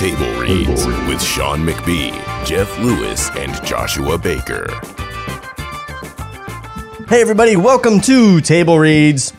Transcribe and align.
Table 0.00 0.32
Reads 0.40 0.86
with 0.86 1.20
Sean 1.20 1.58
McBee, 1.58 2.14
Jeff 2.46 2.78
Lewis, 2.78 3.28
and 3.36 3.52
Joshua 3.66 4.16
Baker. 4.16 4.66
Hey, 7.06 7.20
everybody, 7.20 7.56
welcome 7.56 8.00
to 8.00 8.40
Table 8.40 8.78
Reads, 8.78 9.34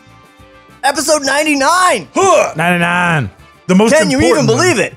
episode 0.84 1.24
99. 1.26 2.10
99. 2.14 3.32
The 3.66 3.74
most 3.74 3.92
Can 3.92 4.12
you 4.12 4.18
even 4.18 4.30
important 4.30 4.50
one. 4.50 4.58
believe 4.58 4.78
it? 4.78 4.94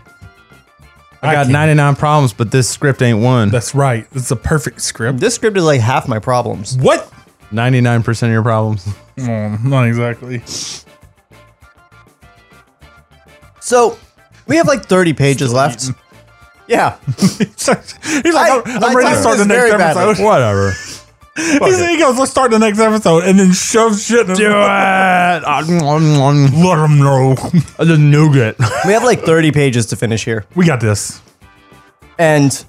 I 1.23 1.33
got 1.33 1.45
can't. 1.45 1.53
99 1.53 1.97
problems, 1.97 2.35
but 2.35 2.51
this 2.51 2.69
script 2.69 3.01
ain't 3.01 3.21
one. 3.21 3.49
That's 3.49 3.75
right. 3.75 4.07
It's 4.13 4.31
a 4.31 4.37
perfect 4.37 4.83
script. 4.83 5.19
This 5.19 5.35
script 5.37 5.57
is 5.57 5.65
like 5.65 5.81
half 5.81 6.07
my 6.07 6.19
problems. 6.19 6.77
What? 6.77 7.11
99% 7.53 8.23
of 8.23 8.29
your 8.29 8.43
problems. 8.43 8.87
Oh, 9.19 9.59
not 9.65 9.87
exactly. 9.87 10.43
So, 13.61 13.97
we 14.47 14.57
have 14.57 14.67
like 14.67 14.87
30 14.87 15.13
pages 15.15 15.53
left. 15.53 15.91
Yeah. 16.67 16.97
He's 17.19 17.69
like, 17.69 17.79
I- 18.09 18.63
I'm, 18.65 18.83
I 18.83 18.87
I'm 18.89 18.97
ready 18.97 19.11
to 19.11 19.21
start 19.21 19.37
the 19.37 19.45
next 19.45 19.61
very 19.69 19.71
badly. 19.77 20.03
episode. 20.03 20.25
Whatever. 20.25 20.71
He's, 21.37 21.79
he 21.91 21.99
goes, 21.99 22.17
let's 22.19 22.31
start 22.31 22.53
the 22.53 22.59
next 22.59 22.79
episode, 22.79 23.25
and 23.25 23.39
then 23.39 23.53
shoves 23.53 24.03
shit. 24.07 24.31
In 24.31 24.35
Do 24.35 24.47
it. 24.49 24.51
Let 24.55 25.67
him 25.69 25.79
know. 26.99 27.35
The 27.77 27.99
nougat. 28.01 28.57
We 28.87 28.95
have 28.95 29.05
like 29.05 29.21
30 29.25 29.53
pages 29.53 29.85
to 29.89 29.97
finish 29.97 30.25
here. 30.25 30.47
We 30.55 30.65
got 30.65 30.81
this. 30.81 31.21
And 32.19 32.65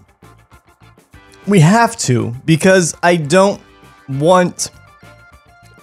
we 1.48 1.62
have 1.62 1.96
to 2.00 2.36
because 2.44 2.98
I 3.02 3.16
don't 3.16 3.62
want 4.10 4.72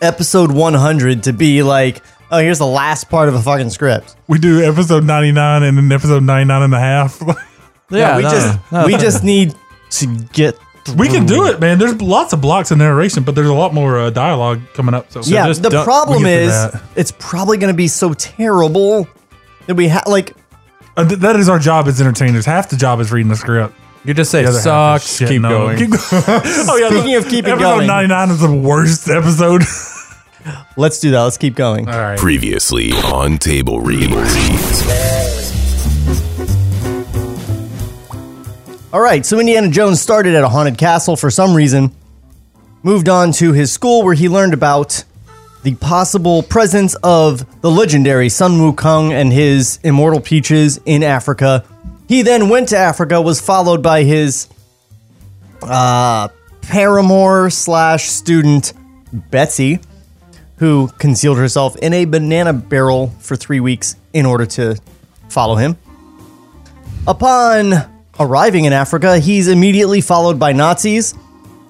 episode 0.03 0.53
100 0.53 1.23
to 1.23 1.33
be 1.33 1.63
like, 1.63 2.03
oh, 2.33 2.39
here's 2.39 2.59
the 2.59 2.67
last 2.67 3.09
part 3.09 3.29
of 3.29 3.35
a 3.37 3.41
fucking 3.43 3.71
script. 3.71 4.17
We 4.27 4.39
do 4.39 4.63
episode 4.65 5.05
99 5.05 5.63
and 5.63 5.77
then 5.79 5.93
episode 5.93 6.23
99 6.25 6.63
and 6.63 6.75
a 6.75 6.79
half. 6.81 7.23
Yeah, 7.91 8.17
we 8.17 8.23
no, 8.23 8.31
just 8.31 8.73
no. 8.73 8.87
we 8.87 8.97
just 8.97 9.23
need 9.23 9.55
to 9.91 10.07
get 10.33 10.57
we 10.97 11.09
can 11.09 11.27
do 11.27 11.45
it, 11.47 11.61
man. 11.61 11.79
There's 11.79 12.01
lots 12.01 12.33
of 12.33 12.41
blocks 12.41 12.71
of 12.71 12.79
narration, 12.79 13.23
but 13.23 13.35
there's 13.35 13.51
a 13.51 13.53
lot 13.55 13.75
more 13.75 13.99
uh, 13.99 14.09
dialogue 14.09 14.63
coming 14.73 14.95
up. 14.95 15.13
So 15.13 15.21
yeah, 15.25 15.47
just 15.47 15.63
the 15.63 15.69
don't- 15.69 15.85
problem 15.85 16.23
we 16.23 16.25
get 16.25 16.37
to 16.39 16.43
is 16.45 16.51
that. 16.73 16.83
it's 16.97 17.13
probably 17.19 17.59
going 17.59 17.71
to 17.71 17.77
be 17.77 17.89
so 17.89 18.15
terrible 18.15 19.07
that 19.67 19.75
we 19.75 19.89
have 19.89 20.07
like 20.07 20.35
Uh, 20.97 21.07
th- 21.07 21.21
that 21.21 21.37
is 21.37 21.51
our 21.51 21.59
job 21.59 21.87
as 21.87 22.01
entertainers. 22.01 22.47
Half 22.47 22.71
the 22.71 22.77
job 22.79 22.99
is 22.99 23.13
reading 23.13 23.29
the 23.29 23.37
script. 23.37 23.75
You 24.07 24.15
just 24.15 24.31
say 24.31 24.43
The 24.43 24.49
other 24.49 24.61
half 24.63 25.03
is 25.05 25.11
sucks, 25.11 25.29
keep 25.31 25.43
No, 25.43 25.51
going. 25.51 25.77
Keep 25.77 25.91
going. 25.91 26.01
oh 26.11 26.79
yeah. 26.81 26.89
Speaking 26.89 27.11
the- 27.13 27.15
of 27.19 27.25
keeping 27.29 27.51
episode 27.53 27.77
going. 27.77 27.87
99 27.89 28.31
is 28.31 28.41
the 28.41 28.55
worst 28.55 29.11
episode. 29.11 29.63
let's 30.77 31.01
do 31.01 31.11
that. 31.13 31.23
Let's 31.23 31.39
keep 31.39 31.55
going. 31.55 31.89
All 31.89 31.99
right. 31.99 32.19
Previously 32.19 32.93
on 32.93 33.39
Table 33.39 33.81
Reads. 33.81 34.83
All 38.93 39.01
right, 39.01 39.25
so 39.25 39.41
Indiana 39.41 39.71
Jones 39.71 40.03
started 40.03 40.35
at 40.35 40.45
a 40.45 40.49
haunted 40.51 40.77
castle 40.77 41.17
for 41.17 41.31
some 41.31 41.55
reason, 41.55 41.93
moved 42.83 43.09
on 43.09 43.33
to 43.33 43.55
his 43.55 43.73
school 43.73 44.03
where 44.03 44.13
he 44.13 44.29
learned 44.29 44.53
about 44.53 45.05
the 45.63 45.75
possible 45.77 46.43
presence 46.43 46.95
of 47.03 47.61
the 47.63 47.71
legendary 47.71 48.29
Sun 48.29 48.59
Wukong 48.59 49.13
and 49.13 49.33
his 49.33 49.79
immortal 49.83 50.21
peaches 50.21 50.79
in 50.85 51.03
Africa. 51.03 51.65
He 52.07 52.21
then 52.21 52.51
went 52.51 52.69
to 52.69 52.77
Africa, 52.77 53.19
was 53.23 53.41
followed 53.41 53.83
by 53.83 54.03
his 54.03 54.49
uh, 55.63 56.29
paramour 56.61 57.49
slash 57.49 58.11
student 58.11 58.75
Betsy, 59.13 59.81
who 60.63 60.87
concealed 60.97 61.39
herself 61.39 61.75
in 61.79 61.93
a 61.93 62.05
banana 62.05 62.53
barrel 62.53 63.09
for 63.19 63.35
three 63.35 63.59
weeks 63.59 63.97
in 64.13 64.25
order 64.25 64.47
to 64.47 64.77
follow 65.29 65.57
him. 65.57 65.77
Upon 67.05 67.73
arriving 68.21 68.67
in 68.67 68.73
Africa, 68.73 69.19
he's 69.19 69.49
immediately 69.49 70.01
followed 70.01 70.39
by 70.39 70.53
Nazis 70.53 71.17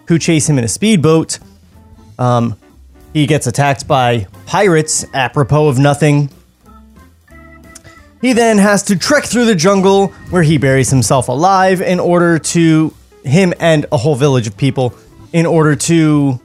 who 0.08 0.19
chase 0.19 0.47
him 0.47 0.58
in 0.58 0.64
a 0.64 0.69
speedboat. 0.69 1.38
Um, 2.19 2.58
he 3.14 3.26
gets 3.26 3.47
attacked 3.47 3.88
by 3.88 4.26
pirates 4.44 5.06
apropos 5.14 5.69
of 5.69 5.78
nothing. 5.78 6.28
He 8.20 8.34
then 8.34 8.59
has 8.59 8.82
to 8.84 8.98
trek 8.98 9.24
through 9.24 9.47
the 9.47 9.54
jungle 9.54 10.09
where 10.28 10.42
he 10.42 10.59
buries 10.59 10.91
himself 10.91 11.28
alive 11.28 11.80
in 11.80 11.98
order 11.98 12.38
to, 12.38 12.92
him 13.24 13.54
and 13.59 13.86
a 13.91 13.97
whole 13.97 14.16
village 14.16 14.48
of 14.48 14.59
people, 14.59 14.94
in 15.32 15.47
order 15.47 15.76
to 15.76 16.38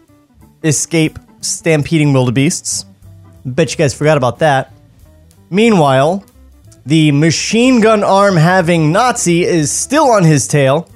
escape 0.63 1.19
stampeding 1.41 2.13
wildebeests. 2.13 2.85
Bet 3.45 3.71
you 3.71 3.77
guys 3.77 3.93
forgot 3.93 4.17
about 4.17 4.39
that. 4.39 4.73
Meanwhile, 5.49 6.23
the 6.85 7.11
machine 7.11 7.81
gun 7.81 8.03
arm 8.03 8.35
having 8.35 8.91
Nazi 8.91 9.43
is 9.43 9.71
still 9.71 10.09
on 10.11 10.23
his 10.23 10.47
tail. 10.47 10.89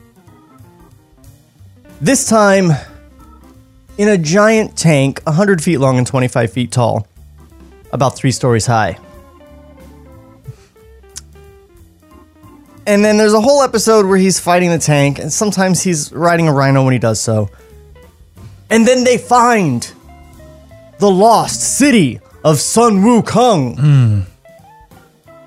This 2.00 2.28
time 2.28 2.72
in 3.98 4.08
a 4.08 4.18
giant 4.18 4.78
tank, 4.78 5.22
100 5.26 5.64
feet 5.64 5.78
long 5.78 5.98
and 5.98 6.08
25 6.08 6.52
feet 6.52 6.72
tall, 6.72 7.08
about 7.92 8.16
three 8.16 8.32
stories 8.32 8.66
high. 8.66 8.98
And 12.88 13.06
then 13.06 13.18
there's 13.18 13.34
a 13.34 13.42
whole 13.42 13.62
episode 13.62 14.08
where 14.08 14.18
he's 14.18 14.40
fighting 14.40 14.70
the 14.72 14.80
tank, 14.80 15.20
and 15.20 15.32
sometimes 15.32 15.84
he's 15.84 16.12
riding 16.12 16.48
a 16.48 16.54
rhino 16.54 16.84
when 16.84 16.94
he 16.94 17.00
does 17.00 17.22
so. 17.22 17.50
And 18.70 18.88
then 18.88 19.04
they 19.04 19.18
find 19.18 19.92
the 21.02 21.10
lost 21.10 21.62
city 21.62 22.20
of 22.44 22.60
Sun 22.60 23.02
Wukong 23.02 23.80
hmm. 23.80 24.20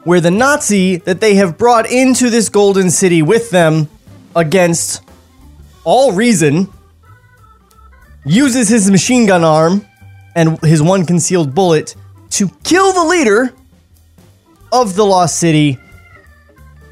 where 0.03 0.21
the 0.21 0.33
Nazi 0.33 0.97
that 0.97 1.21
they 1.21 1.37
have 1.37 1.57
brought 1.57 1.89
into 1.89 2.29
this 2.29 2.49
golden 2.49 2.91
city 2.91 3.23
with 3.23 3.51
them 3.51 3.89
against 4.35 5.01
all 5.85 6.11
reason 6.11 6.69
uses 8.27 8.69
his 8.69 8.91
machine 8.91 9.27
gun 9.27 9.45
arm 9.45 9.87
and 10.35 10.59
his 10.63 10.83
one 10.83 11.07
concealed 11.07 11.55
bullet 11.55 11.95
to 12.31 12.49
kill 12.65 12.93
the 12.93 13.05
leader 13.05 13.55
of 14.73 14.97
the 14.97 15.07
lost 15.07 15.39
city 15.39 15.79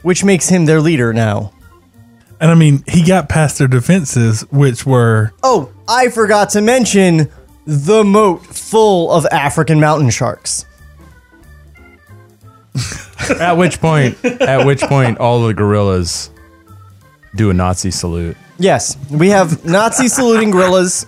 which 0.03 0.23
makes 0.23 0.49
him 0.49 0.67
their 0.67 0.81
leader 0.81 1.13
now. 1.13 1.53
And 2.41 2.51
I 2.51 2.55
mean, 2.55 2.85
he 2.87 3.05
got 3.05 3.29
past 3.29 3.59
their 3.59 3.69
defenses, 3.69 4.43
which 4.53 4.87
were 4.87 5.33
Oh, 5.43 5.73
I 5.89 6.11
forgot 6.11 6.51
to 6.51 6.61
mention 6.61 7.29
the 7.67 8.05
moat 8.05 8.45
full 8.47 9.11
of 9.13 9.27
African 9.27 9.81
mountain 9.81 10.11
sharks. 10.11 10.67
at 13.41 13.53
which 13.55 13.81
point, 13.81 14.23
at 14.25 14.67
which 14.67 14.81
point, 14.83 15.19
all 15.19 15.47
the 15.47 15.55
gorillas 15.55 16.31
do 17.37 17.51
a 17.51 17.55
Nazi 17.55 17.91
salute. 17.91 18.37
Yes, 18.59 18.97
we 19.11 19.29
have 19.31 19.65
Nazi 19.65 20.09
saluting 20.09 20.51
gorillas 20.51 21.07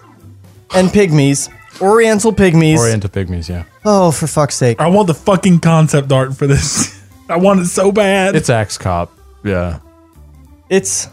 and 0.74 0.88
pygmies, 0.88 1.48
Oriental 1.80 2.32
pygmies. 2.32 2.78
Oriental 2.78 3.10
pygmies, 3.10 3.48
yeah. 3.48 3.64
Oh, 3.84 4.10
for 4.12 4.26
fuck's 4.26 4.54
sake. 4.54 4.80
I 4.80 4.86
want 4.88 5.06
the 5.08 5.14
fucking 5.14 5.60
concept 5.60 6.12
art 6.12 6.36
for 6.36 6.46
this. 6.46 7.02
I 7.28 7.36
want 7.36 7.60
it 7.60 7.66
so 7.66 7.90
bad. 7.90 8.36
It's 8.36 8.50
Axe 8.50 8.78
Cop. 8.78 9.10
Yeah. 9.42 9.80
It's 10.70 11.08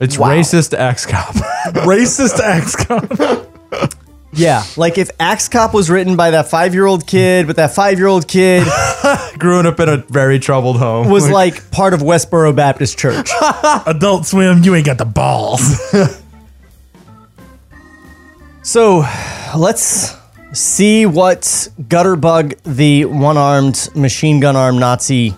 It's 0.00 0.16
Wow. 0.18 0.30
racist 0.30 0.76
Axe 0.76 1.06
Cop. 1.06 1.34
racist 1.84 2.38
XCOM. 2.38 3.96
Yeah, 4.36 4.64
like 4.76 4.98
if 4.98 5.10
Axe 5.18 5.48
Cop 5.48 5.74
was 5.74 5.90
written 5.90 6.16
by 6.16 6.30
that 6.30 6.48
five 6.48 6.74
year 6.74 6.86
old 6.86 7.06
kid, 7.06 7.46
but 7.46 7.56
that 7.56 7.74
five 7.74 7.98
year 7.98 8.06
old 8.08 8.28
kid 8.28 8.66
Growing 9.38 9.66
up 9.66 9.78
in 9.80 9.88
a 9.88 9.98
very 9.98 10.38
troubled 10.38 10.78
home. 10.78 11.08
was 11.10 11.28
like 11.28 11.70
part 11.70 11.92
of 11.94 12.00
Westboro 12.00 12.54
Baptist 12.54 12.98
Church. 12.98 13.30
Adult 13.86 14.26
Swim, 14.26 14.62
you 14.62 14.74
ain't 14.74 14.86
got 14.86 14.98
the 14.98 15.04
balls. 15.04 15.60
So 18.62 19.04
let's 19.56 20.16
see 20.52 21.06
what 21.06 21.42
Gutterbug, 21.82 22.60
the 22.64 23.04
one 23.04 23.36
armed 23.36 23.88
machine 23.94 24.40
gun 24.40 24.56
armed 24.56 24.80
Nazi, 24.80 25.36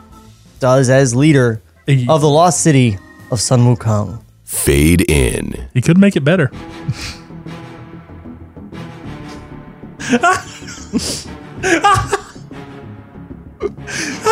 does 0.60 0.88
as 0.88 1.14
leader 1.14 1.60
of 2.08 2.22
the 2.22 2.28
lost 2.28 2.62
city 2.62 2.96
of 3.30 3.38
Sun 3.38 3.60
Wukong. 3.76 4.22
Fade 4.44 5.02
in. 5.10 5.68
he 5.74 5.82
could 5.82 5.98
make 5.98 6.16
it 6.16 6.24
better. 6.24 6.50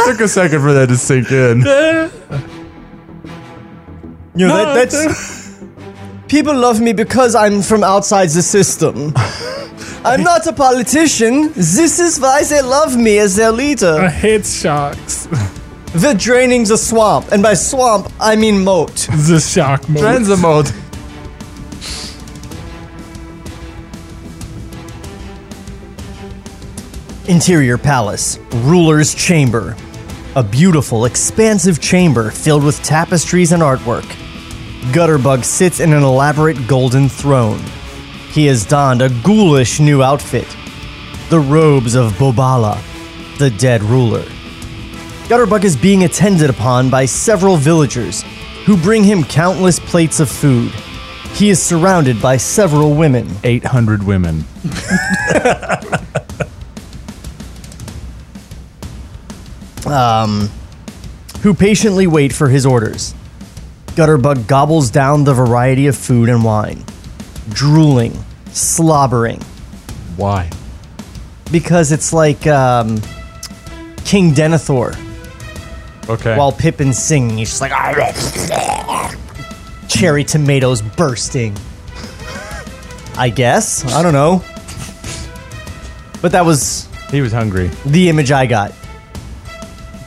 Took 0.06 0.20
a 0.20 0.28
second 0.28 0.60
for 0.60 0.72
that 0.72 0.86
to 0.88 0.96
sink 0.96 1.30
in. 1.32 1.60
You 4.34 4.46
know, 4.48 4.56
No, 4.56 4.74
that, 4.74 4.90
that's. 4.90 5.60
People 6.28 6.54
love 6.56 6.80
me 6.80 6.92
because 6.92 7.34
I'm 7.34 7.62
from 7.62 7.82
outside 7.84 8.26
the 8.30 8.42
system. 8.42 9.12
I'm 10.04 10.22
not 10.22 10.46
a 10.46 10.52
politician. 10.52 11.52
This 11.54 11.98
is 11.98 12.18
why 12.20 12.42
they 12.44 12.62
love 12.62 12.96
me 12.96 13.18
as 13.18 13.36
their 13.36 13.50
leader. 13.52 13.86
I 13.94 13.94
leader. 13.94 14.08
hate 14.10 14.46
sharks. 14.46 15.28
They're 15.94 16.14
draining 16.14 16.64
the 16.64 16.76
swamp. 16.76 17.32
And 17.32 17.42
by 17.42 17.54
swamp, 17.54 18.12
I 18.20 18.36
mean 18.36 18.62
moat. 18.62 18.94
the 19.28 19.40
shark 19.40 19.88
mode. 19.88 20.00
Transit 20.02 20.38
mode. 20.40 20.70
Interior 27.28 27.76
Palace, 27.76 28.38
Ruler's 28.52 29.12
Chamber. 29.12 29.76
A 30.36 30.44
beautiful, 30.44 31.06
expansive 31.06 31.80
chamber 31.80 32.30
filled 32.30 32.62
with 32.62 32.80
tapestries 32.84 33.50
and 33.50 33.64
artwork. 33.64 34.04
Gutterbug 34.92 35.44
sits 35.44 35.80
in 35.80 35.92
an 35.92 36.04
elaborate 36.04 36.68
golden 36.68 37.08
throne. 37.08 37.60
He 38.30 38.46
has 38.46 38.64
donned 38.64 39.02
a 39.02 39.08
ghoulish 39.24 39.80
new 39.80 40.02
outfit 40.02 40.46
the 41.28 41.40
robes 41.40 41.96
of 41.96 42.12
Bobala, 42.12 42.80
the 43.38 43.50
dead 43.50 43.82
ruler. 43.82 44.22
Gutterbug 45.26 45.64
is 45.64 45.76
being 45.76 46.04
attended 46.04 46.48
upon 46.48 46.88
by 46.88 47.06
several 47.06 47.56
villagers 47.56 48.22
who 48.64 48.76
bring 48.76 49.02
him 49.02 49.24
countless 49.24 49.80
plates 49.80 50.20
of 50.20 50.30
food. 50.30 50.70
He 51.34 51.50
is 51.50 51.60
surrounded 51.60 52.22
by 52.22 52.36
several 52.36 52.94
women. 52.94 53.28
800 53.42 54.04
women. 54.04 54.44
who 61.42 61.54
patiently 61.54 62.06
wait 62.06 62.32
for 62.32 62.48
his 62.48 62.66
orders. 62.66 63.14
Gutterbug 63.88 64.46
gobbles 64.46 64.90
down 64.90 65.24
the 65.24 65.32
variety 65.32 65.86
of 65.86 65.96
food 65.96 66.28
and 66.28 66.44
wine, 66.44 66.84
drooling, 67.48 68.12
slobbering, 68.52 69.40
Why? 70.16 70.50
because 71.50 71.92
it's 71.92 72.12
like 72.12 72.46
um, 72.46 73.00
King 74.04 74.34
Denethor 74.34 74.94
Okay. 76.10 76.36
while 76.36 76.52
Pippin's 76.52 76.98
singing. 77.02 77.38
He's 77.38 77.48
just 77.48 77.62
like 77.62 77.72
cherry 79.88 80.24
tomatoes 80.24 80.82
bursting. 80.82 81.56
I 83.16 83.30
guess 83.30 83.82
I 83.94 84.02
don't 84.02 84.12
know, 84.12 84.44
but 86.20 86.32
that 86.32 86.44
was 86.44 86.86
he 87.10 87.22
was 87.22 87.32
hungry. 87.32 87.70
the 87.86 88.10
image 88.10 88.30
I 88.30 88.44
got. 88.44 88.72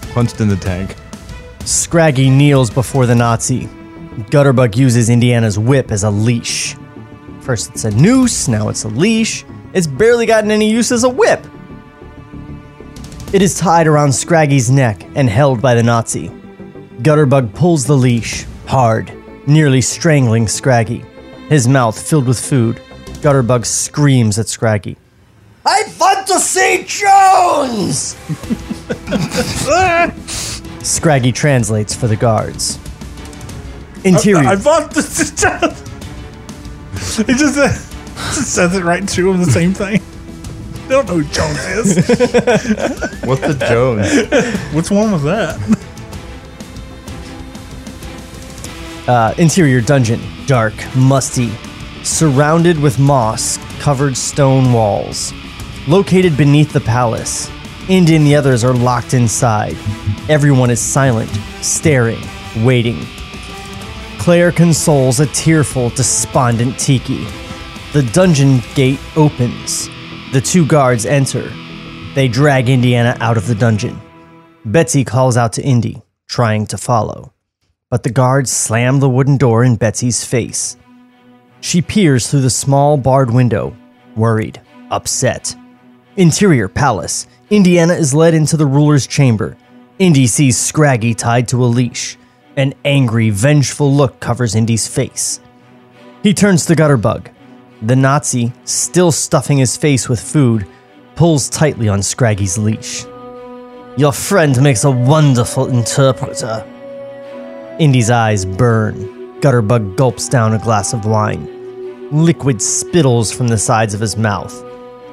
Punched 0.10 0.42
in 0.42 0.48
the 0.48 0.56
tank. 0.56 0.96
Scraggy 1.66 2.30
kneels 2.30 2.70
before 2.70 3.06
the 3.06 3.16
Nazi. 3.16 3.68
Gutterbug 4.32 4.76
uses 4.76 5.10
Indiana's 5.10 5.60
whip 5.60 5.92
as 5.92 6.04
a 6.04 6.10
leash. 6.10 6.76
First 7.42 7.72
it's 7.72 7.86
a 7.86 7.92
noose, 7.92 8.48
now 8.48 8.70
it's 8.70 8.84
a 8.84 8.90
leash. 8.90 9.46
It's 9.74 9.88
barely 9.88 10.26
gotten 10.26 10.52
any 10.52 10.70
use 10.70 10.92
as 10.92 11.04
a 11.04 11.10
whip. 11.10 11.46
It 13.32 13.42
is 13.44 13.60
tied 13.60 13.86
around 13.86 14.12
Scraggy's 14.12 14.72
neck 14.72 15.06
and 15.16 15.30
held 15.30 15.62
by 15.62 15.76
the 15.76 15.84
Nazi. 15.84 16.30
Gutterbug 17.02 17.54
pulls 17.54 17.86
the 17.86 17.96
leash, 17.96 18.46
hard, 18.66 19.14
nearly 19.48 19.82
strangling 19.82 20.48
Scraggy. 20.48 21.06
His 21.50 21.68
mouth 21.68 22.00
filled 22.00 22.28
with 22.28 22.40
food. 22.40 22.82
Gutterbug 23.22 23.66
screams 23.66 24.40
at 24.40 24.48
Scraggy. 24.48 24.98
I 25.66 25.84
want 26.00 26.28
to 26.28 26.40
see 26.40 26.84
Jones! 26.88 28.16
Scraggy 30.83 31.31
translates 31.31 31.94
for 31.95 32.07
the 32.07 32.15
guards. 32.15 32.80
Interior. 34.03 34.47
I 34.50 34.56
bought 34.56 34.91
this. 34.91 35.30
He 37.18 37.33
just, 37.33 37.57
uh, 37.57 37.68
just 38.33 38.53
says 38.53 38.75
it 38.75 38.83
right 38.83 39.07
to 39.09 39.30
him, 39.31 39.38
the 39.39 39.45
same 39.45 39.74
thing. 39.74 40.01
They 40.88 40.95
don't 40.95 41.07
know 41.07 41.19
who 41.19 41.24
Jones 41.25 41.59
is. 41.65 41.95
What's 43.25 43.41
the 43.41 43.56
Jones? 43.68 44.74
What's 44.74 44.89
one 44.89 45.12
with 45.12 45.24
that? 45.24 45.59
uh, 49.07 49.33
interior 49.38 49.81
dungeon. 49.81 50.21
Dark, 50.45 50.74
musty, 50.95 51.51
surrounded 52.03 52.80
with 52.80 52.97
moss 53.00 53.57
covered 53.80 54.15
stone 54.18 54.71
walls. 54.74 55.33
Located 55.88 56.38
beneath 56.38 56.71
the 56.74 56.80
palace. 56.81 57.50
Indy 57.89 58.15
and 58.15 58.25
the 58.25 58.36
others 58.36 58.63
are 58.63 58.74
locked 58.74 59.15
inside. 59.15 59.75
Everyone 60.30 60.69
is 60.69 60.80
silent, 60.80 61.31
staring, 61.62 62.21
waiting. 62.63 63.03
Claire 64.19 64.51
consoles 64.51 65.19
a 65.19 65.25
tearful, 65.25 65.89
despondent 65.89 66.77
Tiki. 66.77 67.25
The 67.94 68.07
dungeon 68.13 68.62
gate 68.75 69.00
opens. 69.15 69.89
The 70.33 70.39
two 70.39 70.68
guards 70.68 71.07
enter. 71.07 71.51
They 72.13 72.27
drag 72.27 72.69
Indiana 72.69 73.18
out 73.19 73.38
of 73.38 73.47
the 73.47 73.56
dungeon. 73.56 74.00
Betsy 74.65 75.03
calls 75.03 75.36
out 75.36 75.53
to 75.53 75.63
Indy, 75.63 76.03
trying 76.27 76.68
to 76.68 76.77
follow. 76.77 77.33
But 77.89 78.03
the 78.03 78.12
guards 78.12 78.51
slam 78.51 79.00
the 79.00 79.09
wooden 79.09 79.38
door 79.38 79.63
in 79.63 79.77
Betsy's 79.77 80.24
face. 80.24 80.77
She 81.62 81.81
peers 81.81 82.30
through 82.30 82.41
the 82.41 82.51
small 82.51 82.97
barred 82.97 83.31
window, 83.31 83.75
worried, 84.15 84.62
upset. 84.91 85.56
Interior 86.18 86.68
palace. 86.68 87.28
Indiana 87.50 87.94
is 87.94 88.14
led 88.14 88.34
into 88.34 88.58
the 88.58 88.66
ruler's 88.66 89.06
chamber. 89.06 89.56
Indy 90.00 90.28
sees 90.28 90.58
Scraggy 90.58 91.14
tied 91.14 91.48
to 91.50 91.64
a 91.64 91.68
leash. 91.68 92.18
An 92.56 92.74
angry, 92.84 93.30
vengeful 93.30 93.94
look 93.94 94.20
covers 94.20 94.56
Indy's 94.56 94.88
face. 94.88 95.40
He 96.24 96.34
turns 96.34 96.66
to 96.66 96.76
Gutterbug. 96.76 97.28
The 97.82 97.96
Nazi, 97.96 98.52
still 98.66 99.12
stuffing 99.12 99.60
his 99.60 99.78
face 99.78 100.10
with 100.10 100.20
food, 100.20 100.68
pulls 101.16 101.48
tightly 101.48 101.88
on 101.88 102.02
Scraggy's 102.02 102.58
leash. 102.58 103.06
Your 103.96 104.12
friend 104.12 104.62
makes 104.62 104.84
a 104.84 104.92
wonderful 104.92 105.68
interpreter. 105.68 106.66
Indy's 107.80 108.10
eyes 108.10 108.46
burn. 108.46 108.96
Gutterbug 109.42 109.96
gulps 109.96 110.28
down 110.28 110.54
a 110.54 110.60
glass 110.60 110.92
of 110.92 111.06
wine. 111.06 111.48
Liquid 112.12 112.62
spittles 112.62 113.32
from 113.32 113.48
the 113.48 113.58
sides 113.58 113.94
of 113.94 114.02
his 114.02 114.18
mouth. 114.18 114.66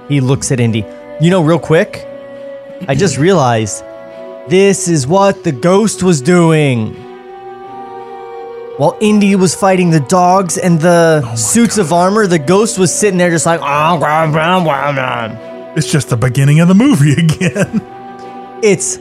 He 0.08 0.20
looks 0.20 0.52
at 0.52 0.60
Indy. 0.60 0.84
You 1.20 1.30
know, 1.30 1.42
real 1.42 1.58
quick, 1.58 2.06
I 2.88 2.94
just 2.94 3.16
realized 3.18 3.82
this 4.48 4.88
is 4.88 5.06
what 5.06 5.42
the 5.44 5.52
ghost 5.52 6.02
was 6.02 6.20
doing. 6.20 6.94
While 8.78 8.96
Indy 9.00 9.34
was 9.36 9.54
fighting 9.54 9.90
the 9.90 10.00
dogs 10.00 10.58
and 10.58 10.78
the 10.78 11.22
oh 11.24 11.34
suits 11.34 11.78
of 11.78 11.92
armor, 11.94 12.26
the 12.26 12.38
ghost 12.38 12.78
was 12.78 12.94
sitting 12.94 13.16
there 13.18 13.30
just 13.30 13.46
like, 13.46 13.60
"Ah, 13.62 13.96
blah, 13.96 14.30
blah, 14.30 14.62
blah, 14.62 14.92
blah." 14.92 15.72
It's 15.74 15.90
just 15.90 16.10
the 16.10 16.16
beginning 16.16 16.60
of 16.60 16.68
the 16.68 16.74
movie 16.74 17.12
again. 17.18 17.80
it's 18.62 18.98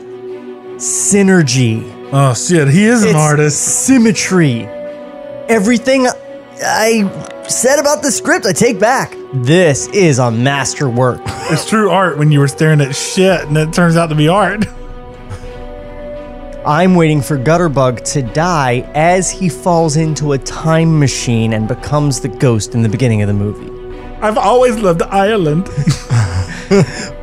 synergy. 0.78 1.82
Oh 2.12 2.32
shit, 2.34 2.68
he 2.68 2.84
is 2.86 3.02
an 3.02 3.10
It's 3.10 3.16
artist. 3.18 3.62
Symmetry. 3.86 4.62
Everything 5.48 6.06
I 6.62 7.44
said 7.48 7.78
about 7.78 8.02
the 8.02 8.10
script, 8.10 8.46
I 8.46 8.52
take 8.52 8.80
back. 8.80 9.14
This 9.44 9.88
is 9.88 10.18
a 10.18 10.30
masterwork. 10.30 11.20
It's 11.48 11.64
true 11.64 11.90
art 11.90 12.18
when 12.18 12.32
you 12.32 12.40
were 12.40 12.48
staring 12.48 12.80
at 12.80 12.96
shit 12.96 13.42
and 13.42 13.56
it 13.56 13.72
turns 13.72 13.96
out 13.96 14.08
to 14.08 14.16
be 14.16 14.26
art. 14.26 14.66
I'm 16.66 16.96
waiting 16.96 17.22
for 17.22 17.38
Gutterbug 17.38 18.02
to 18.14 18.22
die 18.22 18.80
as 18.96 19.30
he 19.30 19.48
falls 19.48 19.96
into 19.96 20.32
a 20.32 20.38
time 20.38 20.98
machine 20.98 21.52
and 21.52 21.68
becomes 21.68 22.18
the 22.20 22.26
ghost 22.26 22.74
in 22.74 22.82
the 22.82 22.88
beginning 22.88 23.22
of 23.22 23.28
the 23.28 23.34
movie. 23.34 23.70
I've 24.20 24.38
always 24.38 24.74
loved 24.76 25.02
Ireland. 25.02 25.68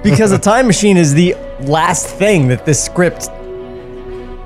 Because 0.03 0.31
a 0.31 0.39
time 0.39 0.67
machine 0.67 0.95
is 0.95 1.13
the 1.13 1.33
last 1.61 2.07
thing 2.07 2.47
that 2.47 2.65
this 2.65 2.81
script 2.81 3.27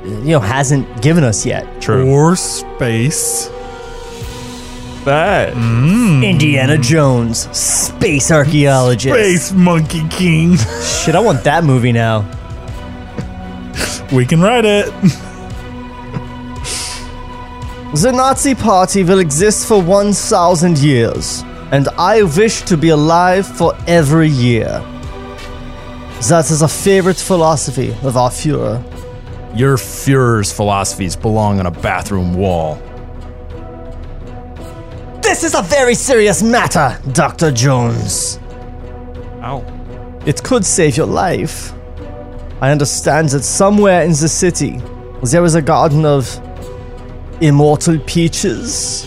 you 0.03 0.31
know 0.31 0.39
hasn't 0.39 1.03
given 1.03 1.23
us 1.23 1.45
yet. 1.45 1.79
True. 1.81 2.09
Or 2.09 2.35
space. 2.35 3.47
That. 5.07 5.53
Mm. 5.53 6.21
Indiana 6.21 6.77
Jones, 6.77 7.49
space 7.57 8.29
archaeologist. 8.29 9.15
Space 9.15 9.51
Monkey 9.53 10.05
King. 10.09 10.57
Shit, 10.83 11.15
I 11.15 11.21
want 11.21 11.45
that 11.45 11.63
movie 11.63 11.93
now. 11.93 12.25
We 14.11 14.25
can 14.25 14.41
write 14.41 14.65
it. 14.65 14.91
The 17.93 18.11
Nazi 18.11 18.53
Party 18.53 19.03
will 19.05 19.19
exist 19.19 19.65
for 19.65 19.81
1,000 19.81 20.77
years, 20.77 21.41
and 21.71 21.87
I 21.97 22.23
wish 22.23 22.61
to 22.63 22.75
be 22.75 22.89
alive 22.89 23.47
for 23.47 23.75
every 23.87 24.27
year. 24.27 24.83
That 26.27 26.51
is 26.51 26.61
a 26.61 26.67
favorite 26.67 27.15
philosophy 27.15 27.95
of 28.03 28.17
our 28.17 28.29
Fuhrer. 28.29 28.83
Your 29.57 29.77
Fuhrer's 29.77 30.51
philosophies 30.51 31.15
belong 31.15 31.61
on 31.61 31.65
a 31.65 31.71
bathroom 31.71 32.33
wall. 32.33 32.77
This 35.27 35.43
is 35.43 35.55
a 35.55 35.61
very 35.61 35.93
serious 35.93 36.41
matter, 36.41 36.97
Dr. 37.11 37.51
Jones. 37.51 38.39
Ow. 39.41 39.61
It 40.25 40.41
could 40.41 40.65
save 40.65 40.95
your 40.95 41.05
life. 41.05 41.73
I 42.61 42.71
understand 42.71 43.27
that 43.29 43.43
somewhere 43.43 44.03
in 44.03 44.11
the 44.11 44.29
city 44.29 44.81
there 45.23 45.43
is 45.43 45.55
a 45.55 45.61
garden 45.61 46.05
of 46.05 46.23
immortal 47.41 47.99
Peaches. 48.07 49.05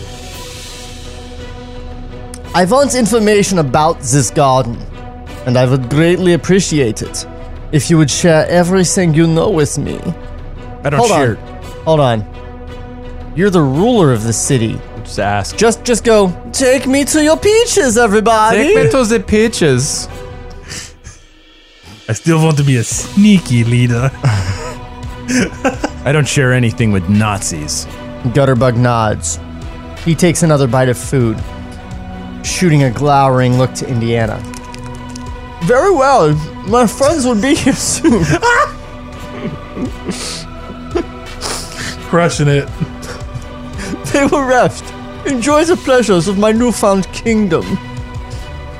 I 2.53 2.65
want 2.65 2.93
information 2.93 3.57
about 3.57 3.99
this 4.01 4.29
garden, 4.29 4.77
and 5.47 5.57
I 5.57 5.65
would 5.65 5.89
greatly 5.89 6.33
appreciate 6.33 7.01
it 7.01 7.25
if 7.71 7.89
you 7.89 7.97
would 7.97 8.11
share 8.11 8.45
everything 8.47 9.15
you 9.15 9.25
know 9.25 9.49
with 9.49 9.79
me. 9.79 9.97
I 10.83 10.91
don't 10.91 10.99
Hold 10.99 11.09
share. 11.09 11.37
on. 11.37 11.63
Hold 11.85 11.99
on. 11.99 13.33
You're 13.35 13.49
the 13.49 13.63
ruler 13.63 14.13
of 14.13 14.23
the 14.23 14.33
city. 14.33 14.79
Just 15.11 15.19
ask. 15.19 15.57
Just 15.57 15.83
just 15.83 16.05
go, 16.05 16.31
take 16.53 16.87
me 16.87 17.03
to 17.03 17.21
your 17.21 17.35
peaches, 17.35 17.97
everybody. 17.97 18.59
Take 18.59 18.75
me 18.77 18.89
to 18.91 19.03
the 19.03 19.19
pitches. 19.19 20.07
I 22.07 22.13
still 22.13 22.41
want 22.41 22.55
to 22.59 22.63
be 22.63 22.77
a 22.77 22.83
sneaky 22.85 23.65
leader. 23.65 24.09
I 26.05 26.11
don't 26.13 26.25
share 26.25 26.53
anything 26.53 26.93
with 26.93 27.09
Nazis. 27.09 27.87
Gutterbug 28.31 28.77
nods. 28.77 29.37
He 30.05 30.15
takes 30.15 30.43
another 30.43 30.65
bite 30.65 30.87
of 30.87 30.97
food, 30.97 31.37
shooting 32.41 32.83
a 32.83 32.89
glowering 32.89 33.57
look 33.57 33.73
to 33.73 33.89
Indiana. 33.89 34.37
Very 35.63 35.91
well. 35.91 36.33
My 36.69 36.87
friends 36.87 37.25
will 37.25 37.35
be 37.35 37.53
here 37.55 37.73
soon. 37.73 38.23
Crushing 42.07 42.47
it. 42.47 42.69
they 44.13 44.25
will 44.25 44.45
rest. 44.45 44.85
Enjoy 45.25 45.63
the 45.63 45.77
pleasures 45.77 46.27
of 46.27 46.37
my 46.37 46.51
newfound 46.51 47.07
kingdom. 47.13 47.65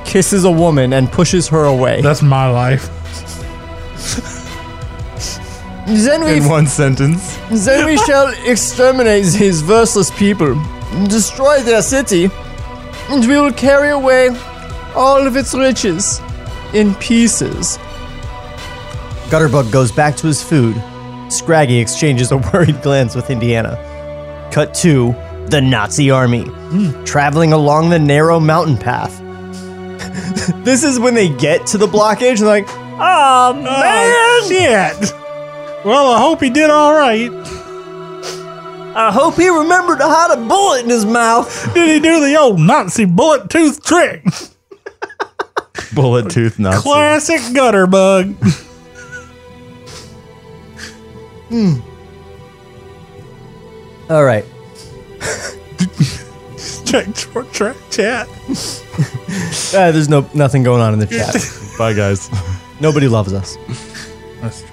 Kisses 0.06 0.44
a 0.44 0.52
woman 0.52 0.94
and 0.94 1.12
pushes 1.12 1.48
her 1.50 1.66
away. 1.66 2.02
That's 2.02 2.22
my 2.22 2.50
life. 2.50 2.90
Then 5.88 6.24
we 6.24 6.38
In 6.38 6.48
one 6.48 6.68
sentence. 6.68 7.38
Then 7.50 7.86
we 7.86 7.98
shall 8.06 8.34
exterminate 8.46 9.26
these 9.26 9.64
worthless 9.64 10.10
people, 10.12 10.56
destroy 11.08 11.62
their 11.62 11.82
city, 11.82 12.30
and 13.10 13.28
we 13.28 13.40
will 13.40 13.52
carry 13.52 13.90
away 13.90 14.30
all 14.96 15.26
of 15.26 15.36
its 15.36 15.54
riches 15.54 16.22
in 16.74 16.96
pieces. 16.96 17.78
Gutterbug 19.30 19.72
goes 19.72 19.92
back 19.92 20.16
to 20.18 20.28
his 20.28 20.44
food. 20.44 20.76
Scraggy 21.30 21.80
exchanges 21.80 22.32
a 22.32 22.38
worried 22.38 22.82
glance 22.82 23.16
with 23.16 23.30
Indiana. 23.30 23.78
Cut 24.52 24.74
to 24.76 25.14
the 25.52 25.62
Nazi 25.62 26.10
army, 26.10 26.46
traveling 27.06 27.52
along 27.54 27.90
the 27.90 28.00
narrow 28.00 28.40
mountain 28.40 28.78
path. 28.78 29.20
this 30.64 30.84
is 30.84 31.00
when 31.00 31.14
they 31.14 31.30
get 31.30 31.68
to 31.68 31.78
the 31.78 31.88
blockage 31.88 32.38
and 32.38 32.48
like, 32.48 32.66
oh, 32.70 33.50
oh 33.50 33.54
man! 33.54 33.66
Oh, 33.66 34.46
shit. 34.48 35.14
Well, 35.86 36.12
I 36.12 36.20
hope 36.20 36.42
he 36.42 36.50
did 36.50 36.70
all 36.70 36.94
right. 36.94 37.32
I 38.94 39.12
hope 39.12 39.36
he 39.36 39.50
remembered 39.50 40.00
to 40.00 40.08
hide 40.08 40.38
a 40.38 40.48
bullet 40.48 40.84
in 40.84 40.90
his 40.90 41.06
mouth. 41.06 41.74
Did 41.74 41.90
he 41.90 42.00
do 42.00 42.20
the 42.20 42.38
old 42.38 42.60
Nazi 42.60 43.06
bullet 43.06 43.50
tooth 43.50 43.84
trick? 43.84 44.26
Bullet 45.94 46.30
tooth 46.30 46.58
Nazi. 46.58 46.84
Classic 46.84 47.42
Gutterbug. 47.54 48.34
Hmm. 51.50 51.80
All 54.10 54.24
right. 54.24 54.46
Check 56.86 57.16
short 57.16 57.52
track 57.54 57.78
chat. 57.90 58.28
Uh, 59.74 59.92
there's 59.92 60.10
no 60.10 60.28
nothing 60.34 60.64
going 60.64 60.82
on 60.82 60.94
in 60.94 61.00
the 61.00 61.08
chat. 61.08 61.36
Bye, 61.78 61.94
guys. 61.94 62.30
Nobody 62.82 63.08
loves 63.08 63.34
us. 63.34 63.58
That's 64.42 64.62
true. 64.62 64.70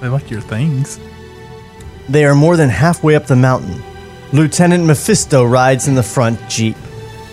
They 0.00 0.08
like 0.08 0.30
your 0.30 0.40
things. 0.40 0.98
They 2.08 2.24
are 2.24 2.34
more 2.34 2.56
than 2.56 2.68
halfway 2.70 3.14
up 3.14 3.26
the 3.26 3.36
mountain. 3.36 3.82
Lieutenant 4.32 4.84
Mephisto 4.84 5.44
rides 5.44 5.86
in 5.88 5.94
the 5.94 6.02
front 6.02 6.40
jeep. 6.48 6.76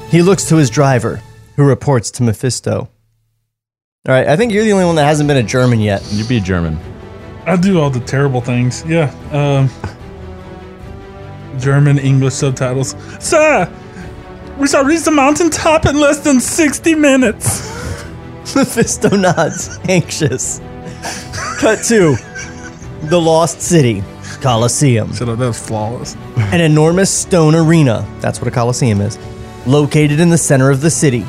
He 0.10 0.22
looks 0.22 0.46
to 0.50 0.58
his 0.58 0.70
driver, 0.70 1.22
who 1.56 1.66
reports 1.66 2.12
to 2.12 2.24
Mephisto. 2.24 2.90
All 4.08 4.16
right, 4.16 4.28
I 4.28 4.36
think 4.36 4.52
you're 4.52 4.64
the 4.64 4.72
only 4.74 4.86
one 4.86 4.96
that 4.96 5.06
hasn't 5.06 5.28
been 5.28 5.38
a 5.38 5.44
German 5.44 5.80
yet. 5.80 6.04
You'd 6.12 6.28
be 6.28 6.38
a 6.38 6.42
German. 6.42 6.78
I 7.46 7.56
do 7.56 7.80
all 7.80 7.90
the 7.90 8.00
terrible 8.00 8.42
things. 8.42 8.84
Yeah. 8.86 9.14
Um, 9.32 9.70
German 11.60 12.00
English 12.00 12.34
subtitles. 12.36 12.96
Sir, 13.20 13.72
we 14.58 14.68
shall 14.68 14.84
reach 14.84 15.04
the 15.04 15.12
mountaintop 15.12 15.86
in 15.86 16.00
less 16.00 16.20
than 16.20 16.40
60 16.40 16.96
minutes. 16.96 17.70
Mephisto 18.56 19.16
nods, 19.16 19.80
anxious. 19.90 20.60
Cut 21.60 21.84
to 21.86 22.16
the 23.04 23.20
Lost 23.20 23.62
City, 23.62 24.04
Colosseum. 24.42 25.14
Shut 25.14 25.30
up, 25.30 25.40
that 25.40 25.48
was 25.48 25.60
flawless. 25.60 26.16
An 26.38 26.62
enormous 26.62 27.12
stone 27.12 27.56
arena, 27.56 28.08
that's 28.20 28.40
what 28.40 28.48
a 28.48 28.52
Colosseum 28.52 29.02
is, 29.02 29.18
located 29.66 30.20
in 30.20 30.30
the 30.30 30.38
center 30.38 30.70
of 30.70 30.82
the 30.82 30.90
city. 30.90 31.26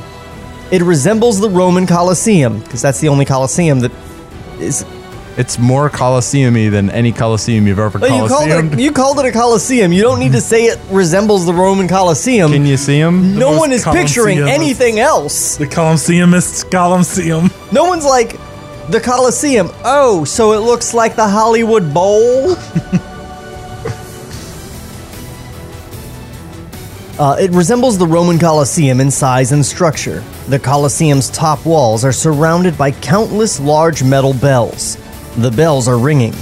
It 0.70 0.82
resembles 0.82 1.38
the 1.38 1.50
Roman 1.50 1.86
Colosseum, 1.86 2.60
because 2.60 2.82
that's 2.82 3.00
the 3.00 3.08
only 3.08 3.24
Colosseum 3.24 3.80
that 3.80 3.92
is. 4.58 4.84
It's 5.38 5.58
more 5.58 5.88
Colosseum-y 5.88 6.68
than 6.68 6.90
any 6.90 7.10
Colosseum 7.10 7.66
you've 7.66 7.78
ever 7.78 7.98
Oh, 8.02 8.04
you, 8.04 8.28
called 8.28 8.48
Colosseum. 8.48 8.72
it, 8.74 8.78
you 8.78 8.92
called 8.92 9.18
it 9.18 9.24
a 9.24 9.32
Colosseum. 9.32 9.90
You 9.92 10.02
don't 10.02 10.18
need 10.18 10.32
to 10.32 10.42
say 10.42 10.64
it 10.66 10.78
resembles 10.90 11.46
the 11.46 11.54
Roman 11.54 11.88
Colosseum. 11.88 12.52
Can 12.52 12.66
you 12.66 12.76
see 12.76 12.98
him? 12.98 13.38
no 13.38 13.50
most 13.52 13.58
one 13.60 13.72
is 13.72 13.82
picturing 13.84 14.38
Colosseum. 14.38 14.48
anything 14.60 14.98
else. 14.98 15.56
The 15.56 15.66
Colosseumist 15.66 16.70
Colosseum. 16.70 17.50
No 17.72 17.84
one's 17.84 18.04
like, 18.04 18.38
the 18.90 19.00
Colosseum. 19.00 19.70
Oh, 19.84 20.24
so 20.24 20.52
it 20.52 20.58
looks 20.58 20.92
like 20.92 21.16
the 21.16 21.26
Hollywood 21.28 21.94
Bowl? 21.94 22.54
Uh, 27.18 27.36
it 27.38 27.50
resembles 27.52 27.98
the 27.98 28.06
Roman 28.06 28.38
Colosseum 28.38 28.98
in 29.00 29.10
size 29.10 29.52
and 29.52 29.64
structure. 29.64 30.24
The 30.48 30.58
Colosseum's 30.58 31.28
top 31.30 31.64
walls 31.64 32.04
are 32.04 32.10
surrounded 32.12 32.76
by 32.76 32.90
countless 32.90 33.60
large 33.60 34.02
metal 34.02 34.32
bells. 34.32 34.96
The 35.36 35.50
bells 35.50 35.88
are 35.88 35.98
ringing. 35.98 36.34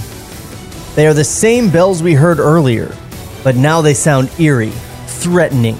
They 0.95 1.07
are 1.07 1.13
the 1.13 1.23
same 1.23 1.69
bells 1.69 2.03
we 2.03 2.13
heard 2.13 2.39
earlier, 2.39 2.93
but 3.43 3.55
now 3.55 3.81
they 3.81 3.93
sound 3.93 4.29
eerie, 4.37 4.73
threatening. 5.07 5.77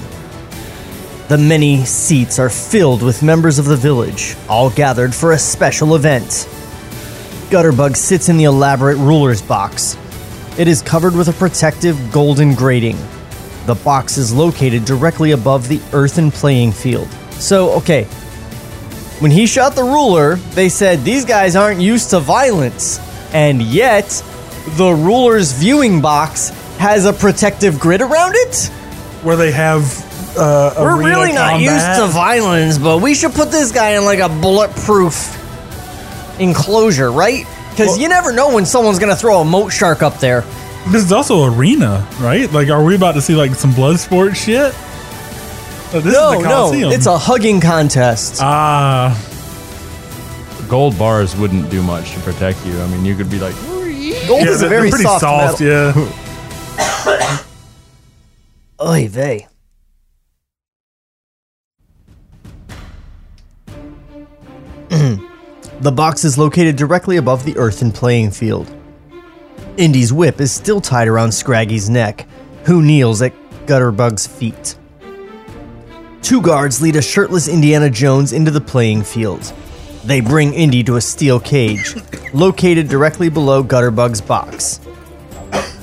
The 1.28 1.38
many 1.38 1.84
seats 1.84 2.40
are 2.40 2.50
filled 2.50 3.02
with 3.02 3.22
members 3.22 3.60
of 3.60 3.66
the 3.66 3.76
village, 3.76 4.36
all 4.48 4.70
gathered 4.70 5.14
for 5.14 5.34
a 5.34 5.38
special 5.38 5.96
event. 5.96 6.48
Gutterbug 7.50 7.98
sits 7.98 8.30
in 8.30 8.38
the 8.38 8.46
elaborate 8.46 8.98
ruler's 8.98 9.42
box. 9.42 9.98
It 10.58 10.70
is 10.70 10.82
covered 10.82 11.14
with 11.14 11.28
a 11.28 11.34
protective 11.34 11.98
golden 12.14 12.54
grating. 12.54 12.98
The 13.66 13.76
box 13.76 14.18
is 14.18 14.34
located 14.34 14.86
directly 14.86 15.32
above 15.32 15.68
the 15.68 15.82
earthen 15.92 16.32
playing 16.32 16.72
field. 16.72 17.10
So, 17.34 17.72
okay. 17.72 18.08
When 19.22 19.32
he 19.32 19.46
shot 19.46 19.76
the 19.76 19.84
ruler, 19.84 20.36
they 20.36 20.68
said 20.68 21.04
these 21.04 21.26
guys 21.26 21.56
aren't 21.56 21.80
used 21.80 22.10
to 22.10 22.20
violence. 22.20 23.00
And 23.34 23.62
yet, 23.62 24.08
the 24.78 24.92
ruler's 24.92 25.54
viewing 25.54 26.02
box 26.02 26.50
has 26.80 27.06
a 27.06 27.14
protective 27.14 27.80
grid 27.80 28.02
around 28.02 28.34
it? 28.36 28.66
Where 29.24 29.36
they 29.36 29.52
have. 29.52 29.84
Uh, 30.38 30.74
We're 30.80 30.98
really 30.98 31.34
not 31.34 31.52
combat. 31.52 31.62
used 31.62 32.00
to 32.02 32.08
violence, 32.08 32.78
but 32.78 32.98
we 33.00 33.14
should 33.14 33.34
put 33.34 33.52
this 33.52 33.72
guy 33.72 33.92
in 33.92 34.06
like 34.06 34.20
a 34.20 34.30
bulletproof 34.30 35.38
enclosure, 36.40 37.12
right? 37.12 37.46
Because 37.70 37.90
Well- 37.90 38.00
you 38.00 38.10
never 38.10 38.32
know 38.32 38.50
when 38.54 38.66
someone's 38.66 38.98
gonna 39.00 39.16
throw 39.16 39.42
a 39.42 39.46
moat 39.46 39.72
shark 39.72 40.02
up 40.02 40.20
there. 40.20 40.44
This 40.88 41.04
is 41.04 41.12
also 41.12 41.44
arena, 41.46 42.06
right? 42.20 42.52
Like, 42.52 42.70
are 42.70 42.82
we 42.84 42.96
about 42.96 43.14
to 43.16 43.22
see 43.22 43.36
like 43.36 43.54
some 43.56 43.72
blood 43.74 44.00
sport 44.00 44.36
shit? 44.36 44.74
Oh, 45.94 46.00
this 46.00 46.14
No, 46.14 46.32
is 46.34 46.44
the 46.44 46.80
no, 46.80 46.90
it's 46.92 47.06
a 47.06 47.18
hugging 47.18 47.60
contest. 47.60 48.40
ah. 48.42 49.18
Gold 50.70 50.98
bars 50.98 51.36
wouldn't 51.36 51.70
do 51.70 51.84
much 51.84 52.14
to 52.14 52.20
protect 52.22 52.66
you. 52.66 52.80
I 52.82 52.88
mean, 52.88 53.04
you 53.04 53.14
could 53.16 53.30
be 53.30 53.40
like, 53.40 53.56
Gold 53.66 54.44
yeah, 54.46 54.50
is 54.52 54.62
a 54.62 54.70
they're 54.70 54.70
very 54.70 54.90
pretty 54.90 55.04
soft, 55.04 55.22
soft. 55.22 55.62
metal. 55.62 56.08
Yeah. 56.08 57.38
Oy 58.82 59.08
vey. 59.10 59.48
the 64.90 65.92
box 65.94 66.24
is 66.24 66.38
located 66.38 66.76
directly 66.76 67.18
above 67.18 67.46
the 67.46 67.58
earthen 67.58 67.92
playing 67.92 68.32
field. 68.32 68.74
Indy's 69.78 70.12
whip 70.12 70.42
is 70.42 70.52
still 70.52 70.82
tied 70.82 71.08
around 71.08 71.30
Scraggy's 71.30 71.90
neck, 71.90 72.28
who 72.66 72.82
kneels 72.82 73.22
at 73.22 73.34
Gutterbug's 73.66 74.28
feet. 74.28 74.76
Two 76.22 76.42
guards 76.42 76.82
lead 76.82 76.96
a 76.96 77.02
shirtless 77.02 77.48
Indiana 77.48 77.90
Jones 77.90 78.32
into 78.32 78.52
the 78.52 78.62
playing 78.62 79.04
field. 79.04 79.54
They 80.04 80.22
bring 80.22 80.54
Indy 80.54 80.84
to 80.84 80.96
a 80.96 81.02
steel 81.02 81.40
cage, 81.40 81.96
located 82.34 82.90
directly 82.90 83.30
below 83.30 83.64
Gutterbug's 83.64 84.22
box. 84.22 84.80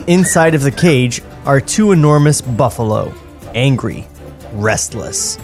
Inside 0.06 0.54
of 0.54 0.62
the 0.62 0.70
cage 0.70 1.22
are 1.44 1.60
two 1.60 1.92
enormous 1.92 2.40
buffalo, 2.40 3.12
angry, 3.54 4.06
restless. 4.52 5.38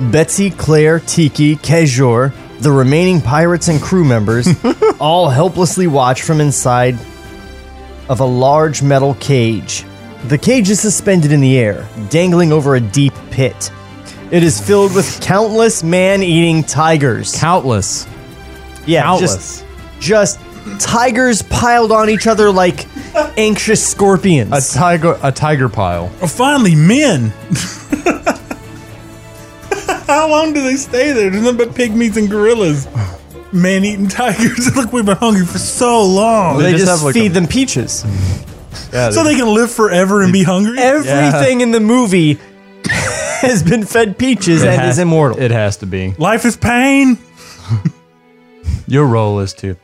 Betsy, 0.00 0.50
Claire, 0.50 1.00
Tiki, 1.00 1.56
Kejor, 1.56 2.32
the 2.60 2.72
remaining 2.72 3.20
pirates 3.20 3.68
and 3.68 3.80
crew 3.80 4.04
members, 4.04 4.48
all 5.00 5.28
helplessly 5.28 5.86
watch 5.86 6.22
from 6.22 6.40
inside 6.40 6.96
of 8.08 8.20
a 8.20 8.24
large 8.24 8.82
metal 8.82 9.14
cage. 9.14 9.84
The 10.28 10.38
cage 10.38 10.70
is 10.70 10.80
suspended 10.80 11.32
in 11.32 11.40
the 11.40 11.58
air, 11.58 11.86
dangling 12.08 12.52
over 12.52 12.76
a 12.76 12.80
deep 12.80 13.12
pit. 13.30 13.70
It 14.30 14.42
is 14.42 14.60
filled 14.60 14.94
with 14.94 15.20
countless 15.20 15.82
man 15.82 16.22
eating 16.22 16.62
tigers. 16.64 17.34
Countless. 17.38 18.06
yeah, 18.86 19.02
Countless. 19.02 19.64
just, 20.00 20.38
just 20.38 20.40
tigers 20.80 21.42
piled 21.42 21.92
on 21.92 22.08
each 22.08 22.26
other 22.26 22.50
like 22.50 22.86
anxious 23.36 23.84
scorpions. 23.86 24.52
A 24.52 24.60
tiger 24.78 25.18
a 25.22 25.30
tiger 25.32 25.68
pile. 25.68 26.10
Oh, 26.22 26.26
finally, 26.28 26.74
men. 26.76 27.32
How 30.06 30.28
long 30.30 30.52
do 30.52 30.62
they 30.62 30.76
stay 30.76 31.12
there? 31.12 31.30
There's 31.30 31.42
nothing 31.42 31.58
but 31.58 31.70
pygmies 31.70 32.16
and 32.16 32.28
gorillas. 32.30 32.86
Man 33.52 33.84
eating 33.84 34.08
tigers. 34.08 34.74
Look, 34.76 34.92
we've 34.92 35.04
been 35.04 35.16
hungry 35.16 35.44
for 35.46 35.58
so 35.58 36.02
long. 36.04 36.58
they 36.58 36.64
They 36.64 36.72
just 36.72 36.84
just, 36.86 36.98
have, 36.98 37.02
like, 37.04 37.14
feed 37.14 37.32
a- 37.32 37.34
them 37.34 37.46
peaches. 37.46 38.04
Yeah, 38.92 39.10
so 39.10 39.24
they 39.24 39.34
can 39.36 39.52
live 39.54 39.70
forever 39.70 40.22
and 40.22 40.32
be 40.32 40.42
hungry? 40.42 40.78
Everything 40.78 41.60
in 41.60 41.70
the 41.72 41.80
movie 41.80 42.38
has 42.84 43.62
been 43.62 43.84
fed 43.84 44.18
peaches 44.18 44.62
it 44.62 44.68
and 44.68 44.80
has- 44.80 44.96
is 44.96 44.98
immortal. 45.00 45.40
It 45.40 45.50
has 45.50 45.78
to 45.78 45.86
be. 45.86 46.14
Life 46.18 46.44
is 46.44 46.56
pain. 46.56 47.18
Your 48.86 49.06
role 49.06 49.40
is 49.40 49.52
to. 49.54 49.76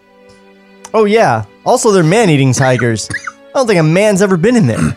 oh 0.94 1.04
yeah. 1.04 1.44
Also, 1.64 1.90
they're 1.92 2.02
man-eating 2.04 2.52
tigers. 2.54 3.08
I 3.10 3.50
don't 3.54 3.66
think 3.66 3.80
a 3.80 3.82
man's 3.82 4.22
ever 4.22 4.36
been 4.36 4.56
in 4.56 4.66
there. 4.66 4.78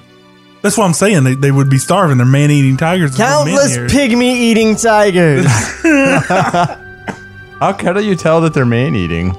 That's 0.62 0.78
what 0.78 0.86
I'm 0.86 0.94
saying. 0.94 1.24
They, 1.24 1.34
they 1.36 1.52
would 1.52 1.70
be 1.70 1.78
starving. 1.80 2.18
They're 2.18 2.26
man 2.26 2.52
eating 2.52 2.78
tigers. 2.78 3.18
There's 3.18 3.30
no 3.30 3.46
men 3.46 3.56
Countless 3.56 3.76
here. 3.76 3.88
pygmy-eating 3.88 4.76
tigers. 4.76 5.46
How 7.60 7.74
can 7.74 8.04
you 8.04 8.16
tell 8.16 8.42
that 8.42 8.54
they're 8.54 8.66
man 8.66 8.96
eating? 8.96 9.36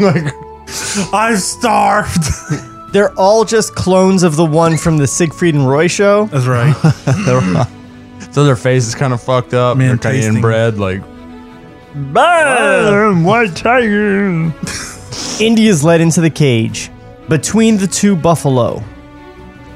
like 0.00 0.32
I've 1.12 1.40
starved. 1.40 2.22
they're 2.92 3.12
all 3.12 3.44
just 3.44 3.74
clones 3.74 4.22
of 4.22 4.36
the 4.36 4.44
one 4.44 4.76
from 4.76 4.98
the 4.98 5.06
Siegfried 5.06 5.54
and 5.54 5.68
Roy 5.68 5.88
show. 5.88 6.26
That's 6.26 6.46
right. 6.46 6.72
so 8.32 8.44
their 8.44 8.56
face 8.56 8.86
is 8.86 8.94
kind 8.94 9.12
of 9.12 9.22
fucked 9.22 9.54
up. 9.54 9.76
Man 9.76 9.88
they're 9.88 9.96
kind 9.98 10.16
of 10.16 10.22
tasting. 10.22 10.36
inbred. 10.36 10.78
Like 10.78 11.02
White 11.94 13.54
tiger. 13.56 14.52
Indy 15.40 15.68
is 15.68 15.84
led 15.84 16.00
into 16.00 16.20
the 16.20 16.30
cage 16.30 16.90
between 17.28 17.76
the 17.76 17.86
two 17.86 18.16
buffalo. 18.16 18.82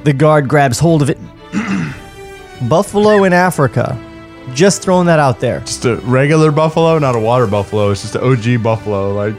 The 0.04 0.12
guard 0.12 0.48
grabs 0.48 0.78
hold 0.78 1.02
of 1.02 1.10
it. 1.10 1.18
buffalo 2.68 3.24
in 3.24 3.32
Africa. 3.32 4.00
Just 4.54 4.80
throwing 4.82 5.06
that 5.06 5.18
out 5.18 5.40
there. 5.40 5.60
just 5.60 5.84
a 5.84 5.96
regular 5.96 6.52
buffalo, 6.52 6.98
not 6.98 7.16
a 7.16 7.18
water 7.18 7.46
buffalo. 7.46 7.90
It's 7.90 8.02
just 8.02 8.14
an 8.14 8.22
OG 8.22 8.62
buffalo. 8.62 9.12
Like 9.12 9.34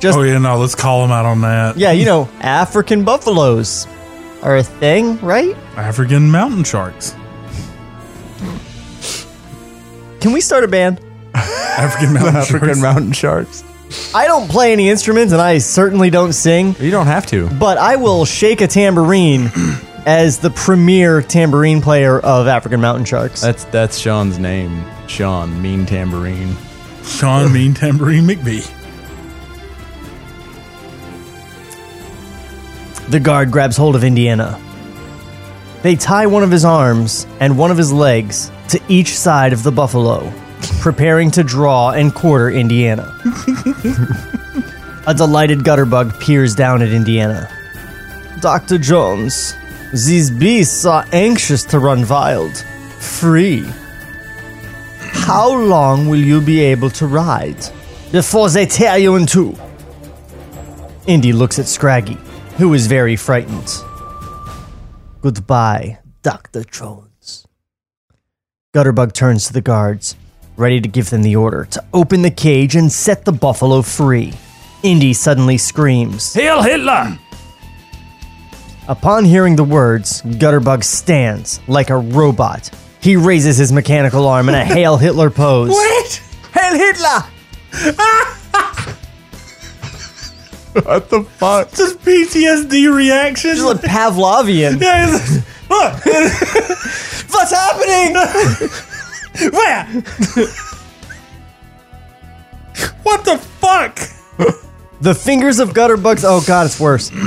Just 0.00 0.18
oh, 0.18 0.22
yeah, 0.22 0.38
no, 0.38 0.56
let's 0.58 0.74
call 0.74 1.02
them 1.02 1.10
out 1.12 1.26
on 1.26 1.42
that. 1.42 1.76
yeah, 1.76 1.92
you 1.92 2.04
know, 2.06 2.28
African 2.40 3.04
buffaloes 3.04 3.86
are 4.42 4.56
a 4.56 4.62
thing, 4.62 5.18
right? 5.20 5.54
African 5.76 6.30
mountain 6.30 6.64
sharks. 6.64 7.14
Can 10.20 10.32
we 10.32 10.40
start 10.40 10.64
a 10.64 10.68
band? 10.68 11.00
African 11.34 12.12
mountain 12.14 12.36
African 12.36 12.68
sharks. 12.68 12.80
mountain 12.80 13.12
sharks. 13.12 13.64
I 14.14 14.26
don't 14.26 14.48
play 14.48 14.72
any 14.72 14.88
instruments 14.88 15.32
and 15.32 15.40
I 15.42 15.58
certainly 15.58 16.10
don't 16.10 16.32
sing, 16.32 16.76
You 16.78 16.90
don't 16.90 17.06
have 17.06 17.26
to. 17.28 17.48
but 17.58 17.76
I 17.78 17.96
will 17.96 18.24
shake 18.24 18.60
a 18.60 18.66
tambourine 18.66 19.50
as 20.06 20.38
the 20.38 20.50
premier 20.50 21.22
tambourine 21.22 21.80
player 21.80 22.18
of 22.20 22.46
African 22.46 22.80
Mountain 22.80 23.04
Sharks. 23.06 23.40
That's 23.40 23.64
that's 23.64 23.98
Sean's 23.98 24.38
name. 24.38 24.84
Sean, 25.08 25.60
mean 25.60 25.86
tambourine. 25.86 26.56
Sean 27.02 27.52
Mean 27.52 27.74
Tambourine 27.74 28.24
McBee. 28.24 28.70
The 33.10 33.18
guard 33.20 33.50
grabs 33.50 33.76
hold 33.76 33.96
of 33.96 34.04
Indiana. 34.04 34.60
They 35.82 35.96
tie 35.96 36.26
one 36.26 36.44
of 36.44 36.50
his 36.52 36.64
arms 36.64 37.26
and 37.40 37.58
one 37.58 37.72
of 37.72 37.76
his 37.76 37.92
legs 37.92 38.52
to 38.68 38.80
each 38.88 39.18
side 39.18 39.52
of 39.52 39.64
the 39.64 39.72
buffalo, 39.72 40.32
preparing 40.80 41.32
to 41.32 41.42
draw 41.42 41.90
and 41.90 42.14
quarter 42.14 42.50
Indiana. 42.50 43.12
A 45.08 45.14
delighted 45.14 45.60
gutterbug 45.60 46.20
peers 46.20 46.54
down 46.54 46.82
at 46.82 46.90
Indiana. 46.90 47.48
Dr. 48.40 48.78
Jones, 48.78 49.54
these 49.92 50.30
beasts 50.30 50.84
are 50.84 51.04
anxious 51.12 51.64
to 51.64 51.80
run 51.80 52.06
wild, 52.06 52.56
free. 53.00 53.64
How 55.00 55.52
long 55.52 56.08
will 56.08 56.20
you 56.20 56.40
be 56.40 56.60
able 56.60 56.90
to 56.90 57.08
ride 57.08 57.58
before 58.12 58.50
they 58.50 58.66
tear 58.66 58.98
you 58.98 59.16
in 59.16 59.26
two? 59.26 59.56
Indy 61.08 61.32
looks 61.32 61.58
at 61.58 61.66
Scraggy, 61.66 62.18
who 62.60 62.74
is 62.74 62.86
very 62.86 63.16
frightened. 63.16 63.82
Goodbye, 65.22 65.98
Dr. 66.22 66.62
Jones. 66.62 67.46
Gutterbug 68.74 69.14
turns 69.14 69.46
to 69.46 69.54
the 69.54 69.62
guards, 69.62 70.14
ready 70.58 70.78
to 70.78 70.86
give 70.88 71.08
them 71.08 71.22
the 71.22 71.36
order 71.36 71.64
to 71.64 71.82
open 71.94 72.20
the 72.20 72.30
cage 72.30 72.76
and 72.76 72.92
set 72.92 73.24
the 73.24 73.32
buffalo 73.32 73.80
free. 73.80 74.34
Indy 74.82 75.14
suddenly 75.14 75.56
screams. 75.56 76.34
Hail 76.34 76.62
Hitler! 76.62 77.18
Upon 78.88 79.24
hearing 79.24 79.56
the 79.56 79.64
words, 79.64 80.20
Gutterbug 80.20 80.84
stands 80.84 81.60
like 81.66 81.88
a 81.88 81.96
robot. 81.96 82.68
He 83.00 83.16
raises 83.16 83.56
his 83.56 83.72
mechanical 83.72 84.26
arm 84.26 84.50
in 84.50 84.54
a 84.54 84.64
Hail 84.66 84.98
Hitler 84.98 85.30
pose. 85.30 85.70
What? 85.70 86.22
Hail 86.52 86.74
Hitler! 86.74 87.24
What 90.72 91.10
the 91.10 91.22
fuck? 91.24 91.70
Just 91.72 91.98
PTSD 92.00 92.94
reaction. 92.94 93.56
Just 93.56 93.66
like 93.66 93.78
Pavlovian. 93.78 94.80
Yeah, 94.80 95.08
it's- 95.08 95.36
look. 95.68 95.94
What's 97.32 97.52
happening? 97.52 98.14
Where? 99.52 99.84
what 103.02 103.24
the 103.24 103.38
fuck? 103.38 103.98
The 105.00 105.14
fingers 105.14 105.58
of 105.60 105.70
Gutterbug's 105.70 106.24
oh 106.24 106.42
god, 106.46 106.66
it's 106.66 106.78
worse. 106.80 107.10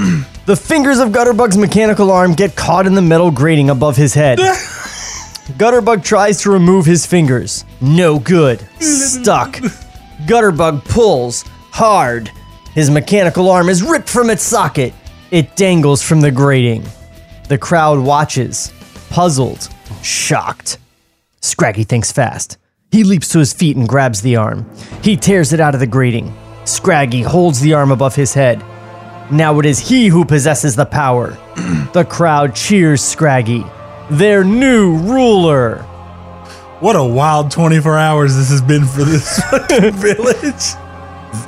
The 0.46 0.58
fingers 0.58 1.00
of 1.00 1.10
Gutterbug's 1.14 1.56
mechanical 1.56 2.12
arm 2.12 2.34
get 2.34 2.54
caught 2.58 2.86
in 2.86 2.96
the 2.96 3.02
metal 3.02 3.32
grating 3.32 3.70
above 3.70 3.96
his 3.96 4.14
head. 4.14 4.40
Gutterbug 5.58 6.04
tries 6.04 6.42
to 6.42 6.52
remove 6.52 6.86
his 6.86 7.06
fingers. 7.06 7.64
No 7.80 8.20
good. 8.20 8.60
Stuck. 8.82 9.54
Gutterbug 10.26 10.84
pulls 10.84 11.44
hard. 11.72 12.30
His 12.74 12.90
mechanical 12.90 13.52
arm 13.52 13.70
is 13.70 13.84
ripped 13.84 14.10
from 14.10 14.32
its 14.32 14.42
socket. 14.42 14.94
It 15.30 15.56
dangles 15.56 16.02
from 16.02 16.22
the 16.22 16.32
grating. 16.32 16.84
The 17.48 17.58
crowd 17.58 18.00
watches, 18.00 18.74
puzzled, 19.12 19.70
shocked. 20.02 20.80
Scraggy 21.40 21.84
thinks 21.84 22.12
fast. 22.12 22.58
He 22.92 23.04
leaps 23.04 23.30
to 23.30 23.40
his 23.40 23.54
feet 23.54 23.78
and 23.78 23.88
grabs 23.88 24.22
the 24.22 24.38
arm. 24.38 24.68
He 25.04 25.16
tears 25.18 25.54
it 25.54 25.60
out 25.60 25.76
of 25.76 25.82
the 25.82 25.88
grating. 25.88 26.36
Scraggy 26.66 27.22
holds 27.22 27.60
the 27.60 27.74
arm 27.74 27.92
above 27.92 28.16
his 28.16 28.34
head. 28.34 28.64
Now 29.32 29.60
it 29.60 29.66
is 29.68 29.78
he 29.80 30.08
who 30.08 30.26
possesses 30.26 30.76
the 30.76 30.86
power. 30.86 31.38
the 31.94 32.08
crowd 32.10 32.56
cheers 32.56 33.04
Scraggy, 33.04 33.64
their 34.10 34.44
new 34.44 34.98
ruler. 34.98 35.84
What 36.80 36.96
a 36.96 37.04
wild 37.04 37.52
24 37.52 37.98
hours 38.00 38.36
this 38.36 38.50
has 38.50 38.62
been 38.62 38.86
for 38.86 39.04
this 39.04 39.42
village. 40.02 40.83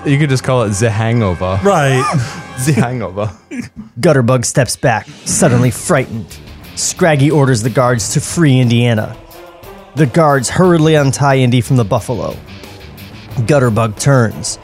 You 0.06 0.18
could 0.18 0.30
just 0.30 0.44
call 0.44 0.64
it 0.64 0.70
the 0.70 0.90
hangover. 0.90 1.60
Right. 1.64 2.42
The 2.56 2.72
hangover. 2.72 3.38
Gutterbug 4.00 4.46
steps 4.46 4.78
back, 4.78 5.08
suddenly 5.26 5.72
frightened. 5.72 6.40
Scraggy 6.76 7.30
orders 7.30 7.64
the 7.64 7.70
guards 7.70 8.14
to 8.14 8.22
free 8.22 8.62
Indiana. 8.62 9.18
The 9.96 10.06
guards 10.06 10.50
hurriedly 10.50 10.96
untie 10.96 11.40
Indy 11.40 11.60
from 11.60 11.76
the 11.76 11.84
buffalo. 11.84 12.32
Gutterbug 13.40 14.00
turns, 14.00 14.58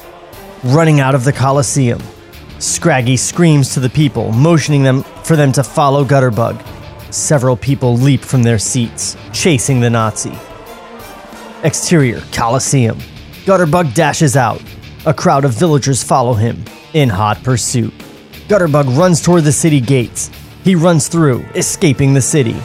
running 0.64 1.02
out 1.02 1.16
of 1.16 1.26
the 1.26 1.34
Coliseum. 1.34 2.02
Scraggy 2.60 3.18
screams 3.18 3.74
to 3.74 3.82
the 3.82 3.90
people, 3.90 4.32
motioning 4.32 4.84
them 4.84 5.04
for 5.24 5.36
them 5.36 5.52
to 5.52 5.64
follow 5.64 6.06
Gutterbug. 6.06 6.64
Several 7.14 7.58
people 7.58 7.98
leap 7.98 8.22
from 8.22 8.44
their 8.44 8.58
seats, 8.58 9.18
chasing 9.34 9.82
the 9.82 9.90
Nazi. 9.90 10.38
Exterior 11.64 12.22
Coliseum. 12.32 12.98
Gutterbug 13.44 13.94
dashes 13.94 14.38
out. 14.38 14.62
A 15.06 15.14
crowd 15.14 15.46
of 15.46 15.54
villagers 15.54 16.04
follow 16.04 16.34
him, 16.36 16.64
in 16.94 17.10
hot 17.10 17.44
pursuit. 17.44 17.94
Gutterbug 18.48 18.96
runs 18.98 19.20
toward 19.22 19.44
the 19.46 19.52
city 19.52 19.80
gates. 19.82 20.30
He 20.64 20.76
runs 20.76 21.08
through, 21.08 21.40
escaping 21.56 22.14
the 22.14 22.22
city. 22.22 22.56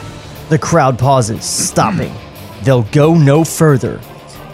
The 0.49 0.59
crowd 0.59 0.99
pauses, 0.99 1.43
stopping. 1.43 2.13
They'll 2.63 2.83
go 2.83 3.15
no 3.15 3.43
further. 3.43 3.99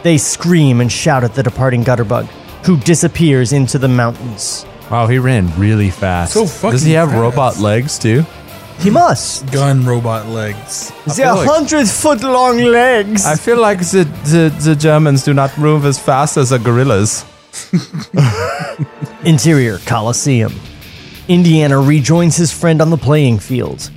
They 0.01 0.17
scream 0.17 0.79
and 0.79 0.89
shout 0.91 1.23
at 1.25 1.35
the 1.35 1.43
departing 1.43 1.83
Gutterbug, 1.83 2.25
who 2.65 2.77
disappears 2.79 3.51
into 3.51 3.77
the 3.77 3.89
mountains. 3.89 4.65
Wow, 4.89 5.07
he 5.07 5.17
ran 5.19 5.53
really 5.59 5.89
fast. 5.89 6.33
So 6.33 6.45
fucking 6.45 6.71
Does 6.71 6.83
he 6.83 6.93
have 6.93 7.09
fast. 7.09 7.19
robot 7.21 7.59
legs 7.59 7.99
too? 7.99 8.23
He 8.79 8.89
must. 8.91 9.51
Gun 9.51 9.85
robot 9.85 10.27
legs. 10.27 10.91
They 11.05 11.13
feel 11.15 11.35
like- 11.35 11.49
hundred 11.49 11.87
foot 11.89 12.21
long 12.23 12.59
legs. 12.59 13.25
I 13.25 13.35
feel 13.35 13.59
like 13.59 13.79
the, 13.79 14.03
the, 14.25 14.55
the 14.61 14.75
Germans 14.75 15.23
do 15.23 15.33
not 15.33 15.57
move 15.57 15.85
as 15.85 15.99
fast 15.99 16.37
as 16.37 16.51
the 16.51 16.59
gorillas. 16.59 17.25
Interior 19.25 19.77
Colosseum. 19.79 20.53
Indiana 21.27 21.79
rejoins 21.79 22.35
his 22.35 22.51
friend 22.51 22.81
on 22.81 22.89
the 22.89 22.97
playing 22.97 23.39
field. 23.39 23.89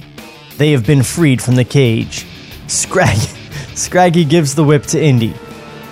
They 0.59 0.73
have 0.73 0.87
been 0.87 1.03
freed 1.03 1.43
from 1.43 1.57
the 1.57 1.65
cage. 1.65 2.27
Scraggy, 2.67 3.21
Scraggy 3.75 4.25
gives 4.25 4.55
the 4.55 4.65
whip 4.65 4.85
to 4.85 5.03
Indy. 5.03 5.35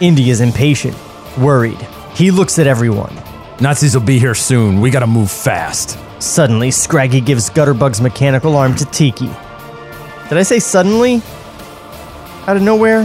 Indy 0.01 0.31
is 0.31 0.41
impatient, 0.41 0.97
worried. 1.39 1.79
He 2.15 2.31
looks 2.31 2.59
at 2.59 2.67
everyone. 2.67 3.15
Nazis 3.61 3.95
will 3.95 4.05
be 4.05 4.19
here 4.19 4.35
soon. 4.35 4.81
We 4.81 4.91
gotta 4.91 5.07
move 5.07 5.31
fast. 5.31 5.99
Suddenly, 6.21 6.71
Scraggy 6.71 7.21
gives 7.21 7.51
Gutterbug's 7.51 8.01
mechanical 8.01 8.57
arm 8.57 8.75
to 8.77 8.85
Tiki. 8.87 9.27
Did 10.29 10.39
I 10.39 10.43
say 10.43 10.59
suddenly? 10.59 11.23
Out 12.47 12.57
of 12.57 12.63
nowhere? 12.63 13.05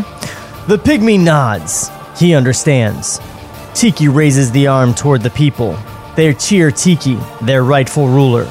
The 0.67 0.77
pygmy 0.77 1.19
nods. 1.19 1.89
He 2.17 2.33
understands. 2.33 3.19
Tiki 3.73 4.07
raises 4.07 4.51
the 4.51 4.67
arm 4.67 4.93
toward 4.93 5.21
the 5.21 5.29
people. 5.29 5.77
They 6.15 6.33
cheer 6.33 6.71
Tiki, 6.71 7.17
their 7.41 7.63
rightful 7.63 8.07
ruler. 8.07 8.47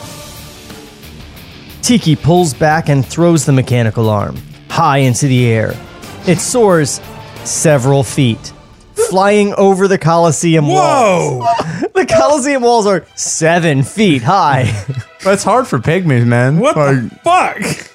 Tiki 1.83 2.17
pulls 2.17 2.55
back 2.55 2.89
and 2.89 3.05
throws 3.05 3.45
the 3.47 3.53
mechanical 3.53 4.09
arm 4.11 4.37
high 4.69 4.99
into 4.99 5.27
the 5.27 5.47
air. 5.47 5.75
It 6.27 6.39
soars 6.39 7.01
several 7.45 8.05
feet, 8.05 8.53
flying 9.11 9.53
over 9.55 9.89
the 9.89 9.99
Colosseum 9.99 10.69
walls. 10.69 11.43
Whoa! 11.45 11.85
The 11.99 12.07
Colosseum 12.07 12.63
walls 12.63 12.87
are 12.87 13.05
seven 13.17 13.83
feet 13.83 14.23
high. 14.23 14.71
That's 15.25 15.43
hard 15.43 15.67
for 15.67 15.81
pygmies, 15.81 16.25
man. 16.25 16.61
What 16.61 16.77
the 16.77 17.11
fuck? 17.25 17.91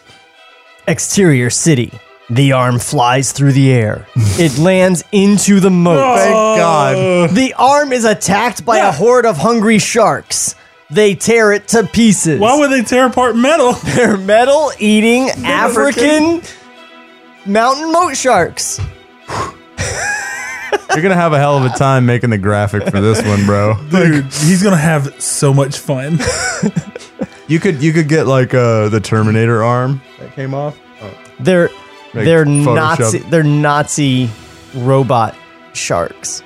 Exterior 0.90 1.50
city. 1.50 1.94
The 2.30 2.54
arm 2.54 2.80
flies 2.80 3.32
through 3.34 3.52
the 3.52 3.72
air. 3.72 4.08
It 4.16 4.58
lands 4.58 5.04
into 5.12 5.60
the 5.60 5.70
moat. 5.70 6.18
Thank 6.18 6.34
God. 6.34 7.30
The 7.32 7.54
arm 7.58 7.92
is 7.92 8.06
attacked 8.06 8.66
by 8.66 8.78
Yeah. 8.78 8.90
a 8.90 8.92
horde 8.92 9.26
of 9.26 9.38
hungry 9.38 9.78
sharks. 9.78 10.56
They 10.90 11.16
tear 11.16 11.52
it 11.52 11.68
to 11.70 11.84
pieces. 11.86 12.40
Why 12.40 12.58
would 12.58 12.72
they 12.72 12.82
tear 12.84 13.08
apart 13.08 13.36
metal? 13.36 13.74
They're 13.84 14.18
metal 14.18 14.72
eating 14.80 15.30
African 15.46 16.42
mountain 17.46 17.92
moat 17.92 18.16
sharks. 18.16 18.80
You're 20.94 21.02
gonna 21.02 21.16
have 21.16 21.34
a 21.34 21.40
hell 21.40 21.58
of 21.58 21.66
a 21.66 21.76
time 21.76 22.06
making 22.06 22.30
the 22.30 22.38
graphic 22.38 22.84
for 22.90 23.02
this 23.02 23.22
one, 23.26 23.46
bro. 23.46 23.76
Dude, 23.90 24.26
he's 24.26 24.62
gonna 24.62 24.78
have 24.78 25.22
so 25.22 25.54
much 25.54 25.78
fun. 25.78 26.20
You 27.46 27.60
could 27.60 27.84
you 27.84 27.92
could 27.92 28.08
get 28.08 28.26
like 28.26 28.54
uh 28.54 28.88
the 28.88 29.02
Terminator 29.02 29.64
arm 29.66 30.02
that 30.18 30.34
came 30.34 30.54
off. 30.54 30.80
They're 31.42 31.70
Like 32.14 32.26
they're 32.26 32.46
Photoshop. 32.46 32.76
Nazi 32.76 33.18
they're 33.20 33.44
Nazi 33.44 34.30
robot 34.76 35.36
sharks. 35.74 36.44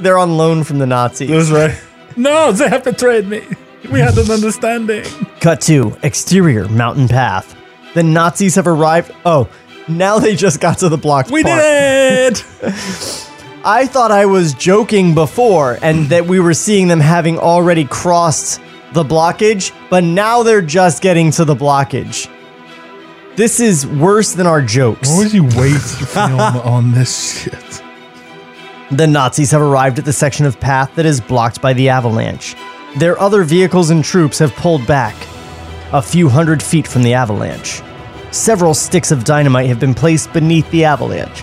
They're 0.00 0.18
on 0.18 0.36
loan 0.36 0.64
from 0.64 0.78
the 0.78 0.86
Nazis. 0.86 1.30
That's 1.30 1.50
right. 1.50 1.80
No, 2.16 2.52
they 2.52 2.68
have 2.68 2.84
betrayed 2.84 3.26
me. 3.28 3.42
We 3.90 4.00
had 4.00 4.16
an 4.18 4.30
understanding. 4.30 5.04
Cut 5.40 5.60
to 5.62 5.96
exterior 6.02 6.68
mountain 6.68 7.06
path. 7.08 7.56
The 7.94 8.02
Nazis 8.02 8.54
have 8.56 8.66
arrived. 8.66 9.12
Oh, 9.24 9.48
now 9.88 10.18
they 10.18 10.34
just 10.34 10.60
got 10.60 10.78
to 10.78 10.88
the 10.88 10.96
blocked 10.96 11.30
We 11.30 11.42
part. 11.42 11.60
did 11.60 12.32
it! 12.32 12.44
I 13.66 13.86
thought 13.86 14.10
I 14.10 14.26
was 14.26 14.52
joking 14.54 15.14
before 15.14 15.78
and 15.80 16.06
that 16.10 16.26
we 16.26 16.38
were 16.40 16.54
seeing 16.54 16.88
them 16.88 17.00
having 17.00 17.38
already 17.38 17.84
crossed 17.84 18.60
the 18.92 19.02
blockage, 19.04 19.72
but 19.90 20.04
now 20.04 20.42
they're 20.42 20.60
just 20.62 21.02
getting 21.02 21.30
to 21.32 21.44
the 21.44 21.54
blockage. 21.54 22.28
This 23.36 23.58
is 23.58 23.84
worse 23.84 24.32
than 24.32 24.46
our 24.46 24.62
jokes. 24.62 25.08
Why 25.08 25.18
would 25.18 25.32
you 25.32 25.42
wait 25.42 25.72
to 25.72 26.06
film 26.06 26.40
on 26.40 26.92
this 26.92 27.42
shit? 27.42 27.82
The 28.92 29.08
Nazis 29.08 29.50
have 29.50 29.60
arrived 29.60 29.98
at 29.98 30.04
the 30.04 30.12
section 30.12 30.46
of 30.46 30.60
path 30.60 30.94
that 30.94 31.04
is 31.04 31.20
blocked 31.20 31.60
by 31.60 31.72
the 31.72 31.88
avalanche. 31.88 32.54
Their 32.96 33.20
other 33.20 33.42
vehicles 33.42 33.90
and 33.90 34.04
troops 34.04 34.38
have 34.38 34.54
pulled 34.54 34.86
back, 34.86 35.16
a 35.92 36.00
few 36.00 36.28
hundred 36.28 36.62
feet 36.62 36.86
from 36.86 37.02
the 37.02 37.14
avalanche. 37.14 37.82
Several 38.30 38.72
sticks 38.72 39.10
of 39.10 39.24
dynamite 39.24 39.66
have 39.66 39.80
been 39.80 39.94
placed 39.94 40.32
beneath 40.32 40.70
the 40.70 40.84
avalanche. 40.84 41.42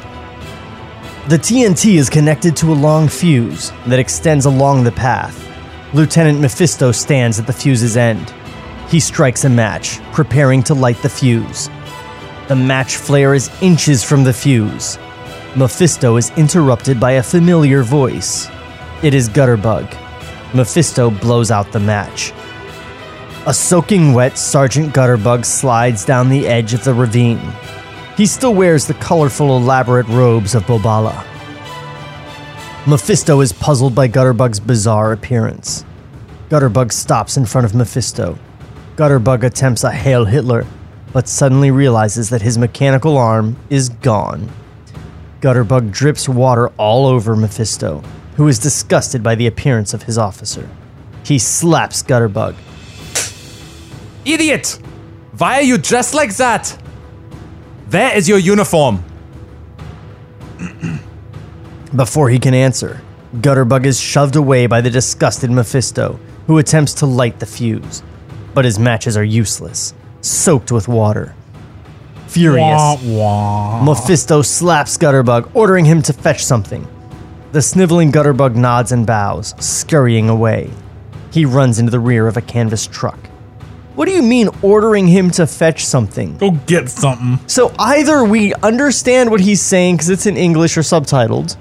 The 1.28 1.38
TNT 1.38 1.96
is 1.96 2.10
connected 2.10 2.56
to 2.58 2.72
a 2.72 2.74
long 2.74 3.10
fuse 3.10 3.72
that 3.88 4.00
extends 4.00 4.46
along 4.46 4.86
the 4.86 4.94
path. 4.94 5.46
Lieutenant 5.94 6.40
Mephisto 6.40 6.94
stands 6.94 7.38
at 7.38 7.48
the 7.48 7.54
fuse's 7.54 7.98
end. 7.98 8.34
He 8.88 9.02
strikes 9.02 9.44
a 9.44 9.50
match, 9.50 10.00
preparing 10.14 10.64
to 10.64 10.74
light 10.74 11.02
the 11.02 11.10
fuse. 11.10 11.70
The 12.52 12.56
match 12.58 12.98
flare 12.98 13.34
is 13.34 13.50
inches 13.62 14.04
from 14.04 14.26
the 14.26 14.34
fuse. 14.34 15.00
Mephisto 15.56 16.18
is 16.18 16.32
interrupted 16.32 17.00
by 17.00 17.12
a 17.12 17.24
familiar 17.24 17.82
voice. 17.82 18.50
It 19.02 19.14
is 19.14 19.30
Gutterbug. 19.30 19.88
Mephisto 20.54 21.12
blows 21.12 21.50
out 21.50 21.72
the 21.72 21.80
match. 21.80 22.34
A 23.48 23.54
soaking 23.54 24.12
wet 24.14 24.38
Sergeant 24.38 24.94
Gutterbug 24.94 25.46
slides 25.46 26.04
down 26.04 26.28
the 26.28 26.46
edge 26.46 26.74
of 26.74 26.84
the 26.84 26.94
ravine. 26.94 27.40
He 28.18 28.26
still 28.26 28.54
wears 28.54 28.86
the 28.86 28.96
colorful, 28.96 29.56
elaborate 29.56 30.10
robes 30.10 30.54
of 30.54 30.64
Bobala. 30.64 31.26
Mephisto 32.86 33.40
is 33.40 33.54
puzzled 33.54 33.96
by 33.96 34.10
Gutterbug's 34.10 34.60
bizarre 34.60 35.14
appearance. 35.14 35.86
Gutterbug 36.50 36.92
stops 36.92 37.38
in 37.38 37.46
front 37.46 37.64
of 37.64 37.74
Mephisto. 37.74 38.38
Gutterbug 38.98 39.44
attempts 39.44 39.86
a 39.86 39.92
Hail 39.94 40.26
Hitler, 40.26 40.66
but 41.14 41.28
suddenly 41.28 41.72
realizes 41.72 42.30
that 42.30 42.42
his 42.42 42.58
mechanical 42.58 43.18
arm 43.18 43.58
is 43.70 43.90
gone. 43.90 44.50
Gutterbug 45.42 45.92
drips 45.92 46.30
water 46.30 46.70
all 46.78 47.08
over 47.08 47.36
Mephisto, 47.36 48.04
who 48.36 48.48
is 48.48 48.60
disgusted 48.60 49.24
by 49.24 49.36
the 49.36 49.48
appearance 49.48 49.94
of 49.94 50.04
his 50.04 50.18
officer. 50.18 50.70
He 51.24 51.40
slaps 51.40 52.04
Gutterbug. 52.04 52.56
Idiot! 54.26 54.80
Why 55.38 55.56
are 55.56 55.64
you 55.64 55.78
dressed 55.78 56.14
like 56.14 56.36
that? 56.38 56.70
Where 57.90 58.16
is 58.16 58.30
your 58.30 58.38
uniform? 58.38 59.04
Before 61.96 62.30
he 62.30 62.40
can 62.40 62.54
answer, 62.54 63.02
Gutterbug 63.36 63.86
is 63.86 64.00
shoved 64.00 64.36
away 64.36 64.68
by 64.68 64.82
the 64.82 64.90
disgusted 64.90 65.50
Mephisto, 65.50 66.20
who 66.48 66.58
attempts 66.58 66.94
to 66.96 67.06
light 67.06 67.40
the 67.40 67.46
fuse. 67.46 68.04
But 68.54 68.66
his 68.66 68.78
matches 68.78 69.18
are 69.18 69.24
useless, 69.24 69.94
soaked 70.22 70.72
with 70.72 70.88
water. 70.88 71.36
Furious, 72.28 72.62
Wah, 72.80 72.98
wah. 73.04 73.84
Mephisto 73.84 74.42
slaps 74.42 74.98
Gutterbug, 74.98 75.52
ordering 75.54 75.84
him 75.84 76.02
to 76.04 76.14
fetch 76.14 76.46
something. 76.46 76.88
The 77.52 77.62
sniveling 77.62 78.12
Gutterbug 78.12 78.56
nods 78.56 78.94
and 78.94 79.06
bows, 79.06 79.54
scurrying 79.60 80.30
away. 80.30 80.72
He 81.32 81.44
runs 81.44 81.80
into 81.80 81.92
the 81.92 82.00
rear 82.00 82.28
of 82.28 82.38
a 82.38 82.42
canvas 82.42 82.88
truck. 82.88 83.20
What 83.96 84.06
do 84.06 84.12
you 84.14 84.22
mean 84.22 84.50
ordering 84.62 85.08
him 85.08 85.32
to 85.32 85.46
fetch 85.46 85.86
something? 85.86 86.38
Go 86.38 86.52
get 86.52 86.90
something. 86.90 87.46
So 87.50 87.74
either 87.78 88.24
we 88.24 88.54
understand 88.56 89.30
what 89.30 89.42
he's 89.42 89.62
saying 89.62 89.98
because 89.98 90.10
it's 90.10 90.26
in 90.26 90.38
English 90.38 90.78
or 90.78 90.82
subtitled, 90.82 91.58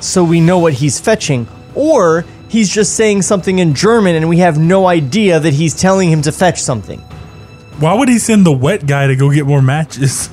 so 0.00 0.22
we 0.22 0.40
know 0.40 0.58
what 0.58 0.74
he's 0.74 1.00
fetching, 1.00 1.48
or 1.74 2.26
he's 2.48 2.68
just 2.68 2.94
saying 2.94 3.22
something 3.22 3.58
in 3.58 3.74
German 3.74 4.14
and 4.16 4.28
we 4.28 4.36
have 4.38 4.58
no 4.58 4.86
idea 4.86 5.40
that 5.40 5.54
he's 5.54 5.74
telling 5.74 6.10
him 6.10 6.20
to 6.22 6.30
fetch 6.32 6.60
something. 6.60 7.02
Why 7.78 7.94
would 7.94 8.08
he 8.08 8.18
send 8.18 8.46
the 8.46 8.52
wet 8.52 8.86
guy 8.86 9.06
to 9.08 9.16
go 9.16 9.30
get 9.30 9.46
more 9.46 9.62
matches? 9.62 10.30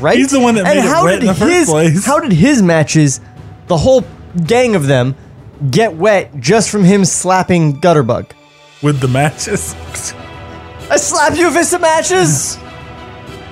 Right? 0.00 0.18
He's 0.18 0.32
the 0.32 0.40
one 0.40 0.56
that 0.56 0.64
made 0.64 0.78
it 0.78 1.04
wet 1.04 1.20
in 1.20 1.26
the 1.26 1.34
first 1.34 1.70
place. 1.70 2.04
How 2.04 2.18
did 2.18 2.32
his 2.32 2.62
matches, 2.62 3.20
the 3.68 3.76
whole 3.76 4.04
gang 4.44 4.74
of 4.74 4.86
them, 4.86 5.14
get 5.70 5.94
wet 5.94 6.38
just 6.40 6.70
from 6.70 6.84
him 6.84 7.04
slapping 7.04 7.80
Gutterbug? 7.80 8.32
With 8.82 9.00
the 9.00 9.08
matches. 9.08 9.74
I 10.90 10.96
slap 10.96 11.36
you 11.36 11.50
for 11.52 11.62
some 11.62 11.82
matches? 11.82 12.58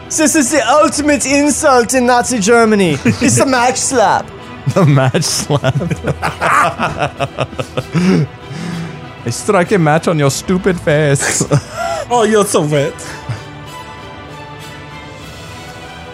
This 0.06 0.34
is 0.34 0.50
the 0.50 0.66
ultimate 0.68 1.26
insult 1.26 1.94
in 1.94 2.06
Nazi 2.06 2.38
Germany. 2.38 2.96
It's 3.04 3.38
a 3.38 3.46
match 3.46 3.76
slap. 3.76 4.30
The 4.74 4.84
match 4.84 5.22
slap. 5.22 5.74
I 9.26 9.30
strike 9.30 9.72
a 9.72 9.78
match 9.78 10.06
on 10.06 10.20
your 10.20 10.30
stupid 10.30 10.80
face. 10.80 11.44
Oh, 12.08 12.22
you're 12.22 12.44
so 12.44 12.64
wet. 12.64 12.94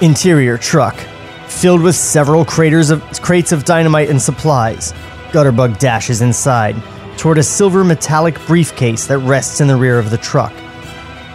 Interior 0.01 0.57
truck, 0.57 0.97
filled 1.49 1.83
with 1.83 1.95
several 1.95 2.47
craters 2.47 2.89
of, 2.89 3.03
crates 3.21 3.53
of 3.53 3.67
dynamite 3.67 4.09
and 4.09 4.21
supplies. 4.21 4.95
Gutterbug 5.33 5.79
dashes 5.79 6.23
inside, 6.23 6.83
toward 7.19 7.37
a 7.37 7.43
silver 7.43 7.85
metallic 7.85 8.41
briefcase 8.47 9.07
that 9.09 9.19
rests 9.19 9.61
in 9.61 9.69
the 9.69 9.77
rear 9.77 9.99
of 9.99 10.09
the 10.09 10.17
truck. 10.17 10.55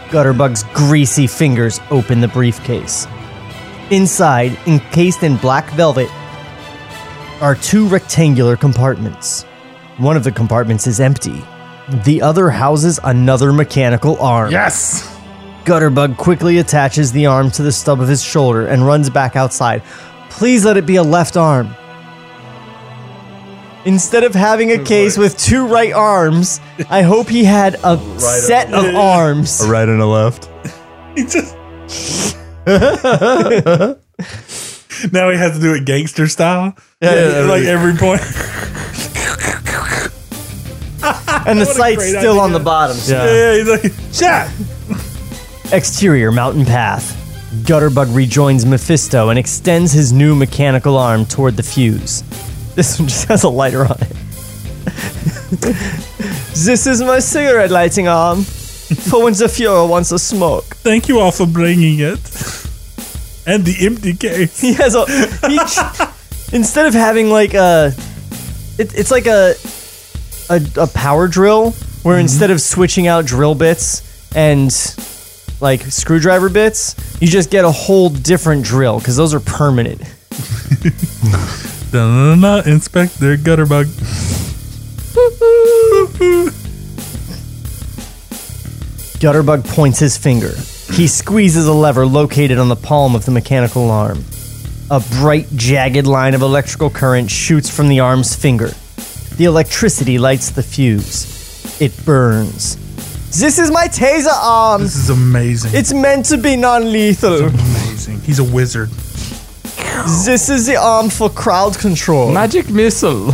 Gutterbug's 0.10 0.64
greasy 0.74 1.28
fingers 1.28 1.80
open 1.92 2.20
the 2.20 2.28
briefcase. 2.28 3.06
Inside, 3.92 4.58
encased 4.66 5.22
in 5.22 5.38
black 5.38 5.70
velvet, 5.74 6.10
are 7.42 7.54
two 7.54 7.88
rectangular 7.88 8.58
compartments. 8.58 9.44
One 9.98 10.18
of 10.18 10.24
the 10.24 10.32
compartments 10.32 10.88
is 10.88 11.00
empty. 11.00 11.44
The 11.90 12.22
other 12.22 12.50
houses 12.50 13.00
another 13.04 13.54
mechanical 13.54 14.20
arm. 14.20 14.52
Yes. 14.52 15.14
Gutterbug 15.64 16.18
quickly 16.18 16.58
attaches 16.58 17.12
the 17.12 17.26
arm 17.26 17.50
to 17.52 17.64
the 17.64 17.72
stub 17.72 18.02
of 18.02 18.08
his 18.08 18.24
shoulder 18.24 18.68
and 18.68 18.86
runs 18.86 19.10
back 19.10 19.36
outside. 19.36 19.82
Please 20.30 20.66
let 20.66 20.78
it 20.78 20.86
be 20.86 20.98
a 20.98 21.04
left 21.04 21.38
arm. 21.38 21.74
Instead 23.86 24.26
of 24.26 24.36
having 24.36 24.72
a 24.72 24.84
case 24.84 25.18
with 25.18 25.38
two 25.38 25.66
right 25.66 25.94
arms, 25.94 26.60
I 26.90 27.04
hope 27.04 27.30
he 27.30 27.46
had 27.46 27.76
a 27.84 27.98
set 28.20 28.74
of 28.74 28.94
arms. 28.96 29.62
A 29.62 29.70
right 29.70 29.88
and 29.88 30.02
a 30.02 30.06
left. 30.06 30.50
He 31.16 31.24
just. 31.24 31.56
now 32.68 33.96
he 35.32 35.38
has 35.38 35.54
to 35.56 35.60
do 35.60 35.74
it 35.74 35.86
gangster 35.86 36.28
style. 36.28 36.76
Yeah, 37.02 37.48
like 37.50 37.64
every 37.64 37.96
point. 37.96 38.22
And 41.48 41.60
the 41.60 41.66
What 41.66 41.76
a 41.76 41.80
sight's 41.80 41.98
great 41.98 42.20
still 42.20 42.40
on 42.40 42.50
idea. 42.50 42.60
the 42.60 42.64
bottom. 42.66 42.98
Yeah. 43.06 43.26
Yeah, 43.26 43.54
he's 43.58 43.70
like, 43.70 43.94
shot. 44.14 45.74
Exterior 45.74 46.32
mountain 46.32 46.66
path. 46.66 47.16
Gutterbug 47.66 48.14
rejoins 48.16 48.66
Mephisto 48.66 49.30
and 49.30 49.40
extends 49.40 49.92
his 49.92 50.12
new 50.14 50.36
mechanical 50.36 50.98
arm 50.98 51.26
toward 51.26 51.56
the 51.58 51.64
fuse. 51.64 52.22
This 52.76 53.00
one 53.00 53.08
just 53.08 53.28
has 53.28 53.44
a 53.44 53.50
lighter 53.50 53.86
on 53.86 53.98
it. 54.02 54.16
this 56.54 56.88
is 56.88 57.02
my 57.02 57.20
cigarette 57.20 57.72
lighting 57.72 58.08
arm. 58.08 58.44
For 58.44 59.24
when 59.24 59.34
the 59.34 59.46
Fuhrer 59.46 59.88
wants 59.90 60.12
a 60.12 60.20
smoke. 60.20 60.64
Thank 60.66 61.08
you 61.10 61.20
all 61.20 61.32
for 61.32 61.46
bringing 61.46 62.00
it. 62.00 62.20
And 63.46 63.66
the 63.66 63.76
empty 63.86 64.14
case. 64.14 64.60
He 64.60 64.74
has 64.74 64.96
a. 64.96 65.06
He, 65.48 66.56
instead 66.56 66.86
of 66.86 66.94
having 66.94 67.30
like 67.30 67.54
a. 67.54 67.94
It, 68.78 68.94
it's 68.94 69.12
like 69.12 69.26
a, 69.26 69.56
a. 70.50 70.62
A 70.78 70.88
power 70.88 71.28
drill 71.28 71.72
where 72.04 72.16
mm-hmm. 72.16 72.22
instead 72.22 72.52
of 72.52 72.62
switching 72.62 73.08
out 73.08 73.26
drill 73.26 73.56
bits 73.56 74.36
and 74.36 74.72
like 75.60 75.82
screwdriver 75.82 76.50
bits, 76.50 76.96
you 77.22 77.28
just 77.28 77.50
get 77.50 77.66
a 77.66 77.72
whole 77.72 78.10
different 78.10 78.64
drill 78.64 79.00
because 79.00 79.16
those 79.16 79.34
are 79.34 79.40
permanent. 79.40 80.00
Da-na-na-na, 81.92 82.62
Inspector 82.70 83.38
Gutterbug. 83.38 83.86
Gutterbug 89.20 89.68
points 89.68 90.00
his 90.00 90.18
finger. 90.18 90.54
He 90.94 91.08
squeezes 91.08 91.68
a 91.68 91.74
lever 91.74 92.06
located 92.06 92.60
on 92.60 92.70
the 92.70 92.76
palm 92.76 93.16
of 93.16 93.26
the 93.26 93.32
mechanical 93.32 93.90
arm. 93.90 94.24
A 94.92 95.00
bright, 95.20 95.48
jagged 95.56 96.06
line 96.06 96.34
of 96.34 96.42
electrical 96.42 96.90
current 96.90 97.32
shoots 97.32 97.70
from 97.70 97.90
the 97.90 98.00
arm's 98.00 98.36
finger. 98.36 98.72
The 99.38 99.46
electricity 99.46 100.18
lights 100.18 100.50
the 100.50 100.64
fuse. 100.64 101.80
It 101.80 101.94
burns. 102.06 102.76
This 103.40 103.60
is 103.60 103.70
my 103.70 103.88
taser 103.88 104.34
arm. 104.34 104.82
This 104.82 104.96
is 104.96 105.10
amazing. 105.12 105.72
It's 105.76 105.94
meant 105.94 106.26
to 106.28 106.38
be 106.38 106.56
non-lethal. 106.56 107.44
amazing. 107.44 108.22
He's 108.22 108.40
a 108.40 108.44
wizard. 108.44 108.90
This 110.26 110.50
is 110.50 110.66
the 110.66 110.78
arm 110.78 111.10
for 111.10 111.30
crowd 111.30 111.78
control. 111.78 112.32
Magic 112.32 112.70
missile. 112.70 113.34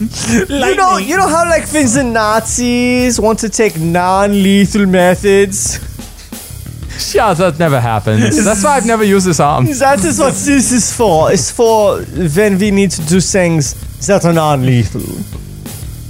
you 0.00 0.74
know, 0.76 0.96
you 0.96 1.16
know 1.16 1.28
how 1.28 1.44
like 1.48 1.64
things 1.64 1.94
the 1.94 2.04
Nazis 2.04 3.20
want 3.20 3.38
to 3.40 3.48
take 3.48 3.78
non-lethal 3.78 4.86
methods. 4.86 5.78
Yeah, 7.14 7.34
that 7.34 7.58
never 7.58 7.80
happens. 7.80 8.44
That's 8.44 8.62
why 8.64 8.76
I've 8.76 8.86
never 8.86 9.04
used 9.04 9.26
this 9.26 9.40
arm. 9.40 9.66
That 9.78 10.04
is 10.04 10.18
what 10.18 10.34
this 10.34 10.72
is 10.72 10.94
for. 10.94 11.32
It's 11.32 11.50
for 11.50 12.02
when 12.02 12.58
we 12.58 12.70
need 12.70 12.90
to 12.92 13.02
do 13.02 13.20
things 13.20 13.74
that 14.06 14.24
are 14.24 14.32
non-lethal, 14.32 15.02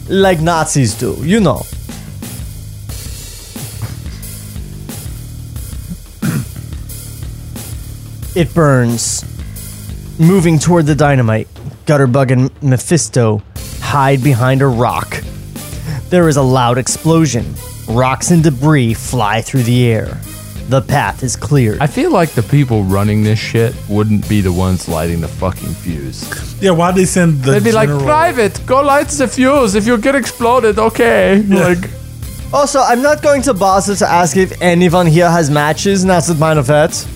like 0.08 0.40
Nazis 0.40 0.94
do. 0.94 1.16
You 1.22 1.40
know. 1.40 1.62
It 8.34 8.54
burns. 8.54 9.24
Moving 10.20 10.58
toward 10.58 10.86
the 10.86 10.94
dynamite, 10.94 11.48
Gutterbug 11.86 12.30
and 12.30 12.62
Mephisto 12.62 13.42
hide 13.80 14.22
behind 14.22 14.62
a 14.62 14.66
rock. 14.66 15.22
There 16.08 16.28
is 16.28 16.36
a 16.36 16.42
loud 16.42 16.78
explosion. 16.78 17.54
Rocks 17.88 18.30
and 18.30 18.42
debris 18.42 18.94
fly 18.94 19.40
through 19.42 19.62
the 19.64 19.86
air. 19.88 20.18
The 20.68 20.82
path 20.82 21.22
is 21.22 21.34
cleared. 21.34 21.80
I 21.80 21.86
feel 21.86 22.10
like 22.10 22.30
the 22.32 22.42
people 22.42 22.82
running 22.84 23.22
this 23.24 23.38
shit 23.38 23.74
wouldn't 23.88 24.28
be 24.28 24.42
the 24.42 24.52
ones 24.52 24.86
lighting 24.86 25.22
the 25.22 25.28
fucking 25.28 25.72
fuse. 25.74 26.28
Yeah, 26.60 26.72
why'd 26.72 26.94
they 26.94 27.06
send 27.06 27.42
the 27.42 27.52
They'd 27.52 27.64
be 27.64 27.72
like, 27.72 27.88
general- 27.88 28.04
private, 28.04 28.60
go 28.66 28.82
light 28.82 29.08
the 29.08 29.26
fuse. 29.28 29.74
If 29.74 29.86
you 29.86 29.96
get 29.96 30.14
exploded, 30.14 30.78
okay. 30.78 31.42
Like, 31.42 31.88
Also, 32.52 32.80
I'm 32.80 33.00
not 33.02 33.22
going 33.22 33.42
to 33.42 33.54
bother 33.54 33.94
to 33.96 34.06
ask 34.06 34.36
if 34.36 34.60
anyone 34.62 35.06
here 35.06 35.30
has 35.30 35.50
matches, 35.50 36.02
and 36.02 36.10
that's 36.10 36.28
meine 36.38 36.62
Wert. 36.62 37.06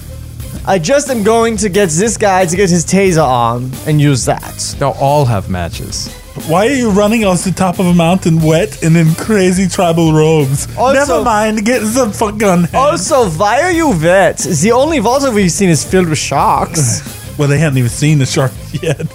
I 0.66 0.78
just 0.78 1.10
am 1.10 1.22
going 1.22 1.56
to 1.58 1.68
get 1.68 1.88
this 1.90 2.16
guy 2.16 2.46
to 2.46 2.56
get 2.56 2.70
his 2.70 2.84
taser 2.86 3.24
on 3.24 3.70
and 3.86 4.00
use 4.00 4.24
that. 4.26 4.76
they'll 4.78 4.96
all 5.00 5.24
have 5.26 5.48
matches. 5.50 6.08
Why 6.48 6.66
are 6.66 6.74
you 6.74 6.90
running 6.90 7.24
off 7.24 7.44
the 7.44 7.52
top 7.52 7.78
of 7.78 7.86
a 7.86 7.94
mountain 7.94 8.40
wet 8.42 8.82
and 8.82 8.96
in 8.96 9.14
crazy 9.14 9.68
tribal 9.68 10.12
robes? 10.12 10.66
Also- 10.76 10.94
Never 10.94 11.22
mind, 11.24 11.64
get 11.64 11.82
some 11.82 12.10
fuck 12.12 12.38
gun. 12.38 12.68
Also, 12.74 13.28
why 13.30 13.60
are 13.62 13.70
you 13.72 13.90
wet? 13.90 14.38
The 14.38 14.72
only 14.72 15.00
water 15.00 15.30
we've 15.30 15.52
seen 15.52 15.68
is 15.68 15.84
filled 15.84 16.08
with 16.08 16.18
sharks. 16.18 17.02
Well, 17.38 17.48
they 17.48 17.58
hadn't 17.58 17.78
even 17.78 17.88
seen 17.88 18.18
the 18.18 18.26
shark 18.26 18.52
yet. 18.82 19.06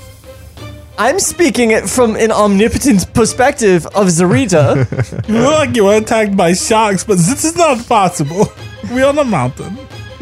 I'm 0.98 1.20
speaking 1.20 1.70
it 1.70 1.88
from 1.88 2.16
an 2.16 2.32
omnipotent 2.32 3.14
perspective 3.14 3.86
of 3.86 4.08
Zarita. 4.08 4.88
You 5.28 5.36
look 5.40 5.54
like 5.54 5.76
you 5.76 5.86
were 5.86 5.98
attacked 5.98 6.36
by 6.36 6.54
sharks, 6.54 7.04
but 7.04 7.18
this 7.20 7.46
is 7.46 7.56
not 7.56 7.86
possible. 7.88 8.52
We're 8.92 9.06
on 9.06 9.20
a 9.20 9.24
mountain. 9.24 9.78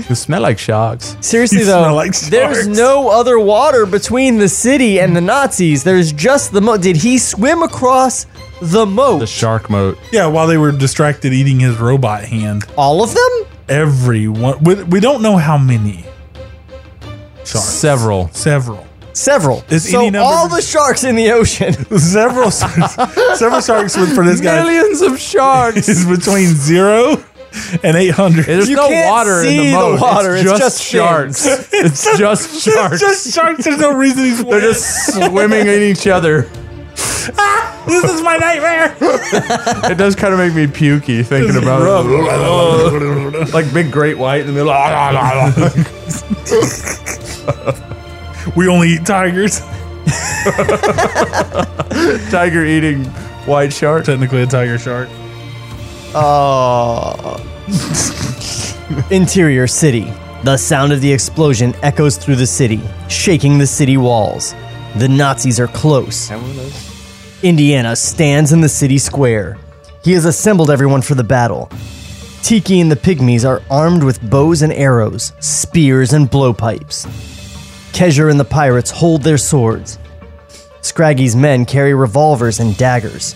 You 0.10 0.16
smell 0.16 0.42
like 0.42 0.60
sharks. 0.60 1.16
Seriously 1.22 1.60
You 1.60 1.66
though, 1.66 1.84
smell 1.84 1.96
like 1.96 2.18
there's 2.30 2.64
sharks. 2.66 2.68
no 2.68 3.10
other 3.10 3.40
water 3.40 3.86
between 3.86 4.38
the 4.38 4.50
city 4.50 5.00
and 5.00 5.16
the 5.16 5.22
Nazis. 5.22 5.84
There's 5.84 6.12
just 6.12 6.52
the 6.52 6.60
moat. 6.62 6.82
Did 6.82 6.98
he 6.98 7.18
swim 7.18 7.64
across 7.64 8.26
the 8.62 8.86
moat? 8.86 9.20
The 9.20 9.28
shark 9.28 9.70
moat. 9.70 9.98
Yeah, 10.12 10.28
while 10.28 10.48
they 10.48 10.58
were 10.58 10.72
distracted 10.74 11.32
eating 11.34 11.60
his 11.60 11.78
robot 11.78 12.26
hand. 12.26 12.66
All 12.78 13.04
of 13.04 13.14
them? 13.14 13.48
Everyone. 13.70 14.62
We, 14.64 14.84
we 14.84 15.00
don't 15.00 15.22
know 15.22 15.38
how 15.38 15.58
many. 15.58 16.06
Sharks. 17.46 17.66
Several. 17.68 18.30
Several. 18.30 18.86
Several. 19.14 19.64
Is 19.70 19.90
so 19.90 20.00
any 20.02 20.10
number- 20.10 20.26
all 20.28 20.50
the 20.50 20.62
sharks 20.62 21.04
in 21.06 21.16
the 21.16 21.32
ocean. 21.32 21.74
Several. 21.98 22.52
several 23.36 23.62
sharks 23.62 23.96
with- 23.96 24.14
for 24.14 24.26
this 24.26 24.42
guy 24.42 24.62
Millions 24.62 25.02
of 25.02 25.18
sharks. 25.20 25.88
is 25.88 26.06
between 26.06 26.48
zero 26.48 27.24
and 27.84 27.96
800. 27.98 28.46
There's 28.46 28.70
You 28.70 28.76
no 28.76 28.88
can't 28.90 29.10
water 29.10 29.40
in 29.42 29.46
see 29.48 29.58
the 29.58 29.64
the 29.72 29.78
moat. 29.78 30.02
water, 30.02 30.36
It's, 30.36 30.50
it's 30.50 30.60
just, 30.60 30.62
just 30.78 30.84
sharks. 30.84 31.46
fins. 31.48 31.70
it's 31.74 32.18
just 32.18 32.62
sharks. 32.64 32.94
It's 32.94 33.02
just 33.02 33.34
sharks. 33.36 33.64
There's 33.66 33.80
no 33.80 33.94
reason 33.94 34.24
he's 34.26 34.44
They're 34.44 34.62
just 34.62 35.14
swimming 35.14 35.68
in 35.68 35.82
each 35.82 36.08
other. 36.08 36.50
Ah, 37.38 37.84
this 37.88 38.04
is 38.04 38.22
my 38.22 38.38
nightmare. 38.38 38.96
It 39.92 39.98
does 39.98 40.16
kind 40.16 40.34
of 40.34 40.40
make 40.40 40.54
me 40.54 40.68
pukey 40.68 41.26
thinking 41.26 41.56
about 41.62 41.82
it. 42.06 43.50
like 43.54 43.72
big 43.74 43.92
great 43.92 44.18
white 44.18 44.46
and 44.46 44.56
then 44.56 44.66
we 48.56 48.68
only 48.68 48.90
eat 48.90 49.06
tigers. 49.06 49.60
tiger 52.32 52.64
eating 52.66 53.04
white 53.46 53.74
shark. 53.74 54.06
Technically 54.06 54.44
a 54.44 54.48
tiger 54.48 54.78
shark. 54.78 55.10
Oh. 56.18 57.36
Interior 59.12 59.68
city. 59.68 60.14
The 60.44 60.56
sound 60.56 60.94
of 60.94 61.02
the 61.02 61.12
explosion 61.12 61.76
echoes 61.84 62.18
through 62.18 62.38
the 62.38 62.48
city, 62.48 62.80
shaking 63.10 63.58
the 63.58 63.68
city 63.68 63.98
walls. 63.98 64.56
The 64.96 65.10
Nazis 65.10 65.60
are 65.60 65.68
close. 65.68 66.32
Indiana 67.44 67.98
stands 67.98 68.54
in 68.54 68.62
the 68.62 68.70
city 68.70 68.98
square. 68.98 69.58
He 70.06 70.14
has 70.14 70.24
assembled 70.24 70.72
everyone 70.72 71.02
for 71.02 71.16
the 71.16 71.24
battle. 71.24 71.70
Tiki 72.44 72.80
and 72.80 72.90
the 72.90 72.96
pygmies 72.96 73.44
are 73.44 73.62
armed 73.70 74.04
with 74.04 74.22
bows 74.30 74.62
and 74.62 74.72
arrows, 74.72 75.34
spears 75.40 76.14
and 76.14 76.32
blowpipes. 76.32 77.06
Kezher 77.92 78.32
and 78.32 78.40
the 78.40 78.46
pirates 78.46 78.90
hold 78.92 79.24
their 79.24 79.38
swords. 79.38 80.00
Scraggy's 80.80 81.36
men 81.36 81.66
carry 81.66 81.94
revolvers 81.94 82.62
and 82.62 82.78
daggers. 82.78 83.36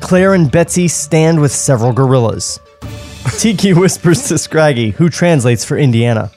Claire 0.00 0.34
and 0.34 0.50
Betsy 0.50 0.88
stand 0.88 1.40
with 1.40 1.52
several 1.52 1.92
gorillas. 1.92 2.60
Tiki 3.38 3.72
whispers 3.74 4.28
to 4.28 4.38
Scraggy, 4.38 4.90
who 4.90 5.08
translates 5.08 5.64
for 5.64 5.76
Indiana. 5.76 6.30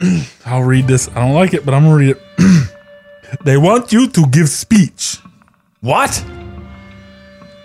I'll 0.46 0.62
read 0.62 0.86
this. 0.86 1.08
I 1.08 1.20
don't 1.20 1.34
like 1.34 1.54
it, 1.54 1.64
but 1.64 1.74
I'm 1.74 1.84
gonna 1.84 1.96
read 1.96 2.16
it. 2.16 2.70
they 3.44 3.56
want 3.56 3.92
you 3.92 4.08
to 4.08 4.26
give 4.28 4.48
speech. 4.48 5.18
What? 5.80 6.24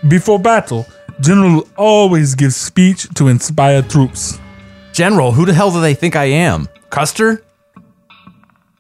Before 0.07 0.39
battle, 0.39 0.85
General 1.19 1.67
always 1.77 2.35
gives 2.35 2.55
speech 2.55 3.07
to 3.15 3.27
inspire 3.27 3.81
troops. 3.81 4.39
General, 4.93 5.31
who 5.31 5.45
the 5.45 5.53
hell 5.53 5.71
do 5.71 5.81
they 5.81 5.93
think 5.93 6.15
I 6.15 6.25
am? 6.25 6.67
Custer? 6.89 7.43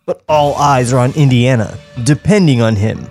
But 0.05 0.23
all 0.27 0.55
eyes 0.55 0.91
are 0.91 0.99
on 0.99 1.11
Indiana, 1.13 1.77
depending 2.03 2.61
on 2.61 2.75
him. 2.75 3.07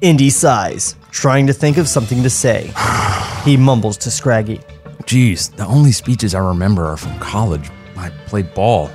Indy 0.00 0.30
sighs, 0.30 0.94
trying 1.16 1.46
to 1.46 1.52
think 1.52 1.78
of 1.78 1.88
something 1.88 2.22
to 2.22 2.30
say. 2.30 2.72
He 3.46 3.56
mumbles 3.56 3.96
to 3.98 4.10
Scraggy. 4.10 4.60
Geez, 5.06 5.50
the 5.50 5.64
only 5.66 5.92
speeches 5.92 6.34
I 6.34 6.40
remember 6.40 6.84
are 6.84 6.96
from 6.96 7.16
college. 7.20 7.70
I 7.96 8.08
played 8.26 8.52
ball. 8.54 8.90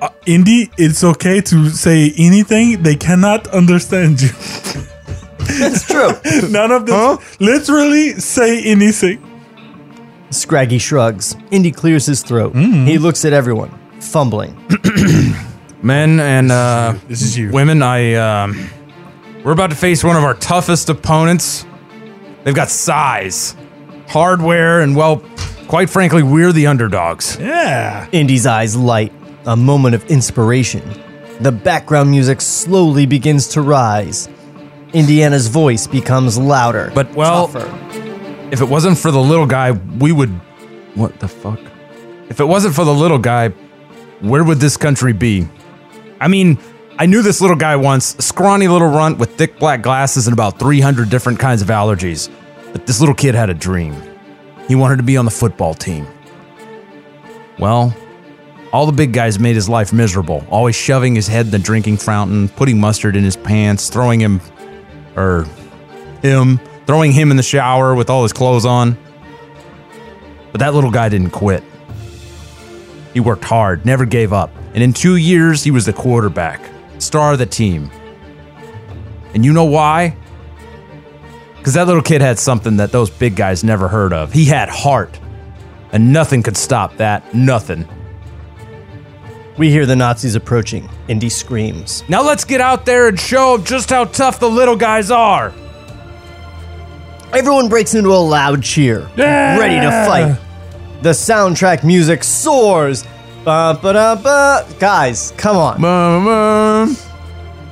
Uh, 0.00 0.08
Indy, 0.24 0.70
it's 0.78 1.02
okay 1.02 1.40
to 1.40 1.68
say 1.70 2.12
anything. 2.16 2.80
They 2.84 2.94
cannot 2.94 3.48
understand 3.48 4.22
you. 4.22 4.28
It's 5.48 5.84
true. 5.86 6.12
None 6.48 6.70
of 6.70 6.86
them. 6.86 7.18
Literally 7.40 8.12
say 8.20 8.62
anything. 8.62 9.18
Scraggy 10.30 10.78
shrugs. 10.78 11.34
Indy 11.50 11.72
clears 11.72 12.06
his 12.06 12.22
throat. 12.22 12.54
He 12.54 12.98
looks 12.98 13.24
at 13.24 13.32
everyone, 13.32 13.70
fumbling. 14.00 14.54
Men 15.82 16.20
and 16.20 16.52
uh, 16.52 16.94
This 17.08 17.22
is 17.22 17.36
you. 17.36 17.50
women, 17.50 17.82
I 17.82 18.14
um, 18.14 18.68
we're 19.46 19.52
about 19.52 19.70
to 19.70 19.76
face 19.76 20.02
one 20.02 20.16
of 20.16 20.24
our 20.24 20.34
toughest 20.34 20.88
opponents. 20.88 21.64
They've 22.42 22.52
got 22.52 22.68
size, 22.68 23.54
hardware, 24.08 24.80
and 24.80 24.96
well, 24.96 25.18
quite 25.68 25.88
frankly, 25.88 26.24
we're 26.24 26.50
the 26.50 26.66
underdogs. 26.66 27.38
Yeah. 27.38 28.08
Indy's 28.10 28.44
eyes 28.44 28.74
light, 28.74 29.12
a 29.46 29.54
moment 29.56 29.94
of 29.94 30.04
inspiration. 30.10 30.82
The 31.38 31.52
background 31.52 32.10
music 32.10 32.40
slowly 32.40 33.06
begins 33.06 33.46
to 33.50 33.60
rise. 33.62 34.28
Indiana's 34.92 35.46
voice 35.46 35.86
becomes 35.86 36.36
louder, 36.36 36.90
But, 36.92 37.14
well- 37.14 37.46
tougher. 37.46 37.72
If 38.50 38.60
it 38.60 38.68
wasn't 38.68 38.98
for 38.98 39.12
the 39.12 39.20
little 39.20 39.46
guy, 39.46 39.70
we 39.70 40.10
would. 40.10 40.30
What 40.96 41.20
the 41.20 41.28
fuck? 41.28 41.60
If 42.28 42.40
it 42.40 42.46
wasn't 42.46 42.74
for 42.74 42.84
the 42.84 42.94
little 42.94 43.18
guy, 43.18 43.50
where 44.20 44.42
would 44.42 44.58
this 44.58 44.76
country 44.76 45.12
be? 45.12 45.46
I 46.20 46.26
mean, 46.26 46.58
I 46.98 47.04
knew 47.04 47.20
this 47.20 47.42
little 47.42 47.56
guy 47.56 47.76
once, 47.76 48.14
a 48.14 48.22
scrawny 48.22 48.68
little 48.68 48.88
runt 48.88 49.18
with 49.18 49.36
thick 49.36 49.58
black 49.58 49.82
glasses 49.82 50.26
and 50.26 50.32
about 50.32 50.58
300 50.58 51.10
different 51.10 51.38
kinds 51.38 51.60
of 51.60 51.68
allergies. 51.68 52.30
But 52.72 52.86
this 52.86 53.00
little 53.00 53.14
kid 53.14 53.34
had 53.34 53.50
a 53.50 53.54
dream. 53.54 53.94
He 54.66 54.74
wanted 54.74 54.96
to 54.96 55.02
be 55.02 55.18
on 55.18 55.26
the 55.26 55.30
football 55.30 55.74
team. 55.74 56.06
Well, 57.58 57.94
all 58.72 58.86
the 58.86 58.92
big 58.92 59.12
guys 59.12 59.38
made 59.38 59.56
his 59.56 59.68
life 59.68 59.92
miserable, 59.92 60.42
always 60.50 60.74
shoving 60.74 61.14
his 61.14 61.28
head 61.28 61.46
in 61.46 61.52
the 61.52 61.58
drinking 61.58 61.98
fountain, 61.98 62.48
putting 62.48 62.80
mustard 62.80 63.14
in 63.14 63.24
his 63.24 63.36
pants, 63.36 63.90
throwing 63.90 64.18
him, 64.18 64.40
or 65.16 65.46
him, 66.22 66.58
throwing 66.86 67.12
him 67.12 67.30
in 67.30 67.36
the 67.36 67.42
shower 67.42 67.94
with 67.94 68.08
all 68.08 68.22
his 68.22 68.32
clothes 68.32 68.64
on. 68.64 68.96
But 70.50 70.60
that 70.60 70.72
little 70.72 70.90
guy 70.90 71.10
didn't 71.10 71.30
quit. 71.30 71.62
He 73.12 73.20
worked 73.20 73.44
hard, 73.44 73.84
never 73.84 74.06
gave 74.06 74.32
up, 74.32 74.50
and 74.72 74.82
in 74.82 74.94
two 74.94 75.16
years, 75.16 75.62
he 75.62 75.70
was 75.70 75.84
the 75.84 75.92
quarterback, 75.92 76.60
star 76.98 77.32
of 77.32 77.38
the 77.38 77.46
team. 77.46 77.90
And 79.34 79.44
you 79.44 79.52
know 79.52 79.64
why? 79.64 80.16
Because 81.58 81.74
that 81.74 81.86
little 81.86 82.02
kid 82.02 82.20
had 82.20 82.38
something 82.38 82.76
that 82.76 82.92
those 82.92 83.10
big 83.10 83.34
guys 83.36 83.64
never 83.64 83.88
heard 83.88 84.12
of. 84.12 84.32
He 84.32 84.44
had 84.44 84.68
heart. 84.68 85.18
And 85.92 86.12
nothing 86.12 86.42
could 86.42 86.56
stop 86.56 86.96
that. 86.96 87.34
Nothing. 87.34 87.88
We 89.56 89.70
hear 89.70 89.86
the 89.86 89.96
Nazis 89.96 90.34
approaching. 90.34 90.88
Indy 91.08 91.28
screams. 91.28 92.04
Now 92.08 92.22
let's 92.22 92.44
get 92.44 92.60
out 92.60 92.84
there 92.86 93.08
and 93.08 93.18
show 93.18 93.56
them 93.56 93.66
just 93.66 93.90
how 93.90 94.04
tough 94.04 94.38
the 94.38 94.48
little 94.50 94.76
guys 94.76 95.10
are. 95.10 95.52
Everyone 97.32 97.68
breaks 97.68 97.94
into 97.94 98.10
a 98.10 98.16
loud 98.16 98.62
cheer, 98.62 99.00
ready 99.16 99.80
to 99.80 99.90
fight. 100.06 100.38
The 101.02 101.10
soundtrack 101.10 101.84
music 101.84 102.22
soars. 102.24 103.04
Ba, 103.46 103.78
ba, 103.80 103.92
da, 103.92 104.16
ba. 104.16 104.66
Guys, 104.80 105.32
come 105.36 105.56
on. 105.56 105.80
Mom, 105.80 106.96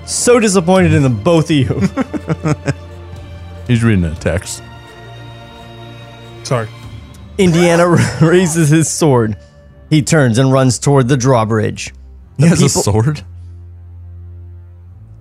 So 0.06 0.38
disappointed 0.38 0.94
in 0.94 1.02
the 1.02 1.10
both 1.10 1.46
of 1.46 1.50
you. 1.56 1.66
He's 3.66 3.82
reading 3.82 4.04
a 4.04 4.14
text. 4.14 4.62
Sorry. 6.44 6.68
Indiana 7.38 7.88
raises 8.22 8.68
his 8.68 8.88
sword. 8.88 9.36
He 9.90 10.00
turns 10.00 10.38
and 10.38 10.52
runs 10.52 10.78
toward 10.78 11.08
the 11.08 11.16
drawbridge. 11.16 11.92
He 12.38 12.46
has 12.46 12.62
a 12.62 12.66
people- 12.68 12.82
sword? 12.82 13.24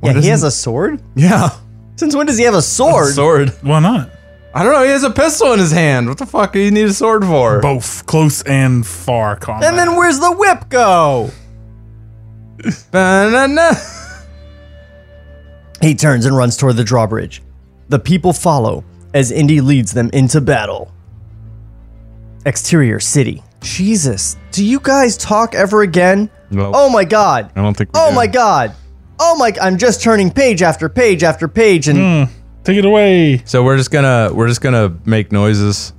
Yeah, 0.03 0.21
he 0.21 0.27
has 0.27 0.43
a 0.43 0.51
sword? 0.51 1.01
Yeah. 1.15 1.49
Since 1.95 2.15
when 2.15 2.27
does 2.27 2.37
he 2.37 2.43
have 2.43 2.53
a 2.53 2.61
sword? 2.61 3.15
Sword. 3.15 3.49
Why 3.63 3.79
not? 3.79 4.11
I 4.55 4.63
don't 4.63 4.71
know. 4.73 4.83
He 4.83 4.89
has 4.91 5.03
a 5.03 5.09
pistol 5.09 5.51
in 5.53 5.59
his 5.59 5.71
hand. 5.71 6.07
What 6.07 6.17
the 6.19 6.25
fuck 6.27 6.53
do 6.53 6.59
you 6.59 6.69
need 6.71 6.85
a 6.85 6.93
sword 6.93 7.25
for? 7.25 7.59
Both 7.59 8.05
close 8.05 8.43
and 8.43 8.85
far 8.85 9.35
combat. 9.35 9.69
And 9.69 9.77
then 9.79 9.95
where's 9.95 10.19
the 10.19 10.31
whip 10.31 10.69
go? 10.69 11.31
Ba-na-na. 12.91 13.71
He 15.81 15.95
turns 15.95 16.25
and 16.25 16.37
runs 16.37 16.55
toward 16.55 16.75
the 16.77 16.83
drawbridge. 16.83 17.41
The 17.89 17.99
people 17.99 18.31
follow 18.31 18.83
as 19.13 19.31
Indy 19.31 19.59
leads 19.59 19.91
them 19.91 20.09
into 20.13 20.39
battle. 20.39 20.91
Exterior 22.45 22.99
city. 22.99 23.41
Jesus, 23.61 24.37
do 24.51 24.63
you 24.63 24.79
guys 24.79 25.17
talk 25.17 25.55
ever 25.55 25.81
again? 25.81 26.29
No. 26.51 26.71
Oh 26.73 26.89
my 26.89 27.05
god. 27.05 27.51
I 27.55 27.61
don't 27.61 27.75
think 27.75 27.91
we 27.93 27.99
Oh 27.99 28.09
do. 28.09 28.15
my 28.15 28.27
god. 28.27 28.75
Oh 29.19 29.35
my 29.37 29.51
I'm 29.61 29.77
just 29.77 30.01
turning 30.01 30.29
page 30.31 30.61
after 30.61 30.89
page 30.89 31.23
after 31.23 31.47
page 31.47 31.87
and 31.87 32.27
hmm. 32.29 32.33
Take 32.63 32.77
it 32.77 32.85
away. 32.85 33.41
So 33.45 33.63
we're 33.63 33.77
just 33.77 33.91
gonna 33.91 34.31
we're 34.33 34.47
just 34.47 34.61
gonna 34.61 34.95
make 35.05 35.31
noises. 35.31 35.93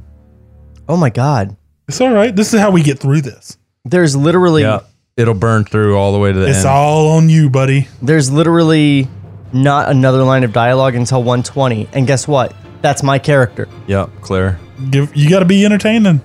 oh 0.88 0.96
my 0.96 1.10
god. 1.10 1.56
It's 1.88 2.00
all 2.00 2.12
right. 2.12 2.34
This 2.34 2.54
is 2.54 2.60
how 2.60 2.70
we 2.70 2.82
get 2.82 2.98
through 2.98 3.20
this. 3.20 3.58
There's 3.84 4.16
literally 4.16 4.62
Yeah. 4.62 4.80
It'll 5.16 5.34
burn 5.34 5.64
through 5.64 5.96
all 5.96 6.12
the 6.12 6.18
way 6.18 6.32
to 6.32 6.38
the 6.38 6.46
end. 6.46 6.56
It's 6.56 6.64
end. 6.64 6.74
all 6.74 7.08
on 7.12 7.28
you, 7.28 7.48
buddy. 7.50 7.86
there's 8.02 8.32
literally 8.32 9.06
not 9.52 9.88
another 9.90 10.24
line 10.24 10.42
of 10.42 10.52
dialogue 10.52 10.96
until 10.96 11.22
120. 11.22 11.88
And 11.92 12.06
guess 12.06 12.26
what? 12.26 12.52
That's 12.82 13.02
my 13.02 13.18
character. 13.18 13.68
yep, 13.86 14.10
clear. 14.22 14.58
Give 14.90 15.14
you 15.14 15.30
got 15.30 15.38
to 15.40 15.44
be 15.44 15.64
entertaining. 15.64 16.20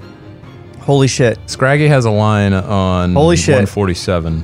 Holy 0.79 1.07
shit. 1.07 1.37
Scraggy 1.47 1.87
has 1.87 2.05
a 2.05 2.09
line 2.11 2.53
on 2.53 3.13
Holy 3.13 3.35
shit. 3.35 3.53
147. 3.53 4.43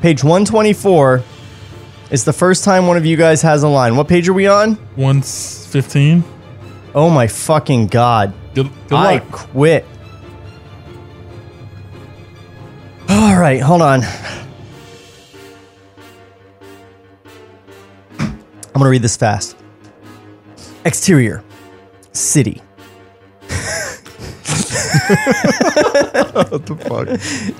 Page 0.00 0.22
124 0.22 1.22
is 2.10 2.24
the 2.24 2.32
first 2.32 2.64
time 2.64 2.86
one 2.86 2.96
of 2.96 3.06
you 3.06 3.16
guys 3.16 3.42
has 3.42 3.62
a 3.62 3.68
line. 3.68 3.96
What 3.96 4.08
page 4.08 4.28
are 4.28 4.32
we 4.32 4.46
on? 4.46 4.74
115. 4.96 6.24
Oh 6.94 7.08
my 7.10 7.26
fucking 7.26 7.86
god. 7.86 8.34
Good, 8.54 8.68
good 8.88 8.96
I 8.96 9.14
luck. 9.14 9.30
quit. 9.32 9.86
All 13.08 13.38
right, 13.38 13.60
hold 13.60 13.82
on. 13.82 14.02
I'm 18.18 18.74
going 18.74 18.84
to 18.84 18.90
read 18.90 19.02
this 19.02 19.16
fast. 19.16 19.56
Exterior 20.84 21.44
City. 22.12 22.62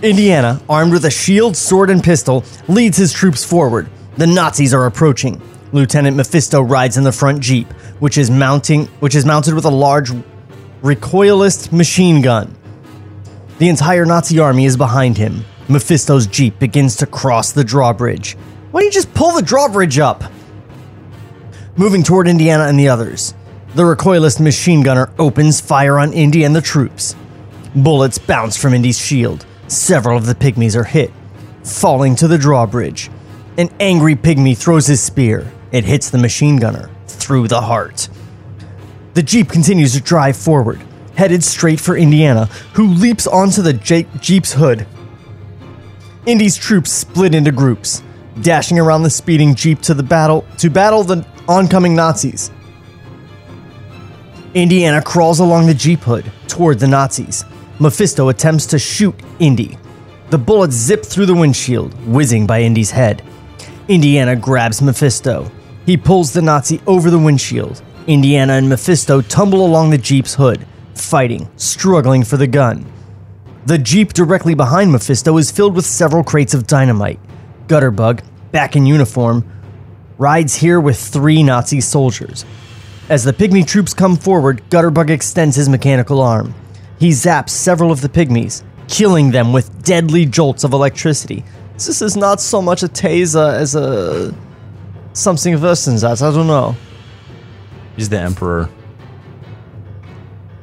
Indiana, 0.03 0.61
armed 0.69 0.93
with 0.93 1.05
a 1.05 1.11
shield, 1.11 1.57
sword, 1.57 1.91
and 1.91 2.03
pistol, 2.03 2.45
leads 2.69 2.97
his 2.97 3.13
troops 3.13 3.45
forward. 3.45 3.89
The 4.17 4.27
Nazis 4.27 4.75
are 4.75 4.87
approaching. 4.87 5.41
Lieutenant 5.73 6.17
Mephisto 6.17 6.61
rides 6.61 6.97
in 6.97 7.05
the 7.05 7.13
front 7.13 7.41
jeep, 7.41 7.71
which 8.01 8.19
is 8.19 8.31
mounting, 8.31 8.87
which 9.01 9.15
is 9.15 9.25
mounted 9.25 9.55
with 9.55 9.65
a 9.65 9.71
large 9.71 10.11
recoilless 10.83 11.71
machine 11.73 12.21
gun. 12.23 12.57
The 13.59 13.69
entire 13.69 14.05
Nazi 14.05 14.39
army 14.39 14.65
is 14.65 14.77
behind 14.77 15.17
him. 15.17 15.45
Mephisto's 15.69 16.27
jeep 16.27 16.59
begins 16.59 16.97
to 16.97 17.07
cross 17.07 17.53
the 17.53 17.63
drawbridge. 17.63 18.37
Why 18.71 18.81
don't 18.81 18.87
you 18.87 18.93
just 18.93 19.15
pull 19.15 19.33
the 19.35 19.43
drawbridge 19.43 19.99
up? 19.99 20.25
Moving 21.77 22.03
toward 22.03 22.27
Indiana 22.27 22.65
and 22.65 22.79
the 22.79 22.89
others, 22.89 23.35
the 23.75 23.85
recoilless 23.85 24.41
machine 24.41 24.83
gunner 24.83 25.11
opens 25.19 25.61
fire 25.61 25.99
on 25.99 26.13
Indy 26.13 26.43
and 26.43 26.57
the 26.57 26.61
troops. 26.61 27.15
Bullets 27.75 28.19
bounce 28.19 28.57
from 28.57 28.75
Indy's 28.75 28.99
shield. 28.99 29.47
Several 29.69 30.17
of 30.17 30.27
the 30.27 30.35
pygmies 30.35 30.75
are 30.75 30.85
hit, 30.85 31.13
falling 31.63 32.17
to 32.17 32.27
the 32.27 32.39
drawbridge. 32.39 33.11
An 33.61 33.69
angry 33.79 34.17
pygmy 34.17 34.57
throws 34.57 34.87
his 34.87 35.03
spear. 35.03 35.53
It 35.71 35.85
hits 35.85 36.09
the 36.09 36.17
machine 36.17 36.57
gunner 36.57 36.89
through 37.07 37.49
the 37.49 37.61
heart. 37.61 38.09
The 39.13 39.23
Jeep 39.23 39.51
continues 39.51 39.93
to 39.93 40.01
drive 40.01 40.39
forward, 40.39 40.81
headed 41.15 41.45
straight 41.45 41.79
for 41.79 41.95
Indiana, 41.95 42.47
who 42.73 42.89
leaps 42.89 43.27
onto 43.27 43.61
the 43.61 43.75
Je- 43.75 44.07
Jeep's 44.19 44.55
hood. 44.55 44.87
Indy's 46.25 46.57
troops 46.57 46.91
split 46.91 47.35
into 47.35 47.53
groups, 47.53 48.03
dashing 48.41 48.79
around 48.79 49.03
the 49.03 49.11
speeding 49.11 49.55
Jeep 49.55 49.83
to 49.83 49.93
the 49.93 50.03
battle 50.03 50.47
to 50.57 50.71
battle 50.71 51.05
the 51.05 51.27
oncoming 51.47 51.95
Nazis. 51.95 52.51
Indiana 54.55 55.03
crawls 55.03 55.39
along 55.39 55.67
the 55.67 55.75
Jeep 55.75 56.01
hood 56.01 56.33
toward 56.49 56.79
the 56.79 56.89
Nazis. 56.89 57.45
Mephisto 57.79 58.31
attempts 58.31 58.65
to 58.65 58.79
shoot 58.79 59.15
Indy. 59.39 59.77
The 60.31 60.39
bullets 60.39 60.77
zip 60.77 61.05
through 61.05 61.27
the 61.27 61.35
windshield, 61.35 61.93
whizzing 62.07 62.47
by 62.47 62.63
Indy's 62.63 62.93
head. 62.93 63.23
Indiana 63.91 64.37
grabs 64.37 64.81
Mephisto. 64.81 65.51
He 65.85 65.97
pulls 65.97 66.33
the 66.33 66.41
Nazi 66.41 66.81
over 66.87 67.11
the 67.11 67.19
windshield. 67.19 67.83
Indiana 68.07 68.53
and 68.53 68.69
Mephisto 68.69 69.21
tumble 69.21 69.67
along 69.67 69.91
the 69.91 69.99
Jeep's 69.99 70.33
hood, 70.33 70.65
fighting, 70.95 71.51
struggling 71.57 72.23
for 72.23 72.37
the 72.37 72.47
gun. 72.47 72.87
The 73.67 73.79
Jeep 73.79 74.13
directly 74.13 74.55
behind 74.55 74.93
Mephisto 74.93 75.37
is 75.39 75.51
filled 75.51 75.75
with 75.75 75.85
several 75.85 76.23
crates 76.23 76.55
of 76.55 76.69
dynamite. 76.69 77.19
Gutterbug, 77.67 78.23
back 78.53 78.77
in 78.77 78.87
uniform, 78.87 79.45
rides 80.19 80.55
here 80.55 80.79
with 80.79 80.97
three 80.97 81.43
Nazi 81.43 81.81
soldiers. 81.81 82.45
As 83.09 83.25
the 83.25 83.33
pygmy 83.33 83.67
troops 83.67 83.93
come 83.93 84.15
forward, 84.15 84.63
Gutterbug 84.71 85.11
extends 85.11 85.57
his 85.57 85.69
mechanical 85.69 86.21
arm. 86.21 86.55
He 87.01 87.09
zaps 87.09 87.51
several 87.51 87.91
of 87.91 88.03
the 88.03 88.09
pygmies, 88.09 88.63
killing 88.87 89.33
them 89.33 89.53
with 89.53 89.83
deadly 89.83 90.27
jolts 90.27 90.63
of 90.63 90.75
electricity. 90.75 91.43
This 91.87 92.03
is 92.03 92.15
not 92.15 92.43
so 92.43 92.61
much 92.61 92.83
a 92.83 92.89
taser 92.89 93.55
as 93.55 93.75
a 93.75 94.35
something 95.15 95.59
worse 95.61 95.87
than 95.87 95.97
that. 95.97 96.21
I 96.21 96.31
don't 96.31 96.47
know. 96.47 96.77
He's 97.97 98.11
the 98.11 98.21
emperor. 98.21 98.69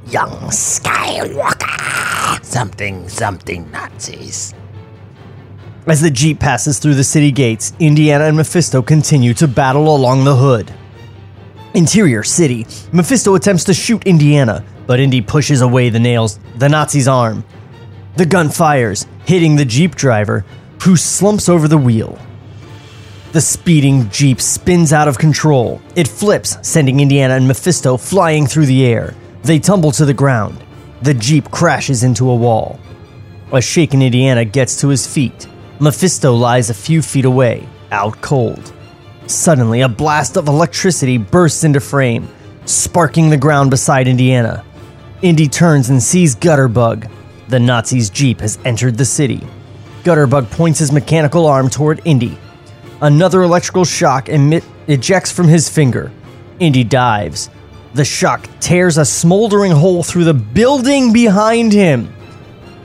Young 0.08 0.30
Skywalker. 0.50 2.46
Something, 2.46 3.10
something 3.10 3.70
Nazis. 3.72 4.54
As 5.88 6.02
the 6.02 6.12
Jeep 6.12 6.40
passes 6.40 6.78
through 6.78 6.94
the 6.94 7.04
city 7.04 7.32
gates, 7.32 7.74
Indiana 7.80 8.26
and 8.26 8.38
Mephisto 8.38 8.84
continue 8.84 9.34
to 9.36 9.48
battle 9.48 9.96
along 9.96 10.24
the 10.24 10.36
hood. 10.36 10.72
Interior 11.74 12.24
city, 12.24 12.68
Mephisto 12.94 13.34
attempts 13.36 13.64
to 13.64 13.74
shoot 13.74 14.06
Indiana, 14.06 14.64
but 14.86 15.00
Indy 15.00 15.22
pushes 15.22 15.62
away 15.62 15.90
the 15.90 16.00
nails, 16.00 16.40
the 16.58 16.68
Nazi's 16.68 17.08
arm. 17.08 17.44
The 18.18 18.26
gun 18.26 18.50
fires, 18.50 19.08
hitting 19.26 19.56
the 19.56 19.66
Jeep 19.66 19.96
driver, 19.96 20.46
who 20.84 20.96
slumps 20.96 21.50
over 21.50 21.68
the 21.68 21.78
wheel. 21.78 22.18
The 23.34 23.42
speeding 23.42 24.10
Jeep 24.10 24.40
spins 24.40 24.94
out 24.94 25.08
of 25.08 25.18
control. 25.18 25.82
It 25.96 26.08
flips, 26.08 26.58
sending 26.62 27.00
Indiana 27.00 27.36
and 27.36 27.48
Mephisto 27.48 27.98
flying 27.98 28.48
through 28.48 28.68
the 28.68 28.86
air. 28.86 29.14
They 29.44 29.60
tumble 29.60 29.92
to 29.92 30.06
the 30.06 30.14
ground. 30.14 30.64
The 31.02 31.14
Jeep 31.14 31.52
crashes 31.52 32.04
into 32.04 32.30
a 32.30 32.36
wall. 32.36 32.80
A 33.52 33.62
shaken 33.62 34.02
Indiana 34.02 34.46
gets 34.46 34.82
to 34.82 34.88
his 34.88 35.06
feet. 35.06 35.48
Mephisto 35.80 36.34
lies 36.34 36.70
a 36.70 36.74
few 36.74 37.02
feet 37.02 37.26
away, 37.26 37.68
out 37.92 38.20
cold. 38.22 38.74
Suddenly, 39.28 39.82
a 39.82 39.90
blast 39.90 40.38
of 40.38 40.48
electricity 40.48 41.18
bursts 41.18 41.64
into 41.64 41.80
frame, 41.80 42.28
sparking 42.66 43.30
the 43.30 43.38
ground 43.38 43.72
beside 43.72 44.08
Indiana. 44.08 44.66
Indy 45.22 45.48
turns 45.48 45.90
and 45.90 46.02
sees 46.02 46.36
Gutterbug. 46.36 47.10
The 47.50 47.60
Nazi's 47.60 48.10
Jeep 48.10 48.40
has 48.40 48.58
entered 48.66 48.98
the 48.98 49.06
city. 49.06 49.42
Gutterbug 50.08 50.50
points 50.52 50.80
his 50.80 50.94
mechanical 50.94 51.46
arm 51.46 51.70
toward 51.70 52.00
Indy. 52.06 52.38
Another 53.02 53.44
electrical 53.44 53.84
shock 53.84 54.30
emit- 54.30 54.64
ejects 54.88 55.32
from 55.34 55.50
his 55.50 55.68
finger. 55.68 56.12
Indy 56.60 56.86
dives. 56.86 57.50
The 57.94 58.06
shock 58.06 58.48
tears 58.62 58.98
a 58.98 59.04
smoldering 59.04 59.74
hole 59.74 60.04
through 60.04 60.24
the 60.24 60.34
building 60.34 61.12
behind 61.12 61.74
him. 61.74 62.14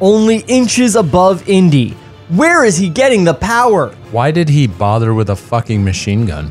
Only 0.00 0.38
inches 0.48 0.96
above 0.96 1.48
Indy. 1.48 1.90
Where 2.28 2.64
is 2.64 2.76
he 2.76 2.88
getting 2.88 3.22
the 3.22 3.34
power? 3.34 3.90
Why 4.10 4.32
did 4.32 4.48
he 4.48 4.66
bother 4.66 5.14
with 5.14 5.30
a 5.30 5.36
fucking 5.36 5.84
machine 5.84 6.26
gun? 6.26 6.50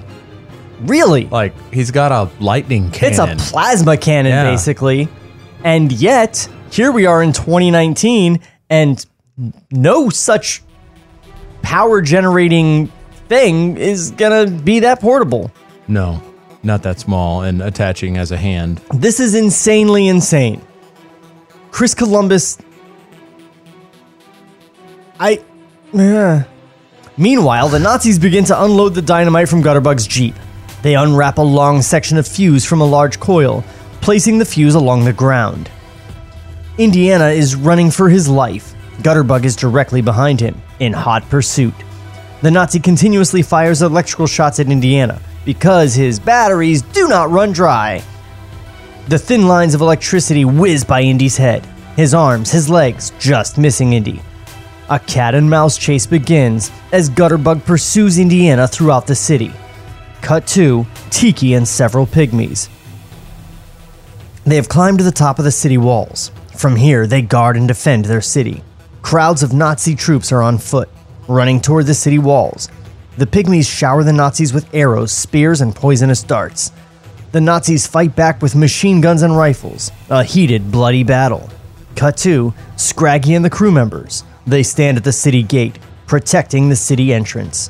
Really? 0.84 1.26
Like 1.26 1.54
he's 1.74 1.92
got 1.92 2.14
a 2.14 2.30
lightning 2.42 2.92
cannon. 2.92 3.10
It's 3.12 3.20
cannon. 3.20 3.38
a 3.40 3.42
plasma 3.42 3.98
cannon, 3.98 4.32
Yeah. 4.32 4.50
basically. 4.50 5.10
And 5.66 5.92
yet, 5.92 6.48
here 6.72 6.92
we 6.94 7.06
are 7.08 7.22
in 7.22 7.34
2019, 7.34 8.40
and 8.70 9.06
no 9.72 10.10
such 10.10 10.62
power 11.62 12.02
generating 12.02 12.88
thing 13.28 13.78
is 13.78 14.12
gonna 14.12 14.48
be 14.48 14.80
that 14.80 15.00
portable. 15.00 15.52
no, 15.88 16.22
not 16.64 16.84
that 16.84 17.00
small 17.00 17.42
and 17.42 17.62
attaching 17.62 18.18
as 18.18 18.32
a 18.32 18.38
hand. 18.38 18.80
This 18.94 19.20
is 19.20 19.34
insanely 19.36 20.08
insane. 20.08 20.62
Chris 21.72 21.94
Columbus. 21.96 22.58
I. 25.20 25.42
Meanwhile, 27.18 27.70
the 27.70 27.80
Nazis 27.80 28.20
begin 28.20 28.44
to 28.46 28.64
unload 28.64 28.94
the 28.96 29.02
dynamite 29.02 29.50
from 29.50 29.62
Gutterbug's 29.62 30.08
Jeep. 30.08 30.36
They 30.82 30.96
unwrap 30.96 31.38
a 31.38 31.42
long 31.42 31.82
section 31.82 32.18
of 32.18 32.28
fuse 32.28 32.66
from 32.66 32.82
a 32.82 32.86
large 32.86 33.20
coil, 33.20 33.64
placing 34.02 34.38
the 34.40 34.46
fuse 34.46 34.76
along 34.76 35.06
the 35.06 35.14
ground. 35.14 35.70
Indiana 36.78 37.28
is 37.28 37.56
running 37.56 37.92
for 37.92 38.10
his 38.10 38.28
life. 38.28 38.71
Gutterbug 39.02 39.46
is 39.46 39.56
directly 39.56 40.02
behind 40.02 40.40
him, 40.40 40.62
in 40.80 40.94
hot 40.94 41.28
pursuit. 41.30 41.74
The 42.42 42.52
Nazi 42.52 42.80
continuously 42.80 43.42
fires 43.42 43.82
electrical 43.82 44.28
shots 44.28 44.60
at 44.60 44.70
Indiana 44.72 45.22
because 45.46 45.94
his 45.94 46.20
batteries 46.20 46.82
do 46.82 47.08
not 47.08 47.30
run 47.30 47.52
dry. 47.52 48.04
The 49.08 49.20
thin 49.20 49.48
lines 49.48 49.74
of 49.74 49.82
electricity 49.82 50.46
whiz 50.46 50.84
by 50.84 51.02
Indy's 51.02 51.38
head, 51.38 51.66
his 51.96 52.14
arms, 52.14 52.52
his 52.52 52.70
legs 52.70 53.12
just 53.20 53.58
missing 53.58 53.94
Indy. 53.94 54.22
A 54.90 55.00
cat 55.00 55.36
and 55.36 55.50
mouse 55.50 55.78
chase 55.78 56.06
begins 56.06 56.72
as 56.92 57.10
Gutterbug 57.10 57.64
pursues 57.66 58.20
Indiana 58.20 58.68
throughout 58.68 59.08
the 59.08 59.16
city. 59.16 59.52
Cut 60.22 60.46
to 60.48 60.86
Tiki 61.10 61.54
and 61.54 61.68
several 61.68 62.06
pygmies. 62.06 62.70
They 64.44 64.56
have 64.56 64.70
climbed 64.70 64.98
to 64.98 65.04
the 65.04 65.12
top 65.12 65.40
of 65.40 65.46
the 65.46 65.52
city 65.52 65.78
walls. 65.78 66.32
From 66.56 66.76
here, 66.76 67.08
they 67.08 67.22
guard 67.22 67.56
and 67.56 67.68
defend 67.68 68.06
their 68.06 68.22
city. 68.22 68.64
Crowds 69.02 69.44
of 69.44 69.54
Nazi 69.54 69.96
troops 69.96 70.32
are 70.32 70.42
on 70.42 70.58
foot, 70.58 70.90
running 71.28 71.60
toward 71.60 71.86
the 71.86 71.94
city 71.94 72.20
walls. 72.20 72.70
The 73.18 73.26
pygmies 73.26 73.70
shower 73.70 74.04
the 74.04 74.14
Nazis 74.14 74.54
with 74.54 74.74
arrows, 74.74 75.12
spears, 75.12 75.62
and 75.62 75.76
poisonous 75.76 76.24
darts. 76.24 76.72
The 77.32 77.42
Nazis 77.42 77.88
fight 77.88 78.16
back 78.16 78.42
with 78.42 78.56
machine 78.56 79.02
guns 79.02 79.22
and 79.22 79.36
rifles. 79.36 79.92
A 80.10 80.24
heated, 80.24 80.72
bloody 80.72 81.04
battle. 81.04 81.50
Cut 81.96 82.18
to 82.18 82.54
Scraggy 82.78 83.34
and 83.34 83.44
the 83.44 83.50
crew 83.50 83.72
members. 83.72 84.24
They 84.48 84.64
stand 84.64 84.98
at 84.98 85.04
the 85.04 85.12
city 85.12 85.44
gate, 85.44 85.78
protecting 86.08 86.70
the 86.70 86.76
city 86.76 87.14
entrance. 87.14 87.70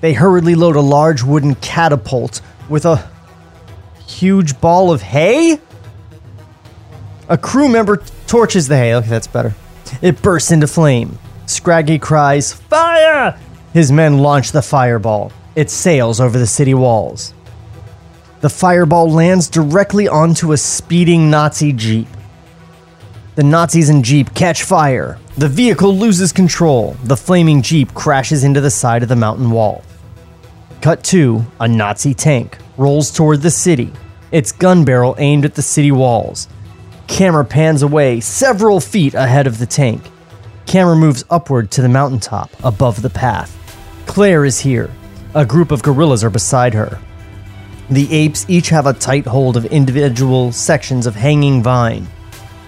They 0.00 0.12
hurriedly 0.12 0.54
load 0.54 0.76
a 0.76 0.80
large 0.80 1.22
wooden 1.22 1.54
catapult 1.56 2.40
with 2.68 2.84
a 2.84 3.10
huge 4.06 4.60
ball 4.60 4.92
of 4.92 5.02
hay? 5.02 5.60
A 7.28 7.36
crew 7.36 7.68
member 7.68 8.02
torches 8.26 8.68
the 8.68 8.76
hay. 8.76 8.94
Okay, 8.94 9.08
that's 9.08 9.26
better. 9.26 9.54
It 10.02 10.22
bursts 10.22 10.50
into 10.50 10.66
flame. 10.66 11.18
Scraggy 11.46 11.98
cries, 11.98 12.52
Fire! 12.52 13.38
His 13.72 13.92
men 13.92 14.18
launch 14.18 14.52
the 14.52 14.62
fireball. 14.62 15.32
It 15.54 15.70
sails 15.70 16.20
over 16.20 16.38
the 16.38 16.46
city 16.46 16.74
walls. 16.74 17.34
The 18.40 18.50
fireball 18.50 19.10
lands 19.10 19.48
directly 19.48 20.06
onto 20.06 20.52
a 20.52 20.56
speeding 20.56 21.30
Nazi 21.30 21.72
Jeep. 21.72 22.08
The 23.34 23.42
Nazis 23.42 23.88
and 23.88 24.04
Jeep 24.04 24.34
catch 24.34 24.62
fire. 24.62 25.18
The 25.36 25.48
vehicle 25.48 25.96
loses 25.96 26.32
control. 26.32 26.96
The 27.04 27.16
flaming 27.16 27.62
Jeep 27.62 27.94
crashes 27.94 28.44
into 28.44 28.60
the 28.60 28.70
side 28.70 29.02
of 29.02 29.08
the 29.08 29.16
mountain 29.16 29.50
wall. 29.50 29.82
Cut 30.80 31.02
to 31.04 31.44
A 31.60 31.66
Nazi 31.66 32.14
tank 32.14 32.58
rolls 32.76 33.10
toward 33.10 33.42
the 33.42 33.50
city, 33.50 33.92
its 34.30 34.52
gun 34.52 34.84
barrel 34.84 35.16
aimed 35.18 35.44
at 35.44 35.54
the 35.54 35.62
city 35.62 35.90
walls. 35.90 36.48
Camera 37.08 37.44
pans 37.44 37.82
away 37.82 38.20
several 38.20 38.78
feet 38.78 39.14
ahead 39.14 39.48
of 39.48 39.58
the 39.58 39.66
tank. 39.66 40.02
Camera 40.66 40.94
moves 40.94 41.24
upward 41.30 41.70
to 41.72 41.82
the 41.82 41.88
mountaintop 41.88 42.50
above 42.62 43.02
the 43.02 43.10
path. 43.10 43.56
Claire 44.06 44.44
is 44.44 44.60
here. 44.60 44.90
A 45.34 45.44
group 45.44 45.72
of 45.72 45.82
gorillas 45.82 46.22
are 46.22 46.30
beside 46.30 46.74
her. 46.74 47.00
The 47.90 48.12
apes 48.14 48.44
each 48.48 48.68
have 48.68 48.86
a 48.86 48.92
tight 48.92 49.26
hold 49.26 49.56
of 49.56 49.64
individual 49.64 50.52
sections 50.52 51.06
of 51.06 51.16
hanging 51.16 51.62
vine. 51.62 52.06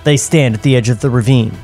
They 0.02 0.16
stand 0.16 0.54
at 0.54 0.62
the 0.62 0.74
edge 0.74 0.88
of 0.88 1.00
the 1.00 1.10
ravine. 1.10 1.56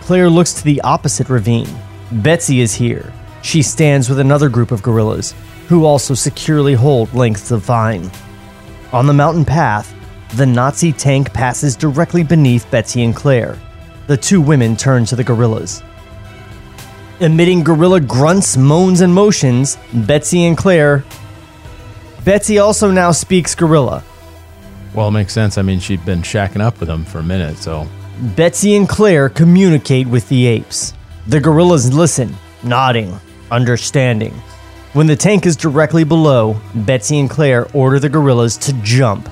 Claire 0.00 0.30
looks 0.30 0.54
to 0.54 0.64
the 0.64 0.80
opposite 0.80 1.28
ravine. 1.28 1.68
Betsy 2.10 2.60
is 2.60 2.74
here. 2.74 3.12
She 3.42 3.62
stands 3.62 4.08
with 4.08 4.18
another 4.18 4.48
group 4.48 4.72
of 4.72 4.82
gorillas, 4.82 5.34
who 5.68 5.84
also 5.84 6.14
securely 6.14 6.72
hold 6.72 7.12
lengths 7.12 7.50
of 7.50 7.60
vine. 7.60 8.10
On 8.92 9.06
the 9.06 9.12
mountain 9.12 9.44
path, 9.44 9.94
the 10.34 10.46
Nazi 10.46 10.92
tank 10.92 11.32
passes 11.32 11.76
directly 11.76 12.22
beneath 12.22 12.70
Betsy 12.70 13.02
and 13.02 13.14
Claire. 13.14 13.58
The 14.06 14.16
two 14.16 14.40
women 14.40 14.76
turn 14.76 15.04
to 15.06 15.16
the 15.16 15.24
gorillas. 15.24 15.82
Emitting 17.20 17.64
gorilla 17.64 18.00
grunts, 18.00 18.56
moans, 18.56 19.00
and 19.00 19.12
motions, 19.12 19.76
Betsy 19.92 20.44
and 20.44 20.56
Claire. 20.56 21.04
Betsy 22.24 22.58
also 22.58 22.90
now 22.90 23.10
speaks 23.10 23.54
gorilla. 23.54 24.04
Well, 24.94 25.08
it 25.08 25.12
makes 25.12 25.32
sense. 25.32 25.58
I 25.58 25.62
mean, 25.62 25.80
she'd 25.80 26.04
been 26.04 26.22
shacking 26.22 26.60
up 26.60 26.80
with 26.80 26.88
him 26.88 27.04
for 27.04 27.18
a 27.18 27.22
minute, 27.22 27.56
so 27.56 27.88
Betsy 28.36 28.76
and 28.76 28.88
Claire 28.88 29.28
communicate 29.28 30.06
with 30.06 30.28
the 30.28 30.46
apes. 30.46 30.94
The 31.26 31.40
gorillas 31.40 31.92
listen, 31.92 32.34
nodding, 32.62 33.18
understanding. 33.50 34.32
When 34.92 35.06
the 35.06 35.16
tank 35.16 35.44
is 35.44 35.56
directly 35.56 36.04
below, 36.04 36.60
Betsy 36.74 37.18
and 37.18 37.28
Claire 37.28 37.66
order 37.74 37.98
the 37.98 38.08
gorillas 38.08 38.56
to 38.58 38.72
jump. 38.82 39.28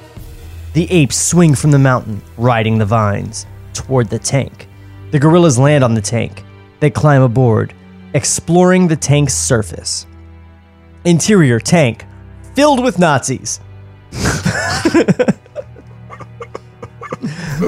The 0.76 0.92
apes 0.92 1.16
swing 1.16 1.54
from 1.54 1.70
the 1.70 1.78
mountain, 1.78 2.20
riding 2.36 2.76
the 2.76 2.84
vines, 2.84 3.46
toward 3.72 4.10
the 4.10 4.18
tank. 4.18 4.68
The 5.10 5.18
gorillas 5.18 5.58
land 5.58 5.82
on 5.82 5.94
the 5.94 6.02
tank. 6.02 6.44
They 6.80 6.90
climb 6.90 7.22
aboard, 7.22 7.72
exploring 8.12 8.86
the 8.86 8.94
tank's 8.94 9.32
surface. 9.32 10.06
Interior 11.06 11.60
tank 11.60 12.04
filled 12.54 12.84
with 12.84 12.98
Nazis. 12.98 13.58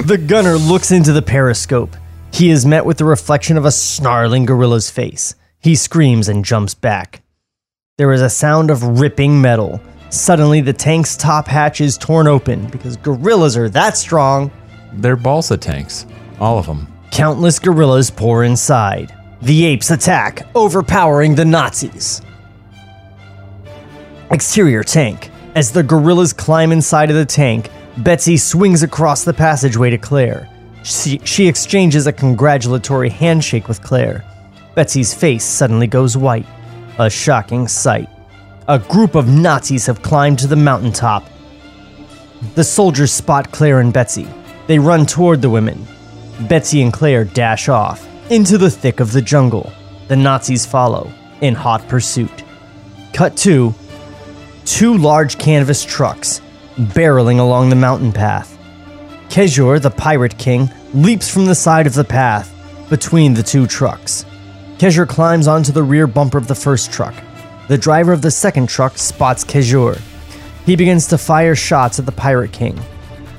The 0.04 0.18
gunner 0.18 0.56
looks 0.56 0.90
into 0.90 1.14
the 1.14 1.22
periscope. 1.22 1.96
He 2.30 2.50
is 2.50 2.66
met 2.66 2.84
with 2.84 2.98
the 2.98 3.06
reflection 3.06 3.56
of 3.56 3.64
a 3.64 3.70
snarling 3.70 4.44
gorilla's 4.44 4.90
face. 4.90 5.34
He 5.60 5.76
screams 5.76 6.28
and 6.28 6.44
jumps 6.44 6.74
back. 6.74 7.22
There 7.96 8.12
is 8.12 8.20
a 8.20 8.28
sound 8.28 8.70
of 8.70 9.00
ripping 9.00 9.40
metal. 9.40 9.80
Suddenly, 10.10 10.62
the 10.62 10.72
tank's 10.72 11.16
top 11.16 11.46
hatch 11.46 11.80
is 11.80 11.98
torn 11.98 12.26
open 12.26 12.66
because 12.68 12.96
gorillas 12.96 13.56
are 13.56 13.68
that 13.70 13.96
strong. 13.96 14.50
they're 14.94 15.16
balsa 15.16 15.56
tanks, 15.56 16.06
all 16.40 16.58
of 16.58 16.66
them. 16.66 16.92
Countless 17.10 17.58
gorillas 17.58 18.10
pour 18.10 18.44
inside. 18.44 19.14
The 19.42 19.66
apes 19.66 19.90
attack, 19.90 20.46
overpowering 20.54 21.34
the 21.34 21.44
Nazis. 21.44 22.22
Exterior 24.30 24.82
tank. 24.82 25.30
As 25.54 25.72
the 25.72 25.82
gorillas 25.82 26.32
climb 26.32 26.72
inside 26.72 27.10
of 27.10 27.16
the 27.16 27.24
tank, 27.24 27.70
Betsy 27.98 28.36
swings 28.36 28.82
across 28.82 29.24
the 29.24 29.34
passageway 29.34 29.90
to 29.90 29.98
Claire. 29.98 30.48
She, 30.84 31.20
she 31.24 31.48
exchanges 31.48 32.06
a 32.06 32.12
congratulatory 32.12 33.10
handshake 33.10 33.68
with 33.68 33.82
Claire. 33.82 34.24
Betsy's 34.74 35.12
face 35.12 35.44
suddenly 35.44 35.86
goes 35.86 36.16
white. 36.16 36.46
A 36.98 37.10
shocking 37.10 37.68
sight. 37.68 38.08
A 38.70 38.78
group 38.78 39.14
of 39.14 39.26
Nazis 39.26 39.86
have 39.86 40.02
climbed 40.02 40.38
to 40.40 40.46
the 40.46 40.54
mountaintop. 40.54 41.26
The 42.54 42.62
soldiers 42.62 43.10
spot 43.10 43.50
Claire 43.50 43.80
and 43.80 43.94
Betsy. 43.94 44.28
They 44.66 44.78
run 44.78 45.06
toward 45.06 45.40
the 45.40 45.48
women. 45.48 45.86
Betsy 46.50 46.82
and 46.82 46.92
Claire 46.92 47.24
dash 47.24 47.70
off 47.70 48.06
into 48.30 48.58
the 48.58 48.70
thick 48.70 49.00
of 49.00 49.12
the 49.12 49.22
jungle. 49.22 49.72
The 50.08 50.16
Nazis 50.16 50.66
follow 50.66 51.10
in 51.40 51.54
hot 51.54 51.88
pursuit. 51.88 52.44
Cut 53.14 53.38
to 53.38 53.74
two 54.66 54.98
large 54.98 55.38
canvas 55.38 55.82
trucks 55.82 56.42
barreling 56.76 57.38
along 57.38 57.70
the 57.70 57.76
mountain 57.76 58.12
path. 58.12 58.58
Kejur, 59.30 59.80
the 59.80 59.90
pirate 59.90 60.36
king, 60.36 60.70
leaps 60.92 61.30
from 61.30 61.46
the 61.46 61.54
side 61.54 61.86
of 61.86 61.94
the 61.94 62.04
path 62.04 62.54
between 62.90 63.32
the 63.32 63.42
two 63.42 63.66
trucks. 63.66 64.26
Kejur 64.76 65.08
climbs 65.08 65.48
onto 65.48 65.72
the 65.72 65.82
rear 65.82 66.06
bumper 66.06 66.36
of 66.36 66.48
the 66.48 66.54
first 66.54 66.92
truck. 66.92 67.14
The 67.68 67.76
driver 67.76 68.14
of 68.14 68.22
the 68.22 68.30
second 68.30 68.70
truck 68.70 68.96
spots 68.96 69.44
Kejur. 69.44 70.00
He 70.64 70.74
begins 70.74 71.06
to 71.08 71.18
fire 71.18 71.54
shots 71.54 71.98
at 71.98 72.06
the 72.06 72.12
pirate 72.12 72.50
king. 72.50 72.80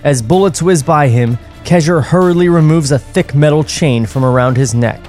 As 0.04 0.22
bullets 0.22 0.62
whiz 0.62 0.84
by 0.84 1.08
him, 1.08 1.40
Kejur 1.64 2.04
hurriedly 2.04 2.48
removes 2.48 2.92
a 2.92 3.00
thick 3.00 3.34
metal 3.34 3.64
chain 3.64 4.06
from 4.06 4.24
around 4.24 4.56
his 4.56 4.76
neck. 4.76 5.02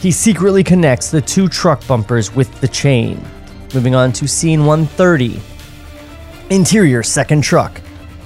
He 0.00 0.12
secretly 0.12 0.62
connects 0.62 1.10
the 1.10 1.20
two 1.20 1.48
truck 1.48 1.84
bumpers 1.88 2.32
with 2.32 2.60
the 2.60 2.68
chain. 2.68 3.20
Moving 3.74 3.96
on 3.96 4.12
to 4.12 4.28
scene 4.28 4.66
130. 4.66 5.40
Interior 6.50 7.02
second 7.02 7.42
truck, 7.42 7.80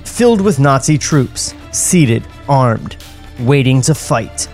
filled 0.04 0.42
with 0.42 0.58
Nazi 0.58 0.98
troops, 0.98 1.54
seated, 1.72 2.22
armed, 2.50 2.96
waiting 3.40 3.80
to 3.82 3.94
fight. 3.94 4.46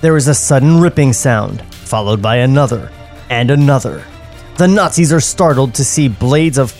There 0.00 0.16
is 0.16 0.26
a 0.26 0.34
sudden 0.34 0.80
ripping 0.80 1.12
sound, 1.12 1.62
followed 1.74 2.20
by 2.20 2.36
another 2.36 2.90
and 3.28 3.52
another. 3.52 4.04
The 4.60 4.68
Nazis 4.68 5.10
are 5.10 5.20
startled 5.20 5.72
to 5.76 5.84
see 5.84 6.08
blades 6.08 6.58
of 6.58 6.74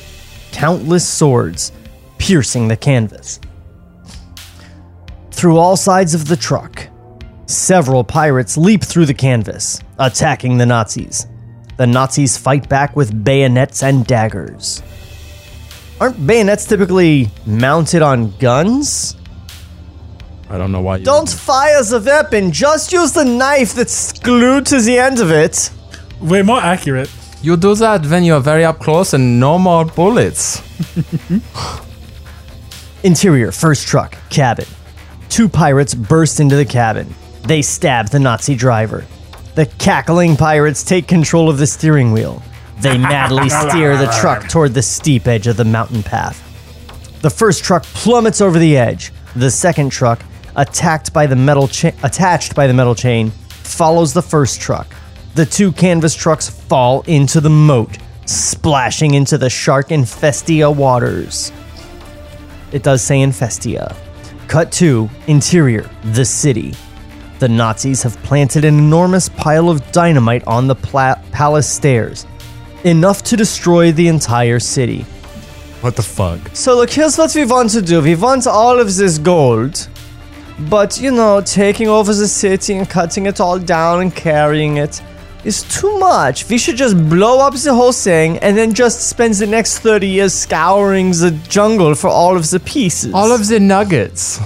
countless 0.52 1.08
swords 1.08 1.72
piercing 2.18 2.68
the 2.68 2.76
canvas. 2.76 3.40
Through 5.30 5.56
all 5.56 5.78
sides 5.78 6.12
of 6.12 6.28
the 6.28 6.36
truck, 6.36 6.86
several 7.46 8.04
pirates 8.04 8.58
leap 8.58 8.84
through 8.84 9.06
the 9.06 9.14
canvas, 9.14 9.80
attacking 9.98 10.58
the 10.58 10.66
Nazis. 10.66 11.26
The 11.78 11.86
Nazis 11.86 12.36
fight 12.36 12.68
back 12.68 12.96
with 12.96 13.24
bayonets 13.24 13.82
and 13.82 14.06
daggers. 14.06 14.82
Aren't 16.02 16.26
bayonets 16.26 16.66
typically 16.66 17.30
mounted 17.46 18.02
on 18.02 18.32
guns? 18.32 19.16
I 20.50 20.58
don't 20.58 20.70
know 20.70 20.82
why 20.82 20.98
you. 20.98 21.04
Don't 21.06 21.30
fire 21.30 21.82
the 21.82 21.98
weapon, 21.98 22.52
just 22.52 22.92
use 22.92 23.12
the 23.12 23.24
knife 23.24 23.72
that's 23.72 24.12
glued 24.12 24.66
to 24.66 24.82
the 24.82 24.98
end 24.98 25.18
of 25.18 25.30
it. 25.30 25.70
Way 26.20 26.42
more 26.42 26.60
accurate. 26.60 27.10
You 27.42 27.56
do 27.56 27.74
that 27.76 28.04
when 28.06 28.24
you're 28.24 28.40
very 28.40 28.64
up 28.64 28.80
close 28.80 29.14
and 29.14 29.40
no 29.40 29.58
more 29.58 29.86
bullets. 29.86 30.60
Interior, 33.02 33.50
first 33.50 33.88
truck, 33.88 34.16
cabin. 34.28 34.66
Two 35.30 35.48
pirates 35.48 35.94
burst 35.94 36.38
into 36.38 36.56
the 36.56 36.66
cabin. 36.66 37.14
They 37.42 37.62
stab 37.62 38.08
the 38.08 38.18
Nazi 38.18 38.54
driver. 38.54 39.06
The 39.54 39.66
cackling 39.78 40.36
pirates 40.36 40.84
take 40.84 41.08
control 41.08 41.48
of 41.48 41.56
the 41.56 41.66
steering 41.66 42.12
wheel. 42.12 42.42
They 42.80 42.98
madly 42.98 43.48
steer 43.48 43.96
the 43.96 44.14
truck 44.20 44.48
toward 44.48 44.74
the 44.74 44.82
steep 44.82 45.26
edge 45.26 45.46
of 45.46 45.56
the 45.56 45.64
mountain 45.64 46.02
path. 46.02 46.46
The 47.22 47.30
first 47.30 47.64
truck 47.64 47.84
plummets 47.84 48.42
over 48.42 48.58
the 48.58 48.76
edge. 48.76 49.12
The 49.34 49.50
second 49.50 49.90
truck, 49.90 50.20
attacked 50.56 51.14
by 51.14 51.26
the 51.26 51.36
metal 51.36 51.68
cha- 51.68 51.92
attached 52.02 52.54
by 52.54 52.66
the 52.66 52.74
metal 52.74 52.94
chain, 52.94 53.30
follows 53.30 54.12
the 54.12 54.22
first 54.22 54.60
truck. 54.60 54.94
The 55.34 55.46
two 55.46 55.70
canvas 55.72 56.14
trucks 56.14 56.50
fall 56.50 57.02
into 57.02 57.40
the 57.40 57.50
moat, 57.50 57.98
splashing 58.26 59.14
into 59.14 59.38
the 59.38 59.48
shark 59.48 59.90
infestia 59.90 60.74
waters. 60.74 61.52
It 62.72 62.82
does 62.82 63.00
say 63.02 63.18
infestia. 63.18 63.94
Cut 64.48 64.72
to 64.72 65.08
interior, 65.28 65.88
the 66.02 66.24
city. 66.24 66.74
The 67.38 67.48
Nazis 67.48 68.02
have 68.02 68.20
planted 68.24 68.64
an 68.64 68.76
enormous 68.76 69.28
pile 69.28 69.70
of 69.70 69.92
dynamite 69.92 70.44
on 70.48 70.66
the 70.66 70.74
pla- 70.74 71.22
palace 71.30 71.68
stairs, 71.68 72.26
enough 72.82 73.22
to 73.24 73.36
destroy 73.36 73.92
the 73.92 74.08
entire 74.08 74.58
city. 74.58 75.02
What 75.80 75.94
the 75.94 76.02
fuck? 76.02 76.40
So, 76.52 76.74
look, 76.74 76.90
here's 76.90 77.16
what 77.16 77.34
we 77.34 77.44
want 77.44 77.70
to 77.70 77.80
do 77.80 78.02
we 78.02 78.16
want 78.16 78.46
all 78.46 78.80
of 78.80 78.94
this 78.96 79.18
gold. 79.18 79.88
But, 80.68 81.00
you 81.00 81.10
know, 81.10 81.40
taking 81.40 81.88
over 81.88 82.12
the 82.12 82.28
city 82.28 82.74
and 82.76 82.90
cutting 82.90 83.24
it 83.24 83.40
all 83.40 83.58
down 83.58 84.02
and 84.02 84.14
carrying 84.14 84.76
it 84.76 85.00
is 85.44 85.62
too 85.62 85.98
much. 85.98 86.48
We 86.48 86.58
should 86.58 86.76
just 86.76 86.96
blow 87.08 87.40
up 87.40 87.54
the 87.54 87.74
whole 87.74 87.92
thing 87.92 88.38
and 88.38 88.56
then 88.56 88.74
just 88.74 89.08
spend 89.08 89.34
the 89.34 89.46
next 89.46 89.78
30 89.80 90.06
years 90.06 90.34
scouring 90.34 91.10
the 91.10 91.30
jungle 91.48 91.94
for 91.94 92.08
all 92.08 92.36
of 92.36 92.50
the 92.50 92.60
pieces. 92.60 93.14
All 93.14 93.32
of 93.32 93.48
the 93.48 93.60
nuggets. 93.60 94.40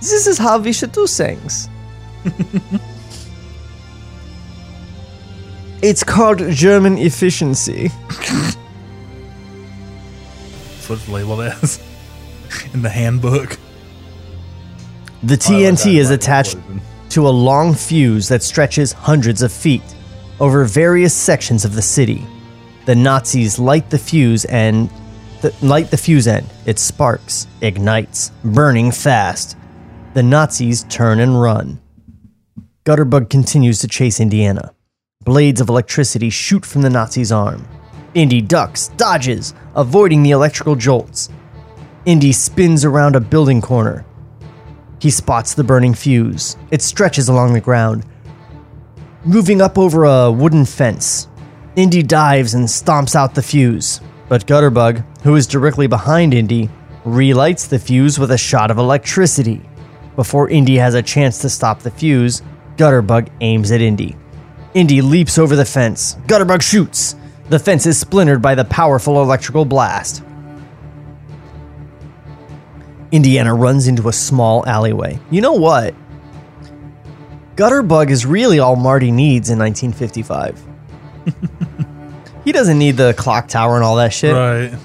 This 0.00 0.26
is 0.26 0.38
how 0.38 0.58
we 0.58 0.72
should 0.72 0.92
do 0.92 1.06
things. 1.06 1.68
it's 5.82 6.04
called 6.04 6.38
German 6.50 6.98
efficiency. 6.98 7.88
That's 10.74 10.88
what 10.88 10.98
it's 10.98 11.08
labeled 11.08 11.40
as 11.40 11.80
in 12.72 12.82
the 12.82 12.90
handbook. 12.90 13.58
The 15.22 15.36
TNT 15.36 15.98
is 15.98 16.10
attached 16.10 16.56
to 17.10 17.26
a 17.26 17.30
long 17.30 17.74
fuse 17.74 18.28
that 18.28 18.42
stretches 18.42 18.92
hundreds 18.92 19.42
of 19.42 19.50
feet 19.50 19.95
over 20.40 20.64
various 20.64 21.14
sections 21.14 21.64
of 21.64 21.74
the 21.74 21.82
city. 21.82 22.26
The 22.84 22.94
Nazis 22.94 23.58
light 23.58 23.90
the 23.90 23.98
fuse 23.98 24.44
and 24.46 24.90
th- 25.42 25.54
light 25.62 25.90
the 25.90 25.96
fuse 25.96 26.26
end. 26.26 26.46
It 26.66 26.78
sparks, 26.78 27.46
ignites, 27.60 28.30
burning 28.44 28.90
fast. 28.90 29.56
The 30.14 30.22
Nazis 30.22 30.84
turn 30.84 31.20
and 31.20 31.40
run. 31.40 31.80
Gutterbug 32.84 33.28
continues 33.30 33.80
to 33.80 33.88
chase 33.88 34.20
Indiana. 34.20 34.72
Blades 35.24 35.60
of 35.60 35.68
electricity 35.68 36.30
shoot 36.30 36.64
from 36.64 36.82
the 36.82 36.90
Nazi's 36.90 37.32
arm. 37.32 37.66
Indy 38.14 38.40
ducks, 38.40 38.88
dodges, 38.96 39.54
avoiding 39.74 40.22
the 40.22 40.30
electrical 40.30 40.76
jolts. 40.76 41.28
Indy 42.04 42.32
spins 42.32 42.84
around 42.84 43.16
a 43.16 43.20
building 43.20 43.60
corner. 43.60 44.06
He 45.00 45.10
spots 45.10 45.54
the 45.54 45.64
burning 45.64 45.94
fuse. 45.94 46.56
It 46.70 46.80
stretches 46.80 47.28
along 47.28 47.52
the 47.52 47.60
ground, 47.60 48.06
moving 49.26 49.60
up 49.60 49.76
over 49.76 50.04
a 50.04 50.30
wooden 50.30 50.64
fence. 50.64 51.28
Indy 51.74 52.02
dives 52.02 52.54
and 52.54 52.66
stomps 52.66 53.16
out 53.16 53.34
the 53.34 53.42
fuse, 53.42 54.00
but 54.28 54.46
Gutterbug, 54.46 55.04
who 55.22 55.34
is 55.34 55.46
directly 55.46 55.88
behind 55.88 56.32
Indy, 56.32 56.70
relights 57.04 57.66
the 57.66 57.78
fuse 57.78 58.18
with 58.18 58.30
a 58.30 58.38
shot 58.38 58.70
of 58.70 58.78
electricity. 58.78 59.60
Before 60.14 60.48
Indy 60.48 60.76
has 60.76 60.94
a 60.94 61.02
chance 61.02 61.38
to 61.40 61.50
stop 61.50 61.80
the 61.80 61.90
fuse, 61.90 62.40
Gutterbug 62.76 63.28
aims 63.40 63.72
at 63.72 63.80
Indy. 63.80 64.16
Indy 64.74 65.02
leaps 65.02 65.38
over 65.38 65.56
the 65.56 65.64
fence. 65.64 66.14
Gutterbug 66.26 66.62
shoots. 66.62 67.16
The 67.48 67.58
fence 67.58 67.84
is 67.86 67.98
splintered 67.98 68.40
by 68.40 68.54
the 68.54 68.64
powerful 68.64 69.22
electrical 69.22 69.64
blast. 69.64 70.22
Indiana 73.12 73.54
runs 73.54 73.88
into 73.88 74.08
a 74.08 74.12
small 74.12 74.66
alleyway. 74.66 75.18
You 75.30 75.40
know 75.40 75.52
what? 75.52 75.94
Gutterbug 77.56 78.10
is 78.10 78.26
really 78.26 78.58
all 78.58 78.76
Marty 78.76 79.10
needs 79.10 79.48
in 79.48 79.58
1955. 79.58 80.62
he 82.44 82.52
doesn't 82.52 82.78
need 82.78 82.98
the 82.98 83.14
clock 83.14 83.48
tower 83.48 83.76
and 83.76 83.84
all 83.84 83.96
that 83.96 84.12
shit. 84.12 84.34
Right. 84.34 84.78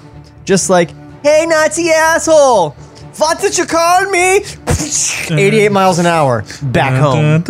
Just 0.44 0.70
like, 0.70 0.90
hey, 1.22 1.44
Nazi 1.46 1.90
asshole, 1.90 2.70
what 3.18 3.40
did 3.40 3.58
you 3.58 3.66
call 3.66 4.10
me? 4.10 4.40
88 5.30 5.70
miles 5.70 5.98
an 5.98 6.06
hour, 6.06 6.44
back 6.62 6.98
home. 7.00 7.44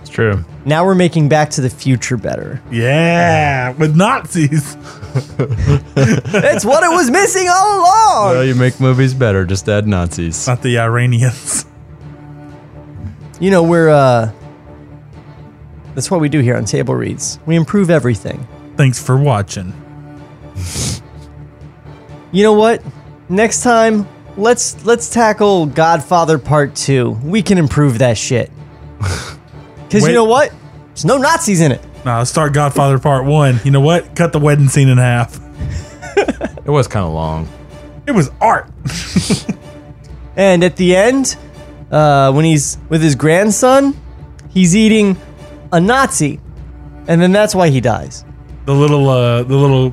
It's 0.00 0.10
true. 0.10 0.44
Now 0.68 0.84
we're 0.84 0.94
making 0.94 1.30
Back 1.30 1.48
to 1.52 1.62
the 1.62 1.70
Future 1.70 2.18
better. 2.18 2.60
Yeah, 2.70 3.70
with 3.72 3.96
Nazis. 3.96 4.76
That's 5.94 6.62
what 6.62 6.84
it 6.84 6.90
was 6.90 7.10
missing 7.10 7.48
all 7.48 7.80
along. 7.80 8.34
Well, 8.34 8.44
you 8.44 8.54
make 8.54 8.78
movies 8.78 9.14
better. 9.14 9.46
Just 9.46 9.66
add 9.66 9.86
Nazis. 9.86 10.46
Not 10.46 10.60
the 10.60 10.78
Iranians. 10.78 11.64
You 13.40 13.50
know, 13.50 13.62
we're, 13.62 13.88
uh, 13.88 14.30
that's 15.94 16.10
what 16.10 16.20
we 16.20 16.28
do 16.28 16.40
here 16.40 16.54
on 16.56 16.66
Table 16.66 16.94
Reads. 16.94 17.38
We 17.46 17.56
improve 17.56 17.88
everything. 17.88 18.46
Thanks 18.76 19.02
for 19.02 19.16
watching. 19.16 19.72
You 22.30 22.42
know 22.42 22.52
what? 22.52 22.82
Next 23.30 23.62
time, 23.62 24.06
let's 24.36 24.84
let's 24.84 25.08
tackle 25.08 25.66
Godfather 25.66 26.36
Part 26.36 26.74
Two. 26.74 27.12
We 27.22 27.42
can 27.42 27.56
improve 27.58 27.98
that 28.00 28.18
shit. 28.18 28.50
Because 28.98 30.06
you 30.06 30.12
know 30.12 30.24
what? 30.24 30.52
There's 30.98 31.04
no 31.04 31.16
Nazis 31.16 31.60
in 31.60 31.70
it. 31.70 31.80
Nah, 32.04 32.18
let's 32.18 32.30
start 32.30 32.52
Godfather 32.52 32.98
Part 32.98 33.24
One. 33.24 33.60
You 33.62 33.70
know 33.70 33.80
what? 33.80 34.16
Cut 34.16 34.32
the 34.32 34.40
wedding 34.40 34.66
scene 34.66 34.88
in 34.88 34.98
half. 34.98 35.40
It 36.64 36.70
was 36.72 36.86
kind 36.88 37.06
of 37.06 37.14
long. 37.14 37.48
It 38.06 38.10
was 38.10 38.30
art. 38.40 38.68
And 40.36 40.62
at 40.62 40.76
the 40.76 40.94
end, 40.94 41.36
uh, 41.90 42.32
when 42.32 42.44
he's 42.44 42.78
with 42.88 43.02
his 43.02 43.14
grandson, 43.14 43.96
he's 44.50 44.76
eating 44.76 45.16
a 45.72 45.80
Nazi, 45.80 46.40
and 47.08 47.20
then 47.20 47.32
that's 47.32 47.54
why 47.54 47.70
he 47.70 47.80
dies. 47.80 48.24
The 48.66 48.74
little 48.74 49.08
uh 49.08 49.42
the 49.42 49.56
little 49.56 49.92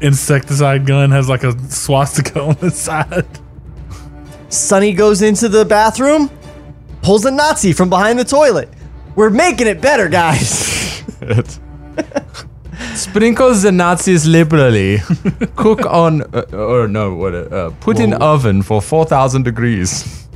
insecticide 0.00 0.86
gun 0.86 1.10
has 1.10 1.28
like 1.28 1.42
a 1.42 1.58
swastika 1.70 2.40
on 2.50 2.54
the 2.60 2.70
side. 2.70 3.26
Sonny 4.48 4.92
goes 4.92 5.22
into 5.22 5.48
the 5.48 5.64
bathroom, 5.64 6.30
pulls 7.02 7.24
a 7.24 7.30
Nazi 7.30 7.72
from 7.72 7.88
behind 7.88 8.18
the 8.18 8.24
toilet. 8.24 8.68
We're 9.16 9.30
making 9.30 9.66
it 9.66 9.80
better, 9.80 10.08
guys. 10.08 11.02
Sprinkle 12.94 13.54
the 13.54 13.72
Nazis 13.72 14.26
liberally. 14.26 14.98
Cook 15.56 15.84
on, 15.86 16.22
uh, 16.34 16.42
or 16.52 16.88
no, 16.88 17.14
what? 17.14 17.34
Uh, 17.34 17.70
put 17.80 17.98
in 18.00 18.14
oven 18.14 18.62
for 18.62 18.80
four 18.80 19.04
thousand 19.04 19.44
degrees. 19.44 20.26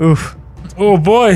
Oof. 0.00 0.36
Oh 0.78 0.96
boy. 0.96 1.34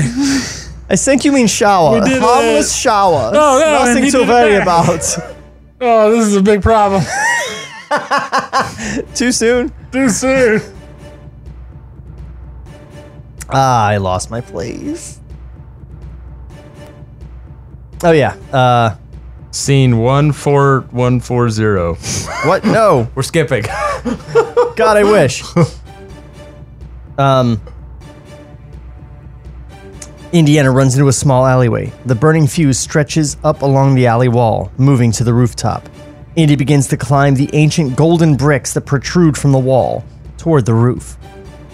I 0.89 0.95
think 0.95 1.23
you 1.23 1.31
mean 1.31 1.47
shower. 1.47 1.99
We 2.01 2.09
did 2.09 2.21
Harmless 2.21 2.71
it. 2.75 2.79
shower. 2.79 3.31
No, 3.31 3.59
no, 3.59 3.85
Nothing 3.85 4.03
he 4.05 4.11
to 4.11 4.19
worry 4.23 4.57
back. 4.57 4.63
about. 4.63 5.35
Oh, 5.81 6.11
this 6.11 6.25
is 6.27 6.35
a 6.35 6.41
big 6.41 6.61
problem. 6.61 7.03
Too 9.15 9.31
soon? 9.31 9.71
Too 9.91 10.09
soon. 10.09 10.61
Ah, 13.49 13.87
I 13.87 13.97
lost 13.97 14.29
my 14.29 14.41
place. 14.41 15.18
Oh 18.03 18.11
yeah. 18.11 18.35
Uh, 18.51 18.95
Scene 19.51 19.97
one 19.97 20.31
four 20.31 20.81
one 20.91 21.19
four 21.19 21.49
zero. 21.49 21.95
what? 22.45 22.63
No. 22.63 23.09
We're 23.15 23.23
skipping. 23.23 23.63
God, 24.75 24.95
I 24.97 25.03
wish. 25.03 25.43
um, 27.17 27.61
Indiana 30.31 30.71
runs 30.71 30.93
into 30.95 31.07
a 31.07 31.13
small 31.13 31.45
alleyway. 31.45 31.91
The 32.05 32.15
burning 32.15 32.47
fuse 32.47 32.77
stretches 32.77 33.35
up 33.43 33.63
along 33.63 33.95
the 33.95 34.05
alley 34.05 34.29
wall, 34.29 34.71
moving 34.77 35.11
to 35.13 35.23
the 35.23 35.33
rooftop. 35.33 35.89
Indy 36.35 36.55
begins 36.55 36.87
to 36.89 36.97
climb 36.97 37.33
the 37.33 37.49
ancient 37.53 37.95
golden 37.97 38.35
bricks 38.35 38.73
that 38.73 38.81
protrude 38.81 39.35
from 39.35 39.51
the 39.51 39.59
wall 39.59 40.05
toward 40.37 40.65
the 40.65 40.75
roof. 40.75 41.17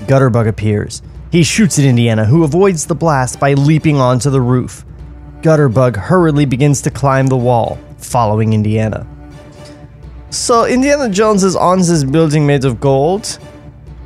Gutterbug 0.06 0.48
appears. 0.48 1.02
He 1.32 1.44
shoots 1.44 1.78
at 1.78 1.86
Indiana, 1.86 2.26
who 2.26 2.46
avoids 2.46 2.86
the 2.86 2.96
blast 2.96 3.40
by 3.40 3.54
leaping 3.54 3.98
onto 3.98 4.30
the 4.30 4.42
roof. 4.42 4.86
Gutterbug 5.46 5.96
hurriedly 5.96 6.46
begins 6.46 6.82
to 6.82 6.90
climb 6.90 7.28
the 7.28 7.38
wall, 7.38 7.78
following 8.00 8.54
Indiana. 8.54 9.06
So 10.32 10.66
Indiana 10.66 11.08
Jones 11.08 11.44
is 11.44 11.56
on 11.56 11.78
this 11.78 12.04
building 12.04 12.48
made 12.48 12.66
of 12.66 12.80
gold, 12.80 13.28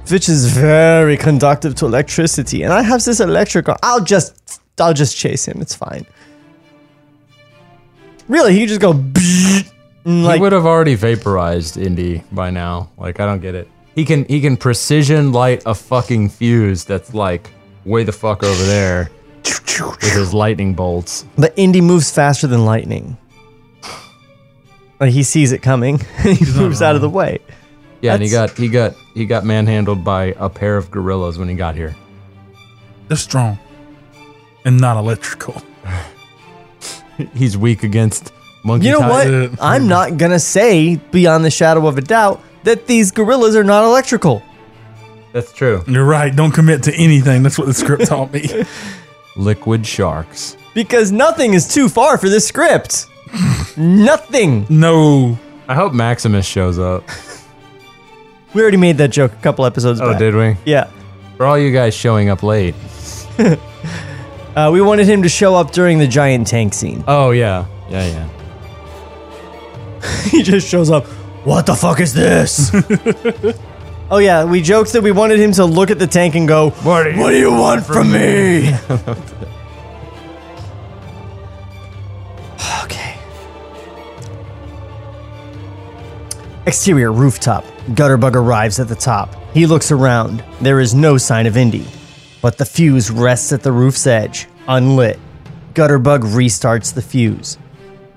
which 0.10 0.28
is 0.28 0.52
very 0.52 1.16
conductive 1.16 1.76
to 1.76 1.86
electricity, 1.86 2.64
and 2.64 2.74
I 2.74 2.82
have 2.82 3.06
this 3.06 3.22
electric. 3.22 3.68
I'll 3.82 4.04
just, 4.04 4.62
I'll 4.80 4.94
just 4.94 5.16
chase 5.16 5.48
him. 5.48 5.62
It's 5.62 5.74
fine. 5.74 6.06
Really, 8.28 8.54
he 8.54 8.66
just 8.66 8.82
go. 8.82 8.92
and, 8.92 9.66
he 10.06 10.40
would 10.42 10.52
have 10.52 10.66
already 10.66 10.96
vaporized 10.96 11.78
Indy 11.78 12.22
by 12.34 12.50
now. 12.50 12.92
Like 12.98 13.22
I 13.22 13.26
don't 13.26 13.40
get 13.40 13.56
it. 13.56 13.70
He 13.96 14.04
can 14.04 14.26
he 14.26 14.42
can 14.42 14.58
precision 14.58 15.32
light 15.32 15.64
a 15.66 15.74
fucking 15.74 16.30
fuse 16.30 16.84
that's 16.84 17.14
like 17.14 17.50
way 17.86 18.04
the 18.04 18.12
fuck 18.12 18.44
over 18.44 18.64
there 18.66 19.10
with 19.80 20.14
his 20.14 20.34
lightning 20.34 20.74
bolts. 20.74 21.26
But 21.38 21.54
Indy 21.56 21.82
moves 21.82 22.12
faster 22.12 22.47
than 22.47 22.66
lightning. 22.66 23.18
Like 25.00 25.12
he 25.12 25.24
sees 25.24 25.52
it 25.52 25.62
coming, 25.62 26.02
and 26.18 26.38
he 26.38 26.45
moves 26.54 26.82
out 26.82 26.95
of 26.95 27.02
the 27.02 27.10
way. 27.10 27.39
Yeah, 28.02 28.14
and 28.14 28.24
he 28.24 28.30
got 28.30 28.52
he 28.52 28.68
got 28.68 28.95
he 29.14 29.26
got 29.26 29.45
manhandled 29.45 30.04
by 30.04 30.34
a 30.38 30.50
pair 30.50 30.78
of 30.78 30.91
gorillas 30.91 31.38
when 31.38 31.50
he 31.50 31.56
got 31.56 31.76
here. 31.76 31.95
They're 33.08 33.18
strong. 33.18 33.58
And 34.66 34.80
not 34.80 34.97
electrical. 34.97 35.62
He's 37.34 37.58
weak 37.58 37.84
against 37.84 38.32
monkey. 38.64 38.88
You 38.88 38.93
know 38.93 39.10
what? 39.10 39.58
I'm 39.62 39.88
not 39.88 40.18
gonna 40.18 40.39
say 40.39 40.97
beyond 40.97 41.43
the 41.43 41.52
shadow 41.52 41.88
of 41.88 41.97
a 41.97 42.02
doubt 42.02 42.41
that 42.64 42.88
these 42.88 43.12
gorillas 43.12 43.56
are 43.56 43.64
not 43.64 43.84
electrical. 43.84 44.43
That's 45.32 45.52
true. 45.54 45.84
You're 45.88 46.06
right. 46.06 46.36
Don't 46.36 46.52
commit 46.52 46.84
to 46.84 46.93
anything. 46.93 47.43
That's 47.43 47.58
what 47.58 47.68
the 47.68 47.74
script 47.74 48.08
taught 48.08 48.34
me. 48.34 48.66
Liquid 49.36 49.86
sharks. 49.86 50.57
Because 50.73 51.11
nothing 51.11 51.53
is 51.53 51.67
too 51.73 51.89
far 51.89 52.17
for 52.17 52.30
this 52.30 52.47
script. 52.47 53.07
nothing. 53.77 54.65
No. 54.69 55.38
I 55.67 55.75
hope 55.75 55.93
Maximus 55.93 56.45
shows 56.45 56.77
up. 56.80 57.03
We 58.51 58.63
already 58.63 58.77
made 58.77 58.97
that 58.97 59.09
joke 59.09 59.32
a 59.32 59.36
couple 59.43 59.63
episodes 59.63 60.01
Oh, 60.01 60.09
back. 60.09 60.17
did 60.17 60.34
we? 60.34 60.57
Yeah. 60.65 60.89
For 61.38 61.45
all 61.45 61.55
you 61.59 61.71
guys 61.71 61.93
showing 61.93 62.30
up 62.30 62.41
late. 62.41 62.73
Uh, 64.55 64.71
we 64.73 64.82
wanted 64.82 65.07
him 65.07 65.21
to 65.21 65.30
show 65.30 65.55
up 65.55 65.71
during 65.71 65.99
the 65.99 66.07
giant 66.07 66.47
tank 66.47 66.73
scene. 66.73 67.03
Oh 67.07 67.30
yeah, 67.30 67.65
yeah, 67.89 68.27
yeah. 70.01 70.23
he 70.30 70.41
just 70.41 70.67
shows 70.67 70.89
up. 70.89 71.05
What 71.45 71.67
the 71.67 71.75
fuck 71.75 71.99
is 71.99 72.13
this? 72.13 72.71
Oh 74.12 74.18
yeah, 74.18 74.43
we 74.45 74.62
joked 74.62 74.93
that 74.93 75.03
we 75.03 75.12
wanted 75.12 75.39
him 75.39 75.51
to 75.53 75.66
look 75.66 75.91
at 75.91 75.99
the 75.99 76.07
tank 76.07 76.36
and 76.36 76.47
go, 76.47 76.70
"What 76.70 77.03
do 77.03 77.12
you, 77.12 77.20
what 77.20 77.30
do 77.32 77.38
you 77.38 77.51
want 77.51 77.86
from 77.86 78.12
me?" 78.12 78.74
okay. 82.84 83.18
Exterior 86.66 87.12
rooftop. 87.12 87.66
Gutterbug 87.89 88.36
arrives 88.36 88.80
at 88.80 88.88
the 88.88 88.95
top. 88.95 89.36
He 89.53 89.66
looks 89.66 89.91
around. 89.91 90.43
There 90.62 90.80
is 90.80 90.93
no 90.93 91.18
sign 91.18 91.47
of 91.47 91.57
Indy, 91.57 91.88
but 92.41 92.57
the 92.57 92.66
fuse 92.66 93.10
rests 93.10 93.51
at 93.51 93.64
the 93.64 93.72
roof's 93.72 94.05
edge, 94.05 94.47
unlit. 94.68 95.20
Gutterbug 95.74 96.22
restarts 96.22 96.93
the 96.93 97.01
fuse. 97.01 97.57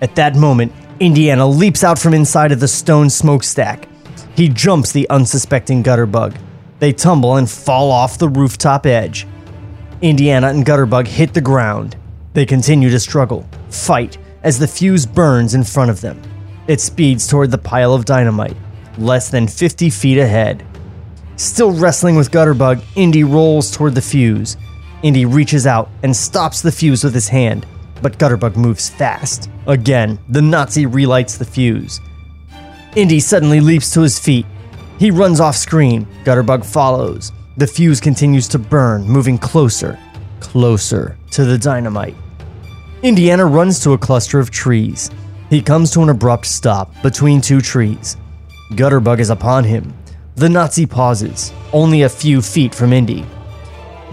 At 0.01 0.17
that 0.17 0.35
moment, 0.37 0.73
Indiana 1.01 1.47
leaps 1.47 1.85
out 1.85 1.99
from 1.99 2.13
inside 2.13 2.53
of 2.53 2.61
the 2.61 2.69
stone 2.69 3.09
smokestack. 3.09 3.89
He 4.35 4.49
jumps 4.49 4.93
the 4.93 5.09
unsuspecting 5.11 5.83
Gutterbug. 5.83 6.37
They 6.79 6.93
tumble 6.93 7.37
and 7.37 7.49
fall 7.49 7.91
off 7.91 8.19
the 8.19 8.29
rooftop 8.29 8.87
edge. 8.87 9.27
Indiana 10.01 10.49
and 10.49 10.65
Gutterbug 10.65 11.07
hit 11.07 11.35
the 11.35 11.41
ground. 11.41 11.97
They 12.33 12.47
continue 12.47 12.91
to 12.91 12.99
struggle, 12.99 13.47
fight, 13.71 14.19
as 14.43 14.59
the 14.59 14.67
fuse 14.67 15.07
burns 15.07 15.55
in 15.55 15.65
front 15.65 15.91
of 15.91 16.01
them. 16.01 16.21
It 16.67 16.81
speeds 16.81 17.29
toward 17.29 17.51
the 17.51 17.59
pile 17.59 17.93
of 17.93 18.05
dynamite, 18.05 18.57
less 18.97 19.29
than 19.29 19.47
50 19.47 19.91
feet 19.91 20.19
ahead. 20.19 20.65
Still 21.37 21.73
wrestling 21.73 22.17
with 22.17 22.31
Gutterbug, 22.31 22.83
Indy 22.97 23.25
rolls 23.25 23.71
toward 23.71 23.95
the 23.95 24.03
fuse. 24.03 24.57
Indy 25.03 25.27
reaches 25.27 25.67
out 25.67 25.91
and 26.03 26.17
stops 26.17 26.63
the 26.63 26.73
fuse 26.73 27.05
with 27.05 27.15
his 27.15 27.29
hand, 27.29 27.67
but 28.01 28.19
Gutterbug 28.19 28.57
moves 28.57 28.89
fast. 28.89 29.51
Again, 29.67 30.19
the 30.29 30.43
Nazi 30.43 30.87
relights 30.87 31.37
the 31.37 31.45
fuse. 31.45 32.01
Indy 32.95 33.21
suddenly 33.21 33.61
leaps 33.61 33.91
to 33.93 34.03
his 34.03 34.19
feet. 34.19 34.45
He 34.99 35.11
runs 35.11 35.41
off 35.41 35.57
screen. 35.57 36.07
Gutterbug 36.25 36.63
follows. 36.65 37.33
The 37.57 37.67
fuse 37.67 38.01
continues 38.01 38.47
to 38.49 38.59
burn, 38.59 39.05
moving 39.05 39.39
closer, 39.39 39.99
closer 40.41 41.17
to 41.31 41.45
the 41.47 41.57
dynamite. 41.57 42.17
Indiana 43.03 43.47
runs 43.47 43.81
to 43.81 43.93
a 43.93 43.99
cluster 43.99 44.39
of 44.39 44.51
trees. 44.51 45.11
He 45.49 45.63
comes 45.63 45.91
to 45.93 46.03
an 46.03 46.11
abrupt 46.11 46.47
stop 46.47 46.93
between 47.03 47.41
two 47.41 47.63
trees. 47.63 48.19
Gutterbug 48.73 49.21
is 49.21 49.31
upon 49.31 49.65
him. 49.65 49.95
The 50.37 50.49
Nazi 50.51 50.87
pauses, 50.87 51.53
only 51.73 52.03
a 52.03 52.09
few 52.09 52.43
feet 52.43 52.75
from 52.75 52.93
Indy. 52.93 53.25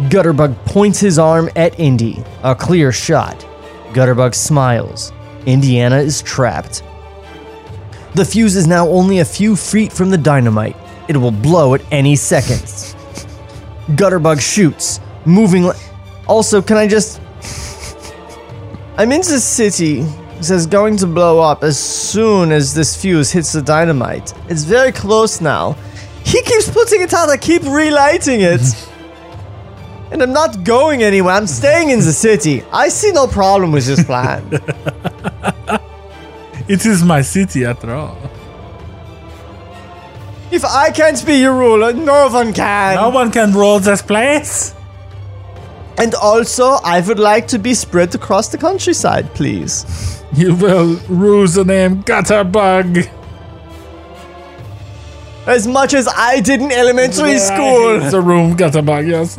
Gutterbug 0.07 0.55
points 0.65 0.99
his 0.99 1.19
arm 1.19 1.49
at 1.57 1.77
Indy. 1.79 2.23
A 2.43 2.55
clear 2.55 2.93
shot. 2.93 3.45
Gutterbug 3.91 4.33
smiles. 4.33 5.11
Indiana 5.45 5.97
is 5.97 6.21
trapped. 6.21 6.81
The 8.15 8.25
fuse 8.25 8.55
is 8.55 8.67
now 8.67 8.87
only 8.87 9.19
a 9.19 9.25
few 9.25 9.55
feet 9.55 9.93
from 9.93 10.09
the 10.09 10.17
dynamite. 10.17 10.75
It 11.07 11.17
will 11.17 11.31
blow 11.31 11.75
at 11.75 11.81
any 11.91 12.15
second. 12.15 12.61
Gutterbug 13.95 14.41
shoots, 14.41 14.99
moving. 15.25 15.63
Li- 15.63 15.77
also, 16.27 16.61
can 16.61 16.77
I 16.77 16.87
just. 16.87 17.21
I'm 18.97 19.11
in 19.11 19.21
the 19.21 19.39
city. 19.39 20.01
It 20.01 20.43
says 20.43 20.65
going 20.65 20.97
to 20.97 21.07
blow 21.07 21.39
up 21.39 21.63
as 21.63 21.77
soon 21.77 22.51
as 22.51 22.73
this 22.73 22.99
fuse 22.99 23.31
hits 23.31 23.51
the 23.51 23.61
dynamite. 23.61 24.33
It's 24.49 24.63
very 24.63 24.91
close 24.91 25.41
now. 25.41 25.75
He 26.23 26.41
keeps 26.41 26.69
putting 26.69 27.01
it 27.01 27.13
out, 27.13 27.29
I 27.29 27.37
keep 27.37 27.63
relighting 27.63 28.41
it. 28.41 28.61
and 30.11 30.21
I'm 30.21 30.33
not 30.33 30.63
going 30.63 31.03
anywhere. 31.03 31.33
I'm 31.33 31.47
staying 31.47 31.89
in 31.89 31.99
the 31.99 32.13
city. 32.13 32.63
I 32.71 32.89
see 32.89 33.11
no 33.11 33.27
problem 33.27 33.71
with 33.71 33.85
this 33.85 34.03
plan. 34.03 34.49
It 36.69 36.85
is 36.85 37.03
my 37.03 37.21
city 37.21 37.65
after 37.65 37.93
all. 37.93 38.17
If 40.51 40.63
I 40.63 40.91
can't 40.91 41.23
be 41.25 41.35
your 41.37 41.53
ruler, 41.53 41.93
no 41.93 42.29
one 42.29 42.53
can. 42.53 42.95
No 42.95 43.09
one 43.09 43.31
can 43.31 43.53
rule 43.53 43.79
this 43.79 44.01
place. 44.01 44.73
And 45.97 46.15
also, 46.15 46.77
I 46.83 47.01
would 47.01 47.19
like 47.19 47.47
to 47.49 47.59
be 47.59 47.73
spread 47.73 48.15
across 48.15 48.47
the 48.49 48.57
countryside, 48.57 49.33
please. 49.33 50.15
You 50.31 50.53
will 50.53 50.97
rule 51.09 51.47
the 51.47 51.65
name 51.65 52.03
Gutterbug. 52.03 53.09
As 55.47 55.65
much 55.67 55.95
as 55.95 56.07
I 56.07 56.39
did 56.39 56.61
in 56.61 56.71
elementary 56.71 57.31
Yeah, 57.31 57.39
school. 57.39 58.11
The 58.11 58.21
room 58.21 58.55
Gutterbug, 58.55 59.07
yes. 59.09 59.37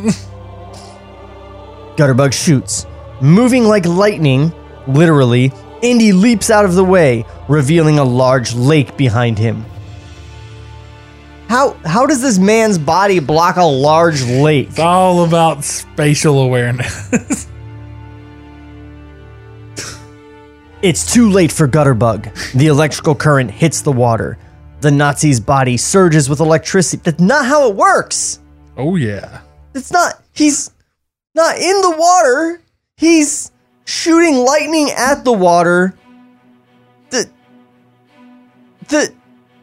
Gutterbug 1.96 2.32
shoots. 2.32 2.86
Moving 3.20 3.64
like 3.66 3.86
lightning, 3.86 4.52
literally, 4.88 5.52
Indy 5.82 6.12
leaps 6.12 6.50
out 6.50 6.64
of 6.64 6.74
the 6.74 6.84
way, 6.84 7.24
revealing 7.48 7.98
a 7.98 8.04
large 8.04 8.54
lake 8.54 8.96
behind 8.96 9.38
him. 9.38 9.64
How 11.48 11.72
how 11.84 12.06
does 12.06 12.20
this 12.22 12.38
man's 12.38 12.78
body 12.78 13.18
block 13.18 13.56
a 13.56 13.64
large 13.64 14.22
lake? 14.24 14.68
It's 14.68 14.78
all 14.78 15.24
about 15.24 15.64
spatial 15.64 16.40
awareness. 16.40 17.46
It's 20.82 21.12
too 21.12 21.28
late 21.28 21.52
for 21.52 21.68
Gutterbug. 21.68 22.52
The 22.54 22.68
electrical 22.68 23.14
current 23.14 23.50
hits 23.50 23.82
the 23.82 23.92
water. 23.92 24.38
The 24.80 24.90
Nazi's 24.90 25.38
body 25.38 25.76
surges 25.76 26.26
with 26.30 26.40
electricity. 26.40 27.02
That's 27.04 27.20
not 27.20 27.44
how 27.44 27.68
it 27.68 27.76
works. 27.76 28.40
oh 28.78 28.96
yeah. 28.96 29.42
It's 29.74 29.92
not. 29.92 30.22
He's 30.32 30.70
not 31.34 31.58
in 31.58 31.80
the 31.82 31.94
water. 31.98 32.62
He's 32.96 33.52
shooting 33.90 34.36
lightning 34.36 34.90
at 34.96 35.24
the 35.24 35.32
water. 35.32 35.94
The. 37.10 37.28
The. 38.88 39.12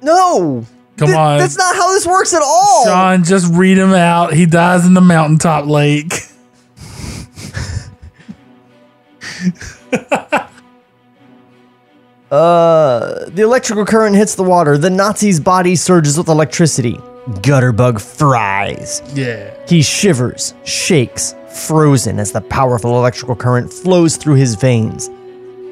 No. 0.01 0.65
Come 0.97 1.07
Th- 1.07 1.17
on. 1.17 1.37
That's 1.37 1.57
not 1.57 1.75
how 1.75 1.93
this 1.93 2.05
works 2.05 2.33
at 2.33 2.41
all. 2.43 2.85
Sean, 2.85 3.23
just 3.23 3.53
read 3.53 3.77
him 3.77 3.93
out. 3.93 4.33
He 4.33 4.45
dies 4.45 4.85
in 4.85 4.93
the 4.93 5.01
mountaintop 5.01 5.65
lake. 5.65 6.13
Uh, 12.29 13.25
the 13.29 13.41
electrical 13.41 13.85
current 13.85 14.15
hits 14.15 14.35
the 14.35 14.43
water. 14.43 14.77
The 14.77 14.89
Nazi's 14.89 15.39
body 15.39 15.75
surges 15.77 16.17
with 16.17 16.27
electricity. 16.27 16.95
Gutterbug 17.41 18.01
fries. 18.01 19.01
Yeah. 19.13 19.53
He 19.67 19.81
shivers, 19.81 20.53
shakes, 20.65 21.35
frozen 21.57 22.19
as 22.19 22.31
the 22.31 22.41
powerful 22.41 22.97
electrical 22.97 23.35
current 23.35 23.71
flows 23.71 24.17
through 24.17 24.35
his 24.35 24.55
veins. 24.55 25.09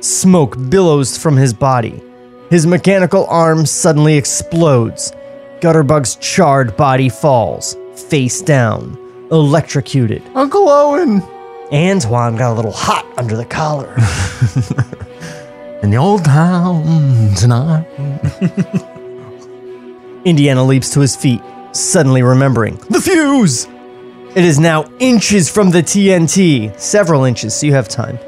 Smoke 0.01 0.55
billows 0.69 1.17
from 1.17 1.37
his 1.37 1.53
body. 1.53 2.01
His 2.49 2.67
mechanical 2.67 3.25
arm 3.27 3.65
suddenly 3.65 4.17
explodes. 4.17 5.11
Gutterbug's 5.61 6.15
charred 6.17 6.75
body 6.75 7.09
falls, 7.09 7.75
face 8.09 8.41
down, 8.41 8.97
electrocuted. 9.31 10.21
Uncle 10.35 10.67
Owen. 10.69 11.21
Antoine 11.71 12.35
got 12.35 12.51
a 12.51 12.55
little 12.55 12.71
hot 12.71 13.05
under 13.17 13.35
the 13.35 13.45
collar. 13.45 13.95
In 15.81 15.89
the 15.89 15.97
old 15.97 16.25
town 16.25 17.33
tonight. 17.35 17.87
Indiana 20.25 20.63
leaps 20.63 20.89
to 20.91 20.99
his 20.99 21.15
feet, 21.15 21.41
suddenly 21.71 22.23
remembering 22.23 22.75
the 22.89 23.01
fuse. 23.01 23.67
It 24.35 24.43
is 24.43 24.59
now 24.59 24.83
inches 24.99 25.49
from 25.49 25.71
the 25.71 25.81
TNT, 25.81 26.77
several 26.77 27.23
inches, 27.23 27.55
so 27.55 27.67
you 27.67 27.71
have 27.71 27.87
time. 27.87 28.19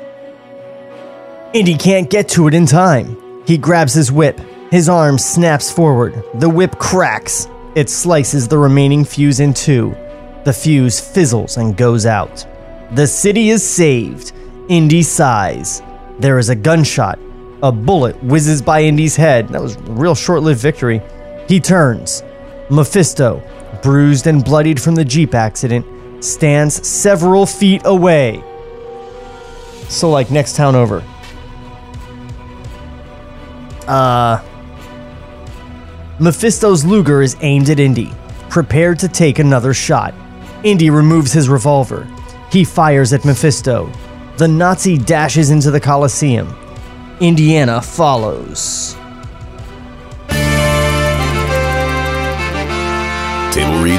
Indy 1.54 1.76
can't 1.76 2.10
get 2.10 2.30
to 2.30 2.48
it 2.48 2.54
in 2.54 2.66
time. 2.66 3.44
He 3.46 3.58
grabs 3.58 3.94
his 3.94 4.10
whip. 4.10 4.40
His 4.72 4.88
arm 4.88 5.18
snaps 5.18 5.70
forward. 5.70 6.24
The 6.36 6.48
whip 6.48 6.80
cracks. 6.80 7.50
It 7.76 7.90
slices 7.90 8.48
the 8.48 8.58
remaining 8.58 9.04
fuse 9.04 9.42
in 9.42 9.54
two. 9.54 9.98
The 10.46 10.54
fuse 10.54 10.98
fizzles 10.98 11.58
and 11.58 11.76
goes 11.76 12.06
out. 12.06 12.48
The 12.94 13.06
city 13.06 13.50
is 13.50 13.62
saved. 13.62 14.32
Indy 14.70 15.04
sighs. 15.04 15.82
There 16.20 16.40
is 16.40 16.48
a 16.48 16.56
gunshot. 16.56 17.20
A 17.64 17.72
bullet 17.74 18.16
whizzes 18.24 18.62
by 18.62 18.82
Indy's 18.82 19.18
head. 19.18 19.50
That 19.50 19.62
was 19.62 19.76
a 19.76 19.82
real 19.82 20.16
short 20.16 20.42
lived 20.42 20.62
victory. 20.62 21.02
He 21.50 21.60
turns. 21.60 22.24
Mephisto, 22.70 23.44
bruised 23.84 24.26
and 24.26 24.46
bloodied 24.46 24.82
from 24.82 24.96
the 24.96 25.04
Jeep 25.04 25.36
accident, 25.36 25.86
stands 26.20 26.88
several 26.88 27.46
feet 27.46 27.82
away. 27.86 28.44
So, 29.90 30.10
like, 30.10 30.32
next 30.32 30.56
town 30.56 30.76
over. 30.76 31.04
Uh. 33.88 34.44
Mephisto's 36.20 36.84
Luger 36.84 37.22
is 37.22 37.38
aimed 37.42 37.70
at 37.70 37.80
Indy, 37.80 38.12
prepared 38.50 38.98
to 39.00 39.08
take 39.08 39.40
another 39.40 39.74
shot. 39.74 40.14
Indy 40.64 40.90
removes 40.90 41.32
his 41.32 41.48
revolver. 41.48 42.08
He 42.52 42.64
fires 42.64 43.14
at 43.14 43.24
Mephisto. 43.24 43.92
The 44.38 44.48
Nazi 44.48 44.98
dashes 44.98 45.52
into 45.52 45.72
the 45.72 45.80
Coliseum. 45.80 46.56
Indiana 47.20 47.82
follows. 47.82 48.96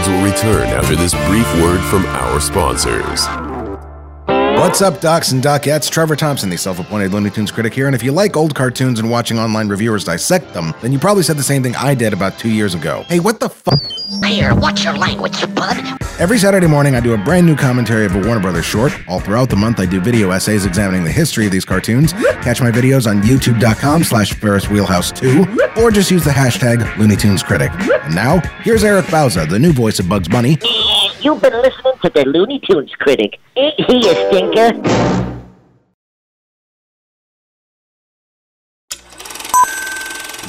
Will 0.07 0.23
return 0.23 0.67
after 0.69 0.95
this 0.95 1.15
brief 1.27 1.51
word 1.63 1.81
from 1.85 2.05
our 2.07 2.41
sponsors. 2.41 3.38
What's 4.59 4.83
up, 4.83 5.01
docs 5.01 5.31
and 5.33 5.43
docettes? 5.43 5.89
Trevor 5.89 6.17
Thompson, 6.17 6.51
the 6.51 6.59
self-appointed 6.59 7.13
Looney 7.13 7.31
Tunes 7.31 7.51
critic 7.51 7.73
here, 7.73 7.87
and 7.87 7.95
if 7.95 8.03
you 8.03 8.11
like 8.11 8.37
old 8.37 8.55
cartoons 8.55 8.99
and 8.99 9.09
watching 9.09 9.39
online 9.39 9.69
reviewers 9.69 10.05
dissect 10.05 10.53
them, 10.53 10.75
then 10.83 10.93
you 10.93 10.99
probably 10.99 11.23
said 11.23 11.37
the 11.37 11.43
same 11.45 11.63
thing 11.63 11.77
I 11.77 11.95
did 11.95 12.13
about 12.13 12.39
two 12.39 12.51
years 12.51 12.75
ago. 12.75 13.05
Hey, 13.09 13.21
what 13.21 13.39
the 13.41 13.49
fuck? 13.49 13.81
Here, 14.25 14.55
watch 14.55 14.85
your 14.85 14.95
language, 14.97 15.41
bud. 15.55 15.77
Every 16.19 16.39
Saturday 16.39 16.67
morning, 16.67 16.97
I 16.97 17.01
do 17.01 17.15
a 17.15 17.17
brand 17.17 17.47
new 17.47 17.55
commentary 17.57 18.05
of 18.05 18.15
a 18.17 18.21
Warner 18.21 18.41
Brothers 18.41 18.65
short. 18.65 18.93
All 19.09 19.21
throughout 19.21 19.49
the 19.49 19.57
month, 19.57 19.79
I 19.81 19.87
do 19.87 20.01
video 20.01 20.33
essays 20.33 20.67
examining 20.67 21.05
the 21.05 21.13
history 21.13 21.47
of 21.47 21.53
these 21.53 21.65
cartoons. 21.65 22.13
Catch 22.13 22.61
my 22.61 22.71
videos 22.71 23.09
on 23.09 23.23
youtube.com 23.23 24.03
slash 24.05 24.35
Ferris 24.35 24.69
Wheelhouse 24.69 25.13
2, 25.13 25.71
or 25.79 25.91
just 25.91 26.11
use 26.11 26.25
the 26.25 26.31
hashtag 26.31 26.99
Looney 26.99 27.17
Tunes 27.17 27.43
Critic. 27.43 27.71
And 27.73 28.15
now, 28.15 28.41
here's 28.63 28.83
Eric 28.85 29.07
Bauza, 29.07 29.49
the 29.49 29.59
new 29.59 29.73
voice 29.73 29.99
of 29.99 30.09
Bugs 30.09 30.29
Bunny. 30.29 30.59
You've 31.21 31.43
been 31.43 31.61
listening 31.61 31.95
to 32.03 32.11
the 32.15 32.25
Looney 32.27 32.61
Tunes 32.61 32.93
critic. 33.01 33.41
Ain't 33.57 33.75
he 33.75 34.09
a 34.09 34.15
stinker? 34.29 34.73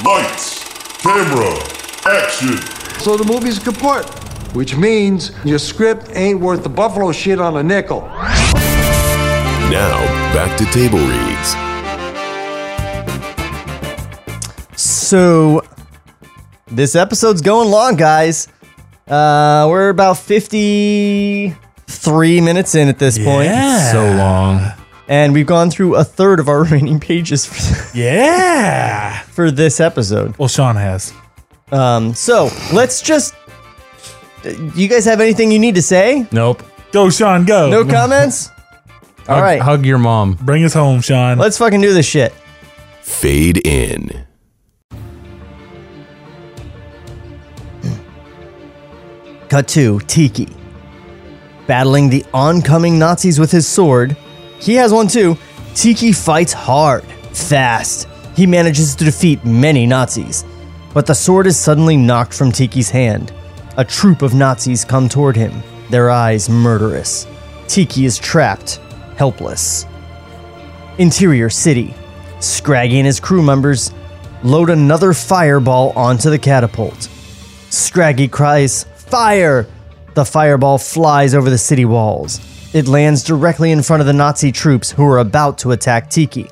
Lights, 0.04 0.98
camera, 0.98 1.58
action. 2.06 2.56
So 3.00 3.16
the 3.16 3.24
movie's 3.26 3.58
kaput, 3.58 4.08
which 4.54 4.76
means 4.76 5.32
your 5.44 5.58
script 5.58 6.10
ain't 6.14 6.38
worth 6.38 6.62
the 6.62 6.68
buffalo 6.68 7.10
shit 7.10 7.40
on 7.40 7.56
a 7.56 7.62
nickel. 7.64 8.02
Now, 9.72 9.98
back 10.32 10.56
to 10.56 10.64
Table 10.66 11.00
Reads. 11.00 11.56
So, 14.80 15.64
this 16.68 16.94
episode's 16.94 17.40
going 17.40 17.68
long, 17.68 17.96
guys. 17.96 18.46
Uh, 19.10 19.66
we're 19.68 19.88
about 19.88 20.16
53 20.18 22.40
minutes 22.40 22.74
in 22.76 22.88
at 22.88 22.98
this 22.98 23.18
point. 23.18 23.50
So 23.90 24.04
long. 24.16 24.60
And 25.08 25.32
we've 25.34 25.46
gone 25.46 25.70
through 25.70 25.96
a 25.96 26.04
third 26.04 26.38
of 26.38 26.48
our 26.48 26.62
remaining 26.64 27.00
pages 27.00 27.44
for, 27.44 27.96
Yeah. 27.98 29.18
for 29.22 29.50
this 29.50 29.80
episode. 29.80 30.38
Well, 30.38 30.48
Sean 30.48 30.76
has. 30.76 31.12
Um, 31.72 32.14
so, 32.14 32.50
let's 32.72 33.02
just. 33.02 33.34
You 34.74 34.88
guys 34.88 35.04
have 35.04 35.20
anything 35.20 35.50
you 35.50 35.58
need 35.58 35.74
to 35.74 35.82
say? 35.82 36.26
Nope. 36.32 36.62
Go, 36.92 37.10
Sean, 37.10 37.44
go. 37.44 37.68
No 37.70 37.84
comments? 37.84 38.48
All 39.28 39.34
Hug- 39.36 39.42
right, 39.42 39.60
Hug 39.60 39.84
your 39.84 39.98
mom. 39.98 40.34
Bring 40.34 40.64
us 40.64 40.72
home, 40.74 41.00
Sean. 41.00 41.38
let's 41.38 41.58
fucking 41.58 41.80
do 41.80 41.92
this 41.92 42.06
shit. 42.06 42.32
Fade 43.02 43.64
in. 43.66 44.24
Cut 49.50 49.66
to 49.70 49.98
Tiki. 50.06 50.46
Battling 51.66 52.08
the 52.08 52.24
oncoming 52.32 53.00
Nazis 53.00 53.40
with 53.40 53.50
his 53.50 53.66
sword. 53.66 54.16
He 54.60 54.74
has 54.74 54.92
one 54.92 55.08
too. 55.08 55.36
Tiki 55.74 56.12
fights 56.12 56.52
hard, 56.52 57.02
fast. 57.32 58.06
He 58.36 58.46
manages 58.46 58.94
to 58.94 59.04
defeat 59.04 59.44
many 59.44 59.86
Nazis. 59.86 60.44
But 60.94 61.04
the 61.04 61.16
sword 61.16 61.48
is 61.48 61.58
suddenly 61.58 61.96
knocked 61.96 62.32
from 62.32 62.52
Tiki's 62.52 62.90
hand. 62.90 63.32
A 63.76 63.84
troop 63.84 64.22
of 64.22 64.34
Nazis 64.34 64.84
come 64.84 65.08
toward 65.08 65.34
him, 65.34 65.64
their 65.90 66.10
eyes 66.10 66.48
murderous. 66.48 67.26
Tiki 67.66 68.04
is 68.04 68.18
trapped, 68.18 68.76
helpless. 69.16 69.84
Interior 70.98 71.50
city. 71.50 71.92
Scraggy 72.38 72.98
and 72.98 73.06
his 73.06 73.18
crew 73.18 73.42
members 73.42 73.92
load 74.44 74.70
another 74.70 75.12
fireball 75.12 75.90
onto 75.96 76.30
the 76.30 76.38
catapult. 76.38 77.08
Scraggy 77.70 78.28
cries, 78.28 78.86
Fire! 79.10 79.66
The 80.14 80.24
fireball 80.24 80.78
flies 80.78 81.34
over 81.34 81.50
the 81.50 81.58
city 81.58 81.84
walls. 81.84 82.40
It 82.72 82.86
lands 82.86 83.24
directly 83.24 83.72
in 83.72 83.82
front 83.82 84.00
of 84.00 84.06
the 84.06 84.12
Nazi 84.12 84.52
troops 84.52 84.92
who 84.92 85.04
are 85.04 85.18
about 85.18 85.58
to 85.58 85.72
attack 85.72 86.08
Tiki. 86.08 86.48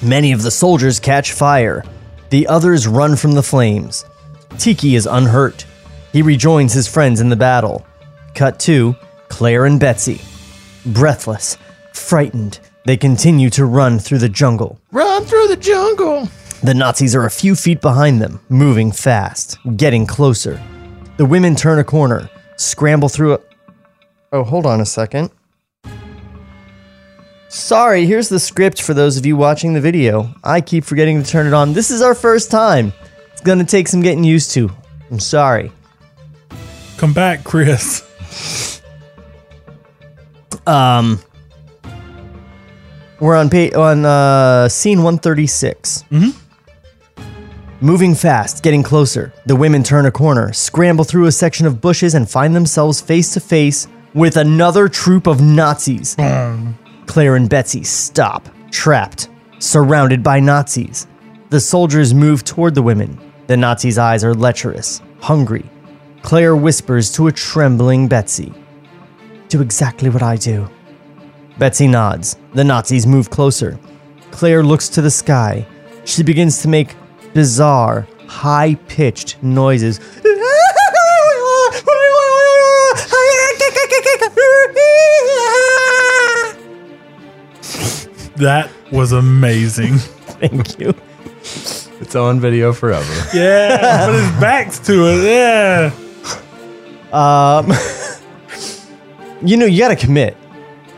Many 0.00 0.30
of 0.30 0.42
the 0.42 0.50
soldiers 0.52 1.00
catch 1.00 1.32
fire. 1.32 1.84
The 2.30 2.46
others 2.46 2.86
run 2.86 3.16
from 3.16 3.32
the 3.32 3.42
flames. 3.42 4.04
Tiki 4.58 4.94
is 4.94 5.06
unhurt. 5.06 5.66
He 6.12 6.22
rejoins 6.22 6.72
his 6.72 6.86
friends 6.86 7.20
in 7.20 7.30
the 7.30 7.36
battle. 7.36 7.84
Cut 8.36 8.60
to 8.60 8.94
Claire 9.28 9.66
and 9.66 9.80
Betsy. 9.80 10.20
Breathless, 10.86 11.58
frightened, 11.92 12.60
they 12.84 12.96
continue 12.96 13.50
to 13.50 13.64
run 13.64 13.98
through 13.98 14.18
the 14.18 14.28
jungle. 14.28 14.78
Run 14.92 15.24
through 15.24 15.48
the 15.48 15.56
jungle. 15.56 16.28
The 16.62 16.74
Nazis 16.74 17.14
are 17.14 17.24
a 17.24 17.30
few 17.30 17.54
feet 17.54 17.80
behind 17.80 18.20
them, 18.20 18.40
moving 18.50 18.92
fast, 18.92 19.58
getting 19.76 20.06
closer. 20.06 20.60
The 21.16 21.24
women 21.24 21.56
turn 21.56 21.78
a 21.78 21.84
corner, 21.84 22.28
scramble 22.56 23.08
through 23.08 23.34
a. 23.34 23.40
Oh, 24.32 24.44
hold 24.44 24.66
on 24.66 24.80
a 24.80 24.86
second. 24.86 25.30
Sorry, 27.48 28.06
here's 28.06 28.28
the 28.28 28.38
script 28.38 28.80
for 28.80 28.94
those 28.94 29.16
of 29.16 29.24
you 29.26 29.36
watching 29.36 29.72
the 29.72 29.80
video. 29.80 30.32
I 30.44 30.60
keep 30.60 30.84
forgetting 30.84 31.22
to 31.22 31.28
turn 31.28 31.46
it 31.46 31.54
on. 31.54 31.72
This 31.72 31.90
is 31.90 32.02
our 32.02 32.14
first 32.14 32.50
time. 32.50 32.92
It's 33.32 33.40
gonna 33.40 33.64
take 33.64 33.88
some 33.88 34.02
getting 34.02 34.22
used 34.22 34.52
to. 34.52 34.70
I'm 35.10 35.18
sorry. 35.18 35.72
Come 36.98 37.12
back, 37.14 37.42
Chris. 37.44 38.06
Um, 40.66 41.18
we're 43.18 43.34
on 43.34 43.48
pa- 43.50 43.76
on 43.76 44.04
uh, 44.04 44.68
scene 44.68 44.98
136. 44.98 46.04
Mm-hmm. 46.10 46.49
Moving 47.82 48.14
fast, 48.14 48.62
getting 48.62 48.82
closer. 48.82 49.32
The 49.46 49.56
women 49.56 49.82
turn 49.82 50.04
a 50.04 50.10
corner, 50.10 50.52
scramble 50.52 51.04
through 51.04 51.26
a 51.26 51.32
section 51.32 51.66
of 51.66 51.80
bushes, 51.80 52.14
and 52.14 52.28
find 52.28 52.54
themselves 52.54 53.00
face 53.00 53.32
to 53.32 53.40
face 53.40 53.88
with 54.12 54.36
another 54.36 54.88
troop 54.88 55.26
of 55.26 55.40
Nazis. 55.40 56.14
Claire 57.06 57.36
and 57.36 57.48
Betsy 57.48 57.82
stop, 57.82 58.48
trapped, 58.70 59.30
surrounded 59.60 60.22
by 60.22 60.40
Nazis. 60.40 61.06
The 61.48 61.60
soldiers 61.60 62.12
move 62.12 62.44
toward 62.44 62.74
the 62.74 62.82
women. 62.82 63.18
The 63.46 63.56
Nazis' 63.56 63.96
eyes 63.96 64.24
are 64.24 64.34
lecherous, 64.34 65.00
hungry. 65.20 65.64
Claire 66.20 66.56
whispers 66.56 67.10
to 67.12 67.28
a 67.28 67.32
trembling 67.32 68.08
Betsy 68.08 68.52
do 69.50 69.60
exactly 69.60 70.08
what 70.08 70.22
I 70.22 70.36
do. 70.36 70.68
Betsy 71.58 71.88
nods. 71.88 72.36
The 72.54 72.64
Nazis 72.64 73.06
move 73.06 73.30
closer. 73.30 73.78
Claire 74.30 74.62
looks 74.62 74.88
to 74.90 75.02
the 75.02 75.10
sky. 75.10 75.66
She 76.04 76.22
begins 76.22 76.62
to 76.62 76.68
make 76.68 76.94
bizarre, 77.34 78.06
high 78.26 78.74
pitched 78.88 79.42
noises. 79.42 80.00
That 88.36 88.70
was 88.90 89.12
amazing. 89.12 89.98
Thank 89.98 90.80
you. 90.80 90.94
It's 92.00 92.16
on 92.16 92.40
video 92.40 92.72
forever. 92.72 93.12
Yeah, 93.34 94.06
but 94.06 94.14
his 94.14 94.30
back's 94.40 94.78
to 94.80 95.04
it. 95.08 95.24
Yeah. 95.24 95.92
Um, 97.12 97.70
you 99.46 99.56
know, 99.58 99.66
you 99.66 99.78
gotta 99.78 99.96
commit. 99.96 100.36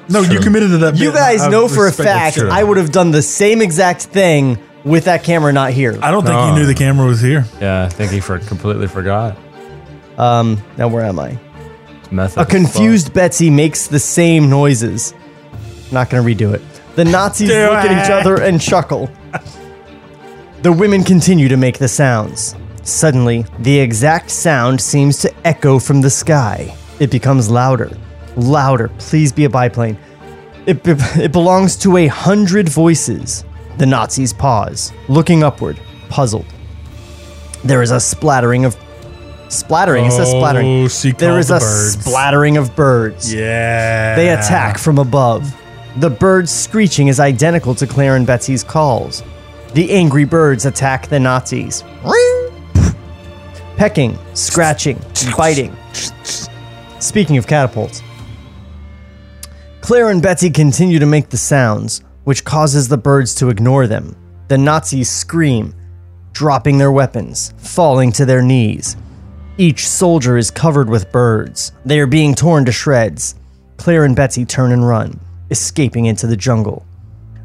No, 0.08 0.20
you 0.20 0.38
committed 0.40 0.70
to 0.70 0.78
that. 0.78 0.96
You 0.96 1.10
bit. 1.10 1.16
guys 1.16 1.42
I 1.42 1.50
know 1.50 1.66
for 1.68 1.84
a 1.84 1.86
respect 1.86 2.08
fact 2.08 2.36
true. 2.36 2.48
I 2.50 2.62
would 2.62 2.76
have 2.76 2.92
done 2.92 3.10
the 3.10 3.22
same 3.22 3.60
exact 3.60 4.02
thing 4.02 4.58
with 4.84 5.04
that 5.04 5.22
camera 5.24 5.52
not 5.52 5.72
here. 5.72 5.98
I 6.02 6.10
don't 6.10 6.22
think 6.24 6.34
No. 6.34 6.48
you 6.48 6.54
knew 6.60 6.66
the 6.66 6.74
camera 6.74 7.06
was 7.06 7.20
here. 7.20 7.44
Yeah, 7.60 7.84
I 7.84 7.88
think 7.88 8.10
he 8.12 8.20
for 8.20 8.38
completely 8.38 8.86
forgot. 8.88 9.36
Um, 10.18 10.62
now 10.76 10.88
where 10.88 11.04
am 11.04 11.18
I? 11.18 11.38
Method 12.10 12.38
A 12.38 12.40
as 12.42 12.46
fuck. 12.46 12.48
confused 12.50 13.14
Betsy 13.14 13.48
makes 13.50 13.86
the 13.86 13.98
same 13.98 14.50
noises. 14.50 15.14
Not 15.90 16.10
gonna 16.10 16.22
redo 16.22 16.52
it. 16.52 16.60
The 16.96 17.04
Nazis 17.04 17.48
Do 17.48 17.54
look 17.54 17.72
at 17.74 18.04
each 18.04 18.10
it. 18.10 18.12
other 18.12 18.42
and 18.42 18.60
chuckle. 18.60 19.10
The 20.62 20.72
women 20.72 21.02
continue 21.04 21.48
to 21.48 21.56
make 21.56 21.78
the 21.78 21.88
sounds. 21.88 22.54
Suddenly, 22.82 23.46
the 23.60 23.78
exact 23.80 24.30
sound 24.30 24.80
seems 24.80 25.18
to 25.18 25.32
echo 25.46 25.78
from 25.78 26.00
the 26.02 26.10
sky. 26.10 26.74
It 27.00 27.10
becomes 27.10 27.50
louder. 27.50 27.90
Louder. 28.36 28.88
Please 28.98 29.32
be 29.32 29.44
a 29.44 29.50
biplane. 29.50 29.96
It, 30.66 30.82
be- 30.82 30.92
it 31.22 31.32
belongs 31.32 31.76
to 31.76 31.96
a 31.96 32.06
hundred 32.08 32.68
voices. 32.68 33.44
The 33.78 33.86
Nazis 33.86 34.32
pause, 34.32 34.92
looking 35.08 35.42
upward, 35.42 35.78
puzzled. 36.08 36.46
There 37.64 37.82
is 37.82 37.90
a 37.90 38.00
splattering 38.00 38.64
of. 38.64 38.76
Splattering? 39.48 40.06
It 40.06 40.12
says 40.12 40.28
oh, 40.28 40.38
splattering. 40.38 40.66
Oh, 40.84 40.88
she 40.88 41.12
There 41.12 41.38
is 41.38 41.48
the 41.48 41.56
a 41.56 41.60
birds. 41.60 42.04
splattering 42.04 42.56
of 42.56 42.74
birds. 42.74 43.32
Yeah. 43.32 44.14
They 44.16 44.30
attack 44.30 44.78
from 44.78 44.98
above. 44.98 45.54
The 45.96 46.08
birds' 46.08 46.50
screeching 46.50 47.08
is 47.08 47.20
identical 47.20 47.74
to 47.74 47.86
Claire 47.86 48.16
and 48.16 48.26
Betsy's 48.26 48.64
calls. 48.64 49.22
The 49.74 49.90
angry 49.90 50.24
birds 50.24 50.64
attack 50.64 51.08
the 51.08 51.20
Nazis. 51.20 51.84
Pecking, 53.76 54.18
scratching, 54.34 54.98
biting. 55.36 55.76
Speaking 57.00 57.36
of 57.36 57.46
catapults, 57.46 58.00
Claire 59.80 60.10
and 60.10 60.22
Betsy 60.22 60.50
continue 60.50 60.98
to 60.98 61.06
make 61.06 61.30
the 61.30 61.36
sounds, 61.36 62.02
which 62.24 62.44
causes 62.44 62.88
the 62.88 62.98
birds 62.98 63.34
to 63.36 63.48
ignore 63.48 63.86
them. 63.86 64.16
The 64.48 64.58
Nazis 64.58 65.10
scream, 65.10 65.74
dropping 66.32 66.78
their 66.78 66.92
weapons, 66.92 67.54
falling 67.58 68.12
to 68.12 68.24
their 68.24 68.42
knees. 68.42 68.96
Each 69.58 69.88
soldier 69.88 70.36
is 70.36 70.50
covered 70.50 70.88
with 70.88 71.12
birds. 71.12 71.72
They 71.84 72.00
are 72.00 72.06
being 72.06 72.34
torn 72.34 72.64
to 72.64 72.72
shreds. 72.72 73.34
Claire 73.76 74.04
and 74.04 74.16
Betsy 74.16 74.44
turn 74.44 74.72
and 74.72 74.86
run, 74.86 75.20
escaping 75.50 76.06
into 76.06 76.26
the 76.26 76.36
jungle. 76.36 76.86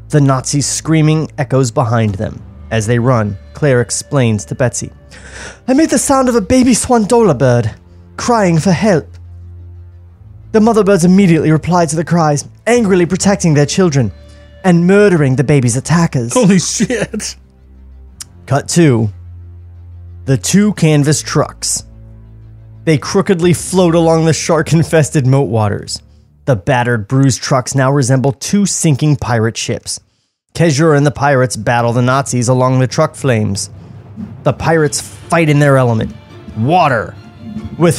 The 0.08 0.20
Nazis' 0.20 0.66
screaming 0.66 1.30
echoes 1.36 1.70
behind 1.70 2.14
them. 2.14 2.42
As 2.70 2.86
they 2.86 2.98
run, 2.98 3.36
Claire 3.54 3.80
explains 3.80 4.44
to 4.46 4.54
Betsy 4.54 4.90
I 5.66 5.74
made 5.74 5.90
the 5.90 5.98
sound 5.98 6.28
of 6.28 6.34
a 6.34 6.40
baby 6.40 6.72
swandola 6.72 7.36
bird, 7.36 7.74
crying 8.16 8.58
for 8.58 8.72
help. 8.72 9.06
The 10.52 10.60
mother 10.60 10.82
birds 10.82 11.04
immediately 11.04 11.50
reply 11.50 11.86
to 11.86 11.96
the 11.96 12.04
cries, 12.04 12.48
angrily 12.66 13.06
protecting 13.06 13.54
their 13.54 13.66
children 13.66 14.12
and 14.64 14.86
murdering 14.86 15.36
the 15.36 15.44
baby's 15.44 15.76
attackers. 15.76 16.32
Holy 16.34 16.58
shit. 16.58 17.36
Cut 18.46 18.68
two. 18.68 19.10
The 20.24 20.36
two 20.36 20.74
canvas 20.74 21.22
trucks. 21.22 21.84
They 22.84 22.98
crookedly 22.98 23.52
float 23.52 23.94
along 23.94 24.24
the 24.24 24.32
shark 24.32 24.72
infested 24.72 25.26
moat 25.26 25.48
waters. 25.48 26.02
The 26.46 26.56
battered, 26.56 27.08
bruised 27.08 27.42
trucks 27.42 27.74
now 27.74 27.92
resemble 27.92 28.32
two 28.32 28.64
sinking 28.64 29.16
pirate 29.16 29.56
ships. 29.56 30.00
Kezur 30.54 30.96
and 30.96 31.06
the 31.06 31.10
pirates 31.10 31.56
battle 31.56 31.92
the 31.92 32.02
Nazis 32.02 32.48
along 32.48 32.78
the 32.78 32.86
truck 32.86 33.14
flames. 33.14 33.70
The 34.42 34.54
pirates 34.54 35.00
fight 35.00 35.48
in 35.48 35.58
their 35.58 35.76
element 35.76 36.14
water. 36.56 37.14
With 37.78 37.98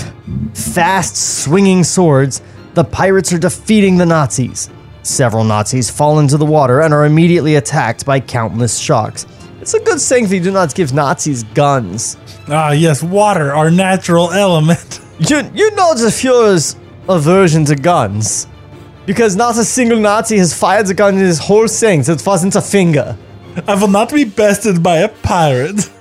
fast, 0.55 1.15
swinging 1.43 1.83
swords, 1.83 2.41
the 2.73 2.83
pirates 2.83 3.31
are 3.31 3.39
defeating 3.39 3.97
the 3.97 4.05
Nazis. 4.05 4.69
Several 5.09 5.43
Nazis 5.43 5.89
fall 5.89 6.19
into 6.19 6.37
the 6.37 6.45
water 6.45 6.81
and 6.81 6.93
are 6.93 7.05
immediately 7.05 7.55
attacked 7.55 8.05
by 8.05 8.19
countless 8.19 8.77
sharks. 8.77 9.25
It's 9.59 9.73
a 9.73 9.79
good 9.79 9.99
thing 9.99 10.27
you 10.29 10.39
do 10.39 10.51
not 10.51 10.75
give 10.75 10.93
Nazis 10.93 11.43
guns. 11.43 12.15
Ah, 12.47 12.71
yes, 12.71 13.01
water, 13.03 13.53
our 13.53 13.71
natural 13.71 14.31
element. 14.31 15.01
You, 15.19 15.51
you 15.53 15.69
know 15.71 15.93
the 15.95 16.07
Fuhrer's 16.11 16.77
aversion 17.09 17.65
to 17.65 17.75
guns. 17.75 18.47
Because 19.05 19.35
not 19.35 19.57
a 19.57 19.65
single 19.65 19.99
Nazi 19.99 20.37
has 20.37 20.53
fired 20.53 20.89
a 20.89 20.93
gun 20.93 21.15
in 21.15 21.19
his 21.19 21.39
whole 21.39 21.67
thing 21.67 22.03
that 22.03 22.25
wasn't 22.25 22.55
a 22.55 22.61
finger. 22.61 23.17
I 23.67 23.75
will 23.75 23.89
not 23.89 24.13
be 24.13 24.23
bested 24.23 24.81
by 24.81 24.99
a 24.99 25.09
pirate. 25.09 25.89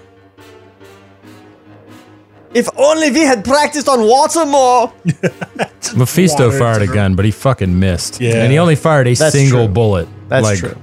If 2.59 2.69
only 2.77 3.11
we 3.11 3.21
had 3.21 3.45
practiced 3.45 3.89
on 3.89 4.01
water 4.07 4.45
more. 4.45 4.93
Mephisto 5.97 6.47
Water 6.47 6.59
fired 6.59 6.83
a 6.83 6.87
gun, 6.87 7.15
but 7.15 7.25
he 7.25 7.31
fucking 7.31 7.79
missed. 7.79 8.21
Yeah. 8.21 8.43
And 8.43 8.51
he 8.53 8.59
only 8.59 8.75
fired 8.77 9.07
a 9.07 9.15
That's 9.15 9.35
single 9.35 9.67
true. 9.67 9.75
bullet. 9.75 10.09
That's 10.29 10.43
Like- 10.45 10.59
true. 10.59 10.77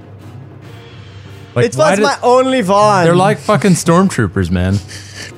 Like, 1.54 1.66
It 1.66 1.74
why 1.76 1.90
was 1.92 1.98
did- 1.98 2.02
my 2.02 2.18
only 2.22 2.62
one. 2.62 3.04
They're 3.04 3.16
like 3.16 3.38
fucking 3.38 3.72
stormtroopers, 3.72 4.50
man. 4.50 4.78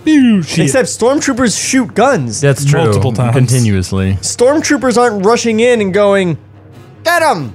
Pew, 0.05 0.43
shit. 0.43 0.65
Except 0.65 0.89
stormtroopers 0.89 1.57
shoot 1.57 1.95
guns. 1.95 2.41
That's 2.41 2.65
true. 2.65 2.83
Multiple 2.85 3.13
times. 3.13 3.37
Continuously. 3.37 4.15
Stormtroopers 4.15 4.97
aren't 4.99 5.25
rushing 5.25 5.61
in 5.61 5.81
and 5.81 5.95
going, 5.95 6.37
get 7.05 7.23
him 7.23 7.53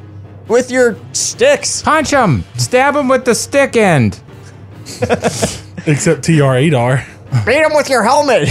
with 0.47 0.71
your 0.71 0.95
sticks. 1.11 1.81
Punch 1.81 2.11
him! 2.11 2.45
Stab 2.57 2.95
him 2.95 3.09
with 3.09 3.25
the 3.25 3.36
stick 3.36 3.75
end! 3.75 4.19
Except 5.86 6.21
TR8R. 6.21 7.03
Beat 7.45 7.63
him 7.63 7.73
with 7.73 7.89
your 7.89 8.03
helmet. 8.03 8.49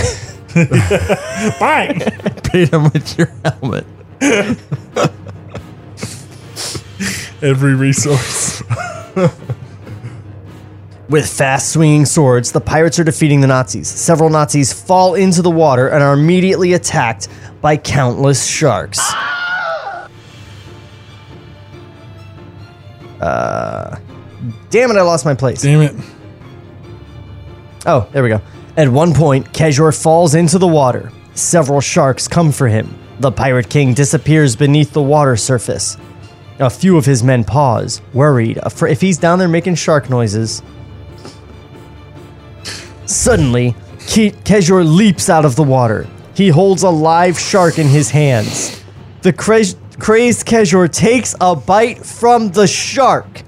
Bang! 0.54 1.98
Beat 2.52 2.72
him 2.72 2.84
with 2.84 3.16
your 3.18 3.32
helmet. 3.44 3.86
Every 7.42 7.74
resource. 7.74 8.62
With 11.08 11.28
fast 11.28 11.72
swinging 11.72 12.06
swords, 12.06 12.52
the 12.52 12.60
pirates 12.60 12.98
are 12.98 13.04
defeating 13.04 13.40
the 13.40 13.46
Nazis. 13.46 13.88
Several 13.88 14.30
Nazis 14.30 14.72
fall 14.72 15.14
into 15.14 15.42
the 15.42 15.50
water 15.50 15.88
and 15.88 16.02
are 16.02 16.14
immediately 16.14 16.72
attacked 16.72 17.28
by 17.60 17.76
countless 17.76 18.46
sharks. 18.46 18.98
Uh, 23.20 23.98
damn 24.70 24.90
it, 24.90 24.96
I 24.96 25.02
lost 25.02 25.24
my 25.24 25.34
place. 25.34 25.62
Damn 25.62 25.82
it. 25.82 25.94
Oh, 27.86 28.08
there 28.12 28.22
we 28.22 28.28
go. 28.28 28.40
At 28.76 28.88
one 28.88 29.12
point, 29.12 29.52
Kejor 29.52 29.92
falls 29.92 30.34
into 30.34 30.58
the 30.58 30.66
water. 30.66 31.12
Several 31.34 31.80
sharks 31.80 32.26
come 32.26 32.52
for 32.52 32.68
him. 32.68 32.98
The 33.20 33.30
Pirate 33.30 33.68
King 33.68 33.92
disappears 33.92 34.56
beneath 34.56 34.92
the 34.92 35.02
water 35.02 35.36
surface. 35.36 35.96
A 36.58 36.70
few 36.70 36.96
of 36.96 37.04
his 37.04 37.22
men 37.22 37.44
pause, 37.44 38.00
worried 38.14 38.58
if 38.64 39.00
he's 39.00 39.18
down 39.18 39.38
there 39.38 39.48
making 39.48 39.74
shark 39.74 40.08
noises. 40.08 40.62
Suddenly, 43.04 43.72
Ke- 43.98 44.34
Kejor 44.44 44.84
leaps 44.84 45.28
out 45.28 45.44
of 45.44 45.56
the 45.56 45.62
water. 45.62 46.06
He 46.34 46.48
holds 46.48 46.82
a 46.82 46.90
live 46.90 47.38
shark 47.38 47.78
in 47.78 47.88
his 47.88 48.10
hands. 48.10 48.82
The 49.20 49.32
cra- 49.32 49.64
crazed 49.98 50.46
Kejor 50.46 50.90
takes 50.90 51.34
a 51.40 51.54
bite 51.54 52.04
from 52.04 52.50
the 52.52 52.66
shark. 52.66 53.42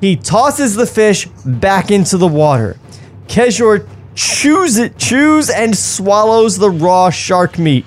He 0.00 0.16
tosses 0.16 0.74
the 0.74 0.86
fish 0.86 1.26
back 1.44 1.90
into 1.90 2.16
the 2.16 2.26
water. 2.26 2.78
Kejor 3.26 3.86
chews 4.18 4.78
it, 4.78 4.98
chews 4.98 5.48
and 5.48 5.78
swallows 5.78 6.58
the 6.58 6.68
raw 6.68 7.08
shark 7.08 7.56
meat. 7.56 7.86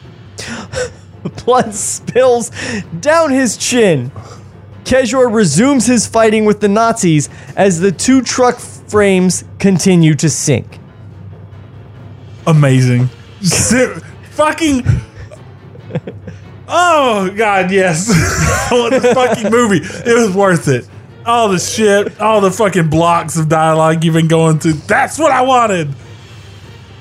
Blood 1.45 1.75
spills 1.75 2.51
down 3.01 3.31
his 3.31 3.57
chin. 3.57 4.11
Kejor 4.85 5.31
resumes 5.31 5.85
his 5.85 6.07
fighting 6.07 6.45
with 6.45 6.61
the 6.61 6.69
Nazis 6.69 7.29
as 7.57 7.81
the 7.81 7.91
two 7.91 8.21
truck 8.21 8.57
frames 8.59 9.43
continue 9.59 10.13
to 10.15 10.29
sink. 10.29 10.79
Amazing. 12.47 13.07
Fucking. 14.31 14.85
Oh 16.67 17.29
god, 17.35 17.71
yes. 17.71 18.09
I 18.71 18.73
want 18.73 19.01
the 19.01 19.13
fucking 19.13 19.51
movie. 19.51 19.81
It 19.83 20.17
was 20.17 20.33
worth 20.33 20.69
it. 20.69 20.87
All 21.25 21.49
the 21.49 21.59
shit, 21.59 22.19
all 22.21 22.39
the 22.39 22.49
fucking 22.49 22.89
blocks 22.89 23.37
of 23.37 23.49
dialogue 23.49 24.03
you've 24.05 24.13
been 24.13 24.29
going 24.29 24.59
through. 24.59 24.73
That's 24.73 25.19
what 25.19 25.31
I 25.31 25.41
wanted. 25.41 25.93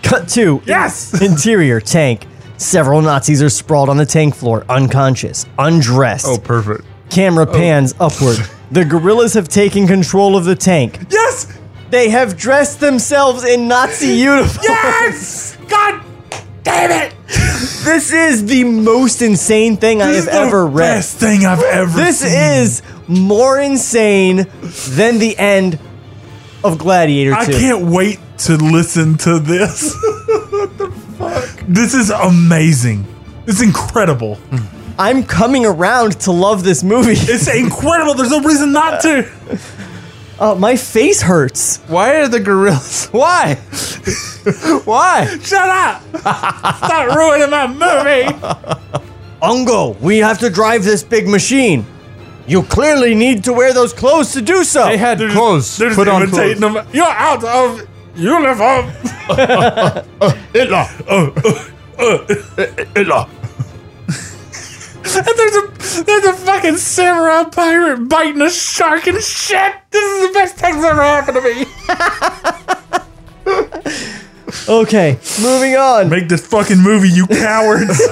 Cut 0.02 0.28
to 0.30 0.62
Yes. 0.66 1.20
interior 1.22 1.80
tank. 1.80 2.26
Several 2.56 3.00
Nazis 3.00 3.42
are 3.42 3.48
sprawled 3.48 3.88
on 3.88 3.96
the 3.96 4.04
tank 4.06 4.34
floor, 4.34 4.64
unconscious, 4.68 5.46
undressed. 5.58 6.26
Oh, 6.28 6.38
perfect. 6.38 6.84
Camera 7.08 7.46
oh. 7.48 7.52
pans 7.52 7.94
upward. 8.00 8.38
The 8.72 8.84
guerrillas 8.84 9.34
have 9.34 9.48
taken 9.48 9.88
control 9.88 10.36
of 10.36 10.44
the 10.44 10.54
tank. 10.54 11.00
Yes. 11.10 11.52
They 11.90 12.08
have 12.10 12.36
dressed 12.36 12.78
themselves 12.78 13.42
in 13.44 13.66
Nazi 13.66 14.14
uniforms. 14.14 14.60
Yes. 14.62 15.56
God 15.68 16.00
damn 16.62 16.92
it. 16.92 17.12
This 17.26 18.12
is 18.12 18.46
the 18.46 18.62
most 18.62 19.22
insane 19.22 19.76
thing 19.76 20.00
I 20.00 20.06
have 20.06 20.14
is 20.14 20.24
the 20.26 20.34
ever 20.34 20.66
read. 20.66 20.98
Best 20.98 21.16
thing 21.18 21.44
I've 21.46 21.62
ever 21.64 21.90
This 21.98 22.20
seen. 22.20 22.30
is 22.62 22.82
more 23.08 23.58
insane 23.58 24.46
than 24.90 25.18
the 25.18 25.36
end 25.36 25.80
of 26.62 26.78
Gladiator 26.78 27.32
2. 27.32 27.36
I 27.36 27.44
can't 27.46 27.86
wait 27.86 28.20
to 28.46 28.56
listen 28.56 29.16
to 29.18 29.38
this. 29.38 29.94
what 30.50 30.78
the 30.78 30.90
fuck? 31.18 31.64
This 31.68 31.94
is 31.94 32.10
amazing. 32.10 33.06
It's 33.46 33.62
incredible. 33.62 34.38
I'm 34.98 35.24
coming 35.24 35.64
around 35.66 36.20
to 36.20 36.32
love 36.32 36.62
this 36.64 36.82
movie. 36.82 37.12
It's 37.16 37.48
incredible. 37.48 38.14
There's 38.14 38.30
no 38.30 38.40
reason 38.40 38.72
not 38.72 39.00
to. 39.02 39.28
Uh, 40.38 40.54
my 40.54 40.76
face 40.76 41.20
hurts. 41.20 41.78
Why 41.88 42.16
are 42.20 42.28
the 42.28 42.40
gorillas? 42.40 43.06
Why? 43.12 43.54
Why? 44.84 45.26
Shut 45.42 45.68
up. 45.68 46.02
Stop 46.16 47.14
ruining 47.16 47.50
my 47.50 47.66
movie. 47.66 48.26
Ungo, 49.42 49.98
we 50.00 50.18
have 50.18 50.38
to 50.38 50.50
drive 50.50 50.82
this 50.84 51.02
big 51.02 51.28
machine. 51.28 51.84
You 52.46 52.62
clearly 52.62 53.14
need 53.14 53.44
to 53.44 53.52
wear 53.52 53.72
those 53.72 53.92
clothes 53.92 54.32
to 54.32 54.40
do 54.42 54.64
so. 54.64 54.86
They 54.86 54.96
had 54.96 55.18
clothes. 55.18 55.76
They're 55.76 55.88
just 55.90 55.98
Put 55.98 56.08
on 56.08 56.22
imitating 56.22 56.58
clothes. 56.58 56.74
them. 56.84 56.88
You're 56.92 57.06
out 57.06 57.44
of 57.44 57.86
uniform. 58.14 58.86
Hitler. 60.52 60.84
Hitler. 62.94 63.26
And 65.12 65.26
there's 65.26 65.56
a 65.56 66.04
there's 66.04 66.24
a 66.24 66.32
fucking 66.34 66.76
samurai 66.76 67.44
pirate 67.44 68.08
biting 68.08 68.42
a 68.42 68.50
shark 68.50 69.06
and 69.06 69.20
shit. 69.22 69.74
This 69.90 70.04
is 70.04 70.28
the 70.28 70.34
best 70.34 70.56
thing 70.56 70.80
that's 70.80 70.86
ever 70.86 71.02
happened 71.02 71.36
to 71.36 71.42
me. 71.42 71.66
okay, 74.68 75.18
moving 75.42 75.76
on. 75.76 76.08
Make 76.08 76.28
this 76.28 76.46
fucking 76.46 76.78
movie, 76.78 77.08
you 77.08 77.26
cowards. 77.26 78.00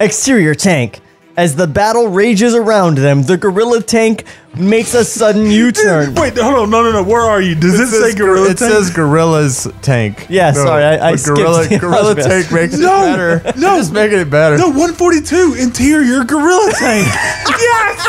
Exterior 0.00 0.54
tank. 0.54 1.00
As 1.34 1.56
the 1.56 1.66
battle 1.66 2.08
rages 2.08 2.54
around 2.54 2.98
them, 2.98 3.22
the 3.22 3.38
gorilla 3.38 3.82
tank 3.82 4.24
makes 4.54 4.92
a 4.92 5.02
sudden 5.02 5.50
U-turn. 5.50 6.14
Wait, 6.16 6.36
hold 6.36 6.54
on, 6.56 6.68
no, 6.70 6.82
no, 6.82 6.92
no. 6.92 7.02
Where 7.02 7.22
are 7.22 7.40
you? 7.40 7.54
Does 7.54 7.80
it, 7.80 7.86
say 7.88 8.14
gorilla? 8.14 8.48
Tank? 8.48 8.56
It 8.56 8.58
tank? 8.58 8.72
says 8.72 8.90
gorillas 8.90 9.66
tank. 9.80 10.26
Yeah, 10.28 10.52
sorry, 10.52 10.84
I- 10.84 11.10
I 11.12 11.16
skipped 11.16 11.38
gorilla, 11.38 11.66
the 11.66 11.78
gorilla 11.78 12.14
tank 12.16 12.52
makes 12.52 12.76
No, 12.76 13.04
it 13.04 13.16
better. 13.16 13.58
no. 13.58 13.76
just 13.78 13.92
making 13.94 14.18
it 14.18 14.28
better. 14.30 14.58
no 14.58 14.68
142 14.68 15.54
interior 15.58 16.22
gorilla 16.24 16.70
tank. 16.78 17.06
yes, 17.48 18.06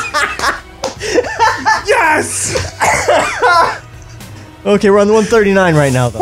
yes. 1.88 2.56
Okay, 4.66 4.90
we're 4.90 5.00
on 5.00 5.08
the 5.08 5.14
139 5.14 5.76
right 5.76 5.94
now, 5.94 6.10
though. 6.10 6.20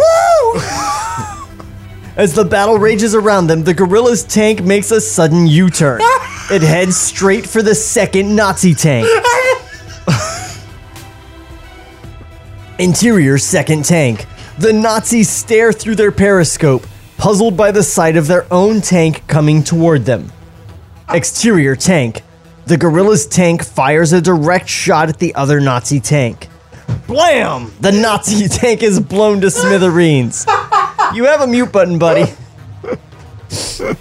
As 2.21 2.35
the 2.35 2.45
battle 2.45 2.77
rages 2.77 3.15
around 3.15 3.47
them, 3.47 3.63
the 3.63 3.73
gorilla's 3.73 4.23
tank 4.23 4.61
makes 4.61 4.91
a 4.91 5.01
sudden 5.01 5.47
U-turn. 5.47 6.01
it 6.51 6.61
heads 6.61 6.95
straight 6.95 7.47
for 7.47 7.63
the 7.63 7.73
second 7.73 8.35
Nazi 8.35 8.75
tank. 8.75 9.07
Interior 12.77 13.39
second 13.39 13.85
tank. 13.85 14.27
The 14.59 14.71
Nazis 14.71 15.31
stare 15.31 15.73
through 15.73 15.95
their 15.95 16.11
periscope, 16.11 16.85
puzzled 17.17 17.57
by 17.57 17.71
the 17.71 17.81
sight 17.81 18.15
of 18.15 18.27
their 18.27 18.45
own 18.53 18.81
tank 18.81 19.25
coming 19.25 19.63
toward 19.63 20.05
them. 20.05 20.31
Exterior 21.09 21.75
tank. 21.75 22.21
The 22.67 22.77
gorilla's 22.77 23.25
tank 23.25 23.63
fires 23.63 24.13
a 24.13 24.21
direct 24.21 24.69
shot 24.69 25.09
at 25.09 25.17
the 25.17 25.33
other 25.33 25.59
Nazi 25.59 25.99
tank. 25.99 26.49
Blam! 27.07 27.73
The 27.79 27.91
Nazi 27.91 28.47
tank 28.59 28.83
is 28.83 28.99
blown 28.99 29.41
to 29.41 29.49
smithereens. 29.49 30.45
You 31.13 31.25
have 31.25 31.41
a 31.41 31.47
mute 31.47 31.71
button, 31.71 31.99
buddy. 31.99 32.25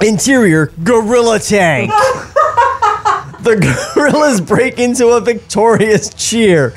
Interior 0.00 0.72
gorilla 0.82 1.38
tank. 1.38 1.92
The 3.40 3.56
gorillas 3.94 4.42
break 4.42 4.78
into 4.78 5.08
a 5.08 5.20
victorious 5.22 6.12
cheer, 6.12 6.74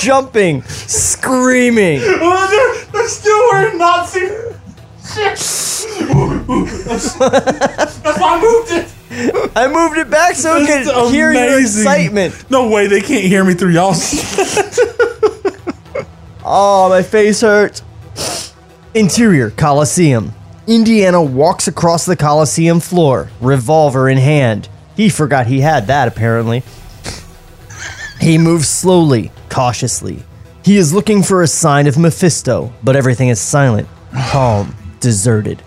jumping, 0.00 0.62
screaming. 0.62 2.02
Well, 2.02 2.20
oh, 2.22 2.46
they're, 2.48 2.84
they're 2.92 3.08
still 3.08 3.36
wearing 3.50 3.78
Nazi 3.78 4.28
shit. 5.14 5.36
That's 6.86 7.16
why 7.18 8.22
I 8.22 8.40
moved 8.40 8.70
it. 8.70 8.86
I 9.56 9.66
moved 9.66 9.98
it 9.98 10.08
back 10.08 10.36
so 10.36 10.54
I 10.54 10.64
could 10.64 10.82
is 10.82 11.10
hear 11.10 11.32
your 11.32 11.58
excitement. 11.60 12.48
No 12.48 12.68
way, 12.68 12.86
they 12.86 13.00
can't 13.00 13.24
hear 13.24 13.42
me 13.44 13.54
through 13.54 13.70
y'all. 13.70 13.94
Oh, 16.44 16.88
my 16.90 17.02
face 17.02 17.40
hurts. 17.40 17.82
Interior 18.94 19.50
Coliseum. 19.50 20.32
Indiana 20.68 21.20
walks 21.20 21.66
across 21.66 22.06
the 22.06 22.14
Coliseum 22.14 22.78
floor, 22.78 23.28
revolver 23.40 24.08
in 24.08 24.18
hand. 24.18 24.68
He 24.94 25.08
forgot 25.08 25.48
he 25.48 25.60
had 25.60 25.88
that, 25.88 26.06
apparently. 26.06 26.62
He 28.20 28.38
moves 28.38 28.68
slowly, 28.68 29.32
cautiously. 29.50 30.22
He 30.64 30.76
is 30.76 30.94
looking 30.94 31.24
for 31.24 31.42
a 31.42 31.48
sign 31.48 31.88
of 31.88 31.98
Mephisto, 31.98 32.72
but 32.84 32.94
everything 32.94 33.30
is 33.30 33.40
silent, 33.40 33.88
calm, 34.30 34.76
deserted. 35.00 35.60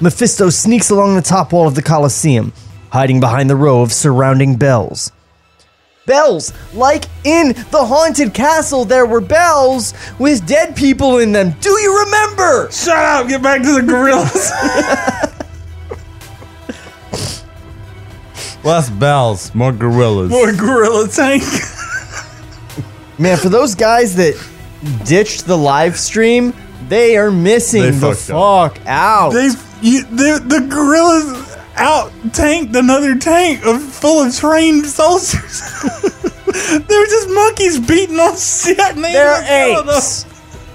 Mephisto 0.00 0.48
sneaks 0.48 0.90
along 0.90 1.16
the 1.16 1.22
top 1.22 1.52
wall 1.52 1.66
of 1.66 1.74
the 1.74 1.82
Coliseum, 1.82 2.52
hiding 2.90 3.18
behind 3.18 3.50
the 3.50 3.56
row 3.56 3.82
of 3.82 3.92
surrounding 3.92 4.54
bells. 4.54 5.10
Bells! 6.06 6.52
Like 6.74 7.04
in 7.24 7.54
the 7.70 7.84
haunted 7.86 8.34
castle, 8.34 8.84
there 8.84 9.06
were 9.06 9.20
bells 9.22 9.94
with 10.18 10.46
dead 10.46 10.76
people 10.76 11.18
in 11.18 11.32
them. 11.32 11.52
Do 11.60 11.70
you 11.70 12.04
remember? 12.04 12.70
Shut 12.70 12.96
up. 12.96 13.28
Get 13.28 13.42
back 13.42 13.62
to 13.62 13.72
the 13.80 13.82
gorillas. 13.82 14.50
Less 18.64 18.88
bells, 18.90 19.54
more 19.54 19.72
gorillas. 19.72 20.30
More 20.30 20.52
gorilla 20.52 21.06
tank. 21.08 21.42
Man, 23.18 23.36
for 23.36 23.48
those 23.50 23.74
guys 23.74 24.16
that 24.16 24.34
ditched 25.04 25.46
the 25.46 25.56
live 25.56 25.98
stream, 25.98 26.54
they 26.88 27.16
are 27.16 27.30
missing 27.30 27.82
They 27.82 27.90
the 27.90 28.14
fucked 28.14 28.30
up. 28.30 28.74
fuck 28.76 28.86
out. 28.86 29.30
They, 29.30 29.48
you, 29.82 30.04
the 30.04 30.42
the 30.44 30.66
gorillas 30.68 31.43
out 31.76 32.12
tanked 32.32 32.74
another 32.76 33.16
tank 33.18 33.64
of 33.64 33.82
full 33.82 34.22
of 34.22 34.34
trained 34.34 34.86
soldiers. 34.86 35.60
they 36.46 36.96
were 36.96 37.06
just 37.06 37.28
monkeys 37.30 37.80
beating 37.80 38.18
on 38.18 38.36
shit. 38.36 38.78
And 38.78 39.04
they 39.04 39.12
They're 39.12 39.34
ended 39.44 39.88
up 39.88 39.96
apes. 39.96 40.26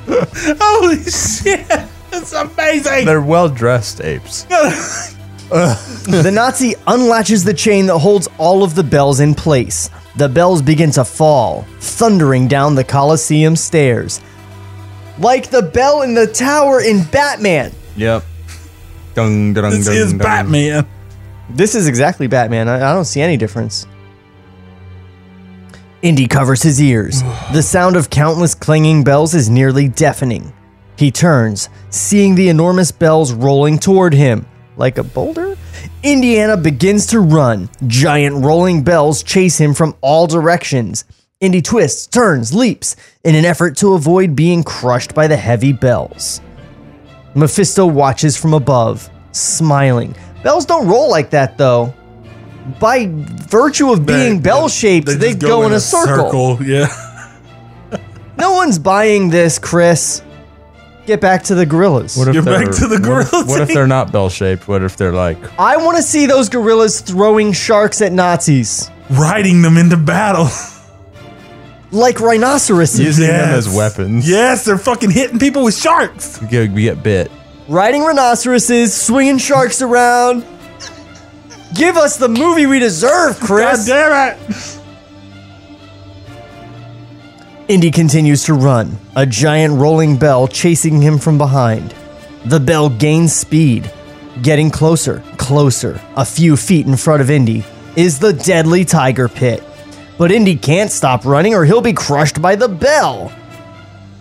Holy 0.61 1.03
shit! 1.03 1.65
It's 2.11 2.33
amazing. 2.33 3.05
They're 3.05 3.21
well 3.21 3.49
dressed 3.49 4.01
apes. 4.01 4.45
The 5.49 6.29
Nazi 6.31 6.75
unlatches 6.85 7.43
the 7.43 7.55
chain 7.55 7.87
that 7.87 7.97
holds 7.97 8.27
all 8.37 8.61
of 8.63 8.75
the 8.75 8.83
bells 8.83 9.19
in 9.19 9.33
place. 9.33 9.89
the 10.15 10.29
bells 10.29 10.61
begin 10.61 10.91
to 10.91 11.03
fall, 11.03 11.65
thundering 11.79 12.47
down 12.47 12.75
the 12.75 12.83
Colosseum 12.83 13.55
stairs. 13.55 14.21
Like 15.17 15.49
the 15.49 15.63
bell 15.63 16.03
in 16.03 16.13
the 16.13 16.27
tower 16.27 16.81
in 16.81 17.03
Batman. 17.05 17.71
Yep. 17.95 18.23
Dung, 19.19 19.53
dung, 19.53 19.71
This 19.71 19.85
dung, 19.85 19.95
is 19.95 20.09
dung. 20.11 20.17
Batman. 20.19 20.87
This 21.49 21.75
is 21.75 21.87
exactly 21.87 22.27
Batman. 22.27 22.69
I, 22.69 22.75
I 22.77 22.93
don't 22.93 23.05
see 23.05 23.21
any 23.21 23.35
difference. 23.35 23.85
Indy 26.01 26.25
covers 26.25 26.63
his 26.63 26.81
ears. 26.81 27.21
the 27.53 27.61
sound 27.61 27.97
of 27.97 28.09
countless 28.09 28.55
clanging 28.55 29.03
bells 29.03 29.35
is 29.35 29.49
nearly 29.49 29.89
deafening. 29.89 30.53
He 30.97 31.11
turns, 31.11 31.67
seeing 31.89 32.35
the 32.35 32.47
enormous 32.47 32.91
bells 32.91 33.33
rolling 33.33 33.77
toward 33.79 34.13
him. 34.13 34.45
Like 34.77 34.97
a 34.97 35.03
boulder? 35.03 35.57
Indiana 36.01 36.55
begins 36.55 37.05
to 37.07 37.19
run. 37.19 37.69
Giant 37.87 38.45
rolling 38.45 38.83
bells 38.83 39.21
chase 39.21 39.57
him 39.59 39.73
from 39.73 39.95
all 39.99 40.27
directions. 40.27 41.03
Indy 41.41 41.61
twists, 41.61 42.07
turns, 42.07 42.53
leaps 42.53 42.95
in 43.25 43.35
an 43.35 43.43
effort 43.43 43.75
to 43.77 43.93
avoid 43.95 44.35
being 44.35 44.63
crushed 44.63 45.13
by 45.13 45.27
the 45.27 45.37
heavy 45.37 45.73
bells. 45.73 46.41
Mephisto 47.35 47.85
watches 47.85 48.35
from 48.37 48.53
above, 48.53 49.09
smiling. 49.31 50.15
Bells 50.43 50.65
don't 50.65 50.87
roll 50.87 51.09
like 51.09 51.29
that, 51.31 51.57
though. 51.57 51.93
By 52.79 53.07
virtue 53.09 53.91
of 53.91 54.05
being 54.05 54.41
bell 54.41 54.69
shaped, 54.69 55.07
they, 55.07 55.33
just 55.33 55.39
go, 55.39 55.63
in 55.63 55.73
a 55.73 55.79
circle. 55.79 56.57
Yeah. 56.63 56.87
No 58.37 58.53
one's 58.53 58.79
buying 58.79 59.29
this, 59.29 59.59
Chris. 59.59 60.21
Get 61.05 61.19
back 61.21 61.43
to 61.45 61.55
the 61.55 61.65
gorillas. 61.65 62.15
What 62.15 62.27
if 62.27 62.35
Get 62.35 62.45
back 62.45 62.65
to 62.75 62.87
the 62.87 62.99
what 63.09 63.25
if- 63.41 63.47
What 63.49 63.61
if 63.61 63.69
they're 63.69 63.87
not 63.87 64.11
bell 64.11 64.29
shaped? 64.29 64.67
What 64.67 64.83
if 64.83 64.95
they're 64.95 65.11
like 65.11 65.37
I 65.59 65.75
want 65.77 65.97
to 65.97 66.03
see 66.03 66.27
those 66.27 66.49
gorillas 66.49 67.01
throwing 67.01 67.51
sharks 67.51 68.01
at 68.01 68.11
Nazis, 68.11 68.91
Riding 69.09 69.61
them 69.63 69.75
into 69.77 69.97
battle. 69.97 70.47
like 71.91 72.19
rhinoceroses. 72.19 72.99
using 72.99 73.27
them 73.27 73.49
Yes. 73.49 73.67
as 73.67 73.75
weapons? 73.75 74.29
Yes, 74.29 74.65
they're 74.65 74.77
fucking 74.77 75.11
hitting 75.11 75.39
people 75.39 75.63
with 75.63 75.75
sharks. 75.77 76.39
We 76.41 76.47
get, 76.47 76.71
we 76.71 76.83
get 76.83 77.01
bit. 77.03 77.31
Riding 77.67 78.03
rhinoceroses, 78.03 78.93
swinging 78.93 79.37
sharks 79.37 79.81
around. 79.81 80.43
Give 81.75 81.97
us 81.97 82.17
the 82.17 82.27
movie 82.29 82.65
we 82.65 82.79
deserve, 82.79 83.39
God 83.39 83.45
Chris. 83.47 83.85
damn 83.85 84.33
it. 84.35 84.75
Indy 87.67 87.91
continues 87.91 88.43
to 88.45 88.55
run, 88.55 88.97
a 89.15 89.25
giant 89.27 89.75
rolling 89.75 90.17
bell 90.17 90.47
chasing 90.47 91.01
him 91.01 91.19
from 91.19 91.37
behind. 91.37 91.93
The 92.45 92.59
bell 92.59 92.89
gains 92.89 93.33
speed, 93.33 93.91
getting 94.41 94.71
closer, 94.71 95.21
closer. 95.37 96.01
A 96.15 96.25
few 96.25 96.57
feet 96.57 96.87
in 96.87 96.97
front 96.97 97.21
of 97.21 97.29
Indy 97.29 97.63
is 97.95 98.17
the 98.17 98.33
deadly 98.33 98.85
tiger 98.85 99.27
pit. 99.29 99.63
But 100.19 100.33
Indy 100.33 100.57
can't 100.57 100.91
stop 100.91 101.23
running 101.23 101.55
or 101.55 101.63
he'll 101.63 101.79
be 101.79 101.93
crushed 101.93 102.41
by 102.41 102.57
the 102.57 102.67
bell. 102.67 103.31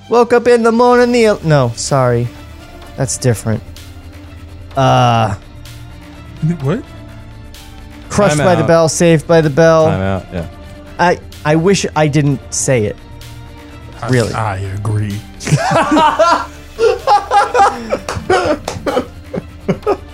Woke 0.08 0.32
up 0.32 0.46
in 0.46 0.62
the 0.62 0.70
morning, 0.70 1.10
the. 1.10 1.36
No, 1.42 1.72
sorry. 1.74 2.28
That's 2.96 3.18
different. 3.18 3.60
Uh, 4.76 5.34
What? 6.62 6.84
crushed 8.08 8.36
Time 8.36 8.46
by 8.46 8.54
the 8.54 8.64
bell, 8.64 8.88
saved 8.88 9.26
by 9.26 9.40
the 9.40 9.50
bell. 9.50 9.86
Time 9.86 10.00
out. 10.00 10.26
Yeah. 10.32 10.48
I, 11.00 11.18
I 11.44 11.56
wish 11.56 11.84
I 11.96 12.06
didn't 12.06 12.54
say 12.54 12.84
it. 12.84 12.96
Really? 14.08 14.32
I 14.32 14.58
agree. 14.58 15.20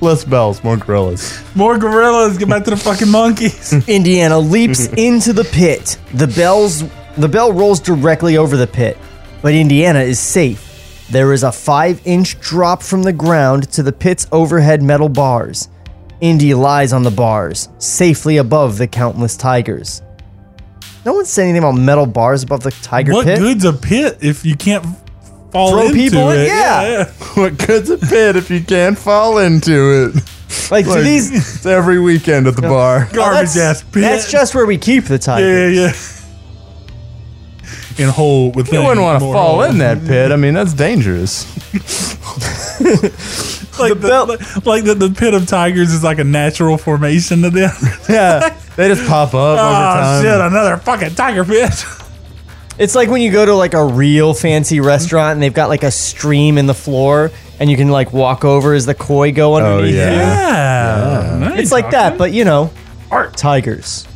Less 0.00 0.24
bells, 0.24 0.62
more 0.62 0.76
gorillas. 0.76 1.42
More 1.54 1.78
gorillas. 1.78 2.36
Get 2.38 2.48
back 2.48 2.64
to 2.64 2.70
the 2.70 2.76
fucking 2.76 3.10
monkeys. 3.10 3.72
Indiana 3.88 4.38
leaps 4.38 4.86
into 4.96 5.32
the 5.32 5.44
pit. 5.44 5.98
The 6.12 6.26
bells 6.26 6.84
the 7.16 7.28
bell 7.28 7.52
rolls 7.52 7.80
directly 7.80 8.36
over 8.36 8.56
the 8.56 8.66
pit, 8.66 8.98
but 9.40 9.54
Indiana 9.54 10.00
is 10.00 10.18
safe. 10.18 11.06
There 11.10 11.32
is 11.32 11.44
a 11.44 11.48
5-inch 11.48 12.40
drop 12.40 12.82
from 12.82 13.02
the 13.02 13.12
ground 13.12 13.70
to 13.72 13.82
the 13.82 13.92
pit's 13.92 14.26
overhead 14.32 14.82
metal 14.82 15.08
bars. 15.08 15.68
Indy 16.20 16.54
lies 16.54 16.92
on 16.92 17.02
the 17.02 17.10
bars, 17.10 17.68
safely 17.78 18.38
above 18.38 18.78
the 18.78 18.86
countless 18.88 19.36
tigers. 19.36 20.02
No 21.04 21.12
one 21.14 21.24
said 21.26 21.44
anything 21.44 21.58
about 21.58 21.72
metal 21.78 22.06
bars 22.06 22.42
above 22.42 22.62
the 22.62 22.70
tiger 22.70 23.12
what 23.12 23.26
pit. 23.26 23.38
good's 23.38 23.64
a 23.64 23.72
pit 23.72 24.18
if 24.22 24.44
you 24.44 24.56
can't 24.56 24.84
fall 25.54 25.70
Throw 25.70 25.80
into 25.82 25.94
people 25.94 26.30
in? 26.30 26.40
it? 26.40 26.46
Yeah. 26.48 27.04
what 27.34 27.56
good's 27.66 27.88
a 27.88 27.96
pit 27.98 28.36
if 28.36 28.50
you 28.50 28.62
can't 28.62 28.98
fall 28.98 29.38
into 29.38 30.12
it? 30.12 30.70
Like, 30.70 30.84
do 30.84 31.00
these 31.02 31.30
It's 31.32 31.64
every 31.66 31.98
weekend 32.00 32.46
at 32.46 32.56
the 32.56 32.62
bar. 32.62 33.06
No, 33.06 33.12
Garbage 33.14 33.54
that's- 33.54 33.82
ass 33.82 33.82
pit. 33.82 34.02
That's 34.02 34.30
just 34.30 34.54
where 34.54 34.66
we 34.66 34.76
keep 34.78 35.04
the 35.04 35.14
Yeah, 35.14 35.18
tigers. 35.18 35.76
yeah. 37.98 38.04
In 38.04 38.08
hole 38.10 38.50
with 38.50 38.72
You 38.72 38.80
wouldn't 38.82 39.00
want 39.00 39.20
to 39.20 39.24
fall 39.32 39.62
in 39.62 39.78
that 39.78 40.04
pit. 40.04 40.32
I 40.32 40.36
mean, 40.36 40.54
that's 40.54 40.74
dangerous. 40.74 41.46
Like 43.76 43.94
the, 43.94 44.08
bell- 44.08 44.26
like, 44.28 44.66
like 44.66 44.84
the, 44.84 44.94
the 44.94 45.10
pit 45.10 45.34
of 45.34 45.48
tigers 45.48 45.92
is 45.92 46.04
like 46.04 46.20
a 46.20 46.24
natural 46.24 46.78
formation 46.78 47.42
to 47.42 47.50
them. 47.50 47.70
Yeah, 48.08 48.56
they 48.76 48.86
just 48.86 49.04
pop 49.08 49.30
up 49.30 49.34
over 49.34 49.52
oh 49.52 49.56
time. 49.58 50.22
shit! 50.22 50.40
Another 50.40 50.76
fucking 50.76 51.16
tiger 51.16 51.44
pit. 51.44 51.72
It's 52.76 52.94
like 52.96 53.08
when 53.08 53.22
you 53.22 53.30
go 53.30 53.46
to 53.46 53.54
like 53.54 53.74
a 53.74 53.84
real 53.84 54.34
fancy 54.34 54.80
restaurant 54.80 55.34
and 55.34 55.42
they've 55.42 55.54
got 55.54 55.68
like 55.68 55.84
a 55.84 55.92
stream 55.92 56.58
in 56.58 56.66
the 56.66 56.74
floor 56.74 57.30
and 57.60 57.70
you 57.70 57.76
can 57.76 57.88
like 57.88 58.12
walk 58.12 58.44
over 58.44 58.74
as 58.74 58.84
the 58.84 58.94
koi 58.94 59.30
go 59.30 59.54
oh, 59.54 59.56
underneath 59.56 59.94
yeah. 59.94 60.10
you. 60.10 60.16
Yeah, 60.18 61.38
Now 61.38 61.54
It's 61.54 61.70
you're 61.70 61.80
like 61.80 61.92
that, 61.92 62.18
but 62.18 62.32
you 62.32 62.44
know, 62.44 62.72
Art. 63.12 63.36
tigers. 63.36 64.08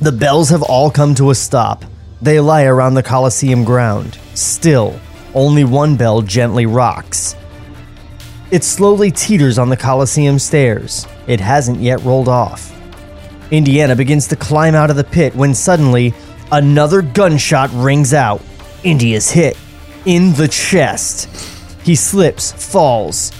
the 0.00 0.12
bells 0.12 0.50
have 0.50 0.62
all 0.62 0.90
come 0.90 1.14
to 1.14 1.30
a 1.30 1.34
stop. 1.34 1.84
They 2.20 2.38
lie 2.38 2.64
around 2.64 2.94
the 2.94 3.02
Colosseum 3.02 3.64
ground. 3.64 4.18
Still, 4.34 5.00
only 5.34 5.64
one 5.64 5.96
bell 5.96 6.20
gently 6.20 6.66
rocks. 6.66 7.36
It 8.50 8.64
slowly 8.64 9.10
teeters 9.10 9.58
on 9.58 9.70
the 9.70 9.78
Colosseum 9.78 10.38
stairs. 10.38 11.06
It 11.26 11.40
hasn't 11.40 11.80
yet 11.80 12.02
rolled 12.02 12.28
off. 12.28 12.70
Indiana 13.52 13.94
begins 13.94 14.28
to 14.28 14.36
climb 14.36 14.74
out 14.74 14.88
of 14.88 14.96
the 14.96 15.04
pit 15.04 15.36
when 15.36 15.54
suddenly 15.54 16.14
another 16.50 17.02
gunshot 17.02 17.70
rings 17.74 18.14
out. 18.14 18.40
Indy 18.82 19.12
is 19.12 19.30
hit 19.30 19.58
in 20.06 20.32
the 20.32 20.48
chest. 20.48 21.28
He 21.84 21.94
slips, 21.94 22.52
falls. 22.52 23.30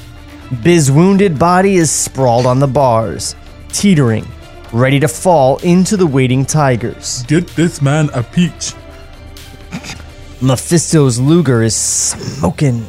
Biz's 0.62 0.92
wounded 0.92 1.38
body 1.38 1.76
is 1.76 1.90
sprawled 1.90 2.44
on 2.44 2.58
the 2.58 2.66
bars, 2.66 3.34
teetering, 3.70 4.26
ready 4.70 5.00
to 5.00 5.08
fall 5.08 5.56
into 5.58 5.96
the 5.96 6.06
waiting 6.06 6.44
tigers. 6.44 7.22
Get 7.26 7.46
this 7.48 7.80
man 7.80 8.10
a 8.12 8.22
peach. 8.22 8.74
Mephisto's 10.42 11.18
Luger 11.18 11.62
is 11.62 11.74
smoking. 11.74 12.84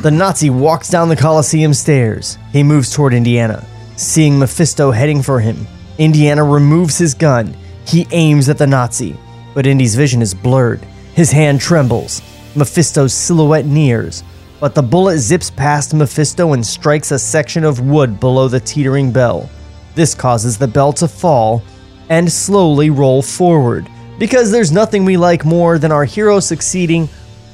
the 0.00 0.12
Nazi 0.12 0.48
walks 0.48 0.88
down 0.90 1.08
the 1.08 1.16
Colosseum 1.16 1.74
stairs. 1.74 2.38
He 2.52 2.62
moves 2.62 2.92
toward 2.94 3.14
Indiana. 3.14 3.66
Seeing 3.96 4.38
Mephisto 4.38 4.92
heading 4.92 5.20
for 5.20 5.40
him, 5.40 5.66
Indiana 5.98 6.42
removes 6.42 6.98
his 6.98 7.14
gun. 7.14 7.56
He 7.86 8.06
aims 8.10 8.48
at 8.48 8.58
the 8.58 8.66
Nazi, 8.66 9.16
but 9.54 9.66
Indy's 9.66 9.94
vision 9.94 10.22
is 10.22 10.34
blurred. 10.34 10.84
His 11.14 11.30
hand 11.30 11.60
trembles. 11.60 12.22
Mephisto's 12.56 13.12
silhouette 13.12 13.66
nears, 13.66 14.22
but 14.60 14.74
the 14.74 14.82
bullet 14.82 15.18
zips 15.18 15.50
past 15.50 15.94
Mephisto 15.94 16.52
and 16.52 16.64
strikes 16.64 17.10
a 17.10 17.18
section 17.18 17.64
of 17.64 17.80
wood 17.80 18.18
below 18.20 18.48
the 18.48 18.60
teetering 18.60 19.12
bell. 19.12 19.50
This 19.94 20.14
causes 20.14 20.58
the 20.58 20.68
bell 20.68 20.92
to 20.94 21.08
fall 21.08 21.62
and 22.08 22.30
slowly 22.30 22.90
roll 22.90 23.22
forward, 23.22 23.88
because 24.18 24.50
there's 24.50 24.72
nothing 24.72 25.04
we 25.04 25.16
like 25.16 25.44
more 25.44 25.78
than 25.78 25.92
our 25.92 26.04
hero 26.04 26.40
succeeding 26.40 27.08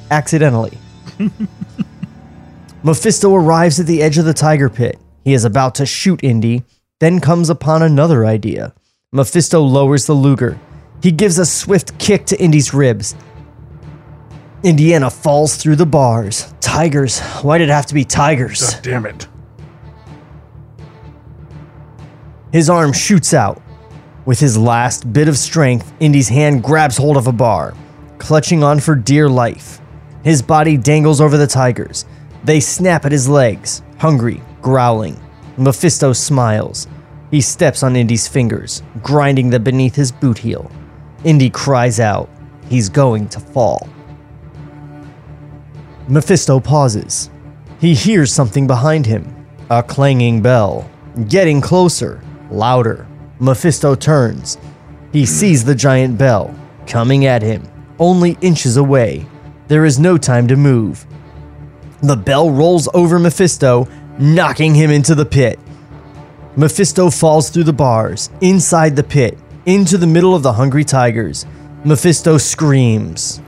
accidentally. 0.09 0.77
Mephisto 2.83 3.33
arrives 3.33 3.79
at 3.79 3.85
the 3.85 4.01
edge 4.01 4.17
of 4.17 4.25
the 4.25 4.33
tiger 4.33 4.69
pit. 4.69 4.99
He 5.23 5.33
is 5.33 5.45
about 5.45 5.75
to 5.75 5.85
shoot 5.85 6.23
Indy, 6.23 6.63
then 7.01 7.19
comes 7.19 7.49
upon 7.49 7.81
another 7.81 8.27
idea. 8.27 8.75
Mephisto 9.11 9.59
lowers 9.59 10.05
the 10.05 10.13
Luger. 10.13 10.59
He 11.01 11.11
gives 11.11 11.39
a 11.39 11.47
swift 11.47 11.97
kick 11.97 12.27
to 12.27 12.39
Indy's 12.39 12.75
ribs. 12.75 13.15
Indiana 14.63 15.09
falls 15.09 15.55
through 15.55 15.77
the 15.77 15.85
bars. 15.87 16.53
Tigers. 16.61 17.19
Why 17.41 17.57
did 17.57 17.69
it 17.69 17.71
have 17.71 17.87
to 17.87 17.95
be 17.95 18.05
tigers? 18.05 18.75
Damn 18.83 19.07
it. 19.07 19.27
His 22.53 22.69
arm 22.69 22.93
shoots 22.93 23.33
out. 23.33 23.59
With 24.25 24.39
his 24.39 24.55
last 24.55 25.11
bit 25.11 25.27
of 25.27 25.39
strength, 25.39 25.91
Indy's 25.99 26.29
hand 26.29 26.63
grabs 26.63 26.97
hold 26.97 27.17
of 27.17 27.25
a 27.25 27.31
bar, 27.31 27.73
clutching 28.19 28.61
on 28.63 28.79
for 28.79 28.93
dear 28.93 29.27
life. 29.27 29.81
His 30.23 30.43
body 30.43 30.77
dangles 30.77 31.19
over 31.19 31.35
the 31.35 31.47
tigers. 31.47 32.05
They 32.43 32.59
snap 32.59 33.05
at 33.05 33.11
his 33.11 33.27
legs, 33.27 33.81
hungry, 33.97 34.43
growling. 34.61 35.19
Mephisto 35.57 36.13
smiles. 36.13 36.87
He 37.29 37.41
steps 37.41 37.83
on 37.83 37.95
Indy's 37.95 38.27
fingers, 38.27 38.83
grinding 39.01 39.49
them 39.49 39.63
beneath 39.63 39.95
his 39.95 40.11
boot 40.11 40.37
heel. 40.37 40.71
Indy 41.23 41.49
cries 41.49 41.99
out. 41.99 42.29
He's 42.69 42.89
going 42.89 43.27
to 43.29 43.39
fall. 43.39 43.87
Mephisto 46.07 46.59
pauses. 46.59 47.29
He 47.79 47.93
hears 47.93 48.33
something 48.33 48.67
behind 48.67 49.05
him 49.05 49.35
a 49.69 49.81
clanging 49.81 50.41
bell. 50.41 50.89
Getting 51.29 51.61
closer. 51.61 52.21
Louder. 52.49 53.07
Mephisto 53.39 53.95
turns. 53.95 54.57
He 55.13 55.25
sees 55.25 55.63
the 55.63 55.75
giant 55.75 56.17
bell 56.17 56.53
coming 56.85 57.25
at 57.25 57.41
him, 57.41 57.63
only 57.97 58.37
inches 58.41 58.75
away. 58.75 59.25
There 59.69 59.85
is 59.85 59.97
no 59.97 60.17
time 60.17 60.47
to 60.49 60.57
move. 60.57 61.05
The 62.03 62.17
bell 62.17 62.51
rolls 62.51 62.89
over 62.93 63.17
Mephisto, 63.17 63.87
knocking 64.21 64.75
him 64.75 64.91
into 64.91 65.15
the 65.15 65.25
pit. 65.25 65.59
Mephisto 66.55 67.09
falls 67.09 67.49
through 67.49 67.63
the 67.63 67.73
bars, 67.73 68.29
inside 68.39 68.95
the 68.95 69.03
pit, 69.03 69.37
into 69.65 69.97
the 69.97 70.07
middle 70.07 70.35
of 70.35 70.43
the 70.43 70.53
hungry 70.53 70.83
tigers. 70.83 71.45
Mephisto 71.83 72.37
screams. 72.37 73.41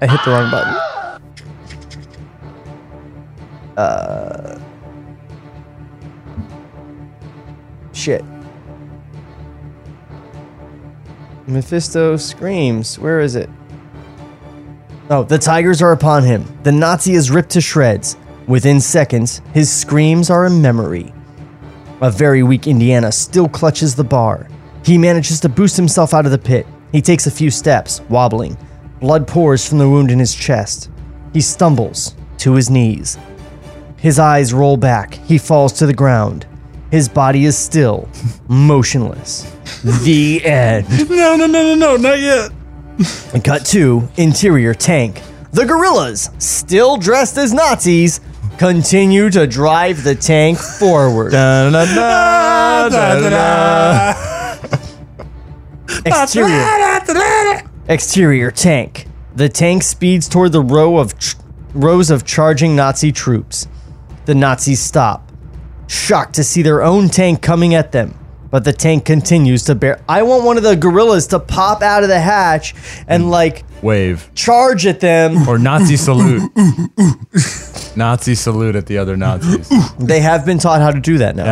I 0.00 0.06
hit 0.06 0.20
the 0.24 0.30
wrong 0.30 0.50
button. 0.50 0.74
Uh. 3.76 4.60
Shit. 7.92 8.24
Mephisto 11.46 12.16
screams. 12.16 12.98
Where 12.98 13.20
is 13.20 13.36
it? 13.36 13.50
Oh, 15.10 15.24
the 15.24 15.38
tigers 15.38 15.82
are 15.82 15.92
upon 15.92 16.22
him. 16.22 16.46
The 16.62 16.72
Nazi 16.72 17.14
is 17.14 17.30
ripped 17.30 17.50
to 17.50 17.60
shreds. 17.60 18.16
Within 18.50 18.80
seconds, 18.80 19.42
his 19.54 19.72
screams 19.72 20.28
are 20.28 20.44
a 20.46 20.50
memory. 20.50 21.14
A 22.00 22.10
very 22.10 22.42
weak 22.42 22.66
Indiana 22.66 23.12
still 23.12 23.48
clutches 23.48 23.94
the 23.94 24.02
bar. 24.02 24.48
He 24.84 24.98
manages 24.98 25.38
to 25.40 25.48
boost 25.48 25.76
himself 25.76 26.12
out 26.12 26.24
of 26.26 26.32
the 26.32 26.38
pit. 26.38 26.66
He 26.90 27.00
takes 27.00 27.28
a 27.28 27.30
few 27.30 27.52
steps, 27.52 28.00
wobbling. 28.08 28.58
Blood 28.98 29.28
pours 29.28 29.68
from 29.68 29.78
the 29.78 29.88
wound 29.88 30.10
in 30.10 30.18
his 30.18 30.34
chest. 30.34 30.90
He 31.32 31.40
stumbles 31.40 32.16
to 32.38 32.54
his 32.54 32.68
knees. 32.68 33.18
His 33.98 34.18
eyes 34.18 34.52
roll 34.52 34.76
back. 34.76 35.14
He 35.14 35.38
falls 35.38 35.72
to 35.74 35.86
the 35.86 35.94
ground. 35.94 36.44
His 36.90 37.08
body 37.08 37.44
is 37.44 37.56
still, 37.56 38.08
motionless. 38.48 39.48
the 40.02 40.44
end. 40.44 40.88
No, 41.08 41.36
no, 41.36 41.46
no, 41.46 41.62
no, 41.62 41.74
no, 41.76 41.96
not 41.96 42.18
yet. 42.18 42.50
Cut 43.44 43.64
to 43.66 44.08
interior 44.16 44.74
tank. 44.74 45.22
The 45.52 45.66
gorillas, 45.66 46.30
still 46.38 46.96
dressed 46.96 47.36
as 47.38 47.52
Nazis, 47.52 48.20
continue 48.60 49.30
to 49.30 49.46
drive 49.46 50.04
the 50.04 50.14
tank 50.14 50.58
forward. 50.58 51.32
Exterior. 56.04 56.60
Exterior 57.88 58.50
tank. 58.50 59.06
The 59.34 59.48
tank 59.48 59.82
speeds 59.82 60.28
toward 60.28 60.52
the 60.52 60.60
row 60.60 60.98
of 60.98 61.18
tr- 61.18 61.36
rows 61.72 62.10
of 62.10 62.26
charging 62.26 62.76
Nazi 62.76 63.12
troops. 63.12 63.66
The 64.26 64.34
Nazis 64.34 64.80
stop, 64.80 65.32
shocked 65.88 66.34
to 66.34 66.44
see 66.44 66.60
their 66.60 66.82
own 66.82 67.08
tank 67.08 67.40
coming 67.40 67.74
at 67.74 67.92
them. 67.92 68.14
But 68.50 68.64
the 68.64 68.72
tank 68.72 69.04
continues 69.04 69.62
to 69.64 69.74
bear. 69.76 70.02
I 70.08 70.22
want 70.22 70.44
one 70.44 70.56
of 70.56 70.62
the 70.64 70.74
gorillas 70.74 71.28
to 71.28 71.38
pop 71.38 71.82
out 71.82 72.02
of 72.02 72.08
the 72.08 72.18
hatch 72.18 72.74
and 73.06 73.30
like 73.30 73.64
Wave. 73.80 74.28
charge 74.34 74.86
at 74.86 74.98
them. 75.00 75.48
Or 75.48 75.56
Nazi 75.56 75.96
salute. 76.08 76.50
Nazi 77.96 78.34
salute 78.34 78.74
at 78.74 78.86
the 78.86 78.98
other 78.98 79.16
Nazis. 79.16 79.68
They 79.98 80.20
have 80.20 80.44
been 80.44 80.58
taught 80.58 80.80
how 80.80 80.90
to 80.90 80.98
do 81.00 81.18
that 81.18 81.36
now. 81.36 81.44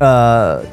Yeah. 0.00 0.04
Uh, 0.04 0.66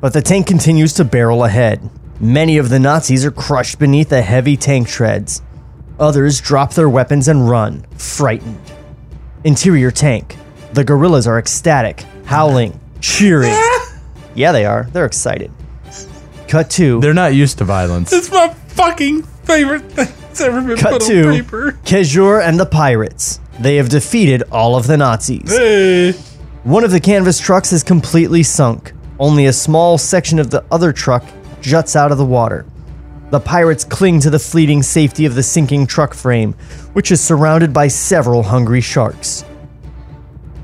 But 0.00 0.12
the 0.12 0.22
tank 0.22 0.46
continues 0.46 0.94
to 0.94 1.04
barrel 1.04 1.44
ahead. 1.44 1.90
Many 2.20 2.56
of 2.58 2.68
the 2.70 2.78
Nazis 2.78 3.24
are 3.26 3.30
crushed 3.30 3.78
beneath 3.78 4.08
the 4.08 4.22
heavy 4.22 4.56
tank 4.56 4.88
treads. 4.88 5.42
Others 6.00 6.40
drop 6.40 6.72
their 6.74 6.88
weapons 6.88 7.28
and 7.28 7.48
run, 7.50 7.84
frightened. 7.96 8.60
Interior 9.44 9.90
tank. 9.90 10.36
The 10.78 10.84
gorillas 10.84 11.26
are 11.26 11.40
ecstatic, 11.40 12.04
howling, 12.24 12.78
cheering. 13.00 13.52
yeah, 14.36 14.52
they 14.52 14.64
are. 14.64 14.84
They're 14.92 15.06
excited. 15.06 15.50
Cut 16.46 16.70
two. 16.70 17.00
They're 17.00 17.12
not 17.12 17.34
used 17.34 17.58
to 17.58 17.64
violence. 17.64 18.12
It's 18.12 18.30
my 18.30 18.54
fucking 18.68 19.24
favorite 19.24 19.82
thing 19.90 20.06
that's 20.20 20.40
ever 20.40 20.60
been 20.60 20.76
cut 20.76 20.92
put 20.92 21.02
on 21.02 21.08
to 21.08 21.32
paper. 21.32 21.72
Kejor 21.82 22.40
and 22.40 22.60
the 22.60 22.64
pirates. 22.64 23.40
They 23.58 23.74
have 23.74 23.88
defeated 23.88 24.44
all 24.52 24.76
of 24.76 24.86
the 24.86 24.96
Nazis. 24.96 25.50
Hey. 25.50 26.12
One 26.62 26.84
of 26.84 26.92
the 26.92 27.00
canvas 27.00 27.40
trucks 27.40 27.72
is 27.72 27.82
completely 27.82 28.44
sunk. 28.44 28.92
Only 29.18 29.46
a 29.46 29.52
small 29.52 29.98
section 29.98 30.38
of 30.38 30.50
the 30.50 30.64
other 30.70 30.92
truck 30.92 31.24
juts 31.60 31.96
out 31.96 32.12
of 32.12 32.18
the 32.18 32.24
water. 32.24 32.64
The 33.30 33.40
pirates 33.40 33.82
cling 33.82 34.20
to 34.20 34.30
the 34.30 34.38
fleeting 34.38 34.84
safety 34.84 35.26
of 35.26 35.34
the 35.34 35.42
sinking 35.42 35.88
truck 35.88 36.14
frame, 36.14 36.52
which 36.92 37.10
is 37.10 37.20
surrounded 37.20 37.72
by 37.72 37.88
several 37.88 38.44
hungry 38.44 38.80
sharks. 38.80 39.44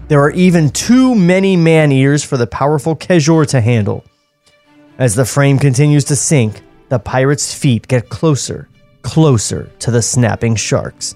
There 0.09 0.21
are 0.21 0.31
even 0.33 0.69
too 0.71 1.15
many 1.15 1.57
man 1.57 1.91
eaters 1.91 2.23
for 2.23 2.37
the 2.37 2.47
powerful 2.47 2.95
Kejor 2.95 3.47
to 3.49 3.61
handle. 3.61 4.05
As 4.99 5.15
the 5.15 5.25
frame 5.25 5.59
continues 5.59 6.05
to 6.05 6.17
sink, 6.17 6.63
the 6.91 6.99
pirates' 6.99 7.55
feet 7.55 7.89
get 7.89 8.11
closer, 8.11 8.69
closer 9.03 9.71
to 9.79 9.91
the 9.91 10.03
snapping 10.03 10.57
sharks. 10.57 11.15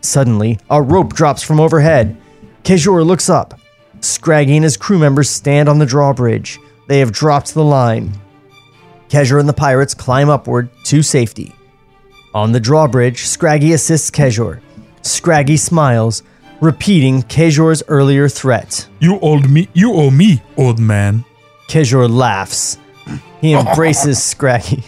Suddenly, 0.00 0.58
a 0.68 0.82
rope 0.82 1.14
drops 1.14 1.42
from 1.42 1.60
overhead. 1.60 2.16
Kejor 2.64 3.06
looks 3.06 3.30
up. 3.30 3.58
Scraggy 4.00 4.56
and 4.56 4.64
his 4.64 4.76
crew 4.76 4.98
members 4.98 5.30
stand 5.30 5.68
on 5.68 5.78
the 5.78 5.86
drawbridge. 5.86 6.58
They 6.88 6.98
have 6.98 7.12
dropped 7.12 7.54
the 7.54 7.64
line. 7.64 8.12
Kejor 9.08 9.38
and 9.38 9.48
the 9.48 9.52
pirates 9.52 9.94
climb 9.94 10.28
upward 10.28 10.68
to 10.86 11.02
safety. 11.02 11.54
On 12.34 12.50
the 12.50 12.60
drawbridge, 12.60 13.26
Scraggy 13.26 13.72
assists 13.72 14.10
Kejor. 14.10 14.60
Scraggy 15.02 15.56
smiles, 15.56 16.24
repeating 16.60 17.22
Kejor's 17.22 17.82
earlier 17.88 18.28
threat. 18.28 18.88
You 19.00 19.18
old 19.20 19.48
me. 19.50 19.68
You 19.72 19.94
owe 19.94 20.10
me, 20.10 20.42
old 20.56 20.78
man. 20.78 21.24
Kejor 21.68 22.08
laughs. 22.08 22.78
He 23.40 23.52
embraces 23.54 24.22
Scraggy. 24.22 24.84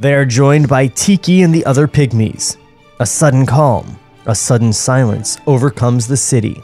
They 0.00 0.14
are 0.14 0.24
joined 0.24 0.68
by 0.68 0.88
Tiki 0.88 1.42
and 1.42 1.54
the 1.54 1.64
other 1.64 1.86
pygmies. 1.86 2.56
A 3.00 3.06
sudden 3.06 3.46
calm, 3.46 3.98
a 4.26 4.34
sudden 4.34 4.72
silence 4.72 5.38
overcomes 5.46 6.06
the 6.06 6.16
city. 6.16 6.62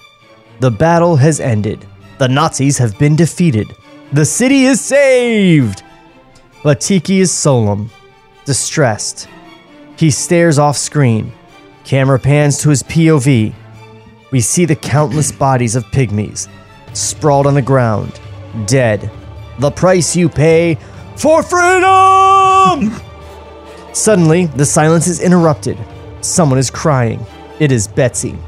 The 0.60 0.70
battle 0.70 1.16
has 1.16 1.40
ended. 1.40 1.86
The 2.18 2.28
Nazis 2.28 2.78
have 2.78 2.98
been 2.98 3.16
defeated. 3.16 3.68
The 4.12 4.24
city 4.24 4.64
is 4.64 4.80
saved! 4.80 5.82
But 6.62 6.80
Tiki 6.80 7.20
is 7.20 7.32
solemn, 7.32 7.90
distressed. 8.44 9.28
He 9.96 10.10
stares 10.10 10.58
off 10.58 10.76
screen. 10.76 11.32
Camera 11.84 12.18
pans 12.18 12.58
to 12.58 12.68
his 12.68 12.82
POV. 12.82 13.54
We 14.31 14.40
see 14.40 14.65
the 14.65 14.77
countless 14.77 15.32
bodies 15.32 15.77
of 15.77 15.85
pygmies 15.86 16.48
sprawled 16.93 17.47
on 17.47 17.55
the 17.55 17.62
ground, 17.62 18.20
dead. 18.66 19.11
The 19.59 19.70
price 19.70 20.16
you 20.16 20.28
pay 20.28 20.78
for 21.16 21.43
freedom! 21.43 23.01
Suddenly, 23.93 24.47
the 24.47 24.65
silence 24.65 25.07
is 25.07 25.20
interrupted. 25.20 25.78
Someone 26.20 26.59
is 26.59 26.70
crying. 26.70 27.24
It 27.59 27.73
is 27.73 27.89
Betsy. 27.89 28.39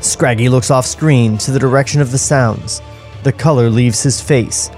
Scraggy 0.00 0.48
looks 0.48 0.70
off 0.70 0.86
screen 0.86 1.38
to 1.38 1.50
the 1.50 1.58
direction 1.58 2.00
of 2.00 2.12
the 2.12 2.18
sounds. 2.18 2.82
The 3.22 3.32
color 3.32 3.70
leaves 3.70 4.02
his 4.02 4.20
face. 4.20 4.70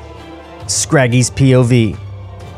Scraggy's 0.66 1.30
POV. 1.30 1.98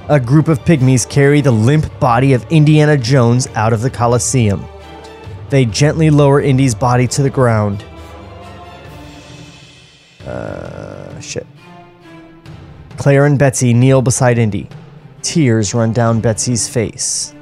A 0.08 0.20
group 0.20 0.48
of 0.48 0.60
pygmies 0.64 1.08
carry 1.08 1.40
the 1.40 1.50
limp 1.50 1.98
body 2.00 2.32
of 2.32 2.44
Indiana 2.50 2.96
Jones 2.96 3.46
out 3.54 3.72
of 3.72 3.80
the 3.80 3.90
Coliseum. 3.90 4.64
They 5.50 5.64
gently 5.64 6.10
lower 6.10 6.40
Indy's 6.40 6.76
body 6.76 7.08
to 7.08 7.22
the 7.22 7.30
ground. 7.30 7.84
Uh, 10.24 11.20
shit. 11.20 11.46
Claire 12.96 13.26
and 13.26 13.38
Betsy 13.38 13.74
kneel 13.74 14.00
beside 14.00 14.38
Indy. 14.38 14.68
Tears 15.22 15.74
run 15.74 15.92
down 15.92 16.20
Betsy's 16.20 16.68
face. 16.68 17.34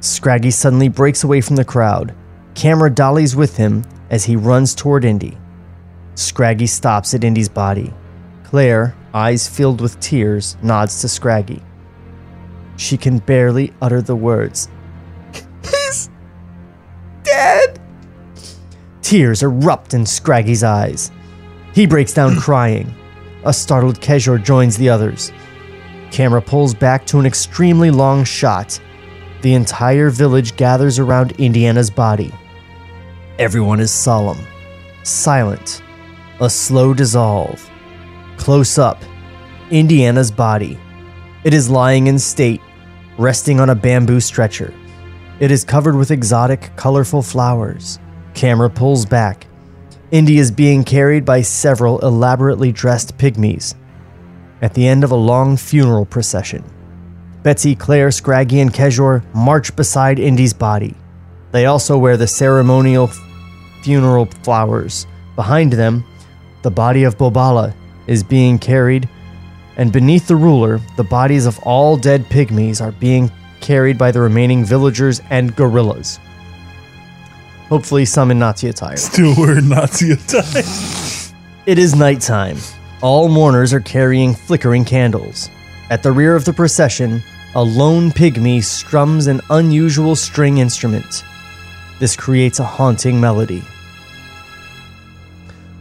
Scraggy 0.00 0.50
suddenly 0.50 0.88
breaks 0.88 1.22
away 1.22 1.40
from 1.40 1.56
the 1.56 1.64
crowd. 1.64 2.14
Camera 2.54 2.88
dollies 2.90 3.36
with 3.36 3.56
him 3.56 3.84
as 4.10 4.24
he 4.24 4.36
runs 4.36 4.74
toward 4.74 5.04
Indy. 5.04 5.36
Scraggy 6.14 6.66
stops 6.66 7.12
at 7.12 7.24
Indy's 7.24 7.48
body. 7.48 7.92
Claire, 8.44 8.94
eyes 9.12 9.48
filled 9.48 9.80
with 9.80 10.00
tears, 10.00 10.56
nods 10.62 11.00
to 11.00 11.08
Scraggy. 11.08 11.62
She 12.76 12.96
can 12.96 13.18
barely 13.18 13.72
utter 13.82 14.00
the 14.00 14.16
words. 14.16 14.68
He's 15.64 16.10
dead! 17.22 17.80
Tears 19.02 19.42
erupt 19.42 19.94
in 19.94 20.06
Scraggy's 20.06 20.62
eyes. 20.62 21.10
He 21.74 21.86
breaks 21.86 22.14
down 22.14 22.36
crying. 22.40 22.94
A 23.44 23.52
startled 23.52 24.00
Kejor 24.00 24.42
joins 24.42 24.76
the 24.76 24.88
others. 24.88 25.32
Camera 26.10 26.40
pulls 26.40 26.74
back 26.74 27.06
to 27.06 27.18
an 27.18 27.26
extremely 27.26 27.90
long 27.90 28.24
shot. 28.24 28.80
The 29.42 29.54
entire 29.54 30.10
village 30.10 30.56
gathers 30.56 30.98
around 30.98 31.32
Indiana's 31.32 31.90
body. 31.90 32.32
Everyone 33.38 33.80
is 33.80 33.90
solemn, 33.90 34.38
silent, 35.02 35.82
a 36.40 36.48
slow 36.48 36.94
dissolve. 36.94 37.68
Close 38.36 38.78
up, 38.78 39.02
Indiana's 39.70 40.30
body. 40.30 40.78
It 41.42 41.52
is 41.52 41.68
lying 41.68 42.06
in 42.06 42.18
state, 42.18 42.60
resting 43.18 43.60
on 43.60 43.70
a 43.70 43.74
bamboo 43.74 44.20
stretcher. 44.20 44.72
It 45.44 45.50
is 45.50 45.62
covered 45.62 45.94
with 45.94 46.10
exotic, 46.10 46.70
colorful 46.74 47.20
flowers. 47.20 47.98
Camera 48.32 48.70
pulls 48.70 49.04
back. 49.04 49.46
Indy 50.10 50.38
is 50.38 50.50
being 50.50 50.84
carried 50.84 51.26
by 51.26 51.42
several 51.42 51.98
elaborately 51.98 52.72
dressed 52.72 53.18
pygmies 53.18 53.74
at 54.62 54.72
the 54.72 54.88
end 54.88 55.04
of 55.04 55.10
a 55.10 55.16
long 55.16 55.58
funeral 55.58 56.06
procession. 56.06 56.64
Betsy, 57.42 57.74
Claire, 57.74 58.08
Scraggy, 58.08 58.62
and 58.62 58.72
Kejor 58.72 59.22
march 59.34 59.76
beside 59.76 60.18
Indy's 60.18 60.54
body. 60.54 60.94
They 61.52 61.66
also 61.66 61.98
wear 61.98 62.16
the 62.16 62.26
ceremonial 62.26 63.10
funeral 63.82 64.24
flowers. 64.44 65.06
Behind 65.36 65.74
them, 65.74 66.06
the 66.62 66.70
body 66.70 67.04
of 67.04 67.18
Bobala 67.18 67.74
is 68.06 68.22
being 68.22 68.58
carried, 68.58 69.10
and 69.76 69.92
beneath 69.92 70.26
the 70.26 70.36
ruler, 70.36 70.80
the 70.96 71.04
bodies 71.04 71.44
of 71.44 71.58
all 71.64 71.98
dead 71.98 72.24
pygmies 72.30 72.80
are 72.80 72.92
being 72.92 73.30
carried 73.64 73.98
by 73.98 74.12
the 74.12 74.20
remaining 74.20 74.64
villagers 74.64 75.20
and 75.30 75.56
gorillas. 75.56 76.20
Hopefully, 77.68 78.04
some 78.04 78.30
in 78.30 78.38
Nazi 78.38 78.68
attire. 78.68 78.96
Still 78.96 79.34
wearing 79.36 79.68
Nazi 79.68 80.12
attire. 80.12 80.62
It 81.66 81.78
is 81.78 81.94
nighttime. 81.94 82.58
All 83.00 83.26
mourners 83.26 83.72
are 83.72 83.80
carrying 83.80 84.34
flickering 84.34 84.84
candles. 84.84 85.48
At 85.88 86.02
the 86.02 86.12
rear 86.12 86.36
of 86.36 86.44
the 86.44 86.52
procession, 86.52 87.22
a 87.54 87.62
lone 87.64 88.10
pygmy 88.10 88.62
strums 88.62 89.28
an 89.28 89.40
unusual 89.48 90.14
string 90.14 90.58
instrument. 90.58 91.24
This 92.00 92.16
creates 92.16 92.58
a 92.58 92.64
haunting 92.64 93.18
melody. 93.18 93.62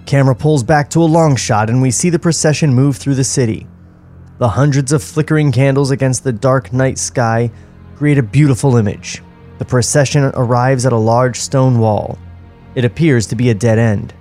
Camera 0.05 0.35
pulls 0.35 0.63
back 0.63 0.89
to 0.91 1.03
a 1.03 1.13
long 1.19 1.35
shot, 1.35 1.69
and 1.69 1.81
we 1.81 1.91
see 1.91 2.09
the 2.09 2.17
procession 2.17 2.73
move 2.73 2.95
through 2.95 3.15
the 3.15 3.23
city. 3.25 3.67
The 4.37 4.47
hundreds 4.47 4.93
of 4.93 5.03
flickering 5.03 5.51
candles 5.51 5.91
against 5.91 6.23
the 6.23 6.31
dark 6.31 6.71
night 6.71 6.97
sky 6.97 7.51
create 8.03 8.17
a 8.17 8.21
beautiful 8.21 8.75
image. 8.75 9.23
The 9.59 9.63
procession 9.63 10.25
arrives 10.33 10.85
at 10.85 10.91
a 10.91 10.97
large 10.97 11.39
stone 11.39 11.79
wall. 11.79 12.19
It 12.75 12.83
appears 12.83 13.27
to 13.27 13.35
be 13.37 13.49
a 13.49 13.53
dead 13.53 13.79
end. 13.79 14.13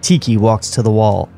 Tiki 0.00 0.38
walks 0.38 0.70
to 0.70 0.82
the 0.82 0.90
wall. 0.90 1.28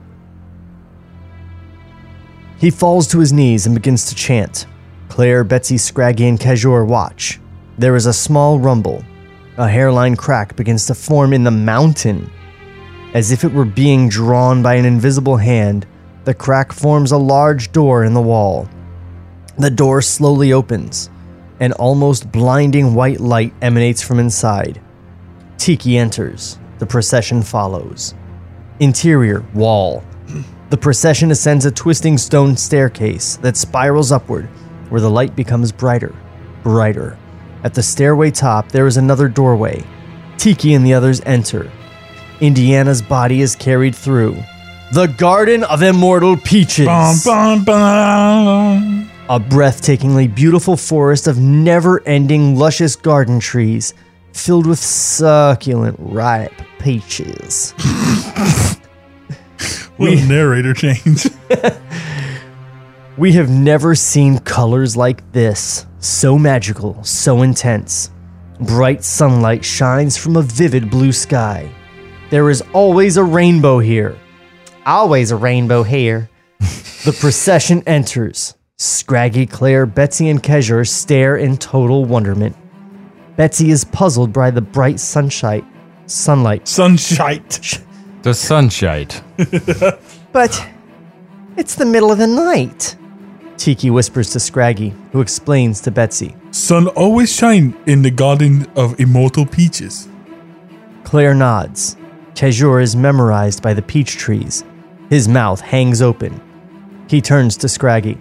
He 2.58 2.70
falls 2.70 3.08
to 3.08 3.18
his 3.18 3.32
knees 3.32 3.66
and 3.66 3.74
begins 3.74 4.04
to 4.04 4.14
chant. 4.14 4.66
Claire, 5.08 5.42
Betsy, 5.42 5.78
Scraggy, 5.78 6.28
and 6.28 6.38
Kejor 6.38 6.86
watch. 6.86 7.40
There 7.76 7.96
is 7.96 8.06
a 8.06 8.12
small 8.12 8.60
rumble. 8.60 9.04
A 9.56 9.68
hairline 9.68 10.14
crack 10.14 10.54
begins 10.54 10.86
to 10.86 10.94
form 10.94 11.32
in 11.32 11.42
the 11.42 11.50
mountain. 11.50 12.30
As 13.14 13.32
if 13.32 13.42
it 13.42 13.52
were 13.52 13.64
being 13.64 14.08
drawn 14.08 14.62
by 14.62 14.76
an 14.76 14.84
invisible 14.84 15.38
hand, 15.38 15.88
the 16.22 16.34
crack 16.34 16.72
forms 16.72 17.10
a 17.10 17.18
large 17.18 17.72
door 17.72 18.04
in 18.04 18.14
the 18.14 18.22
wall. 18.22 18.68
The 19.58 19.70
door 19.70 20.02
slowly 20.02 20.52
opens. 20.52 21.10
An 21.60 21.72
almost 21.74 22.32
blinding 22.32 22.94
white 22.94 23.20
light 23.20 23.52
emanates 23.60 24.02
from 24.02 24.18
inside. 24.18 24.80
Tiki 25.58 25.98
enters. 25.98 26.58
The 26.78 26.86
procession 26.86 27.42
follows. 27.42 28.14
Interior 28.78 29.44
wall. 29.52 30.02
The 30.70 30.78
procession 30.78 31.30
ascends 31.30 31.66
a 31.66 31.70
twisting 31.70 32.16
stone 32.16 32.56
staircase 32.56 33.36
that 33.38 33.58
spirals 33.58 34.10
upward, 34.10 34.46
where 34.88 35.02
the 35.02 35.10
light 35.10 35.36
becomes 35.36 35.70
brighter, 35.70 36.14
brighter. 36.62 37.18
At 37.62 37.74
the 37.74 37.82
stairway 37.82 38.30
top, 38.30 38.72
there 38.72 38.86
is 38.86 38.96
another 38.96 39.28
doorway. 39.28 39.84
Tiki 40.38 40.72
and 40.72 40.86
the 40.86 40.94
others 40.94 41.20
enter. 41.26 41.70
Indiana's 42.40 43.02
body 43.02 43.42
is 43.42 43.54
carried 43.54 43.94
through. 43.94 44.42
The 44.94 45.08
Garden 45.08 45.64
of 45.64 45.82
Immortal 45.82 46.38
Peaches. 46.38 46.86
Bum, 46.86 47.18
bum, 47.22 47.64
bum. 47.64 49.09
A 49.30 49.38
breathtakingly 49.38 50.34
beautiful 50.34 50.76
forest 50.76 51.28
of 51.28 51.38
never 51.38 52.02
ending 52.04 52.56
luscious 52.56 52.96
garden 52.96 53.38
trees 53.38 53.94
filled 54.32 54.66
with 54.66 54.80
succulent 54.80 55.96
ripe 56.00 56.52
peaches. 56.80 57.72
What 59.96 60.14
a 60.14 60.26
narrator 60.26 60.74
change. 60.74 61.26
We 63.16 63.32
have 63.32 63.50
never 63.50 63.94
seen 63.94 64.38
colors 64.38 64.96
like 64.96 65.30
this. 65.30 65.86
So 65.98 66.38
magical, 66.38 67.04
so 67.04 67.42
intense. 67.42 68.10
Bright 68.60 69.04
sunlight 69.04 69.62
shines 69.62 70.16
from 70.16 70.36
a 70.36 70.42
vivid 70.42 70.90
blue 70.90 71.12
sky. 71.12 71.70
There 72.30 72.48
is 72.48 72.62
always 72.72 73.18
a 73.18 73.24
rainbow 73.24 73.78
here. 73.78 74.18
Always 74.86 75.30
a 75.32 75.36
rainbow 75.36 75.82
here. 75.82 76.30
the 77.04 77.16
procession 77.20 77.82
enters. 77.86 78.54
Scraggy, 78.80 79.44
Claire, 79.44 79.84
Betsy, 79.84 80.30
and 80.30 80.42
Kejor 80.42 80.88
stare 80.88 81.36
in 81.36 81.58
total 81.58 82.06
wonderment. 82.06 82.56
Betsy 83.36 83.70
is 83.70 83.84
puzzled 83.84 84.32
by 84.32 84.50
the 84.50 84.62
bright 84.62 84.98
sunshine. 84.98 85.70
Sunlight. 86.06 86.64
Sunshite. 86.64 87.82
The 88.22 88.32
sunshine. 88.32 89.08
But 90.32 90.66
it's 91.58 91.74
the 91.74 91.84
middle 91.84 92.10
of 92.10 92.16
the 92.16 92.26
night. 92.26 92.96
Tiki 93.58 93.90
whispers 93.90 94.30
to 94.30 94.40
Scraggy, 94.40 94.94
who 95.12 95.20
explains 95.20 95.82
to 95.82 95.90
Betsy. 95.90 96.34
Sun 96.50 96.86
always 96.88 97.30
shine 97.30 97.76
in 97.84 98.00
the 98.00 98.10
garden 98.10 98.66
of 98.76 98.98
immortal 98.98 99.44
peaches. 99.44 100.08
Claire 101.04 101.34
nods. 101.34 101.98
Kejor 102.32 102.82
is 102.82 102.96
memorized 102.96 103.62
by 103.62 103.74
the 103.74 103.82
peach 103.82 104.16
trees. 104.16 104.64
His 105.10 105.28
mouth 105.28 105.60
hangs 105.60 106.00
open. 106.00 106.40
He 107.08 107.20
turns 107.20 107.58
to 107.58 107.68
Scraggy. 107.68 108.16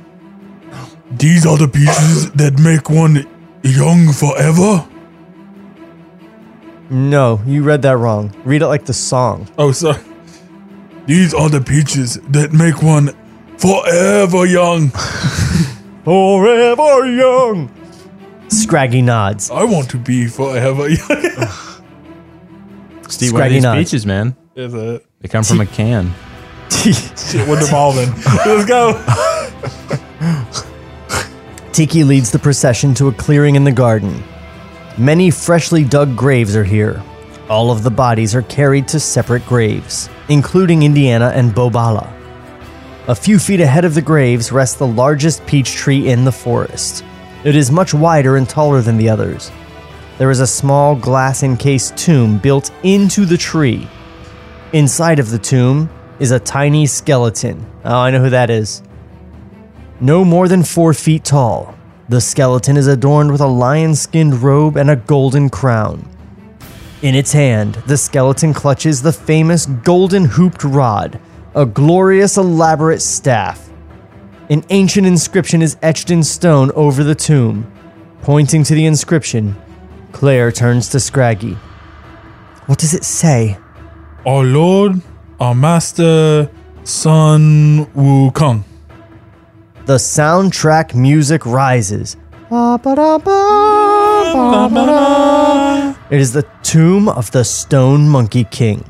These 1.11 1.45
are 1.45 1.57
the 1.57 1.67
peaches 1.67 2.31
that 2.33 2.59
make 2.59 2.89
one 2.89 3.25
young 3.63 4.11
forever. 4.13 4.87
No, 6.91 7.41
you 7.45 7.63
read 7.63 7.81
that 7.83 7.97
wrong. 7.97 8.33
Read 8.45 8.61
it 8.61 8.67
like 8.67 8.85
the 8.85 8.93
song. 8.93 9.47
Oh, 9.57 9.71
sorry. 9.71 10.01
These 11.05 11.33
are 11.33 11.49
the 11.49 11.61
peaches 11.61 12.15
that 12.29 12.53
make 12.53 12.81
one 12.83 13.09
forever 13.57 14.45
young. 14.45 14.89
Forever 16.05 17.05
young. 17.05 17.69
Scraggy 18.47 19.01
nods. 19.01 19.51
I 19.51 19.63
want 19.65 19.89
to 19.91 19.97
be 19.97 20.25
forever 20.27 20.87
young. 20.89 21.07
Steve, 23.09 23.33
what 23.33 23.43
are 23.43 23.49
these 23.49 23.65
peaches, 23.65 24.05
man? 24.07 24.35
Is 24.55 24.73
it? 24.73 25.05
They 25.19 25.27
come 25.27 25.43
from 25.43 25.59
a 25.61 25.65
can. 25.67 26.11
Shit, 26.71 27.47
we're 27.47 27.59
devolving. 27.59 28.09
Let's 28.45 28.65
go. 28.65 28.93
Tiki 31.79 32.03
leads 32.03 32.29
the 32.29 32.39
procession 32.39 32.93
to 32.95 33.07
a 33.07 33.13
clearing 33.13 33.55
in 33.55 33.63
the 33.63 33.71
garden. 33.71 34.21
Many 34.97 35.31
freshly 35.31 35.85
dug 35.85 36.13
graves 36.13 36.53
are 36.53 36.65
here. 36.65 37.01
All 37.49 37.71
of 37.71 37.83
the 37.83 37.89
bodies 37.89 38.35
are 38.35 38.41
carried 38.41 38.85
to 38.89 38.99
separate 38.99 39.45
graves, 39.45 40.09
including 40.27 40.83
Indiana 40.83 41.31
and 41.33 41.55
Bobala. 41.55 42.11
A 43.07 43.15
few 43.15 43.39
feet 43.39 43.61
ahead 43.61 43.85
of 43.85 43.93
the 43.93 44.01
graves 44.01 44.51
rests 44.51 44.75
the 44.75 44.85
largest 44.85 45.45
peach 45.45 45.71
tree 45.75 46.09
in 46.09 46.25
the 46.25 46.33
forest. 46.33 47.05
It 47.45 47.55
is 47.55 47.71
much 47.71 47.93
wider 47.93 48.35
and 48.35 48.49
taller 48.49 48.81
than 48.81 48.97
the 48.97 49.07
others. 49.07 49.49
There 50.17 50.31
is 50.31 50.41
a 50.41 50.47
small 50.47 50.97
glass 50.97 51.43
encased 51.43 51.95
tomb 51.95 52.39
built 52.39 52.73
into 52.83 53.23
the 53.23 53.37
tree. 53.37 53.87
Inside 54.73 55.19
of 55.19 55.29
the 55.29 55.39
tomb 55.39 55.89
is 56.19 56.31
a 56.31 56.41
tiny 56.41 56.87
skeleton. 56.87 57.65
Oh, 57.85 57.99
I 57.99 58.11
know 58.11 58.19
who 58.19 58.31
that 58.31 58.49
is. 58.49 58.83
No 60.01 60.23
more 60.23 60.47
than 60.47 60.63
four 60.63 60.93
feet 60.93 61.25
tall. 61.25 61.75
The 62.07 62.21
skeleton 62.21 62.77
is 62.77 62.87
adorned 62.87 63.31
with 63.31 63.41
a 63.41 63.47
lion 63.47 63.95
skinned 63.95 64.41
robe 64.41 64.77
and 64.77 64.89
a 64.89 64.95
golden 64.95 65.49
crown. 65.49 66.07
In 67.01 67.15
its 67.15 67.33
hand, 67.33 67.75
the 67.85 67.97
skeleton 67.97 68.53
clutches 68.53 69.01
the 69.01 69.11
famous 69.11 69.65
golden 69.65 70.25
hooped 70.25 70.63
rod, 70.63 71.19
a 71.53 71.65
glorious, 71.65 72.37
elaborate 72.37 73.01
staff. 73.01 73.69
An 74.49 74.63
ancient 74.69 75.05
inscription 75.05 75.61
is 75.61 75.77
etched 75.81 76.09
in 76.09 76.23
stone 76.23 76.71
over 76.71 77.03
the 77.03 77.13
tomb. 77.13 77.69
Pointing 78.21 78.63
to 78.63 78.73
the 78.73 78.85
inscription, 78.85 79.55
Claire 80.13 80.51
turns 80.51 80.87
to 80.89 80.99
Scraggy. 80.99 81.53
What 82.67 82.79
does 82.79 82.93
it 82.93 83.03
say? 83.03 83.57
Our 84.25 84.43
Lord, 84.43 85.01
our 85.39 85.55
Master, 85.55 86.49
Sun 86.83 87.85
Wukong. 87.95 88.63
The 89.89 89.95
soundtrack 89.95 90.93
music 90.93 91.43
rises. 91.47 92.15
It 96.11 96.19
is 96.19 96.31
the 96.31 96.45
tomb 96.61 97.09
of 97.09 97.31
the 97.31 97.43
Stone 97.43 98.07
Monkey 98.07 98.43
King. 98.43 98.85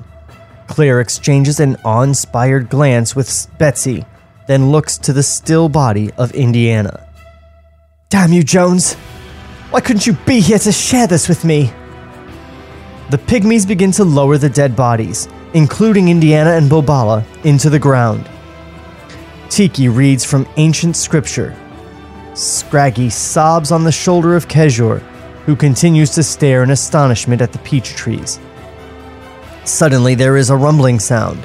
Claire 0.67 0.99
exchanges 0.99 1.61
an 1.61 1.77
awe 1.85 2.01
inspired 2.01 2.69
glance 2.69 3.15
with 3.15 3.47
Betsy, 3.57 4.03
then 4.49 4.71
looks 4.71 4.97
to 4.97 5.13
the 5.13 5.23
still 5.23 5.69
body 5.69 6.11
of 6.17 6.34
Indiana. 6.34 7.07
Damn 8.09 8.34
you, 8.34 8.43
Jones! 8.43 8.95
Why 9.71 9.80
couldn't 9.80 10.05
you 10.05 10.17
be 10.26 10.41
here 10.41 10.59
to 10.59 10.71
share 10.73 11.07
this 11.07 11.30
with 11.30 11.45
me? 11.45 11.71
The 13.09 13.19
pygmies 13.19 13.65
begin 13.65 13.93
to 13.93 14.03
lower 14.03 14.38
the 14.38 14.49
dead 14.49 14.76
bodies, 14.76 15.30
including 15.53 16.09
Indiana 16.09 16.49
and 16.57 16.69
Bobala, 16.69 17.23
into 17.45 17.69
the 17.69 17.80
ground. 17.80 18.30
Tiki 19.49 19.89
reads 19.89 20.23
from 20.23 20.47
ancient 20.57 20.95
scripture. 20.95 21.55
Scraggy 22.35 23.09
sobs 23.09 23.71
on 23.71 23.84
the 23.84 23.91
shoulder 23.91 24.35
of 24.35 24.47
Kejor, 24.47 24.99
who 25.45 25.55
continues 25.55 26.11
to 26.11 26.23
stare 26.23 26.63
in 26.63 26.69
astonishment 26.69 27.41
at 27.41 27.51
the 27.51 27.59
peach 27.59 27.95
trees. 27.95 28.39
Suddenly, 29.65 30.15
there 30.15 30.38
is 30.38 30.49
a 30.49 30.55
rumbling 30.55 30.99
sound, 30.99 31.43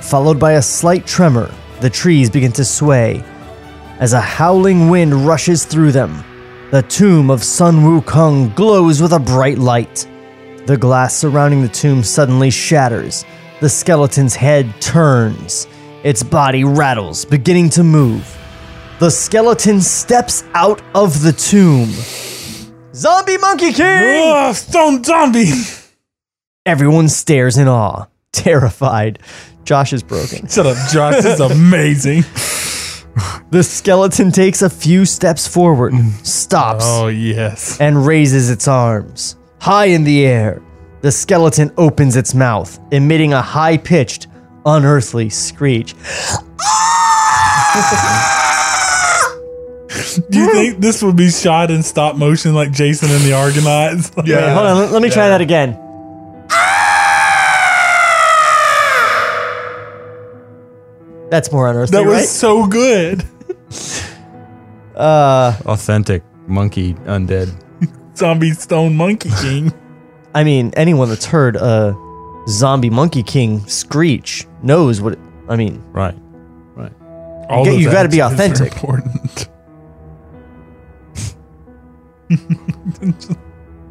followed 0.00 0.38
by 0.38 0.52
a 0.52 0.62
slight 0.62 1.06
tremor. 1.06 1.52
The 1.80 1.90
trees 1.90 2.30
begin 2.30 2.52
to 2.52 2.64
sway 2.64 3.24
as 3.98 4.12
a 4.12 4.20
howling 4.20 4.90
wind 4.90 5.26
rushes 5.26 5.64
through 5.64 5.92
them. 5.92 6.24
The 6.70 6.82
tomb 6.82 7.30
of 7.30 7.42
Sun 7.42 7.76
Wukong 7.80 8.54
glows 8.54 9.00
with 9.00 9.12
a 9.12 9.18
bright 9.18 9.58
light. 9.58 10.06
The 10.66 10.76
glass 10.76 11.16
surrounding 11.16 11.62
the 11.62 11.68
tomb 11.68 12.02
suddenly 12.02 12.50
shatters. 12.50 13.24
The 13.60 13.68
skeleton's 13.68 14.34
head 14.34 14.72
turns. 14.80 15.66
Its 16.08 16.22
body 16.22 16.64
rattles, 16.64 17.26
beginning 17.26 17.68
to 17.68 17.84
move. 17.84 18.24
The 18.98 19.10
skeleton 19.10 19.82
steps 19.82 20.42
out 20.54 20.80
of 20.94 21.20
the 21.22 21.32
tomb. 21.32 21.90
Zombie 22.94 23.36
Monkey 23.36 23.72
King! 23.74 24.22
Ugh, 24.32 24.54
stone 24.54 25.04
zombie. 25.04 25.50
Everyone 26.64 27.10
stares 27.10 27.58
in 27.58 27.68
awe, 27.68 28.06
terrified. 28.32 29.18
Josh 29.64 29.92
is 29.92 30.02
broken. 30.02 30.48
Shut 30.48 30.64
up, 30.64 30.78
Josh. 30.90 31.16
This 31.16 31.26
is 31.26 31.40
amazing. 31.40 32.24
The 33.50 33.62
skeleton 33.64 34.30
takes 34.30 34.62
a 34.62 34.70
few 34.70 35.04
steps 35.04 35.46
forward, 35.48 35.92
stops, 36.22 36.84
Oh 36.86 37.08
yes. 37.08 37.80
and 37.80 38.06
raises 38.06 38.48
its 38.48 38.68
arms. 38.68 39.36
High 39.60 39.86
in 39.86 40.04
the 40.04 40.24
air, 40.24 40.62
the 41.00 41.10
skeleton 41.10 41.72
opens 41.76 42.14
its 42.14 42.32
mouth, 42.34 42.78
emitting 42.92 43.32
a 43.32 43.42
high 43.42 43.76
pitched, 43.76 44.28
unearthly 44.76 45.28
screech. 45.30 45.94
Do 50.30 50.38
you 50.38 50.52
think 50.52 50.78
this 50.80 51.02
would 51.02 51.16
be 51.16 51.30
shot 51.30 51.70
in 51.70 51.82
stop 51.82 52.16
motion 52.16 52.54
like 52.54 52.70
Jason 52.72 53.10
and 53.10 53.22
the 53.24 53.32
Argonauts? 53.32 54.10
Wait, 54.16 54.28
hold 54.28 54.66
on, 54.66 54.76
let, 54.78 54.92
let 54.92 55.02
me 55.02 55.10
try 55.10 55.28
that 55.28 55.40
again. 55.40 55.76
That's 61.30 61.52
more 61.52 61.68
unearthly, 61.68 61.98
That 61.98 62.06
was 62.06 62.14
right? 62.16 62.26
so 62.28 62.66
good. 62.66 63.24
Uh, 64.96 65.56
Authentic 65.66 66.24
monkey 66.48 66.94
undead. 67.06 67.54
Zombie 68.16 68.50
Stone 68.50 68.96
Monkey 68.96 69.30
King. 69.40 69.72
I 70.34 70.42
mean, 70.42 70.72
anyone 70.76 71.08
that's 71.08 71.24
heard 71.24 71.54
a 71.54 71.92
zombie 72.48 72.90
monkey 72.90 73.22
king 73.22 73.60
screech 73.68 74.46
knows 74.62 75.00
what. 75.00 75.12
It, 75.14 75.18
I 75.48 75.56
mean, 75.56 75.82
Right. 75.92 76.14
Right. 76.74 76.92
All 77.48 77.66
You- 77.66 77.74
of 77.74 77.80
you 77.80 77.90
gotta 77.90 78.08
be 78.08 78.20
authentic. 78.20 78.72
Important. 78.72 79.48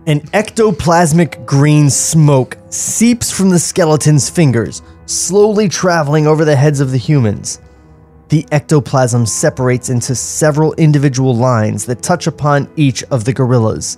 An 0.07 0.21
ectoplasmic 0.31 1.45
green 1.45 1.89
smoke 1.89 2.57
seeps 2.69 3.29
from 3.31 3.49
the 3.49 3.59
skeleton's 3.59 4.29
fingers, 4.29 4.81
slowly 5.05 5.67
traveling 5.67 6.27
over 6.27 6.45
the 6.45 6.55
heads 6.55 6.79
of 6.79 6.91
the 6.91 6.97
humans. 6.97 7.59
The 8.29 8.45
ectoplasm 8.51 9.25
separates 9.25 9.89
into 9.89 10.15
several 10.15 10.73
individual 10.75 11.35
lines 11.35 11.85
that 11.87 12.01
touch 12.03 12.25
upon 12.27 12.69
each 12.77 13.03
of 13.05 13.25
the 13.25 13.33
gorillas. 13.33 13.97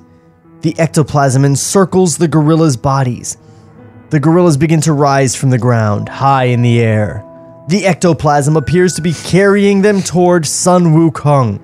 The 0.62 0.78
ectoplasm 0.80 1.46
encircles 1.46 2.18
the 2.18 2.28
gorillas' 2.28 2.76
bodies. 2.78 3.38
The 4.10 4.20
gorillas 4.20 4.58
begin 4.58 4.82
to 4.82 4.94
rise 4.94 5.36
from 5.36 5.52
the 5.52 5.60
ground, 5.60 6.10
high 6.10 6.46
in 6.46 6.64
the 6.64 6.82
air. 6.82 7.24
The 7.68 7.86
ectoplasm 7.86 8.58
appears 8.58 8.96
to 8.96 9.04
be 9.04 9.14
carrying 9.14 9.84
them 9.84 10.02
toward 10.02 10.48
Sun 10.48 10.96
Wukong. 10.96 11.62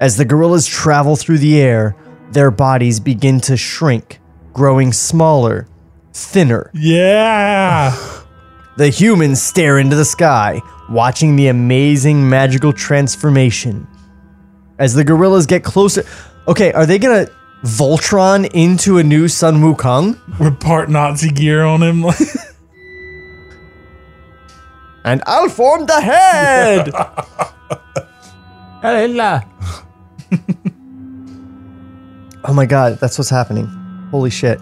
As 0.00 0.16
the 0.16 0.24
gorillas 0.24 0.66
travel 0.66 1.14
through 1.14 1.38
the 1.38 1.60
air, 1.60 1.94
their 2.32 2.50
bodies 2.50 2.98
begin 2.98 3.40
to 3.42 3.56
shrink, 3.56 4.18
growing 4.52 4.92
smaller, 4.92 5.68
thinner. 6.12 6.70
Yeah. 6.74 7.96
The 8.76 8.88
humans 8.88 9.42
stare 9.42 9.78
into 9.78 9.94
the 9.94 10.06
sky, 10.06 10.62
watching 10.88 11.36
the 11.36 11.48
amazing 11.48 12.26
magical 12.26 12.72
transformation. 12.72 13.86
As 14.78 14.94
the 14.94 15.04
gorillas 15.04 15.44
get 15.44 15.62
closer. 15.64 16.06
Okay, 16.48 16.72
are 16.72 16.86
they 16.86 16.98
gonna 16.98 17.26
Voltron 17.62 18.48
into 18.54 18.98
a 18.98 19.02
new 19.02 19.28
Sun 19.28 19.62
Wukong? 19.62 20.18
With 20.38 20.60
part 20.60 20.88
Nazi 20.88 21.30
gear 21.30 21.62
on 21.62 21.82
him. 21.82 22.04
And 25.04 25.22
I'll 25.26 25.48
form 25.48 25.86
the 25.86 26.00
head! 26.00 26.90
oh 32.44 32.52
my 32.52 32.66
god, 32.66 32.98
that's 32.98 33.18
what's 33.18 33.30
happening. 33.30 33.66
Holy 34.10 34.30
shit. 34.30 34.60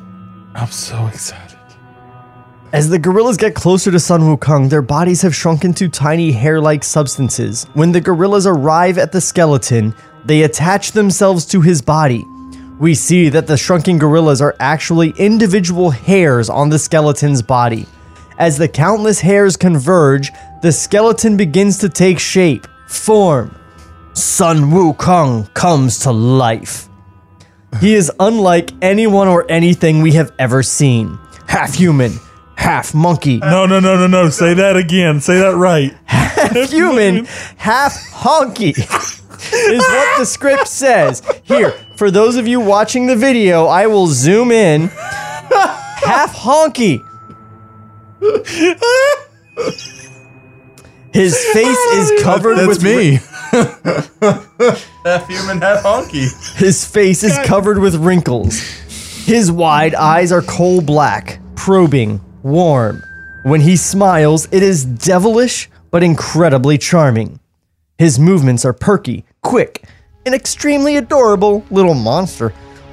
I'm 0.55 0.71
so 0.71 1.07
excited. 1.07 1.57
As 2.73 2.91
the 2.91 2.99
gorillas 2.99 3.39
get 3.39 3.55
closer 3.55 3.91
to 3.91 3.99
Sun 3.99 4.23
Wukong, 4.23 4.69
their 4.69 4.83
bodies 4.83 5.23
have 5.23 5.35
shrunk 5.35 5.65
into 5.65 5.89
tiny 5.89 6.31
hair 6.31 6.61
like 6.61 6.85
substances. 6.85 7.65
When 7.75 7.93
the 7.93 8.01
gorillas 8.01 8.47
arrive 8.47 8.99
at 8.99 9.11
the 9.11 9.21
skeleton, 9.21 9.95
they 10.25 10.43
attach 10.43 10.93
themselves 10.93 11.47
to 11.47 11.63
his 11.63 11.81
body. 11.81 12.25
We 12.79 12.95
see 12.95 13.29
that 13.31 13.49
the 13.49 13.57
shrunken 13.57 13.99
gorillas 13.99 14.41
are 14.41 14.55
actually 14.61 15.11
individual 15.19 15.91
hairs 15.91 16.49
on 16.49 16.69
the 16.71 16.79
skeleton's 16.79 17.43
body. 17.43 17.87
As 18.39 18.57
the 18.57 18.69
countless 18.69 19.21
hairs 19.21 19.57
converge, 19.57 20.31
the 20.63 20.71
skeleton 20.71 21.37
begins 21.37 21.79
to 21.79 21.89
take 21.89 22.21
shape, 22.21 22.69
form. 22.87 23.55
Sun 24.13 24.71
Wukong 24.71 25.53
comes 25.55 25.99
to 26.01 26.13
life. 26.13 26.89
He 27.81 27.95
is 27.95 28.13
unlike 28.21 28.71
anyone 28.81 29.27
or 29.29 29.45
anything 29.51 30.01
we 30.01 30.13
have 30.13 30.33
ever 30.39 30.63
seen. 30.63 31.19
Half 31.49 31.75
human, 31.75 32.13
half 32.57 32.95
monkey, 32.95 33.39
No, 33.39 33.67
no, 33.67 33.81
no, 33.81 33.97
no, 33.97 34.07
no. 34.07 34.31
Say 34.31 34.55
that 34.55 34.77
again. 34.77 35.21
Say 35.21 35.39
that 35.39 35.57
right. 35.57 35.97
half 36.05 36.71
human, 36.71 37.25
half 37.57 37.95
honky. 38.13 38.75
is 39.53 39.81
what 39.81 40.19
the 40.19 40.25
script 40.25 40.69
says. 40.69 41.23
Here, 41.45 41.75
for 41.99 42.13
those 42.13 42.37
of 42.37 42.47
you 42.47 42.61
watching 42.61 43.09
the 43.09 43.17
video, 43.17 43.67
I 43.67 43.89
will 43.89 44.07
zoom 44.07 44.53
in. 44.53 44.87
half 44.87 46.33
honky. 46.33 47.05
His 51.13 51.37
face 51.53 51.77
is 51.77 52.23
covered 52.23 52.59
That's 52.59 52.69
with 52.69 52.85
me. 52.85 53.19
half 55.05 55.27
human, 55.27 55.61
half 55.61 55.83
honky. 55.83 56.29
His 56.57 56.85
face 56.85 57.25
is 57.25 57.37
covered 57.45 57.81
with 57.81 57.97
wrinkles. 57.97 58.61
His 59.27 59.51
wide 59.51 59.97
eyes 59.97 60.31
are 60.31 60.43
coal 60.43 60.81
black, 60.81 61.41
probing, 61.57 62.21
warm. 62.45 63.03
When 63.43 63.61
he 63.61 63.77
smiles, 63.77 64.47
it 64.53 64.63
is 64.63 64.85
devilish 64.85 65.69
but 65.91 66.05
incredibly 66.05 66.79
charming. 66.79 67.41
His 67.99 68.21
movements 68.21 68.65
are 68.65 68.73
perky, 68.73 69.25
quick, 69.43 69.83
an 70.29 70.35
extremely 70.35 70.97
adorable 70.97 71.65
little 71.71 71.95
monster, 71.95 72.53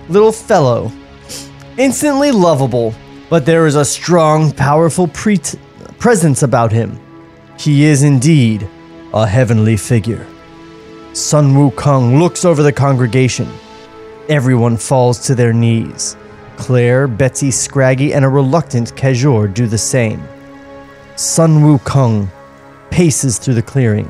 little 0.09 0.31
fellow. 0.31 0.91
Instantly 1.77 2.31
lovable, 2.31 2.95
but 3.29 3.45
there 3.45 3.67
is 3.67 3.75
a 3.75 3.85
strong, 3.85 4.51
powerful 4.51 5.07
pre- 5.09 5.39
presence 5.99 6.41
about 6.41 6.71
him. 6.71 6.97
He 7.59 7.83
is 7.83 8.01
indeed 8.03 8.67
a 9.13 9.27
heavenly 9.27 9.75
figure. 9.77 10.25
Sun 11.13 11.53
Wukong 11.53 12.19
looks 12.19 12.45
over 12.45 12.63
the 12.63 12.71
congregation. 12.71 13.49
Everyone 14.29 14.77
falls 14.77 15.19
to 15.27 15.35
their 15.35 15.53
knees. 15.53 16.17
Claire, 16.57 17.07
Betsy 17.07 17.51
Scraggy, 17.51 18.13
and 18.13 18.23
a 18.23 18.29
reluctant 18.29 18.95
Kejor 18.95 19.53
do 19.53 19.67
the 19.67 19.77
same. 19.77 20.23
Sun 21.17 21.59
Wukong 21.59 22.29
paces 22.91 23.37
through 23.37 23.55
the 23.55 23.61
clearing. 23.61 24.09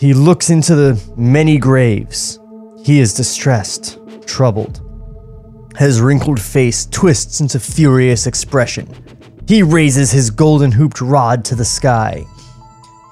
He 0.00 0.12
looks 0.12 0.50
into 0.50 0.74
the 0.74 1.00
many 1.16 1.58
graves. 1.58 2.38
He 2.84 3.00
is 3.00 3.14
distressed, 3.14 3.98
troubled. 4.26 4.80
His 5.78 6.00
wrinkled 6.00 6.40
face 6.40 6.86
twists 6.86 7.40
into 7.40 7.58
furious 7.58 8.26
expression. 8.26 8.88
He 9.46 9.62
raises 9.62 10.10
his 10.10 10.30
golden 10.30 10.72
hooped 10.72 11.00
rod 11.00 11.44
to 11.46 11.54
the 11.54 11.64
sky. 11.64 12.24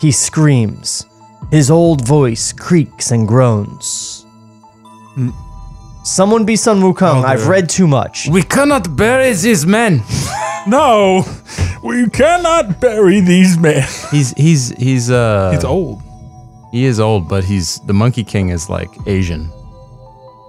He 0.01 0.11
screams. 0.13 1.05
His 1.51 1.71
old 1.71 2.07
voice 2.07 2.53
creaks 2.53 3.11
and 3.11 3.29
groans. 3.29 4.25
Someone 6.05 6.45
be 6.45 6.57
Sun 6.57 6.81
Wukong. 6.81 7.25
I've 7.25 7.47
read 7.47 7.69
too 7.69 7.87
much. 7.87 8.29
We 8.31 8.43
cannot 8.43 8.97
bury 8.97 9.33
these 9.33 9.67
men. 9.67 10.03
No, 10.65 11.25
we 11.83 12.09
cannot 12.11 12.81
bury 12.81 13.19
these 13.19 13.59
men. 13.59 13.83
He's 14.13 14.33
he's 14.35 14.69
he's 14.79 15.11
uh 15.11 15.51
It's 15.53 15.65
old. 15.65 16.01
He 16.73 16.85
is 16.87 16.99
old, 16.99 17.29
but 17.29 17.45
he's 17.45 17.79
the 17.81 17.93
Monkey 17.93 18.25
King 18.25 18.49
is 18.51 18.69
like 18.69 18.89
Asian. 19.07 19.51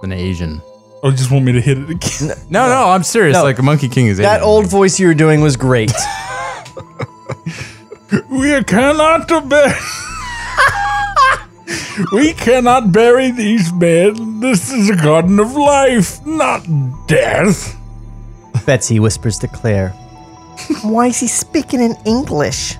An 0.02 0.12
Asian. 0.12 0.60
Oh, 1.02 1.10
you 1.10 1.16
just 1.16 1.30
want 1.30 1.44
me 1.44 1.52
to 1.52 1.60
hit 1.60 1.78
it 1.78 1.88
again? 1.90 2.36
No, 2.50 2.68
no, 2.68 2.88
I'm 2.90 3.02
serious. 3.04 3.34
No. 3.34 3.44
Like 3.44 3.58
a 3.58 3.62
Monkey 3.62 3.88
King 3.88 4.06
is 4.08 4.18
That 4.18 4.38
Asian. 4.40 4.48
old 4.48 4.66
voice 4.66 4.98
you 4.98 5.06
were 5.06 5.14
doing 5.14 5.40
was 5.40 5.56
great. 5.56 5.92
We 8.30 8.62
cannot 8.64 9.26
bury. 9.48 9.72
we 12.12 12.32
cannot 12.32 12.92
bury 12.92 13.30
these 13.32 13.72
men. 13.72 14.38
This 14.40 14.72
is 14.72 14.88
a 14.90 14.96
garden 14.96 15.40
of 15.40 15.54
life, 15.56 16.24
not 16.24 16.64
death. 17.08 17.76
Betsy 18.66 19.00
whispers 19.00 19.38
to 19.38 19.48
Claire. 19.48 19.90
Why 20.82 21.08
is 21.08 21.18
he 21.20 21.26
speaking 21.26 21.80
in 21.80 21.96
English? 22.06 22.76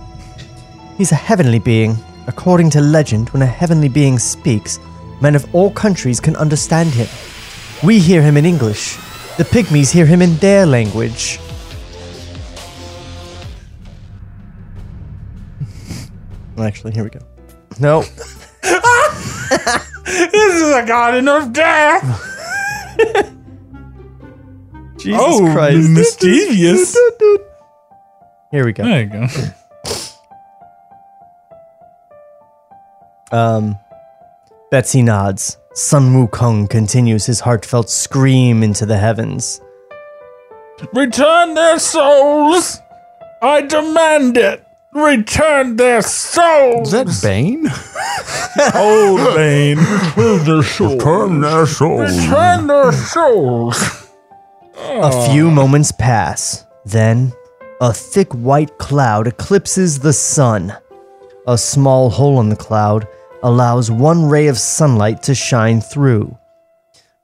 He's 0.97 1.11
a 1.11 1.17
heavenly 1.17 1.59
being. 1.59 1.97
According 2.27 2.71
to 2.71 2.81
legend, 2.81 3.31
when 3.31 3.43
a 3.43 3.47
heavenly 3.47 3.89
being 3.89 4.19
speaks, 4.19 4.79
men 5.21 5.35
of 5.35 5.55
all 5.55 5.71
countries 5.71 6.21
can 6.21 6.37
understand 6.37 6.91
him. 6.91 7.09
We 7.83 7.99
hear 7.99 8.23
him 8.23 8.37
in 8.37 8.45
English. 8.47 8.97
The 9.37 9.45
pygmies 9.45 9.91
hear 9.93 10.07
him 10.07 10.23
in 10.23 10.37
their 10.37 10.65
language. 10.67 11.39
Actually, 16.59 16.93
here 16.93 17.05
we 17.05 17.11
go. 17.11 17.21
No. 17.79 18.05
This 20.05 20.63
is 20.63 20.75
a 20.75 20.87
garden 20.87 21.29
of 21.29 21.53
death. 21.53 22.03
Jesus 24.99 25.21
oh, 25.21 25.51
Christ. 25.53 25.91
mischievous. 25.91 26.97
Here 28.51 28.65
we 28.65 28.73
go. 28.73 28.85
There 28.85 29.03
you 29.03 29.07
go. 29.09 29.27
Um, 33.35 33.77
Betsy 34.71 35.03
nods. 35.03 35.59
Sun 35.73 36.15
Wukong 36.15 36.71
continues 36.71 37.27
his 37.27 37.41
heartfelt 37.41 37.91
scream 37.91 38.63
into 38.63 38.87
the 38.87 38.97
heavens. 38.97 39.61
Return 40.93 41.55
their 41.55 41.81
souls. 41.81 42.81
I 43.43 43.63
demand 43.63 44.37
it. 44.37 44.65
Return 44.93 45.75
their 45.75 46.01
souls. 46.03 46.95
Is 46.95 47.21
that 47.21 47.29
Bane? 47.29 47.67
old 48.77 49.35
Bane? 49.35 49.79
Return 50.17 50.45
their 50.45 50.63
souls. 50.63 50.95
Return 50.95 51.41
their 51.41 51.67
souls. 51.67 52.17
Return 52.17 52.67
their 52.69 52.93
souls. 52.93 54.09
A 54.79 55.29
few 55.29 55.51
moments 55.51 55.91
pass. 55.91 56.67
Then, 56.85 57.33
a 57.81 57.93
thick 57.93 58.33
white 58.33 58.79
cloud 58.79 59.27
eclipses 59.27 59.99
the 59.99 60.13
sun. 60.13 60.73
A 61.49 61.59
small 61.59 62.11
hole 62.11 62.41
in 62.41 62.49
the 62.49 62.57
cloud 62.57 63.09
allows 63.45 63.91
one 63.91 64.25
ray 64.25 64.49
of 64.49 64.59
sunlight 64.59 65.23
to 65.23 65.35
shine 65.35 65.81
through. 65.81 66.37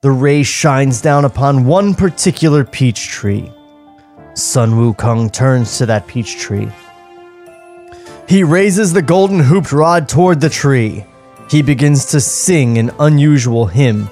The 0.03 0.11
ray 0.11 0.43
shines 0.43 1.01
down 1.01 1.25
upon 1.25 1.65
one 1.65 1.95
particular 1.95 2.65
peach 2.65 3.09
tree. 3.09 3.51
Sun 4.35 4.73
Wukong 4.73 5.33
turns 5.33 5.79
to 5.79 5.87
that 5.87 6.07
peach 6.07 6.37
tree. 6.39 6.69
He 8.29 8.45
raises 8.45 8.93
the 8.93 9.03
golden 9.03 9.41
hooped 9.41 9.73
rod 9.73 10.09
toward 10.09 10.41
the 10.41 10.51
tree. 10.51 11.05
He 11.51 11.63
begins 11.63 12.05
to 12.07 12.21
sing 12.21 12.79
an 12.79 12.93
unusual 13.01 13.67
hymn. 13.67 14.09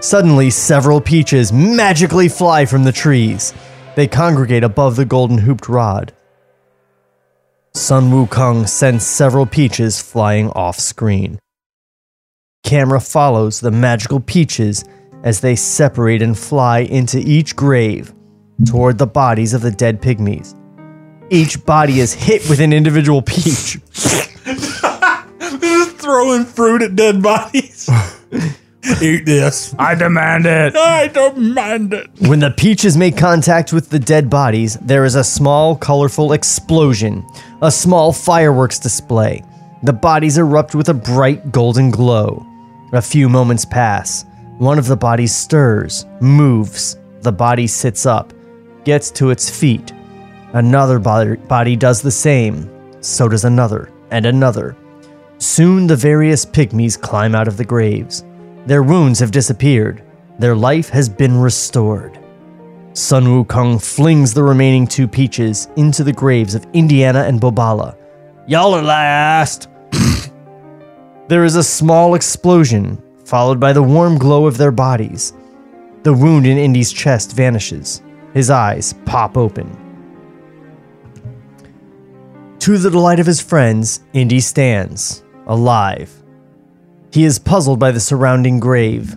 Suddenly, 0.00 0.50
several 0.50 1.00
peaches 1.00 1.52
magically 1.52 2.28
fly 2.28 2.64
from 2.64 2.84
the 2.84 2.92
trees. 2.92 3.52
They 3.96 4.06
congregate 4.06 4.64
above 4.64 4.96
the 4.96 5.04
golden 5.04 5.38
hooped 5.38 5.68
rod. 5.68 6.12
Sun 7.74 8.10
Wukong 8.10 8.68
sends 8.68 9.06
several 9.06 9.46
peaches 9.46 10.02
flying 10.02 10.50
off 10.50 10.78
screen. 10.78 11.38
Camera 12.64 13.00
follows 13.00 13.60
the 13.60 13.70
magical 13.70 14.18
peaches 14.18 14.84
as 15.22 15.40
they 15.40 15.54
separate 15.54 16.20
and 16.20 16.36
fly 16.36 16.80
into 16.80 17.18
each 17.18 17.54
grave 17.54 18.12
toward 18.66 18.98
the 18.98 19.06
bodies 19.06 19.54
of 19.54 19.62
the 19.62 19.70
dead 19.70 20.02
pygmies. 20.02 20.56
Each 21.30 21.64
body 21.64 22.00
is 22.00 22.12
hit 22.12 22.48
with 22.50 22.60
an 22.60 22.72
individual 22.72 23.22
peach. 23.22 23.78
Just 23.94 25.96
throwing 25.98 26.44
fruit 26.44 26.82
at 26.82 26.96
dead 26.96 27.22
bodies. 27.22 27.88
Eat 29.02 29.26
this. 29.26 29.74
I 29.78 29.94
demand 29.94 30.46
it. 30.46 30.74
I 30.74 31.08
demand 31.08 31.92
it. 31.92 32.08
When 32.20 32.38
the 32.38 32.50
peaches 32.50 32.96
make 32.96 33.16
contact 33.16 33.72
with 33.72 33.90
the 33.90 33.98
dead 33.98 34.30
bodies, 34.30 34.76
there 34.76 35.04
is 35.04 35.16
a 35.16 35.24
small, 35.24 35.76
colorful 35.76 36.32
explosion, 36.32 37.26
a 37.60 37.70
small 37.70 38.12
fireworks 38.12 38.78
display. 38.78 39.44
The 39.82 39.92
bodies 39.92 40.38
erupt 40.38 40.74
with 40.74 40.88
a 40.88 40.94
bright 40.94 41.52
golden 41.52 41.90
glow. 41.90 42.46
A 42.92 43.02
few 43.02 43.28
moments 43.28 43.64
pass. 43.64 44.24
One 44.58 44.78
of 44.78 44.86
the 44.86 44.96
bodies 44.96 45.34
stirs, 45.34 46.06
moves. 46.20 46.98
The 47.20 47.32
body 47.32 47.66
sits 47.66 48.06
up, 48.06 48.32
gets 48.84 49.10
to 49.12 49.30
its 49.30 49.48
feet. 49.48 49.92
Another 50.52 50.98
body, 50.98 51.36
body 51.36 51.76
does 51.76 52.02
the 52.02 52.10
same. 52.10 52.70
So 53.02 53.28
does 53.28 53.44
another, 53.44 53.90
and 54.10 54.26
another. 54.26 54.76
Soon 55.38 55.86
the 55.86 55.96
various 55.96 56.44
pygmies 56.44 57.00
climb 57.00 57.34
out 57.34 57.48
of 57.48 57.56
the 57.56 57.64
graves. 57.64 58.24
Their 58.70 58.84
wounds 58.84 59.18
have 59.18 59.32
disappeared. 59.32 60.00
Their 60.38 60.54
life 60.54 60.90
has 60.90 61.08
been 61.08 61.36
restored. 61.36 62.20
Sun 62.92 63.24
Wukong 63.24 63.82
flings 63.82 64.32
the 64.32 64.44
remaining 64.44 64.86
two 64.86 65.08
peaches 65.08 65.66
into 65.74 66.04
the 66.04 66.12
graves 66.12 66.54
of 66.54 66.64
Indiana 66.72 67.24
and 67.24 67.40
Bobala. 67.40 67.96
Y'all 68.46 68.72
are 68.74 68.80
last! 68.80 69.68
there 71.26 71.44
is 71.44 71.56
a 71.56 71.64
small 71.64 72.14
explosion, 72.14 73.02
followed 73.24 73.58
by 73.58 73.72
the 73.72 73.82
warm 73.82 74.16
glow 74.16 74.46
of 74.46 74.56
their 74.56 74.70
bodies. 74.70 75.32
The 76.04 76.14
wound 76.14 76.46
in 76.46 76.56
Indy's 76.56 76.92
chest 76.92 77.32
vanishes. 77.32 78.02
His 78.34 78.50
eyes 78.50 78.94
pop 79.04 79.36
open. 79.36 79.68
To 82.60 82.78
the 82.78 82.90
delight 82.90 83.18
of 83.18 83.26
his 83.26 83.40
friends, 83.40 83.98
Indy 84.12 84.38
stands, 84.38 85.24
alive. 85.48 86.19
He 87.12 87.24
is 87.24 87.38
puzzled 87.38 87.80
by 87.80 87.90
the 87.90 88.00
surrounding 88.00 88.60
grave. 88.60 89.16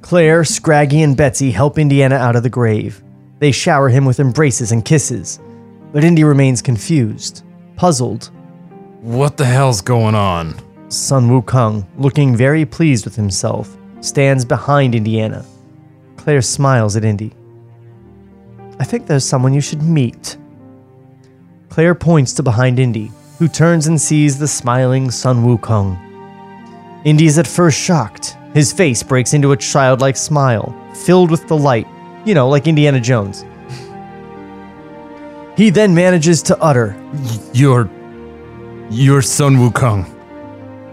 Claire, 0.00 0.42
Scraggy, 0.44 1.02
and 1.02 1.16
Betsy 1.16 1.50
help 1.50 1.78
Indiana 1.78 2.16
out 2.16 2.36
of 2.36 2.42
the 2.42 2.48
grave. 2.50 3.02
They 3.38 3.52
shower 3.52 3.88
him 3.88 4.04
with 4.04 4.20
embraces 4.20 4.72
and 4.72 4.84
kisses. 4.84 5.38
But 5.92 6.04
Indy 6.04 6.24
remains 6.24 6.62
confused, 6.62 7.44
puzzled. 7.76 8.30
What 9.00 9.36
the 9.36 9.44
hell's 9.44 9.80
going 9.80 10.14
on? 10.14 10.54
Sun 10.90 11.28
Wukong, 11.28 11.86
looking 11.96 12.36
very 12.36 12.64
pleased 12.64 13.04
with 13.04 13.16
himself, 13.16 13.76
stands 14.00 14.44
behind 14.44 14.94
Indiana. 14.94 15.44
Claire 16.16 16.42
smiles 16.42 16.96
at 16.96 17.04
Indy. 17.04 17.32
I 18.78 18.84
think 18.84 19.06
there's 19.06 19.24
someone 19.24 19.52
you 19.52 19.60
should 19.60 19.82
meet. 19.82 20.38
Claire 21.68 21.94
points 21.94 22.32
to 22.34 22.42
behind 22.42 22.78
Indy, 22.78 23.10
who 23.38 23.46
turns 23.46 23.86
and 23.86 24.00
sees 24.00 24.38
the 24.38 24.48
smiling 24.48 25.10
Sun 25.10 25.44
Wukong. 25.44 26.09
Indy 27.04 27.26
is 27.26 27.38
at 27.38 27.46
first 27.46 27.78
shocked. 27.80 28.36
His 28.52 28.72
face 28.72 29.02
breaks 29.02 29.32
into 29.32 29.52
a 29.52 29.56
childlike 29.56 30.16
smile, 30.16 30.74
filled 30.94 31.30
with 31.30 31.46
delight, 31.46 31.86
you 32.24 32.34
know, 32.34 32.48
like 32.48 32.66
Indiana 32.66 33.00
Jones. 33.00 33.44
He 35.56 35.70
then 35.70 35.94
manages 35.94 36.42
to 36.44 36.58
utter, 36.60 36.96
You're. 37.52 37.90
You're 38.90 39.22
Sun 39.22 39.56
Wukong. 39.56 40.04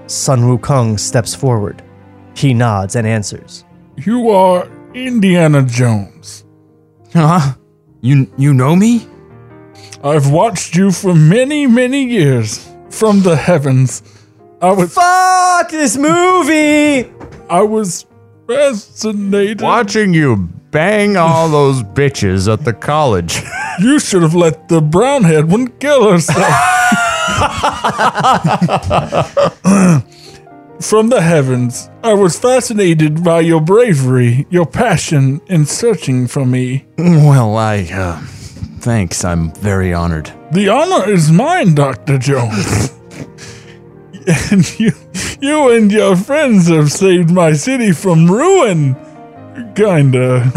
Sun 0.09 0.41
Wukong 0.41 0.99
steps 0.99 1.33
forward. 1.33 1.81
He 2.35 2.53
nods 2.53 2.95
and 2.95 3.07
answers. 3.07 3.65
You 3.95 4.29
are 4.29 4.69
Indiana 4.93 5.63
Jones. 5.63 6.45
Huh? 7.13 7.55
You 8.01 8.31
you 8.37 8.53
know 8.53 8.75
me? 8.75 9.07
I've 10.03 10.29
watched 10.29 10.75
you 10.75 10.91
for 10.91 11.15
many, 11.15 11.65
many 11.65 12.03
years 12.03 12.69
from 12.89 13.21
the 13.21 13.35
heavens. 13.35 14.03
I 14.59 14.71
was 14.71 14.91
Fuck 14.93 15.69
this 15.69 15.97
movie! 15.97 17.11
I 17.47 17.61
was 17.61 18.07
fascinated. 18.47 19.61
Watching 19.61 20.15
you 20.15 20.49
bang 20.71 21.15
all 21.15 21.47
those 21.47 21.83
bitches 21.83 22.51
at 22.51 22.65
the 22.65 22.73
college. 22.73 23.41
You 23.79 23.99
should 23.99 24.23
have 24.23 24.33
let 24.33 24.69
the 24.69 24.81
brownhead 24.81 25.51
one 25.51 25.67
kill 25.67 26.11
herself. 26.11 26.39
From 30.81 31.09
the 31.09 31.21
heavens, 31.21 31.87
I 32.03 32.15
was 32.15 32.39
fascinated 32.39 33.23
by 33.23 33.41
your 33.41 33.61
bravery, 33.61 34.47
your 34.49 34.65
passion 34.65 35.41
in 35.45 35.67
searching 35.67 36.25
for 36.25 36.43
me. 36.43 36.87
well, 36.97 37.55
I 37.55 37.87
uh 37.91 38.19
thanks. 38.79 39.23
I'm 39.23 39.53
very 39.53 39.93
honored. 39.93 40.33
The 40.51 40.69
honor 40.69 41.07
is 41.07 41.31
mine, 41.31 41.75
Dr. 41.75 42.17
Jones. 42.17 42.93
and 44.27 44.79
you, 44.79 44.91
you 45.39 45.71
and 45.75 45.91
your 45.91 46.15
friends 46.15 46.67
have 46.67 46.91
saved 46.91 47.31
my 47.31 47.53
city 47.53 47.91
from 47.91 48.29
ruin. 48.29 48.95
Kinda. 49.75 50.51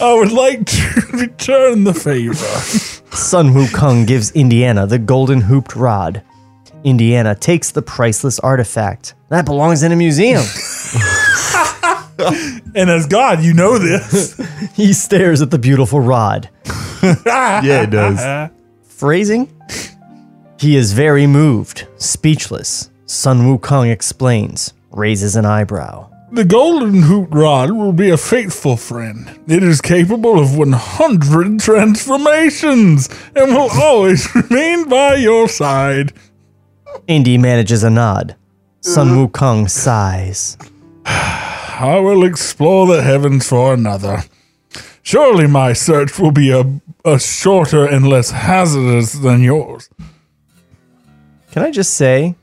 I 0.00 0.14
would 0.18 0.32
like 0.32 0.66
to 0.66 1.06
return 1.12 1.84
the 1.84 1.94
favor. 1.94 2.34
Sun 3.14 3.54
Wukong 3.54 4.06
gives 4.06 4.30
Indiana 4.32 4.86
the 4.86 4.98
golden 4.98 5.40
hooped 5.42 5.76
rod. 5.76 6.22
Indiana 6.84 7.34
takes 7.34 7.70
the 7.70 7.82
priceless 7.82 8.38
artifact. 8.40 9.14
That 9.28 9.44
belongs 9.44 9.82
in 9.82 9.92
a 9.92 9.96
museum. 9.96 10.42
And 12.74 12.90
as 12.90 13.06
God, 13.06 13.42
you 13.42 13.52
know 13.52 13.78
this. 13.78 14.40
he 14.74 14.92
stares 14.92 15.42
at 15.42 15.50
the 15.50 15.58
beautiful 15.58 16.00
rod. 16.00 16.48
Yeah, 17.02 17.82
it 17.82 17.90
does. 17.90 18.50
Phrasing? 18.88 19.52
He 20.58 20.76
is 20.76 20.94
very 20.94 21.26
moved, 21.26 21.86
speechless. 21.98 22.90
Sun 23.04 23.40
Wukong 23.42 23.90
explains, 23.90 24.72
raises 24.90 25.36
an 25.36 25.44
eyebrow. 25.44 26.10
The 26.32 26.44
golden 26.44 27.02
hoot 27.02 27.28
rod 27.30 27.70
will 27.72 27.92
be 27.92 28.08
a 28.08 28.16
faithful 28.16 28.76
friend. 28.76 29.38
It 29.46 29.62
is 29.62 29.80
capable 29.82 30.40
of 30.40 30.56
100 30.56 31.60
transformations 31.60 33.08
and 33.36 33.54
will 33.54 33.70
always 33.70 34.34
remain 34.34 34.88
by 34.88 35.16
your 35.16 35.46
side. 35.46 36.14
Indy 37.06 37.36
manages 37.36 37.84
a 37.84 37.90
nod. 37.90 38.34
Sun 38.80 39.08
uh-huh. 39.08 39.26
Wukong 39.26 39.70
sighs. 39.70 40.56
I 41.04 42.00
will 42.02 42.24
explore 42.24 42.86
the 42.86 43.02
heavens 43.02 43.46
for 43.46 43.74
another. 43.74 44.24
Surely 45.02 45.46
my 45.46 45.74
search 45.74 46.18
will 46.18 46.32
be 46.32 46.50
a, 46.50 46.80
a 47.04 47.20
shorter 47.20 47.84
and 47.84 48.08
less 48.08 48.30
hazardous 48.30 49.12
than 49.12 49.42
yours. 49.42 49.90
Can 51.56 51.64
I 51.64 51.70
just 51.70 51.94
say, 51.94 52.34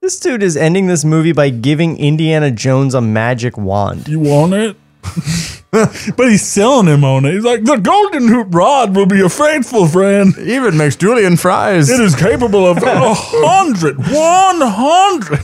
this 0.00 0.20
dude 0.20 0.44
is 0.44 0.56
ending 0.56 0.86
this 0.86 1.04
movie 1.04 1.32
by 1.32 1.50
giving 1.50 1.98
Indiana 1.98 2.52
Jones 2.52 2.94
a 2.94 3.00
magic 3.00 3.58
wand. 3.58 4.06
You 4.06 4.20
want 4.20 4.54
it? 4.54 4.76
but 5.72 6.28
he's 6.28 6.46
selling 6.46 6.86
him 6.86 7.02
on 7.02 7.24
it. 7.24 7.32
He's 7.32 7.42
like, 7.42 7.64
the 7.64 7.78
golden 7.78 8.28
hoop 8.28 8.54
rod 8.54 8.94
will 8.94 9.06
be 9.06 9.20
a 9.22 9.28
faithful 9.28 9.88
friend. 9.88 10.38
Even 10.38 10.76
makes 10.76 10.94
julienne 10.94 11.36
fries. 11.36 11.90
It 11.90 11.98
is 11.98 12.14
capable 12.14 12.64
of 12.64 12.76
a 12.84 13.12
hundred, 13.12 13.98
one 13.98 14.60
hundred. 14.60 15.42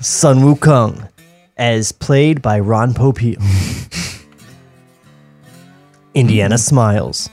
Sun 0.00 0.38
Wukong, 0.38 1.10
as 1.56 1.90
played 1.90 2.40
by 2.40 2.60
Ron 2.60 2.94
Popeil. 2.94 3.42
Indiana 6.14 6.58
smiles. 6.58 7.28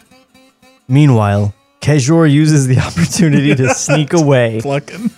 Meanwhile, 0.87 1.53
Kejor 1.87 2.29
uses 2.29 2.67
the 2.67 2.79
opportunity 2.87 3.55
to 3.55 3.73
sneak 3.73 4.11
away. 4.13 4.59
Plucking. 4.61 5.09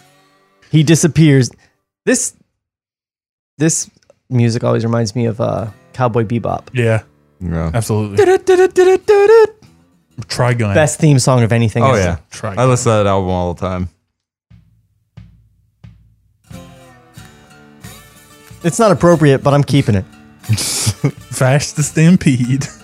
He 0.71 0.83
disappears. 0.83 1.49
This 2.05 2.33
this 3.57 3.89
music 4.29 4.63
always 4.63 4.83
reminds 4.85 5.15
me 5.15 5.25
of 5.25 5.41
uh, 5.41 5.71
Cowboy 5.93 6.25
Bebop. 6.25 6.67
Yeah, 6.73 7.01
Yeah. 7.41 7.71
absolutely. 7.73 8.23
Trigun. 10.27 10.73
Best 10.75 10.99
theme 10.99 11.17
song 11.17 11.41
of 11.43 11.51
anything. 11.51 11.81
Oh 11.83 11.89
ever. 11.93 11.97
yeah. 11.99 12.17
Try 12.29 12.53
I 12.55 12.65
listen 12.65 12.91
to 12.91 12.97
that 12.97 13.07
album 13.07 13.29
all 13.31 13.53
the 13.55 13.59
time. 13.61 13.89
It's 18.63 18.77
not 18.77 18.91
appropriate, 18.91 19.41
but 19.41 19.53
I'm 19.53 19.63
keeping 19.63 19.95
it. 19.95 20.03
Fast 21.31 21.77
the 21.77 21.83
stampede. 21.83 22.67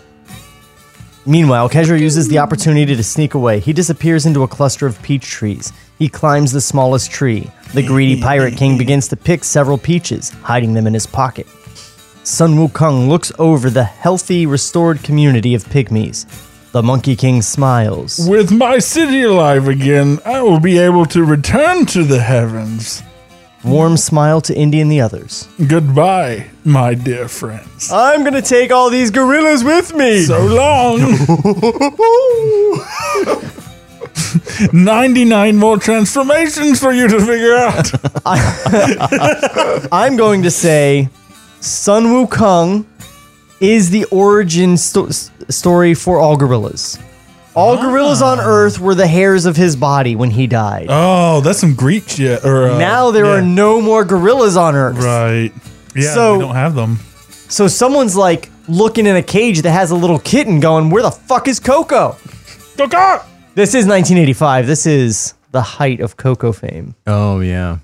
Meanwhile, 1.27 1.69
Kejor 1.69 1.99
uses 1.99 2.27
the 2.27 2.37
opportunity 2.37 2.95
to 2.95 3.03
sneak 3.03 3.33
away. 3.33 3.59
He 3.59 3.73
disappears 3.73 4.27
into 4.27 4.43
a 4.43 4.47
cluster 4.47 4.85
of 4.85 5.01
peach 5.01 5.25
trees. 5.25 5.73
He 5.97 6.07
climbs 6.07 6.51
the 6.51 6.61
smallest 6.61 7.09
tree. 7.09 7.49
The 7.73 7.81
greedy 7.81 8.21
pirate 8.21 8.57
king 8.57 8.77
begins 8.77 9.07
to 9.07 9.15
pick 9.15 9.43
several 9.43 9.79
peaches, 9.79 10.29
hiding 10.29 10.75
them 10.75 10.85
in 10.85 10.93
his 10.93 11.07
pocket. 11.07 11.47
Sun 12.23 12.55
Wukong 12.55 13.07
looks 13.07 13.31
over 13.39 13.69
the 13.69 13.83
healthy, 13.83 14.45
restored 14.45 15.03
community 15.03 15.55
of 15.55 15.63
pygmies. 15.65 16.25
The 16.71 16.83
Monkey 16.83 17.15
King 17.15 17.41
smiles. 17.41 18.27
With 18.29 18.51
my 18.51 18.79
city 18.79 19.23
alive 19.23 19.67
again, 19.67 20.19
I 20.25 20.41
will 20.41 20.59
be 20.59 20.77
able 20.77 21.05
to 21.07 21.23
return 21.23 21.85
to 21.87 22.03
the 22.03 22.19
heavens. 22.19 23.01
Warm 23.65 23.97
smile 23.97 24.41
to 24.41 24.55
Indy 24.55 24.79
and 24.79 24.91
the 24.91 25.01
others. 25.01 25.47
Goodbye, 25.67 26.47
my 26.63 26.93
dear 26.93 27.27
friends. 27.27 27.91
I'm 27.91 28.23
gonna 28.23 28.41
take 28.41 28.71
all 28.71 28.91
these 28.91 29.09
gorillas 29.09 29.63
with 29.63 29.93
me. 29.95 30.23
So 30.23 30.45
long. 30.45 30.99
99 34.73 35.57
more 35.57 35.77
transformations 35.77 36.79
for 36.79 36.93
you 36.93 37.07
to 37.07 37.19
figure 37.19 37.55
out. 37.55 37.89
I'm 39.91 40.15
going 40.15 40.43
to 40.43 40.51
say 40.51 41.09
Sun 41.59 42.05
Wukong 42.05 42.85
is 43.59 43.89
the 43.89 44.05
origin 44.05 44.77
sto- 44.77 45.09
story 45.49 45.93
for 45.93 46.19
all 46.19 46.37
gorillas. 46.37 46.97
All 47.55 47.77
gorillas 47.81 48.21
on 48.21 48.39
Earth 48.39 48.79
were 48.79 48.95
the 48.95 49.07
hairs 49.07 49.45
of 49.45 49.55
his 49.55 49.75
body 49.77 50.15
when 50.15 50.29
he 50.31 50.45
died. 50.45 50.87
Oh, 50.89 51.39
that's 51.41 51.59
some 51.59 51.73
Greek 51.73 52.09
shit. 52.09 52.43
Or 52.43 52.69
uh, 52.71 52.77
now 52.77 53.11
there 53.11 53.25
are 53.27 53.41
no 53.41 53.81
more 53.81 54.03
gorillas 54.03 54.57
on 54.57 54.75
Earth. 54.75 54.97
Right. 54.97 55.51
Yeah, 55.95 56.13
So- 56.13 56.33
we 56.33 56.39
don't 56.43 56.55
have 56.55 56.75
them. 56.75 56.99
So 57.47 57.67
someone's 57.67 58.15
like 58.15 58.49
looking 58.67 59.05
in 59.05 59.15
a 59.15 59.21
cage 59.23 59.61
that 59.61 59.71
has 59.71 59.91
a 59.91 59.95
little 59.95 60.19
kitten 60.19 60.59
going, 60.59 60.89
Where 60.89 61.03
the 61.03 61.11
fuck 61.11 61.47
is 61.47 61.59
Coco? 61.59 62.17
Coco! 62.75 63.23
This 63.53 63.69
is 63.69 63.85
1985. 63.85 64.67
This 64.67 64.85
is 64.85 65.33
the 65.51 65.61
height 65.61 66.01
of 66.01 66.17
Coco 66.17 66.51
fame. 66.51 66.95
Oh 67.07 67.39
yeah. 67.39 67.77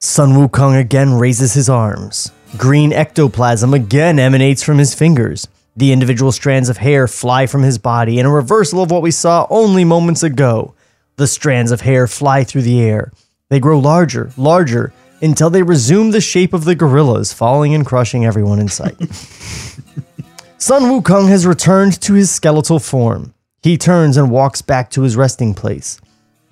Sun 0.00 0.30
Wukong 0.32 0.78
again 0.80 1.12
raises 1.14 1.52
his 1.54 1.68
arms. 1.68 2.30
Green 2.56 2.92
ectoplasm 2.92 3.74
again 3.74 4.18
emanates 4.18 4.62
from 4.62 4.78
his 4.78 4.94
fingers. 4.94 5.48
The 5.76 5.92
individual 5.92 6.32
strands 6.32 6.68
of 6.68 6.76
hair 6.76 7.08
fly 7.08 7.46
from 7.46 7.62
his 7.62 7.78
body 7.78 8.18
in 8.18 8.26
a 8.26 8.30
reversal 8.30 8.82
of 8.82 8.90
what 8.90 9.02
we 9.02 9.10
saw 9.10 9.46
only 9.50 9.84
moments 9.84 10.22
ago. 10.22 10.74
The 11.16 11.26
strands 11.26 11.70
of 11.72 11.80
hair 11.80 12.06
fly 12.06 12.44
through 12.44 12.62
the 12.62 12.80
air. 12.80 13.12
They 13.48 13.60
grow 13.60 13.78
larger, 13.78 14.32
larger, 14.36 14.92
until 15.20 15.50
they 15.50 15.62
resume 15.62 16.10
the 16.10 16.20
shape 16.20 16.52
of 16.52 16.64
the 16.64 16.74
gorillas, 16.74 17.32
falling 17.32 17.74
and 17.74 17.86
crushing 17.86 18.24
everyone 18.24 18.58
in 18.58 18.68
sight. 18.68 18.96
Sun 20.58 20.82
Wukong 20.82 21.28
has 21.28 21.46
returned 21.46 22.00
to 22.02 22.14
his 22.14 22.30
skeletal 22.30 22.78
form. 22.78 23.34
He 23.62 23.76
turns 23.78 24.16
and 24.16 24.30
walks 24.30 24.62
back 24.62 24.90
to 24.90 25.02
his 25.02 25.16
resting 25.16 25.54
place. 25.54 26.00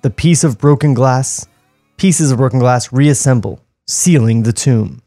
The 0.01 0.09
piece 0.09 0.43
of 0.43 0.57
broken 0.57 0.93
glass 0.93 1.47
pieces 2.01 2.31
of 2.31 2.39
broken 2.39 2.57
glass 2.57 2.91
reassemble, 2.91 3.63
sealing 3.85 4.41
the 4.41 4.51
tomb. 4.51 5.03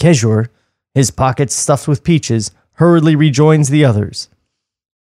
Kejor, 0.00 0.48
his 0.94 1.10
pockets 1.10 1.54
stuffed 1.54 1.86
with 1.86 2.02
peaches, 2.02 2.50
hurriedly 2.80 3.14
rejoins 3.14 3.68
the 3.68 3.84
others. 3.84 4.30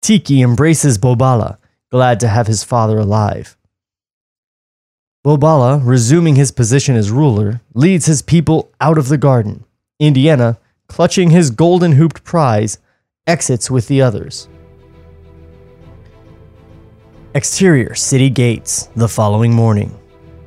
Tiki 0.03 0.43
embraces 0.43 0.99
Bobala, 0.99 1.59
glad 1.93 2.19
to 2.19 2.27
have 2.27 2.49
his 2.49 2.65
father 2.65 2.99
alive. 2.99 3.57
Bobala, 5.25 5.81
resuming 5.85 6.35
his 6.35 6.51
position 6.51 6.97
as 6.97 7.13
ruler, 7.13 7.61
leads 7.75 8.07
his 8.07 8.21
people 8.21 8.73
out 8.81 8.99
of 8.99 9.07
the 9.07 9.17
garden. 9.17 9.63
Indiana, 10.01 10.59
clutching 10.89 11.31
his 11.31 11.53
golden 11.53 11.93
hooped 11.93 12.25
prize, 12.25 12.79
exits 13.29 13.71
with 13.71 13.87
the 13.87 14.03
others. 14.03 14.49
Exterior 17.33 17.95
city 17.95 18.29
gates 18.29 18.89
the 18.97 19.09
following 19.09 19.55
morning. 19.55 19.97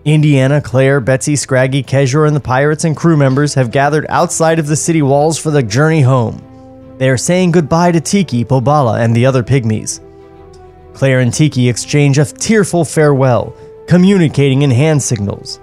Indiana, 0.03 0.59
Claire, 0.59 0.99
Betsy, 0.99 1.37
Scraggy, 1.37 1.81
Kejor, 1.81 2.27
and 2.27 2.35
the 2.35 2.41
pirates 2.41 2.83
and 2.83 2.97
crew 2.97 3.15
members 3.15 3.53
have 3.53 3.71
gathered 3.71 4.05
outside 4.09 4.59
of 4.59 4.67
the 4.67 4.75
city 4.75 5.01
walls 5.01 5.39
for 5.39 5.49
the 5.49 5.63
journey 5.63 6.01
home. 6.01 6.45
They 7.01 7.09
are 7.09 7.17
saying 7.17 7.49
goodbye 7.49 7.93
to 7.93 7.99
Tiki, 7.99 8.45
Bobala, 8.45 8.99
and 8.99 9.15
the 9.15 9.25
other 9.25 9.41
pygmies. 9.41 10.01
Claire 10.93 11.21
and 11.21 11.33
Tiki 11.33 11.67
exchange 11.67 12.19
a 12.19 12.25
tearful 12.25 12.85
farewell, 12.85 13.55
communicating 13.87 14.61
in 14.61 14.69
hand 14.69 15.01
signals. 15.01 15.59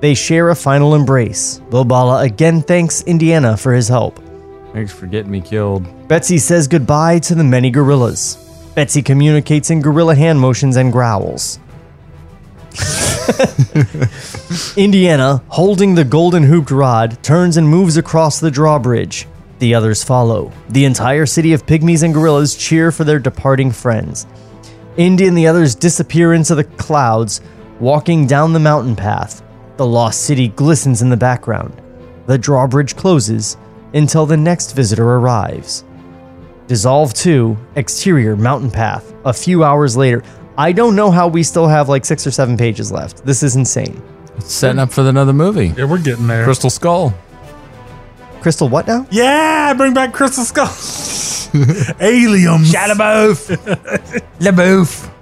They 0.00 0.14
share 0.14 0.48
a 0.48 0.56
final 0.56 0.94
embrace. 0.94 1.60
Bobala 1.68 2.24
again 2.24 2.62
thanks 2.62 3.02
Indiana 3.02 3.54
for 3.54 3.74
his 3.74 3.86
help. 3.86 4.18
Thanks 4.72 4.90
for 4.90 5.06
getting 5.06 5.30
me 5.30 5.42
killed. 5.42 6.08
Betsy 6.08 6.38
says 6.38 6.68
goodbye 6.68 7.18
to 7.18 7.34
the 7.34 7.44
many 7.44 7.70
gorillas. 7.70 8.38
Betsy 8.74 9.02
communicates 9.02 9.68
in 9.68 9.82
gorilla 9.82 10.14
hand 10.14 10.40
motions 10.40 10.78
and 10.78 10.90
growls. 10.90 11.58
Indiana, 14.78 15.42
holding 15.48 15.96
the 15.96 16.06
golden 16.08 16.44
hooped 16.44 16.70
rod, 16.70 17.22
turns 17.22 17.58
and 17.58 17.68
moves 17.68 17.98
across 17.98 18.40
the 18.40 18.50
drawbridge. 18.50 19.28
The 19.62 19.76
others 19.76 20.02
follow. 20.02 20.50
The 20.70 20.86
entire 20.86 21.24
city 21.24 21.52
of 21.52 21.66
pygmies 21.66 22.02
and 22.02 22.12
gorillas 22.12 22.56
cheer 22.56 22.90
for 22.90 23.04
their 23.04 23.20
departing 23.20 23.70
friends. 23.70 24.26
Indy 24.96 25.28
and 25.28 25.38
the 25.38 25.46
others 25.46 25.76
disappear 25.76 26.32
into 26.32 26.56
the 26.56 26.64
clouds, 26.64 27.40
walking 27.78 28.26
down 28.26 28.52
the 28.52 28.58
mountain 28.58 28.96
path. 28.96 29.40
The 29.76 29.86
lost 29.86 30.22
city 30.22 30.48
glistens 30.48 31.00
in 31.00 31.10
the 31.10 31.16
background. 31.16 31.80
The 32.26 32.38
drawbridge 32.38 32.96
closes 32.96 33.56
until 33.94 34.26
the 34.26 34.36
next 34.36 34.72
visitor 34.72 35.08
arrives. 35.08 35.84
Dissolve 36.66 37.14
2, 37.14 37.56
exterior 37.76 38.34
mountain 38.36 38.72
path. 38.72 39.14
A 39.24 39.32
few 39.32 39.62
hours 39.62 39.96
later, 39.96 40.24
I 40.58 40.72
don't 40.72 40.96
know 40.96 41.12
how 41.12 41.28
we 41.28 41.44
still 41.44 41.68
have 41.68 41.88
like 41.88 42.04
six 42.04 42.26
or 42.26 42.32
seven 42.32 42.56
pages 42.56 42.90
left. 42.90 43.24
This 43.24 43.44
is 43.44 43.54
insane. 43.54 44.02
Setting 44.40 44.80
up 44.80 44.90
for 44.90 45.02
another 45.02 45.32
movie. 45.32 45.68
Yeah, 45.68 45.84
we're 45.84 46.02
getting 46.02 46.26
there. 46.26 46.42
Crystal 46.42 46.68
Skull. 46.68 47.14
Crystal, 48.42 48.68
what 48.68 48.88
now? 48.88 49.06
Yeah, 49.08 49.72
bring 49.74 49.94
back 49.94 50.12
Crystal 50.12 50.42
Skull. 50.42 50.66
Aliens. 52.00 52.72
LaBeouf. 52.74 53.56
LaBeouf. 54.40 55.12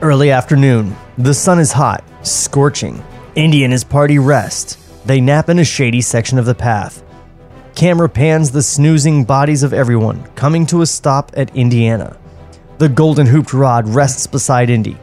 Early 0.00 0.30
afternoon. 0.30 0.94
The 1.18 1.34
sun 1.34 1.58
is 1.58 1.72
hot, 1.72 2.04
scorching. 2.22 3.02
Indy 3.34 3.64
and 3.64 3.72
his 3.72 3.82
party 3.82 4.20
rest. 4.20 4.78
They 5.04 5.20
nap 5.20 5.48
in 5.48 5.58
a 5.58 5.64
shady 5.64 6.00
section 6.00 6.38
of 6.38 6.46
the 6.46 6.54
path. 6.54 7.02
Camera 7.74 8.08
pans 8.08 8.52
the 8.52 8.62
snoozing 8.62 9.24
bodies 9.24 9.64
of 9.64 9.72
everyone, 9.72 10.22
coming 10.36 10.64
to 10.66 10.82
a 10.82 10.86
stop 10.86 11.32
at 11.34 11.56
Indiana. 11.56 12.16
The 12.78 12.88
golden 12.88 13.26
hooped 13.26 13.52
rod 13.52 13.88
rests 13.88 14.28
beside 14.28 14.70
Indy. 14.70 14.96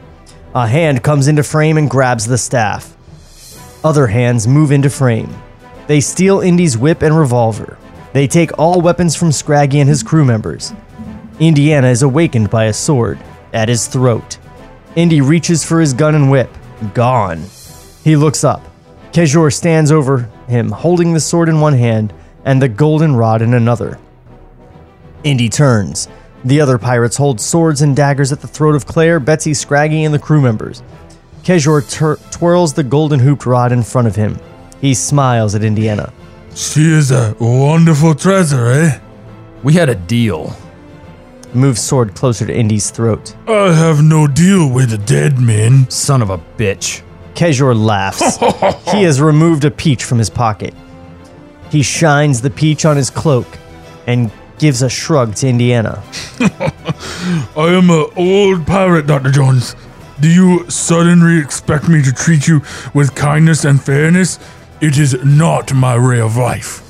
A 0.54 0.66
hand 0.66 1.02
comes 1.02 1.28
into 1.28 1.42
frame 1.42 1.76
and 1.76 1.90
grabs 1.90 2.24
the 2.24 2.38
staff. 2.38 2.96
Other 3.84 4.06
hands 4.06 4.48
move 4.48 4.72
into 4.72 4.88
frame. 4.88 5.34
They 5.90 6.00
steal 6.00 6.38
Indy's 6.38 6.78
whip 6.78 7.02
and 7.02 7.18
revolver. 7.18 7.76
They 8.12 8.28
take 8.28 8.56
all 8.56 8.80
weapons 8.80 9.16
from 9.16 9.32
Scraggy 9.32 9.80
and 9.80 9.88
his 9.88 10.04
crew 10.04 10.24
members. 10.24 10.72
Indiana 11.40 11.88
is 11.88 12.02
awakened 12.02 12.48
by 12.48 12.66
a 12.66 12.72
sword 12.72 13.18
at 13.52 13.68
his 13.68 13.88
throat. 13.88 14.38
Indy 14.94 15.20
reaches 15.20 15.64
for 15.64 15.80
his 15.80 15.92
gun 15.92 16.14
and 16.14 16.30
whip. 16.30 16.48
Gone. 16.94 17.42
He 18.04 18.14
looks 18.14 18.44
up. 18.44 18.62
Kejor 19.10 19.52
stands 19.52 19.90
over 19.90 20.30
him, 20.46 20.70
holding 20.70 21.12
the 21.12 21.18
sword 21.18 21.48
in 21.48 21.60
one 21.60 21.74
hand 21.74 22.14
and 22.44 22.62
the 22.62 22.68
golden 22.68 23.16
rod 23.16 23.42
in 23.42 23.52
another. 23.52 23.98
Indy 25.24 25.48
turns. 25.48 26.06
The 26.44 26.60
other 26.60 26.78
pirates 26.78 27.16
hold 27.16 27.40
swords 27.40 27.82
and 27.82 27.96
daggers 27.96 28.30
at 28.30 28.42
the 28.42 28.46
throat 28.46 28.76
of 28.76 28.86
Claire, 28.86 29.18
Betsy, 29.18 29.54
Scraggy, 29.54 30.04
and 30.04 30.14
the 30.14 30.20
crew 30.20 30.40
members. 30.40 30.84
Kejor 31.42 31.82
twirls 32.30 32.74
the 32.74 32.84
golden 32.84 33.18
hooped 33.18 33.44
rod 33.44 33.72
in 33.72 33.82
front 33.82 34.06
of 34.06 34.14
him. 34.14 34.38
He 34.80 34.94
smiles 34.94 35.54
at 35.54 35.62
Indiana. 35.62 36.12
She 36.54 36.90
is 36.92 37.10
a 37.10 37.36
wonderful 37.38 38.14
treasure, 38.14 38.68
eh? 38.68 39.00
We 39.62 39.74
had 39.74 39.88
a 39.88 39.94
deal. 39.94 40.56
Moves 41.52 41.82
sword 41.82 42.14
closer 42.14 42.46
to 42.46 42.56
Indy's 42.56 42.90
throat. 42.90 43.34
I 43.46 43.72
have 43.72 44.02
no 44.02 44.26
deal 44.26 44.70
with 44.70 44.92
a 44.92 44.98
dead 44.98 45.38
man. 45.38 45.88
Son 45.90 46.22
of 46.22 46.30
a 46.30 46.38
bitch. 46.56 47.02
Kejor 47.34 47.74
laughs. 47.76 48.38
he 48.92 49.02
has 49.02 49.20
removed 49.20 49.64
a 49.64 49.70
peach 49.70 50.04
from 50.04 50.18
his 50.18 50.30
pocket. 50.30 50.74
He 51.70 51.82
shines 51.82 52.40
the 52.40 52.50
peach 52.50 52.84
on 52.84 52.96
his 52.96 53.10
cloak 53.10 53.46
and 54.06 54.30
gives 54.58 54.82
a 54.82 54.88
shrug 54.88 55.34
to 55.36 55.48
Indiana. 55.48 56.02
I 56.40 57.68
am 57.68 57.90
an 57.90 58.06
old 58.16 58.66
pirate, 58.66 59.06
Dr. 59.06 59.30
Jones. 59.30 59.74
Do 60.20 60.28
you 60.28 60.68
suddenly 60.70 61.38
expect 61.38 61.88
me 61.88 62.02
to 62.02 62.12
treat 62.12 62.46
you 62.46 62.60
with 62.92 63.14
kindness 63.14 63.64
and 63.64 63.80
fairness? 63.82 64.38
It 64.80 64.98
is 64.98 65.16
not 65.24 65.72
my 65.74 65.98
way 65.98 66.20
of 66.20 66.36
life. 66.36 66.86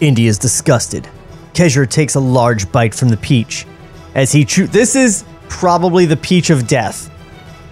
Indy 0.00 0.26
is 0.26 0.38
disgusted. 0.38 1.08
Kejor 1.54 1.88
takes 1.88 2.14
a 2.14 2.20
large 2.20 2.70
bite 2.70 2.94
from 2.94 3.08
the 3.08 3.16
peach. 3.16 3.66
As 4.14 4.32
he 4.32 4.44
chew, 4.44 4.66
this 4.66 4.94
is 4.94 5.24
probably 5.48 6.06
the 6.06 6.16
peach 6.16 6.50
of 6.50 6.66
death. 6.66 7.10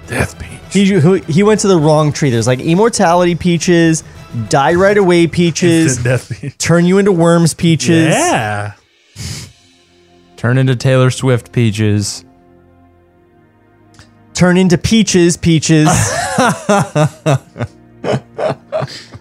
Death 0.06 0.38
peach. 0.38 0.50
He, 0.72 1.20
he 1.32 1.42
went 1.42 1.60
to 1.60 1.68
the 1.68 1.78
wrong 1.78 2.12
tree. 2.12 2.30
There's 2.30 2.46
like 2.46 2.60
immortality 2.60 3.34
peaches, 3.36 4.02
die 4.48 4.74
right 4.74 4.96
away 4.96 5.26
peaches, 5.28 6.02
Death 6.02 6.40
peach. 6.40 6.58
turn 6.58 6.84
you 6.84 6.98
into 6.98 7.12
worms 7.12 7.54
peaches. 7.54 8.08
Yeah. 8.08 8.72
Turn 10.36 10.58
into 10.58 10.74
Taylor 10.74 11.10
Swift 11.10 11.52
peaches. 11.52 12.24
Turn 14.34 14.56
into 14.56 14.76
peaches 14.76 15.36
peaches. 15.36 15.88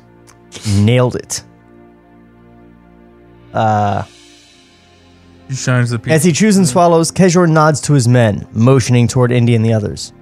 Nailed 0.68 1.15
it. 1.15 1.44
Uh, 3.53 4.03
he 5.49 5.56
shines 5.56 5.90
the 5.91 5.99
peach. 5.99 6.11
As 6.11 6.23
he 6.23 6.31
chews 6.31 6.57
and 6.57 6.68
swallows, 6.68 7.11
Kejor 7.11 7.49
nods 7.49 7.81
to 7.81 7.94
his 7.94 8.07
men, 8.07 8.48
motioning 8.53 9.07
toward 9.07 9.31
Indy 9.31 9.56
and 9.56 9.64
the 9.64 9.73
others. 9.73 10.14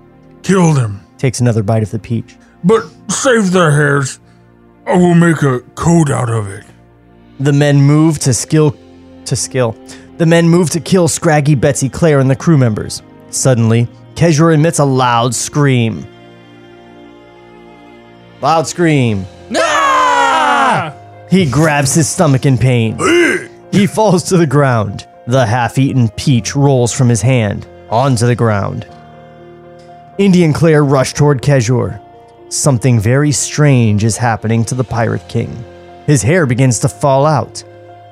Kill 0.44 0.74
them. 0.74 1.06
Takes 1.18 1.40
another 1.40 1.64
bite 1.64 1.84
of 1.84 1.92
the 1.92 2.00
peach. 2.00 2.36
But 2.64 2.84
save 3.10 3.52
their 3.52 3.72
hairs. 3.72 4.20
I 4.86 4.98
will 4.98 5.14
make 5.14 5.42
a 5.44 5.60
coat 5.76 6.10
out 6.10 6.30
of 6.30 6.48
it. 6.50 6.66
The 7.40 7.54
men 7.54 7.82
move 7.82 8.20
to 8.20 8.34
skill 8.34 8.76
to 9.26 9.36
skill. 9.36 9.76
The 10.18 10.26
men 10.26 10.50
move 10.50 10.70
to 10.72 10.80
kill 10.80 11.08
Scraggy, 11.08 11.56
Betsy, 11.56 11.90
Claire, 11.90 12.20
and 12.20 12.30
the 12.30 12.36
crew 12.36 12.58
members. 12.58 13.02
Suddenly, 13.30 13.88
Kejor 14.16 14.54
emits 14.54 14.80
a 14.80 14.86
loud 14.86 15.34
scream. 15.34 16.06
Loud 18.42 18.68
scream. 18.68 19.26
He 21.32 21.50
grabs 21.50 21.94
his 21.94 22.10
stomach 22.10 22.46
in 22.46 22.58
pain. 22.58 22.98
he 23.72 23.88
falls 23.88 24.24
to 24.24 24.38
the 24.38 24.46
ground. 24.46 25.08
The 25.28 25.46
half 25.46 25.78
eaten 25.78 26.10
peach 26.10 26.58
rolls 26.58 26.92
from 26.92 27.08
his 27.08 27.22
hand 27.22 27.66
onto 27.90 28.28
the 28.28 28.36
ground. 28.36 28.86
Indy 30.18 30.44
and 30.44 30.54
Claire 30.54 30.84
rush 30.84 31.14
toward 31.14 31.42
Kejor. 31.42 32.02
Something 32.50 33.00
very 33.00 33.32
strange 33.32 34.04
is 34.04 34.18
happening 34.18 34.66
to 34.66 34.76
the 34.76 34.84
Pirate 34.84 35.26
King. 35.30 35.64
His 36.06 36.22
hair 36.22 36.46
begins 36.46 36.80
to 36.80 36.90
fall 36.90 37.26
out. 37.26 37.64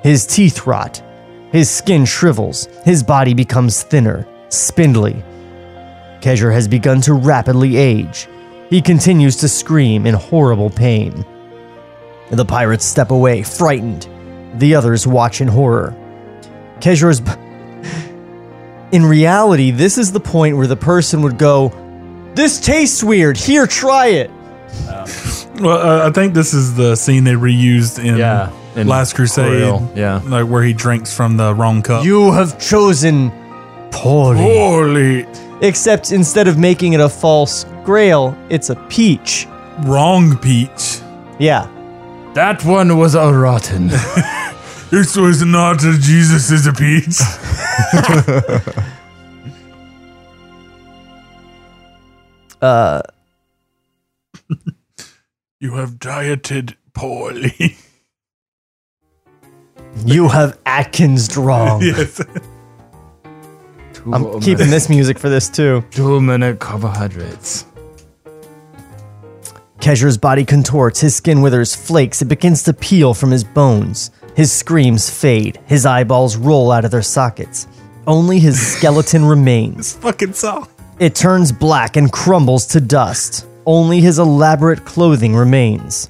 His 0.01 0.25
teeth 0.25 0.65
rot. 0.65 1.03
His 1.51 1.69
skin 1.69 2.05
shrivels. 2.05 2.67
His 2.85 3.03
body 3.03 3.33
becomes 3.33 3.83
thinner, 3.83 4.25
spindly. 4.47 5.21
Kejor 6.21 6.53
has 6.53 6.69
begun 6.69 7.01
to 7.01 7.13
rapidly 7.15 7.75
age. 7.75 8.29
He 8.69 8.81
continues 8.81 9.35
to 9.37 9.49
scream 9.49 10.05
in 10.07 10.13
horrible 10.13 10.69
pain. 10.69 11.25
The 12.31 12.45
pirates 12.45 12.85
step 12.85 13.11
away, 13.11 13.43
frightened. 13.43 14.07
The 14.59 14.75
others 14.75 15.05
watch 15.07 15.41
in 15.41 15.47
horror. 15.47 15.95
Kejor's. 16.79 17.21
b- 17.21 17.31
In 18.91 19.05
reality, 19.05 19.71
this 19.71 19.97
is 19.97 20.11
the 20.11 20.19
point 20.19 20.57
where 20.57 20.67
the 20.67 20.75
person 20.75 21.21
would 21.23 21.37
go, 21.37 21.71
This 22.35 22.59
tastes 22.59 23.03
weird. 23.03 23.37
Here, 23.37 23.67
try 23.67 24.07
it. 24.07 24.31
Well, 25.59 25.77
uh, 25.77 26.07
I 26.07 26.11
think 26.11 26.33
this 26.33 26.53
is 26.53 26.75
the 26.75 26.95
scene 26.95 27.23
they 27.23 27.33
reused 27.33 28.03
in 28.03 28.17
Yeah, 28.17 28.51
in 28.75 28.87
Last 28.87 29.13
Crusade. 29.15 29.61
Royal, 29.63 29.91
yeah. 29.95 30.21
Like 30.25 30.47
where 30.47 30.63
he 30.63 30.73
drinks 30.73 31.13
from 31.13 31.35
the 31.37 31.53
wrong 31.53 31.81
cup. 31.81 32.05
You 32.05 32.31
have 32.31 32.57
chosen 32.59 33.31
poorly. 33.91 34.41
Holy 34.41 35.25
Except 35.61 36.11
instead 36.13 36.47
of 36.47 36.57
making 36.57 36.93
it 36.93 37.01
a 37.01 37.09
false 37.09 37.65
grail, 37.83 38.37
it's 38.49 38.69
a 38.69 38.75
peach. 38.87 39.47
wrong 39.83 40.37
peach. 40.37 40.99
Yeah. 41.39 41.67
That 42.33 42.63
one 42.63 42.97
was 42.97 43.15
a 43.15 43.31
rotten. 43.33 43.89
This 44.91 45.15
was 45.15 45.45
not 45.45 45.83
a 45.83 45.99
Jesus 45.99 46.49
is 46.49 46.65
a 46.65 46.73
peach. 46.73 47.19
Uh, 52.61 53.01
you 55.59 55.73
have 55.75 55.99
dieted 55.99 56.75
poorly. 56.93 57.77
you 60.05 60.27
have 60.27 60.57
Atkins 60.65 61.37
wrong. 61.37 61.81
yes. 61.81 62.21
I'm 64.11 64.41
keeping 64.41 64.69
this 64.69 64.89
music 64.89 65.19
for 65.19 65.29
this 65.29 65.49
too. 65.49 65.83
Too 65.91 66.19
many 66.19 66.55
carbohydrates. 66.55 67.65
Kejor's 69.79 70.17
body 70.17 70.43
contorts, 70.43 70.99
his 70.99 71.15
skin 71.15 71.41
withers, 71.41 71.73
flakes, 71.73 72.21
it 72.21 72.25
begins 72.25 72.63
to 72.63 72.73
peel 72.73 73.13
from 73.13 73.31
his 73.31 73.45
bones. 73.45 74.11
His 74.35 74.51
screams 74.51 75.09
fade, 75.09 75.59
his 75.67 75.85
eyeballs 75.85 76.35
roll 76.35 76.71
out 76.71 76.83
of 76.83 76.91
their 76.91 77.01
sockets. 77.01 77.65
Only 78.05 78.39
his 78.39 78.59
skeleton 78.77 79.23
remains. 79.23 79.95
Fucking 79.95 80.33
song. 80.33 80.67
It 80.99 81.15
turns 81.15 81.53
black 81.53 81.95
and 81.95 82.11
crumbles 82.11 82.65
to 82.67 82.81
dust. 82.81 83.47
Only 83.65 84.01
his 84.01 84.19
elaborate 84.19 84.83
clothing 84.83 85.33
remains. 85.33 86.09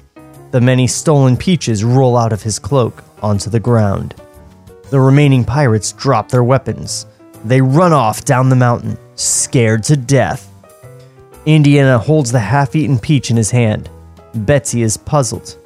The 0.50 0.60
many 0.60 0.88
stolen 0.88 1.36
peaches 1.36 1.84
roll 1.84 2.16
out 2.16 2.32
of 2.32 2.42
his 2.42 2.58
cloak 2.58 3.04
onto 3.22 3.50
the 3.50 3.60
ground. 3.60 4.16
The 4.90 4.98
remaining 4.98 5.44
pirates 5.44 5.92
drop 5.92 6.28
their 6.28 6.42
weapons. 6.42 7.06
They 7.44 7.60
run 7.60 7.92
off 7.92 8.24
down 8.24 8.48
the 8.48 8.56
mountain, 8.56 8.98
scared 9.14 9.84
to 9.84 9.96
death. 9.96 10.49
Indiana 11.46 11.98
holds 11.98 12.32
the 12.32 12.38
half 12.38 12.76
eaten 12.76 12.98
peach 12.98 13.30
in 13.30 13.36
his 13.36 13.50
hand. 13.50 13.88
Betsy 14.34 14.82
is 14.82 14.96
puzzled. 14.96 15.56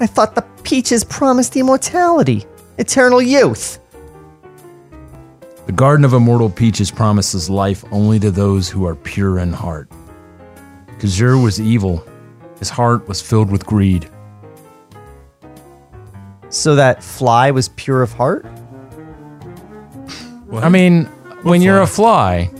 I 0.00 0.06
thought 0.06 0.34
the 0.34 0.44
peaches 0.62 1.04
promised 1.04 1.56
immortality, 1.56 2.46
eternal 2.78 3.22
youth. 3.22 3.78
The 5.66 5.72
Garden 5.72 6.04
of 6.04 6.12
Immortal 6.12 6.50
Peaches 6.50 6.90
promises 6.90 7.48
life 7.48 7.84
only 7.90 8.18
to 8.20 8.30
those 8.30 8.68
who 8.68 8.86
are 8.86 8.94
pure 8.94 9.38
in 9.38 9.52
heart. 9.52 9.88
Kejor 10.98 11.42
was 11.42 11.60
evil. 11.60 12.04
His 12.58 12.70
heart 12.70 13.08
was 13.08 13.22
filled 13.22 13.50
with 13.50 13.64
greed. 13.64 14.08
So 16.48 16.74
that 16.74 17.02
fly 17.02 17.50
was 17.50 17.68
pure 17.70 18.02
of 18.02 18.12
heart? 18.12 18.46
I 20.52 20.68
mean, 20.68 21.04
when 21.42 21.62
you're 21.62 21.80
a 21.80 21.86
fly, 21.86 22.50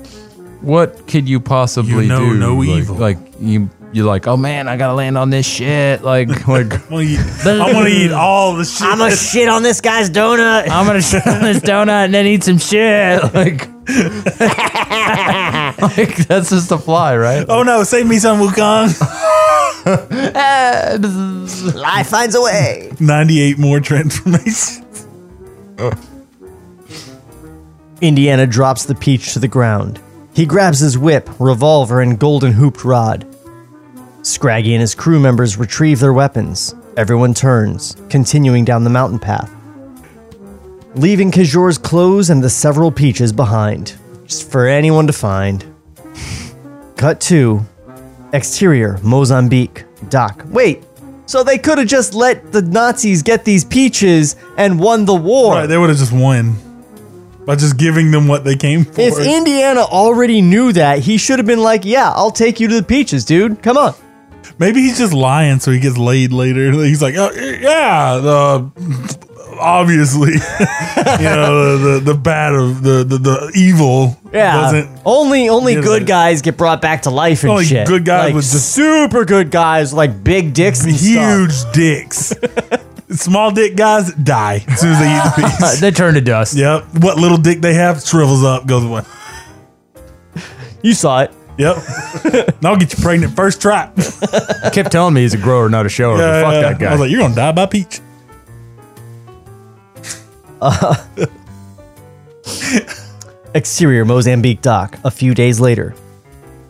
what 0.64 1.06
could 1.06 1.28
you 1.28 1.40
possibly 1.40 2.04
You 2.04 2.08
know 2.08 2.30
do? 2.30 2.34
no 2.34 2.56
like, 2.56 2.68
evil. 2.68 2.96
Like 2.96 3.18
you, 3.38 3.68
you're 3.92 4.06
like, 4.06 4.26
oh 4.26 4.36
man, 4.36 4.66
I 4.66 4.76
gotta 4.76 4.94
land 4.94 5.18
on 5.18 5.30
this 5.30 5.46
shit. 5.46 6.02
Like, 6.02 6.28
like 6.48 6.72
I'm 6.72 6.88
gonna 6.88 7.02
eat, 7.02 7.20
I'm 7.44 7.72
gonna 7.72 7.88
eat 7.88 8.12
all 8.12 8.56
the 8.56 8.64
shit. 8.64 8.86
I'm 8.86 9.00
a 9.00 9.14
shit 9.14 9.48
on 9.48 9.62
this 9.62 9.80
guy's 9.80 10.10
donut. 10.10 10.68
I'm 10.70 10.86
gonna 10.86 11.02
shit 11.02 11.26
on 11.26 11.42
this 11.42 11.58
donut 11.58 12.06
and 12.06 12.14
then 12.14 12.26
eat 12.26 12.44
some 12.44 12.58
shit. 12.58 13.22
Like, 13.34 13.68
like 15.96 16.16
that's 16.26 16.48
just 16.48 16.72
a 16.72 16.78
fly, 16.78 17.14
right? 17.16 17.44
oh 17.48 17.62
no, 17.62 17.82
save 17.84 18.06
me 18.06 18.18
some 18.18 18.40
Wukong. 18.40 18.88
Life 21.74 22.06
finds 22.08 22.34
a 22.34 22.40
way. 22.40 22.90
98 22.98 23.58
more 23.58 23.80
transformations. 23.80 25.06
Indiana 28.00 28.46
drops 28.46 28.86
the 28.86 28.94
peach 28.94 29.34
to 29.34 29.38
the 29.38 29.48
ground. 29.48 30.00
He 30.34 30.46
grabs 30.46 30.80
his 30.80 30.98
whip, 30.98 31.30
revolver, 31.38 32.00
and 32.00 32.18
golden 32.18 32.52
hooped 32.52 32.84
rod. 32.84 33.24
Scraggy 34.22 34.74
and 34.74 34.80
his 34.80 34.92
crew 34.92 35.20
members 35.20 35.56
retrieve 35.56 36.00
their 36.00 36.12
weapons. 36.12 36.74
Everyone 36.96 37.34
turns, 37.34 37.96
continuing 38.10 38.64
down 38.64 38.82
the 38.82 38.90
mountain 38.90 39.20
path, 39.20 39.48
leaving 40.96 41.30
Kejor's 41.30 41.78
clothes 41.78 42.30
and 42.30 42.42
the 42.42 42.50
several 42.50 42.90
peaches 42.90 43.32
behind, 43.32 43.94
just 44.26 44.50
for 44.50 44.66
anyone 44.66 45.06
to 45.06 45.12
find. 45.12 45.64
Cut 46.96 47.20
to 47.22 47.64
exterior 48.32 48.98
Mozambique 49.04 49.84
dock. 50.08 50.44
Wait, 50.48 50.84
so 51.26 51.44
they 51.44 51.58
could 51.58 51.78
have 51.78 51.86
just 51.86 52.12
let 52.12 52.50
the 52.50 52.62
Nazis 52.62 53.22
get 53.22 53.44
these 53.44 53.64
peaches 53.64 54.34
and 54.56 54.80
won 54.80 55.04
the 55.04 55.14
war. 55.14 55.54
Right, 55.54 55.66
they 55.66 55.78
would 55.78 55.90
have 55.90 55.98
just 55.98 56.12
won 56.12 56.56
by 57.46 57.56
just 57.56 57.76
giving 57.78 58.10
them 58.10 58.26
what 58.28 58.44
they 58.44 58.56
came 58.56 58.84
for. 58.84 59.00
If 59.00 59.18
Indiana 59.18 59.80
already 59.82 60.40
knew 60.40 60.72
that, 60.72 61.00
he 61.00 61.18
should 61.18 61.38
have 61.38 61.46
been 61.46 61.62
like, 61.62 61.84
"Yeah, 61.84 62.10
I'll 62.14 62.30
take 62.30 62.60
you 62.60 62.68
to 62.68 62.74
the 62.76 62.82
peaches, 62.82 63.24
dude. 63.24 63.62
Come 63.62 63.76
on." 63.76 63.94
Maybe 64.58 64.80
he's 64.82 64.98
just 64.98 65.12
lying 65.12 65.58
so 65.58 65.72
he 65.72 65.80
gets 65.80 65.96
laid 65.98 66.32
later. 66.32 66.70
He's 66.84 67.02
like, 67.02 67.16
oh, 67.16 67.30
yeah, 67.32 68.18
the 68.18 68.70
obviously, 69.58 70.32
you 70.34 70.38
know, 70.38 71.76
the, 71.78 72.00
the 72.04 72.14
bad 72.14 72.52
of 72.54 72.82
the, 72.82 73.02
the, 73.04 73.18
the 73.18 73.52
evil 73.56 74.16
Yeah, 74.32 74.62
wasn't. 74.62 75.00
only 75.04 75.48
only 75.48 75.74
good 75.74 76.06
guys 76.06 76.40
get 76.42 76.56
brought 76.56 76.80
back 76.80 77.02
to 77.02 77.10
life 77.10 77.42
and 77.42 77.50
Only 77.50 77.64
shit. 77.64 77.88
good 77.88 78.04
guys 78.04 78.26
like, 78.26 78.34
with 78.34 78.44
super 78.44 79.24
good 79.24 79.50
guys, 79.50 79.92
like 79.92 80.22
big 80.22 80.54
dicks, 80.54 80.84
and 80.84 80.92
Huge 80.94 81.50
stuff. 81.52 81.72
dicks. 81.74 82.32
Small 83.14 83.50
dick 83.52 83.76
guys 83.76 84.12
die 84.14 84.64
as 84.68 84.80
soon 84.80 84.92
as 84.92 84.98
they 84.98 85.16
eat 85.16 85.22
the 85.36 85.56
piece. 85.60 85.80
they 85.80 85.90
turn 85.90 86.14
to 86.14 86.20
dust. 86.20 86.56
Yep. 86.56 86.84
What 87.00 87.18
little 87.18 87.38
dick 87.38 87.60
they 87.60 87.74
have 87.74 88.02
shrivels 88.02 88.42
up, 88.44 88.66
goes 88.66 88.84
away. 88.84 89.02
You 90.82 90.94
saw 90.94 91.22
it. 91.22 91.32
Yep. 91.56 91.76
and 92.24 92.66
I'll 92.66 92.76
get 92.76 92.96
you 92.96 93.02
pregnant 93.02 93.36
first 93.36 93.62
try. 93.62 93.90
Kept 94.72 94.90
telling 94.90 95.14
me 95.14 95.20
he's 95.22 95.34
a 95.34 95.38
grower, 95.38 95.68
not 95.68 95.86
a 95.86 95.88
shower. 95.88 96.16
but 96.18 96.42
fuck 96.42 96.52
that 96.62 96.78
guy. 96.80 96.88
I 96.88 96.92
was 96.92 97.00
like, 97.00 97.10
you're 97.10 97.20
gonna 97.20 97.34
die 97.34 97.52
by 97.52 97.66
peach. 97.66 98.00
Exterior 103.54 104.04
Mozambique 104.04 104.60
dock. 104.62 104.98
A 105.04 105.10
few 105.10 105.32
days 105.34 105.60
later, 105.60 105.94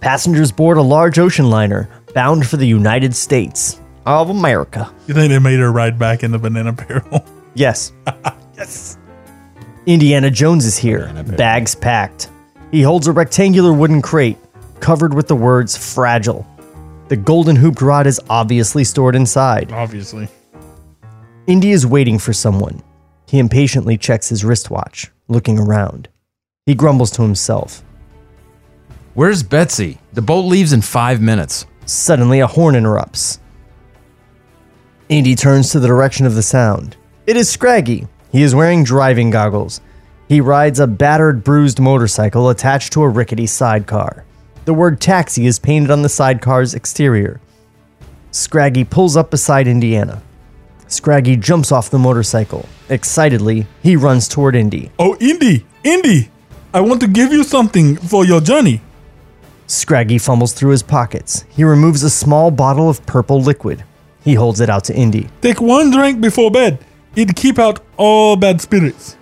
passengers 0.00 0.52
board 0.52 0.76
a 0.76 0.82
large 0.82 1.18
ocean 1.18 1.48
liner 1.48 1.88
bound 2.14 2.46
for 2.46 2.58
the 2.58 2.66
United 2.66 3.16
States 3.16 3.80
of 4.06 4.30
America. 4.30 4.92
You 5.06 5.14
think 5.14 5.30
they 5.30 5.38
made 5.38 5.58
her 5.60 5.72
ride 5.72 5.98
back 5.98 6.22
in 6.22 6.30
the 6.30 6.38
banana 6.38 6.72
barrel? 6.72 7.24
Yes, 7.56 7.92
yes. 8.56 8.98
Indiana 9.86 10.28
Jones 10.28 10.66
is 10.66 10.76
here, 10.76 11.12
bags 11.36 11.76
packed. 11.76 12.28
He 12.72 12.82
holds 12.82 13.06
a 13.06 13.12
rectangular 13.12 13.72
wooden 13.72 14.02
crate 14.02 14.38
covered 14.80 15.14
with 15.14 15.28
the 15.28 15.36
words 15.36 15.76
fragile. 15.76 16.44
The 17.06 17.16
golden 17.16 17.54
hooped 17.54 17.80
rod 17.80 18.08
is 18.08 18.20
obviously 18.28 18.82
stored 18.82 19.14
inside. 19.14 19.70
Obviously. 19.70 20.26
Indy 21.46 21.70
is 21.70 21.86
waiting 21.86 22.18
for 22.18 22.32
someone. 22.32 22.82
He 23.28 23.38
impatiently 23.38 23.96
checks 23.96 24.30
his 24.30 24.44
wristwatch, 24.44 25.12
looking 25.28 25.58
around. 25.60 26.08
He 26.66 26.74
grumbles 26.74 27.12
to 27.12 27.22
himself. 27.22 27.84
Where's 29.14 29.44
Betsy? 29.44 29.98
The 30.14 30.22
boat 30.22 30.46
leaves 30.46 30.72
in 30.72 30.82
five 30.82 31.20
minutes. 31.20 31.66
Suddenly, 31.86 32.40
a 32.40 32.48
horn 32.48 32.74
interrupts. 32.74 33.38
Indy 35.10 35.34
turns 35.34 35.70
to 35.70 35.80
the 35.80 35.86
direction 35.86 36.24
of 36.24 36.34
the 36.34 36.42
sound. 36.42 36.96
It 37.26 37.36
is 37.36 37.50
Scraggy. 37.50 38.06
He 38.32 38.42
is 38.42 38.54
wearing 38.54 38.84
driving 38.84 39.30
goggles. 39.30 39.82
He 40.28 40.40
rides 40.40 40.80
a 40.80 40.86
battered, 40.86 41.44
bruised 41.44 41.78
motorcycle 41.78 42.48
attached 42.48 42.94
to 42.94 43.02
a 43.02 43.08
rickety 43.08 43.46
sidecar. 43.46 44.24
The 44.64 44.72
word 44.72 45.02
taxi 45.02 45.44
is 45.44 45.58
painted 45.58 45.90
on 45.90 46.00
the 46.00 46.08
sidecar's 46.08 46.72
exterior. 46.72 47.38
Scraggy 48.30 48.84
pulls 48.84 49.14
up 49.14 49.30
beside 49.30 49.68
Indiana. 49.68 50.22
Scraggy 50.88 51.36
jumps 51.36 51.70
off 51.70 51.90
the 51.90 51.98
motorcycle. 51.98 52.66
Excitedly, 52.88 53.66
he 53.82 53.96
runs 53.96 54.26
toward 54.26 54.56
Indy. 54.56 54.90
Oh, 54.98 55.16
Indy, 55.20 55.66
Indy, 55.84 56.30
I 56.72 56.80
want 56.80 57.02
to 57.02 57.08
give 57.08 57.30
you 57.30 57.44
something 57.44 57.96
for 57.96 58.24
your 58.24 58.40
journey. 58.40 58.80
Scraggy 59.66 60.18
fumbles 60.18 60.54
through 60.54 60.70
his 60.70 60.82
pockets. 60.82 61.44
He 61.50 61.62
removes 61.62 62.02
a 62.02 62.10
small 62.10 62.50
bottle 62.50 62.88
of 62.88 63.04
purple 63.04 63.40
liquid. 63.40 63.84
He 64.24 64.34
holds 64.34 64.60
it 64.60 64.70
out 64.70 64.84
to 64.84 64.94
Indy. 64.94 65.28
Take 65.42 65.60
one 65.60 65.90
drink 65.90 66.20
before 66.20 66.50
bed. 66.50 66.78
It'd 67.14 67.36
keep 67.36 67.58
out 67.58 67.80
all 67.96 68.36
bad 68.36 68.60
spirits. 68.60 69.16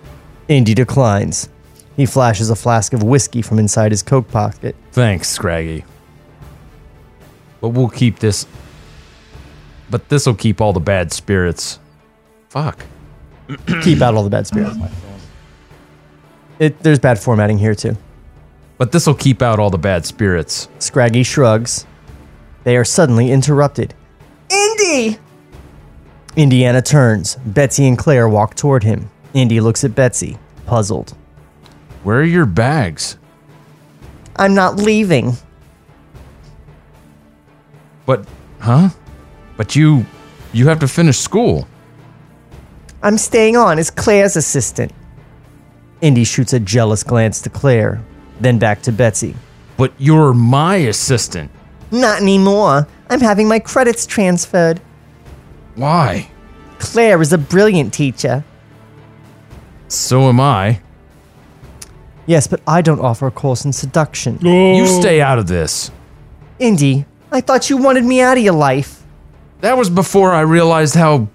Indy 0.47 0.73
declines. 0.73 1.49
He 1.95 2.05
flashes 2.05 2.49
a 2.49 2.55
flask 2.55 2.93
of 2.93 3.03
whiskey 3.03 3.41
from 3.41 3.59
inside 3.59 3.91
his 3.91 4.01
coat 4.01 4.29
pocket. 4.29 4.75
Thanks, 4.93 5.27
Scraggy. 5.29 5.83
But 7.61 7.69
we'll 7.69 7.89
keep 7.89 8.19
this. 8.19 8.47
But 9.89 10.09
this'll 10.09 10.33
keep 10.33 10.59
all 10.59 10.73
the 10.73 10.79
bad 10.79 11.11
spirits. 11.11 11.79
Fuck. 12.49 12.85
Keep 13.83 14.01
out 14.01 14.15
all 14.15 14.23
the 14.23 14.29
bad 14.29 14.47
spirits. 14.47 14.77
It, 16.59 16.79
there's 16.79 16.99
bad 16.99 17.19
formatting 17.19 17.57
here 17.57 17.75
too. 17.75 17.97
But 18.77 18.91
this'll 18.91 19.15
keep 19.15 19.41
out 19.41 19.59
all 19.59 19.69
the 19.69 19.77
bad 19.77 20.05
spirits. 20.05 20.69
Scraggy 20.79 21.23
shrugs. 21.23 21.85
They 22.63 22.77
are 22.77 22.85
suddenly 22.85 23.31
interrupted. 23.31 23.93
Indy! 24.49 25.17
Indiana 26.35 26.81
turns. 26.81 27.35
Betsy 27.45 27.87
and 27.87 27.97
Claire 27.97 28.27
walk 28.27 28.55
toward 28.55 28.83
him. 28.83 29.09
Indy 29.33 29.59
looks 29.59 29.83
at 29.83 29.95
Betsy, 29.95 30.37
puzzled. 30.65 31.15
Where 32.03 32.19
are 32.19 32.23
your 32.23 32.45
bags? 32.45 33.17
I'm 34.35 34.55
not 34.55 34.77
leaving. 34.77 35.33
But, 38.05 38.25
huh? 38.59 38.89
But 39.57 39.75
you. 39.75 40.05
You 40.51 40.67
have 40.67 40.79
to 40.79 40.87
finish 40.87 41.17
school. 41.17 41.67
I'm 43.01 43.17
staying 43.17 43.57
on 43.57 43.79
as 43.79 43.89
Claire's 43.89 44.35
assistant. 44.35 44.91
Indy 46.01 46.23
shoots 46.23 46.53
a 46.53 46.59
jealous 46.59 47.03
glance 47.03 47.41
to 47.41 47.49
Claire, 47.49 48.03
then 48.39 48.59
back 48.59 48.81
to 48.83 48.91
Betsy. 48.91 49.35
But 49.77 49.93
you're 49.97 50.33
my 50.33 50.75
assistant. 50.75 51.49
Not 51.93 52.21
anymore. 52.21 52.87
I'm 53.07 53.21
having 53.21 53.47
my 53.47 53.59
credits 53.59 54.07
transferred. 54.07 54.81
Why? 55.75 56.27
Claire 56.79 57.21
is 57.21 57.31
a 57.31 57.37
brilliant 57.37 57.93
teacher. 57.93 58.43
So 59.87 60.27
am 60.27 60.39
I. 60.39 60.81
Yes, 62.25 62.47
but 62.47 62.61
I 62.65 62.81
don't 62.81 62.99
offer 62.99 63.27
a 63.27 63.31
course 63.31 63.63
in 63.63 63.73
seduction. 63.73 64.39
You 64.41 64.87
stay 64.87 65.21
out 65.21 65.37
of 65.37 65.45
this. 65.45 65.91
Indy, 66.57 67.05
I 67.31 67.41
thought 67.41 67.69
you 67.69 67.77
wanted 67.77 68.05
me 68.05 68.21
out 68.21 68.37
of 68.37 68.43
your 68.43 68.53
life. 68.55 69.03
That 69.61 69.77
was 69.77 69.89
before 69.91 70.33
I 70.33 70.41
realized 70.41 70.95
how 70.95 71.27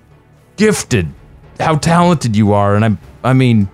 gifted, 0.56 1.09
how 1.60 1.76
talented 1.76 2.35
you 2.36 2.52
are, 2.52 2.74
and 2.74 2.85
I'm. 2.85 2.98
I 3.22 3.32
mean, 3.32 3.68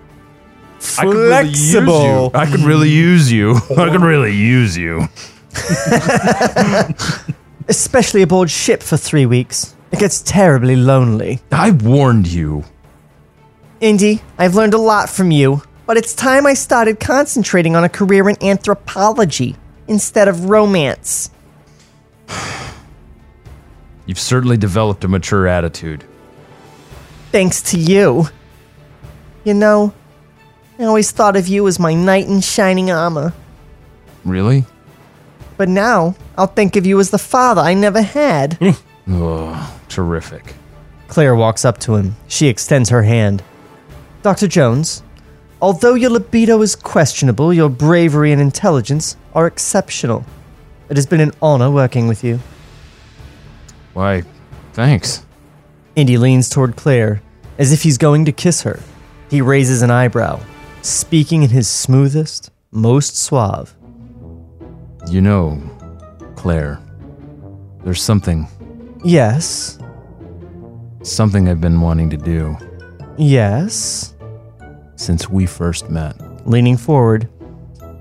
I 0.99 1.03
could 1.03 1.15
really 1.15 1.47
use 1.49 1.73
you. 1.73 1.81
Flexible. 1.81 2.31
I 2.35 2.45
could 2.45 2.61
really 2.61 2.89
use 2.89 3.31
you. 3.31 3.55
I 3.77 3.89
could 3.89 4.01
really 4.01 4.35
use 4.35 4.77
you. 4.77 5.07
Especially 7.67 8.21
aboard 8.21 8.51
ship 8.51 8.83
for 8.83 8.97
three 8.97 9.25
weeks. 9.25 9.75
It 9.91 9.99
gets 9.99 10.21
terribly 10.21 10.75
lonely. 10.75 11.39
I 11.51 11.71
warned 11.71 12.27
you. 12.27 12.63
Indy, 13.79 14.21
I've 14.37 14.55
learned 14.55 14.73
a 14.73 14.79
lot 14.79 15.09
from 15.09 15.31
you, 15.31 15.61
but 15.85 15.97
it's 15.97 16.13
time 16.13 16.45
I 16.45 16.53
started 16.53 16.99
concentrating 16.99 17.75
on 17.75 17.83
a 17.83 17.89
career 17.89 18.29
in 18.29 18.41
anthropology 18.43 19.55
instead 19.87 20.27
of 20.27 20.49
romance. 20.49 21.31
You've 24.05 24.19
certainly 24.19 24.57
developed 24.57 25.03
a 25.03 25.07
mature 25.07 25.47
attitude. 25.47 26.03
Thanks 27.31 27.61
to 27.63 27.79
you. 27.79 28.27
You 29.43 29.53
know, 29.53 29.93
I 30.79 30.83
always 30.83 31.11
thought 31.11 31.35
of 31.35 31.47
you 31.47 31.67
as 31.67 31.79
my 31.79 31.93
knight 31.93 32.27
in 32.27 32.41
shining 32.41 32.91
armor, 32.91 33.33
Really? 34.25 34.65
But 35.57 35.69
now 35.69 36.15
I'll 36.37 36.47
think 36.47 36.75
of 36.75 36.85
you 36.85 36.99
as 36.99 37.09
the 37.11 37.17
father 37.17 37.61
I 37.61 37.73
never 37.73 38.01
had. 38.01 38.57
Oh, 39.07 39.79
terrific. 39.87 40.55
Claire 41.09 41.35
walks 41.35 41.63
up 41.63 41.77
to 41.81 41.93
him. 41.93 42.15
She 42.27 42.47
extends 42.47 42.89
her 42.89 43.03
hand. 43.03 43.43
Dr. 44.23 44.47
Jones, 44.47 45.03
although 45.61 45.93
your 45.93 46.09
libido 46.09 46.59
is 46.63 46.75
questionable, 46.75 47.53
your 47.53 47.69
bravery 47.69 48.31
and 48.31 48.41
intelligence 48.41 49.15
are 49.35 49.45
exceptional. 49.45 50.25
It 50.89 50.97
has 50.97 51.05
been 51.05 51.21
an 51.21 51.33
honor 51.39 51.69
working 51.69 52.07
with 52.07 52.23
you. 52.23 52.39
Why, 53.93 54.23
thanks. 54.73 55.23
Indy 55.95 56.17
leans 56.17 56.49
toward 56.49 56.75
Claire 56.75 57.21
as 57.59 57.71
if 57.71 57.83
he's 57.83 57.99
going 57.99 58.25
to 58.25 58.31
kiss 58.31 58.63
her. 58.63 58.79
He 59.29 59.39
raises 59.39 59.83
an 59.83 59.91
eyebrow, 59.91 60.39
speaking 60.81 61.43
in 61.43 61.49
his 61.49 61.67
smoothest, 61.67 62.49
most 62.71 63.15
suave. 63.15 63.74
You 65.07 65.21
know, 65.21 65.61
Claire, 66.35 66.79
there's 67.83 68.01
something, 68.01 68.47
Yes, 69.03 69.77
something 71.03 71.47
I've 71.47 71.61
been 71.61 71.79
wanting 71.81 72.09
to 72.09 72.17
do 72.17 72.57
yes. 73.17 74.15
since 74.95 75.29
we 75.29 75.45
first 75.45 75.89
met. 75.91 76.15
Leaning 76.47 76.75
forward, 76.77 77.29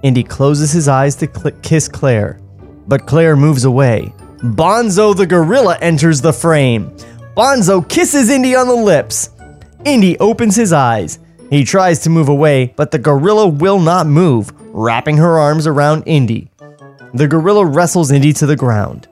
Indy 0.03 0.23
closes 0.25 0.73
his 0.73 0.89
eyes 0.89 1.15
to 1.17 1.29
cl- 1.33 1.55
kiss 1.63 1.89
Claire, 1.89 2.41
but 2.89 3.07
Claire 3.07 3.37
moves 3.37 3.65
away. 3.65 4.13
Bonzo 4.39 5.15
the 5.15 5.27
gorilla 5.27 5.77
enters 5.81 6.21
the 6.23 6.33
frame. 6.33 6.91
Bonzo 7.37 7.87
kisses 7.87 8.31
Indy 8.31 8.55
on 8.57 8.67
the 8.69 8.75
lips. 8.75 9.29
Indy 9.85 10.19
opens 10.19 10.57
his 10.57 10.73
eyes. 10.73 11.19
He 11.51 11.65
tries 11.65 12.01
to 12.01 12.11
move 12.11 12.29
away, 12.31 12.73
but 12.77 12.91
the 12.91 12.99
gorilla 12.99 13.47
will 13.47 13.79
not 13.79 14.07
move, 14.07 14.51
wrapping 14.73 15.19
her 15.19 15.39
arms 15.39 15.67
around 15.67 16.03
Indy. 16.05 16.51
The 17.15 17.29
gorilla 17.29 17.65
wrestles 17.65 18.11
Indy 18.11 18.33
to 18.33 18.47
the 18.47 18.57
ground. 18.57 19.07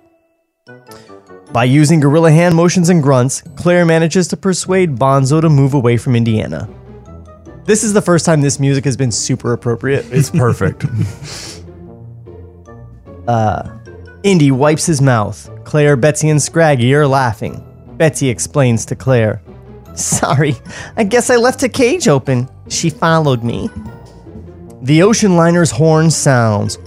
By 1.52 1.62
using 1.62 2.00
gorilla 2.00 2.32
hand 2.32 2.56
motions 2.56 2.88
and 2.88 3.00
grunts, 3.00 3.42
Claire 3.54 3.86
manages 3.86 4.26
to 4.28 4.36
persuade 4.36 4.96
Bonzo 4.96 5.40
to 5.40 5.48
move 5.48 5.74
away 5.74 5.96
from 5.96 6.16
Indiana. 6.16 6.68
This 7.64 7.84
is 7.84 7.92
the 7.92 8.02
first 8.02 8.26
time 8.26 8.40
this 8.40 8.58
music 8.58 8.84
has 8.86 8.96
been 8.96 9.12
super 9.12 9.52
appropriate. 9.52 10.04
It's 10.10 10.30
perfect. 10.30 10.84
uh, 13.28 13.70
Indy 14.24 14.50
wipes 14.50 14.84
his 14.84 15.00
mouth. 15.00 15.48
Claire, 15.62 15.94
Betsy, 15.94 16.28
and 16.28 16.42
Scraggy 16.42 16.92
are 16.94 17.06
laughing. 17.06 17.64
Betsy 17.98 18.28
explains 18.28 18.84
to 18.86 18.96
Claire, 18.96 19.40
Sorry, 19.94 20.56
I 20.96 21.04
guess 21.04 21.30
I 21.30 21.36
left 21.36 21.62
a 21.62 21.68
cage 21.68 22.08
open. 22.08 22.48
She 22.68 22.90
followed 22.90 23.44
me. 23.44 23.70
The 24.80 25.04
ocean 25.04 25.36
liner's 25.36 25.70
horn 25.70 26.10
sounds. 26.10 26.78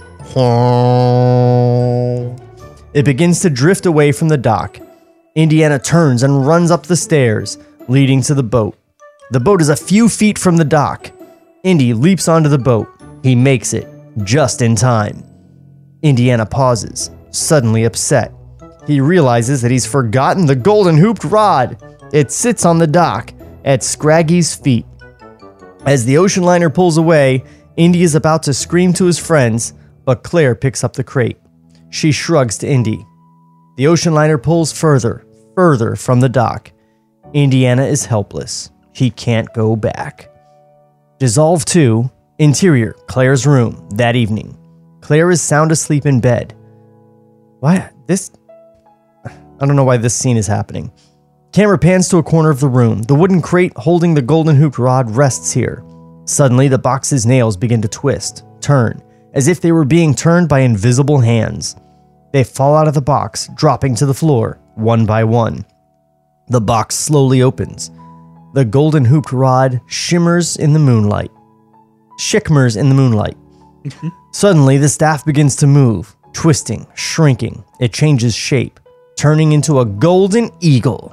It 2.94 3.04
begins 3.04 3.40
to 3.40 3.50
drift 3.50 3.86
away 3.86 4.12
from 4.12 4.28
the 4.28 4.38
dock. 4.38 4.78
Indiana 5.34 5.78
turns 5.78 6.22
and 6.22 6.46
runs 6.46 6.70
up 6.70 6.84
the 6.84 6.96
stairs, 6.96 7.58
leading 7.88 8.22
to 8.22 8.34
the 8.34 8.42
boat. 8.42 8.76
The 9.30 9.40
boat 9.40 9.60
is 9.60 9.68
a 9.68 9.76
few 9.76 10.08
feet 10.08 10.38
from 10.38 10.56
the 10.56 10.64
dock. 10.64 11.10
Indy 11.62 11.92
leaps 11.92 12.28
onto 12.28 12.48
the 12.48 12.58
boat. 12.58 12.88
He 13.22 13.34
makes 13.34 13.72
it, 13.72 13.86
just 14.24 14.62
in 14.62 14.76
time. 14.76 15.22
Indiana 16.02 16.46
pauses, 16.46 17.10
suddenly 17.30 17.84
upset. 17.84 18.32
He 18.86 19.00
realizes 19.00 19.62
that 19.62 19.70
he's 19.70 19.84
forgotten 19.84 20.46
the 20.46 20.54
golden 20.54 20.96
hooped 20.96 21.24
rod. 21.24 21.76
It 22.12 22.30
sits 22.30 22.64
on 22.64 22.78
the 22.78 22.86
dock 22.86 23.34
at 23.64 23.82
Scraggy's 23.82 24.54
feet. 24.54 24.86
As 25.84 26.04
the 26.04 26.18
ocean 26.18 26.44
liner 26.44 26.70
pulls 26.70 26.96
away, 26.96 27.44
Indy 27.76 28.02
is 28.02 28.14
about 28.14 28.44
to 28.44 28.54
scream 28.54 28.92
to 28.94 29.04
his 29.04 29.18
friends, 29.18 29.74
but 30.06 30.22
Claire 30.22 30.54
picks 30.54 30.82
up 30.82 30.94
the 30.94 31.04
crate. 31.04 31.36
She 31.90 32.12
shrugs 32.12 32.56
to 32.58 32.68
Indy. 32.68 33.04
The 33.76 33.88
ocean 33.88 34.14
liner 34.14 34.38
pulls 34.38 34.72
further, 34.72 35.26
further 35.54 35.96
from 35.96 36.20
the 36.20 36.28
dock. 36.30 36.72
Indiana 37.34 37.84
is 37.84 38.06
helpless. 38.06 38.70
He 38.94 39.10
can't 39.10 39.52
go 39.52 39.76
back. 39.76 40.30
Dissolve 41.18 41.64
2, 41.66 42.10
interior, 42.38 42.94
Claire's 43.08 43.46
room, 43.46 43.86
that 43.94 44.16
evening. 44.16 44.56
Claire 45.02 45.30
is 45.30 45.42
sound 45.42 45.72
asleep 45.72 46.06
in 46.06 46.20
bed. 46.20 46.54
Why? 47.60 47.90
This. 48.06 48.30
I 49.24 49.66
don't 49.66 49.76
know 49.76 49.84
why 49.84 49.96
this 49.96 50.14
scene 50.14 50.36
is 50.36 50.46
happening. 50.46 50.92
Camera 51.52 51.78
pans 51.78 52.08
to 52.08 52.18
a 52.18 52.22
corner 52.22 52.50
of 52.50 52.60
the 52.60 52.68
room. 52.68 53.02
The 53.02 53.14
wooden 53.14 53.40
crate 53.40 53.72
holding 53.76 54.14
the 54.14 54.22
golden 54.22 54.56
hooped 54.56 54.78
rod 54.78 55.10
rests 55.10 55.52
here. 55.52 55.82
Suddenly, 56.26 56.68
the 56.68 56.78
box's 56.78 57.24
nails 57.24 57.56
begin 57.56 57.80
to 57.82 57.88
twist, 57.88 58.44
turn, 58.60 59.02
as 59.36 59.48
if 59.48 59.60
they 59.60 59.70
were 59.70 59.84
being 59.84 60.14
turned 60.14 60.48
by 60.48 60.60
invisible 60.60 61.20
hands. 61.20 61.76
They 62.32 62.42
fall 62.42 62.74
out 62.74 62.88
of 62.88 62.94
the 62.94 63.02
box, 63.02 63.48
dropping 63.54 63.94
to 63.96 64.06
the 64.06 64.14
floor, 64.14 64.58
one 64.74 65.04
by 65.04 65.24
one. 65.24 65.66
The 66.48 66.60
box 66.60 66.96
slowly 66.96 67.42
opens. 67.42 67.90
The 68.54 68.64
golden 68.64 69.04
hooped 69.04 69.32
rod 69.32 69.82
shimmers 69.88 70.56
in 70.56 70.72
the 70.72 70.78
moonlight. 70.78 71.30
Shimmers 72.18 72.76
in 72.76 72.88
the 72.88 72.94
moonlight. 72.94 73.36
Suddenly, 74.32 74.78
the 74.78 74.88
staff 74.88 75.22
begins 75.26 75.54
to 75.56 75.66
move, 75.66 76.16
twisting, 76.32 76.86
shrinking. 76.94 77.62
It 77.78 77.92
changes 77.92 78.34
shape, 78.34 78.80
turning 79.18 79.52
into 79.52 79.80
a 79.80 79.84
golden 79.84 80.50
eagle. 80.60 81.12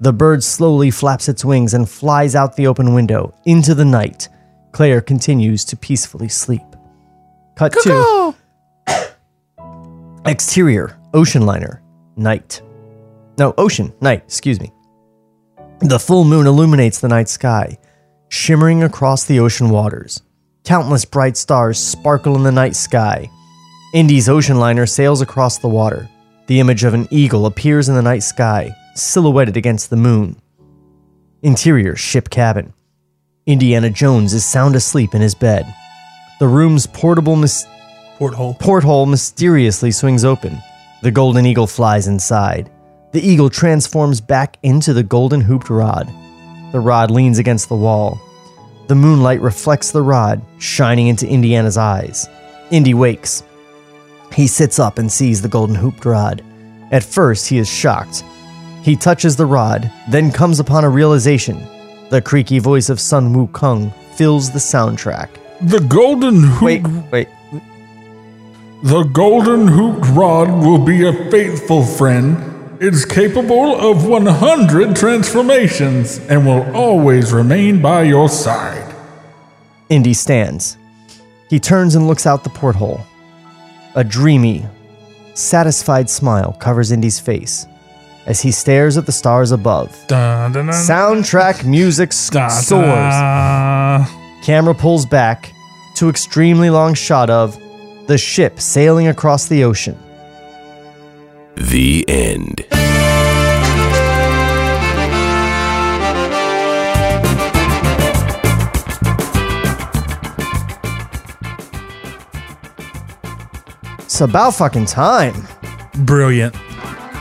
The 0.00 0.12
bird 0.12 0.42
slowly 0.42 0.90
flaps 0.90 1.28
its 1.28 1.44
wings 1.44 1.74
and 1.74 1.88
flies 1.88 2.34
out 2.34 2.56
the 2.56 2.66
open 2.66 2.94
window 2.94 3.32
into 3.44 3.76
the 3.76 3.84
night. 3.84 4.28
Claire 4.72 5.00
continues 5.00 5.64
to 5.66 5.76
peacefully 5.76 6.28
sleep. 6.28 6.62
Cut 7.56 7.72
to 7.82 8.34
exterior, 10.24 10.98
ocean 11.12 11.46
liner, 11.46 11.82
night. 12.16 12.62
No, 13.38 13.54
ocean, 13.58 13.92
night, 14.00 14.22
excuse 14.24 14.60
me. 14.60 14.72
The 15.80 15.98
full 15.98 16.24
moon 16.24 16.46
illuminates 16.46 17.00
the 17.00 17.08
night 17.08 17.28
sky, 17.28 17.78
shimmering 18.28 18.82
across 18.82 19.24
the 19.24 19.40
ocean 19.40 19.70
waters. 19.70 20.22
Countless 20.64 21.04
bright 21.04 21.36
stars 21.36 21.78
sparkle 21.78 22.36
in 22.36 22.42
the 22.42 22.52
night 22.52 22.76
sky. 22.76 23.30
Indy's 23.94 24.28
ocean 24.28 24.58
liner 24.58 24.86
sails 24.86 25.20
across 25.20 25.58
the 25.58 25.68
water. 25.68 26.08
The 26.46 26.60
image 26.60 26.84
of 26.84 26.94
an 26.94 27.08
eagle 27.10 27.46
appears 27.46 27.88
in 27.88 27.94
the 27.94 28.02
night 28.02 28.22
sky, 28.22 28.74
silhouetted 28.94 29.56
against 29.56 29.88
the 29.88 29.96
moon. 29.96 30.40
Interior 31.42 31.96
ship 31.96 32.28
cabin. 32.28 32.74
Indiana 33.46 33.88
Jones 33.88 34.34
is 34.34 34.44
sound 34.44 34.76
asleep 34.76 35.14
in 35.14 35.22
his 35.22 35.34
bed. 35.34 35.64
The 36.40 36.48
room's 36.48 36.86
portable 36.86 37.36
mys- 37.36 37.66
Porthole. 38.18 38.54
porthole 38.54 39.04
mysteriously 39.06 39.90
swings 39.90 40.24
open. 40.24 40.58
The 41.02 41.10
golden 41.10 41.44
eagle 41.44 41.66
flies 41.66 42.08
inside. 42.08 42.70
The 43.12 43.20
eagle 43.20 43.50
transforms 43.50 44.22
back 44.22 44.56
into 44.62 44.94
the 44.94 45.02
golden 45.02 45.42
hooped 45.42 45.68
rod. 45.68 46.10
The 46.72 46.80
rod 46.80 47.10
leans 47.10 47.38
against 47.38 47.68
the 47.68 47.76
wall. 47.76 48.18
The 48.86 48.94
moonlight 48.94 49.42
reflects 49.42 49.90
the 49.90 50.00
rod, 50.00 50.40
shining 50.58 51.08
into 51.08 51.28
Indiana's 51.28 51.76
eyes. 51.76 52.26
Indy 52.70 52.94
wakes. 52.94 53.42
He 54.32 54.46
sits 54.46 54.78
up 54.78 54.98
and 54.98 55.12
sees 55.12 55.42
the 55.42 55.48
golden 55.48 55.76
hooped 55.76 56.06
rod. 56.06 56.42
At 56.90 57.04
first, 57.04 57.48
he 57.48 57.58
is 57.58 57.68
shocked. 57.68 58.24
He 58.82 58.96
touches 58.96 59.36
the 59.36 59.44
rod, 59.44 59.92
then 60.08 60.32
comes 60.32 60.58
upon 60.58 60.84
a 60.84 60.90
realization. 60.90 61.66
The 62.08 62.22
creaky 62.22 62.60
voice 62.60 62.88
of 62.88 62.98
Sun 62.98 63.34
Wukong 63.34 63.92
fills 64.14 64.50
the 64.50 64.58
soundtrack. 64.58 65.28
The 65.62 65.80
golden 65.80 66.42
hoop. 66.42 66.62
Wait, 66.62 66.86
wait. 67.12 67.28
The 68.82 69.02
golden 69.02 69.68
hooped 69.68 70.06
rod 70.08 70.48
will 70.64 70.78
be 70.78 71.06
a 71.06 71.12
faithful 71.30 71.84
friend. 71.84 72.78
It's 72.80 73.04
capable 73.04 73.76
of 73.78 74.06
100 74.08 74.96
transformations 74.96 76.18
and 76.30 76.46
will 76.46 76.74
always 76.74 77.30
remain 77.30 77.82
by 77.82 78.04
your 78.04 78.30
side. 78.30 78.94
Indy 79.90 80.14
stands. 80.14 80.78
He 81.50 81.60
turns 81.60 81.94
and 81.94 82.06
looks 82.06 82.26
out 82.26 82.42
the 82.42 82.48
porthole. 82.48 83.02
A 83.96 84.02
dreamy, 84.02 84.64
satisfied 85.34 86.08
smile 86.08 86.54
covers 86.54 86.90
Indy's 86.90 87.20
face 87.20 87.66
as 88.24 88.40
he 88.40 88.50
stares 88.50 88.96
at 88.96 89.04
the 89.06 89.12
stars 89.12 89.50
above. 89.50 89.94
Dun, 90.06 90.52
dun, 90.52 90.66
dun, 90.66 90.74
Soundtrack 90.74 91.66
music 91.66 92.12
soars. 92.12 92.70
Dun. 94.40 94.44
Camera 94.46 94.74
pulls 94.74 95.06
back 95.06 95.52
to 95.96 96.08
extremely 96.08 96.70
long 96.70 96.94
shot 96.94 97.30
of 97.30 97.58
the 98.06 98.18
ship 98.18 98.60
sailing 98.60 99.08
across 99.08 99.46
the 99.48 99.64
ocean. 99.64 99.98
The 101.56 102.04
end. 102.08 102.66
It's 114.20 114.20
about 114.20 114.54
fucking 114.54 114.86
time. 114.86 115.46
Brilliant. 116.04 116.54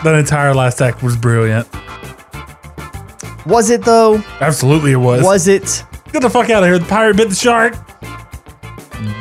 That 0.03 0.15
entire 0.17 0.53
last 0.53 0.81
act 0.81 1.03
was 1.03 1.15
brilliant. 1.15 1.67
Was 3.45 3.69
it 3.69 3.83
though? 3.83 4.23
Absolutely, 4.41 4.91
it 4.91 4.97
was. 4.97 5.23
Was 5.23 5.47
it? 5.47 5.83
Get 6.11 6.21
the 6.21 6.29
fuck 6.29 6.49
out 6.49 6.63
of 6.63 6.69
here. 6.69 6.79
The 6.79 6.85
pirate 6.85 7.17
bit 7.17 7.29
the 7.29 7.35
shark. 7.35 7.75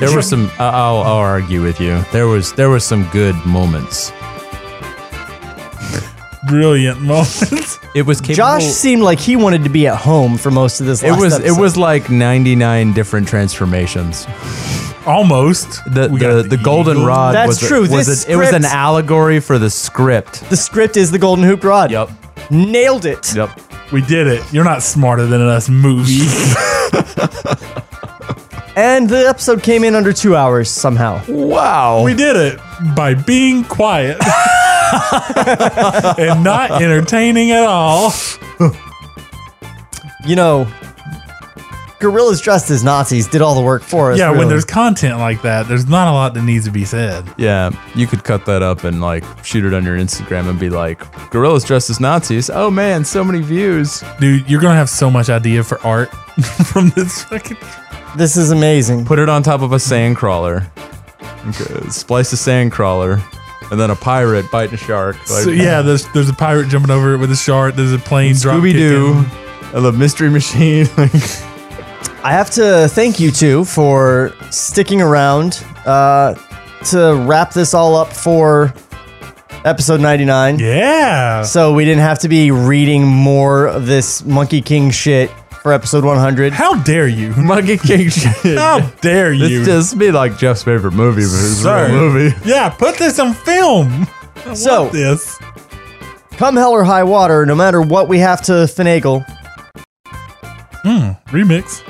There 0.00 0.12
were 0.14 0.22
some. 0.22 0.46
Uh, 0.58 0.64
I'll, 0.64 0.98
I'll 1.02 1.16
argue 1.18 1.62
with 1.62 1.80
you. 1.80 2.02
There 2.12 2.26
was 2.26 2.52
there 2.54 2.70
was 2.70 2.84
some 2.84 3.08
good 3.10 3.34
moments. 3.46 4.12
Brilliant 6.48 7.00
moments. 7.02 7.78
It 7.94 8.02
was 8.06 8.20
capable. 8.20 8.36
Josh 8.36 8.64
seemed 8.66 9.02
like 9.02 9.18
he 9.18 9.34
wanted 9.34 9.64
to 9.64 9.70
be 9.70 9.86
at 9.88 9.96
home 9.96 10.36
for 10.36 10.50
most 10.52 10.78
of 10.80 10.86
this. 10.86 11.02
it 11.02 11.10
last 11.10 11.20
was 11.20 11.32
episode. 11.34 11.56
it 11.56 11.60
was 11.60 11.76
like 11.76 12.10
99 12.10 12.92
different 12.92 13.26
transformations. 13.26 14.26
Almost. 15.06 15.82
The 15.92 16.08
We 16.12 16.20
got 16.20 16.42
the, 16.42 16.42
the 16.48 16.58
golden 16.58 16.98
eagle. 16.98 17.08
rod 17.08 17.34
That's 17.34 17.48
was 17.48 17.62
a- 17.62 17.66
true. 17.66 17.80
was 17.80 18.06
This 18.06 18.26
a- 18.28 18.32
it 18.32 18.36
was 18.36 18.50
an 18.50 18.62
script- 18.62 18.74
allegory 18.74 19.40
for 19.40 19.58
the 19.58 19.70
script. 19.70 20.48
the 20.50 20.56
script 20.56 20.96
is 20.98 21.10
the 21.10 21.18
golden 21.18 21.44
hoop 21.44 21.64
rod. 21.64 21.90
Yep. 21.90 22.10
Nailed 22.50 23.06
it. 23.06 23.34
Yep. 23.34 23.58
We 23.92 24.02
did 24.02 24.26
it. 24.26 24.42
You're 24.52 24.64
not 24.64 24.82
smarter 24.82 25.26
than 25.26 25.40
us, 25.40 25.68
movie. 25.68 26.20
And 28.78 29.08
the 29.10 29.26
episode 29.26 29.64
came 29.64 29.82
in 29.82 29.96
under 29.96 30.12
two 30.12 30.36
hours 30.36 30.70
somehow. 30.70 31.20
Wow. 31.26 32.04
we 32.04 32.14
did 32.14 32.36
it 32.36 32.60
by 32.94 33.14
being 33.14 33.64
quiet 33.64 34.18
and 36.16 36.44
not 36.44 36.80
entertaining 36.80 37.50
at 37.50 37.64
all. 37.64 38.12
You 40.24 40.36
know, 40.36 40.68
gorillas 42.00 42.40
dressed 42.40 42.70
as 42.70 42.84
Nazis 42.84 43.26
did 43.28 43.42
all 43.42 43.54
the 43.54 43.60
work 43.62 43.82
for 43.82 44.12
us. 44.12 44.18
Yeah, 44.18 44.30
when 44.30 44.48
there's 44.48 44.64
content 44.64 45.18
like 45.18 45.42
that, 45.42 45.66
there's 45.68 45.86
not 45.88 46.08
a 46.08 46.12
lot 46.12 46.34
that 46.34 46.42
needs 46.42 46.64
to 46.66 46.70
be 46.70 46.84
said. 46.84 47.24
Yeah, 47.36 47.70
you 47.94 48.06
could 48.06 48.24
cut 48.24 48.46
that 48.46 48.62
up 48.62 48.84
and 48.84 49.00
like 49.00 49.24
shoot 49.44 49.64
it 49.64 49.74
on 49.74 49.84
your 49.84 49.96
Instagram 49.96 50.48
and 50.48 50.58
be 50.58 50.70
like, 50.70 50.98
"Gorillas 51.30 51.64
dressed 51.64 51.90
as 51.90 52.00
Nazis." 52.00 52.50
Oh 52.50 52.70
man, 52.70 53.04
so 53.04 53.22
many 53.24 53.40
views. 53.40 54.02
Dude, 54.20 54.48
you're 54.48 54.60
gonna 54.60 54.74
have 54.76 54.90
so 54.90 55.10
much 55.10 55.28
idea 55.28 55.62
for 55.64 55.80
art 55.86 56.10
from 56.66 56.90
this 56.90 57.22
fucking. 57.24 57.56
this 58.16 58.36
is 58.36 58.50
amazing. 58.50 59.04
Put 59.04 59.18
it 59.18 59.28
on 59.28 59.42
top 59.42 59.62
of 59.62 59.72
a 59.72 59.78
sand 59.80 60.16
crawler. 60.16 60.66
Okay, 61.48 61.88
Splice 61.88 62.32
a 62.32 62.36
sand 62.36 62.72
crawler, 62.72 63.20
and 63.70 63.80
then 63.80 63.90
a 63.90 63.96
pirate 63.96 64.50
biting 64.50 64.74
a 64.74 64.76
shark. 64.76 65.16
Like, 65.30 65.44
So, 65.44 65.50
yeah, 65.50 65.82
there's 65.82 66.06
there's 66.12 66.28
a 66.28 66.34
pirate 66.34 66.68
jumping 66.68 66.90
over 66.90 67.14
it 67.14 67.18
with 67.18 67.30
a 67.32 67.36
shark. 67.36 67.74
There's 67.74 67.92
a 67.92 67.98
plane 67.98 68.34
drop 68.34 68.56
Scooby 68.60 68.72
Doo, 68.72 69.24
kicking. 69.62 69.82
the 69.82 69.92
mystery 69.92 70.30
machine. 70.30 70.86
I 72.22 72.32
have 72.32 72.50
to 72.52 72.88
thank 72.88 73.20
you 73.20 73.30
two 73.30 73.64
for 73.64 74.32
sticking 74.50 75.00
around 75.00 75.64
uh, 75.86 76.34
to 76.86 77.14
wrap 77.26 77.52
this 77.52 77.74
all 77.74 77.94
up 77.96 78.12
for 78.12 78.74
episode 79.64 80.00
99. 80.00 80.58
Yeah. 80.58 81.42
So 81.42 81.72
we 81.74 81.84
didn't 81.84 82.02
have 82.02 82.18
to 82.20 82.28
be 82.28 82.50
reading 82.50 83.06
more 83.06 83.66
of 83.66 83.86
this 83.86 84.24
Monkey 84.24 84.60
King 84.60 84.90
shit 84.90 85.30
for 85.62 85.72
episode 85.72 86.04
100. 86.04 86.52
How 86.52 86.74
dare 86.82 87.06
you? 87.08 87.32
Monkey 87.36 87.78
King 87.78 88.08
shit. 88.10 88.58
How 88.58 88.80
dare 89.00 89.32
you? 89.32 89.60
This 89.60 89.66
just 89.66 89.98
be 89.98 90.10
like 90.10 90.36
Jeff's 90.38 90.62
favorite 90.64 90.92
movie, 90.94 91.22
but 91.22 91.26
it's 91.34 91.60
a 91.60 91.62
Sir. 91.62 91.86
real 91.88 91.94
movie. 92.00 92.36
Yeah, 92.48 92.68
put 92.68 92.96
this 92.98 93.18
on 93.20 93.32
film. 93.34 94.06
I 94.44 94.54
So- 94.54 94.82
want 94.82 94.92
this. 94.92 95.38
Come 96.32 96.54
hell 96.56 96.70
or 96.70 96.84
high 96.84 97.02
water, 97.04 97.44
no 97.46 97.54
matter 97.56 97.80
what 97.80 98.08
we 98.08 98.18
have 98.20 98.42
to 98.42 98.52
finagle. 98.52 99.24
Remix. 101.30 101.82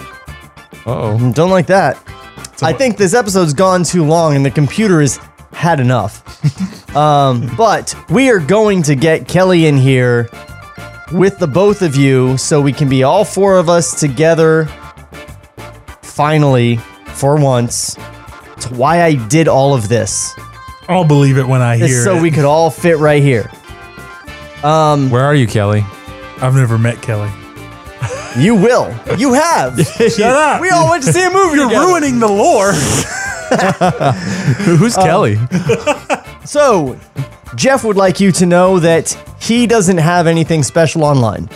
Oh, 0.86 1.32
Don't 1.32 1.50
like 1.50 1.66
that. 1.66 1.96
I 2.62 2.72
think 2.72 2.96
this 2.96 3.14
episode's 3.14 3.52
gone 3.54 3.84
too 3.84 4.04
long 4.04 4.34
and 4.34 4.44
the 4.44 4.50
computer 4.50 5.00
has 5.00 5.20
had 5.52 5.80
enough. 5.80 6.24
um, 6.96 7.48
but 7.56 7.94
we 8.10 8.30
are 8.30 8.40
going 8.40 8.82
to 8.84 8.94
get 8.94 9.28
Kelly 9.28 9.66
in 9.66 9.76
here 9.76 10.28
with 11.12 11.38
the 11.38 11.46
both 11.46 11.82
of 11.82 11.94
you 11.96 12.36
so 12.36 12.60
we 12.60 12.72
can 12.72 12.88
be 12.88 13.02
all 13.02 13.24
four 13.24 13.58
of 13.58 13.68
us 13.68 13.98
together 13.98 14.66
finally 16.02 16.76
for 17.14 17.36
once. 17.36 17.96
It's 18.56 18.70
why 18.70 19.02
I 19.02 19.14
did 19.14 19.46
all 19.48 19.74
of 19.74 19.88
this. 19.88 20.34
I'll 20.88 21.04
believe 21.06 21.38
it 21.38 21.46
when 21.46 21.62
I 21.62 21.76
It's 21.76 21.86
hear 21.86 22.02
so 22.04 22.16
it. 22.16 22.22
we 22.22 22.30
could 22.30 22.44
all 22.44 22.70
fit 22.70 22.98
right 22.98 23.22
here. 23.22 23.50
Um, 24.64 25.10
where 25.10 25.24
are 25.24 25.34
you, 25.34 25.46
Kelly? 25.46 25.84
I've 26.40 26.54
never 26.56 26.76
met 26.78 27.00
Kelly. 27.02 27.30
You 28.36 28.54
will. 28.54 28.94
You 29.16 29.32
have. 29.32 29.80
Shut 29.86 30.20
up. 30.20 30.60
we 30.60 30.70
all 30.70 30.90
went 30.90 31.04
to 31.04 31.12
see 31.12 31.24
a 31.24 31.30
movie. 31.30 31.56
You're 31.56 31.68
together. 31.68 31.86
ruining 31.86 32.18
the 32.18 32.28
lore. 32.28 32.72
Who's 34.78 34.96
um, 34.96 35.04
Kelly? 35.04 35.38
So, 36.44 36.98
Jeff 37.56 37.84
would 37.84 37.98
like 37.98 38.20
you 38.20 38.32
to 38.32 38.46
know 38.46 38.78
that 38.78 39.10
he 39.38 39.66
doesn't 39.66 39.98
have 39.98 40.26
anything 40.26 40.62
special 40.62 41.04
online. 41.04 41.50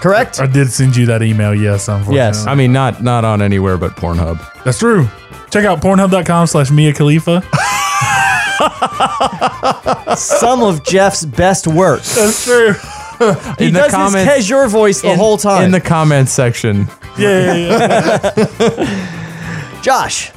Correct? 0.00 0.40
I 0.40 0.46
did 0.46 0.70
send 0.70 0.96
you 0.96 1.04
that 1.06 1.22
email, 1.22 1.54
yes, 1.54 1.88
unfortunately. 1.88 2.16
Yes. 2.16 2.46
I 2.46 2.54
mean, 2.54 2.72
not 2.72 3.02
not 3.02 3.26
on 3.26 3.42
anywhere 3.42 3.76
but 3.76 3.92
Pornhub. 3.92 4.38
That's 4.64 4.78
true. 4.78 5.06
Check 5.50 5.66
out 5.66 5.82
pornhub.com 5.82 6.46
slash 6.46 6.70
Mia 6.70 6.94
Khalifa. 6.94 7.42
Some 10.16 10.62
of 10.62 10.82
Jeff's 10.84 11.26
best 11.26 11.66
work. 11.66 12.02
That's 12.02 12.44
true. 12.44 12.74
He 13.58 13.66
In 13.68 13.72
the 13.74 13.80
does 13.80 13.90
comments- 13.92 14.34
his 14.34 14.48
Kejor 14.50 14.68
voice 14.68 15.00
the 15.02 15.12
in, 15.12 15.18
whole 15.18 15.38
time. 15.38 15.64
in 15.64 15.70
the 15.70 15.80
comments 15.80 16.32
section. 16.32 16.86
Yeah, 17.16 17.54
yeah, 17.54 18.30
yeah. 18.36 19.80
Josh, 19.82 20.32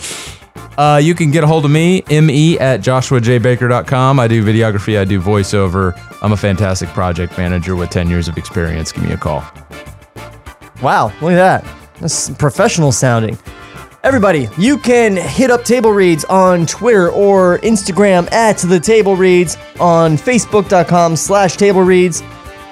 Uh, 0.77 0.99
you 1.01 1.15
can 1.15 1.31
get 1.31 1.43
a 1.43 1.47
hold 1.47 1.65
of 1.65 1.71
me, 1.71 2.03
me 2.07 2.59
at 2.59 2.81
joshuajbaker.com. 2.81 4.19
I 4.19 4.27
do 4.27 4.43
videography, 4.45 4.99
I 4.99 5.03
do 5.05 5.19
voiceover. 5.19 5.99
I'm 6.21 6.33
a 6.33 6.37
fantastic 6.37 6.89
project 6.89 7.35
manager 7.35 7.75
with 7.75 7.89
10 7.89 8.11
years 8.11 8.27
of 8.27 8.37
experience. 8.37 8.91
Give 8.91 9.03
me 9.05 9.11
a 9.13 9.17
call. 9.17 9.43
wow, 10.83 11.07
look 11.21 11.31
at 11.31 11.63
that. 11.63 11.65
That's 11.99 12.29
professional 12.29 12.91
sounding. 12.91 13.39
Everybody, 14.03 14.47
you 14.59 14.77
can 14.77 15.17
hit 15.17 15.49
up 15.49 15.63
Table 15.65 15.91
Reads 15.91 16.25
on 16.25 16.67
Twitter 16.67 17.09
or 17.09 17.57
Instagram 17.59 18.31
at 18.31 18.57
the 18.59 18.79
Table 18.79 19.15
Reads, 19.15 19.57
on 19.79 20.15
Facebook.com 20.15 21.15
slash 21.15 21.55
Table 21.57 21.81
Reads. 21.81 22.21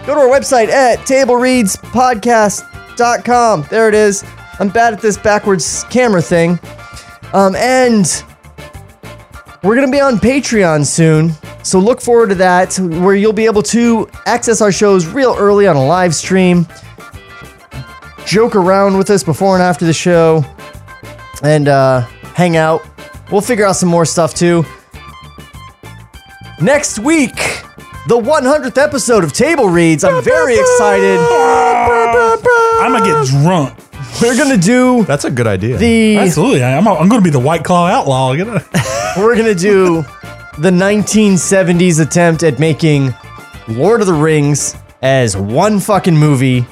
Go 0.05 0.13
to 0.13 0.21
our 0.21 0.27
website 0.27 0.69
at 0.69 0.99
tablereadspodcast.com. 0.99 3.65
There 3.71 3.89
it 3.89 3.95
is. 3.95 4.23
I'm 4.59 4.69
bad 4.69 4.93
at 4.93 5.01
this 5.01 5.17
backwards 5.17 5.83
camera 5.85 6.21
thing. 6.21 6.59
Um, 7.33 7.55
and 7.55 8.05
we're 9.63 9.73
going 9.75 9.87
to 9.87 9.91
be 9.91 9.99
on 9.99 10.17
Patreon 10.17 10.85
soon. 10.85 11.31
So 11.63 11.79
look 11.79 11.99
forward 11.99 12.29
to 12.29 12.35
that, 12.35 12.77
where 12.77 13.15
you'll 13.15 13.33
be 13.33 13.45
able 13.45 13.63
to 13.63 14.07
access 14.27 14.61
our 14.61 14.71
shows 14.71 15.07
real 15.07 15.35
early 15.35 15.65
on 15.65 15.75
a 15.75 15.83
live 15.83 16.13
stream, 16.13 16.67
joke 18.27 18.55
around 18.55 18.99
with 18.99 19.09
us 19.09 19.23
before 19.23 19.55
and 19.55 19.63
after 19.63 19.85
the 19.85 19.93
show, 19.93 20.45
and 21.41 21.67
uh, 21.67 22.01
hang 22.35 22.57
out. 22.57 22.87
We'll 23.31 23.41
figure 23.41 23.65
out 23.65 23.75
some 23.75 23.89
more 23.89 24.05
stuff 24.05 24.35
too. 24.35 24.63
Next 26.61 26.99
week, 26.99 27.63
the 28.07 28.17
100th 28.17 28.77
episode 28.81 29.23
of 29.23 29.33
Table 29.33 29.69
Reads. 29.69 30.03
I'm 30.03 30.23
very 30.23 30.57
excited. 30.57 31.19
I'm 31.19 32.91
going 32.91 33.03
to 33.03 33.09
get 33.09 33.43
drunk. 33.43 33.77
We're 34.21 34.37
gonna 34.37 34.55
do 34.57 35.03
That's 35.03 35.25
a 35.25 35.31
good 35.31 35.45
idea. 35.47 35.75
the 35.77 36.17
Absolutely. 36.17 36.63
I- 36.63 36.77
I'm, 36.77 36.87
I'm 36.87 37.09
going 37.09 37.21
to 37.21 37.23
be 37.23 37.29
the 37.31 37.39
White 37.39 37.65
Claw 37.65 37.87
Outlaw. 37.87 38.33
Get 38.35 38.47
it? 38.49 38.63
we're 39.17 39.35
gonna 39.35 39.53
do 39.53 40.03
the 40.57 40.69
1970s 40.71 41.99
attempt 42.01 42.43
at 42.43 42.57
making 42.57 43.13
Lord 43.67 43.99
of 43.99 44.07
the 44.07 44.13
Rings 44.13 44.75
as 45.01 45.35
one 45.35 45.79
fucking 45.81 46.15
movie. 46.15 46.65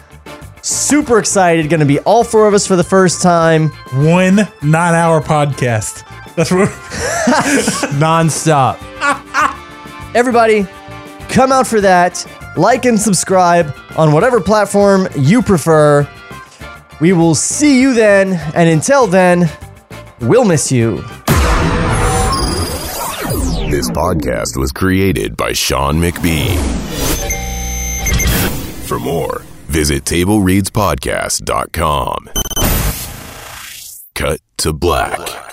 Super 0.62 1.20
excited. 1.20 1.70
Gonna 1.70 1.84
be 1.86 2.00
all 2.00 2.24
four 2.24 2.48
of 2.48 2.54
us 2.54 2.66
for 2.66 2.78
the 2.78 2.84
first 2.84 3.22
time. 3.22 3.70
One 3.94 4.38
nine 4.62 4.96
hour 4.96 5.22
podcast. 5.22 6.04
That's 6.36 6.50
what. 6.52 6.70
Non-stop. 8.00 8.80
Everybody, 10.16 10.66
come 11.34 11.52
out 11.52 11.68
for 11.68 11.82
that. 11.82 12.26
Like 12.56 12.86
and 12.86 12.98
subscribe 13.00 13.76
on 13.98 14.14
whatever 14.14 14.40
platform 14.40 15.08
you 15.18 15.42
prefer. 15.42 16.08
We 17.02 17.12
will 17.12 17.36
see 17.36 17.82
you 17.82 17.94
then, 17.94 18.34
and 18.56 18.70
until 18.70 19.08
then, 19.08 19.50
we'll 20.22 20.46
miss 20.46 20.72
you. 20.72 21.02
This 23.70 23.90
podcast 23.90 24.56
was 24.56 24.72
created 24.72 25.36
by 25.36 25.52
Sean 25.54 26.00
McBee. 26.00 26.56
For 28.86 29.00
more, 29.00 29.40
visit 29.66 30.04
TableReadsPodcast.com. 30.04 32.30
Cut 34.14 34.40
to 34.58 34.74
black. 34.74 35.53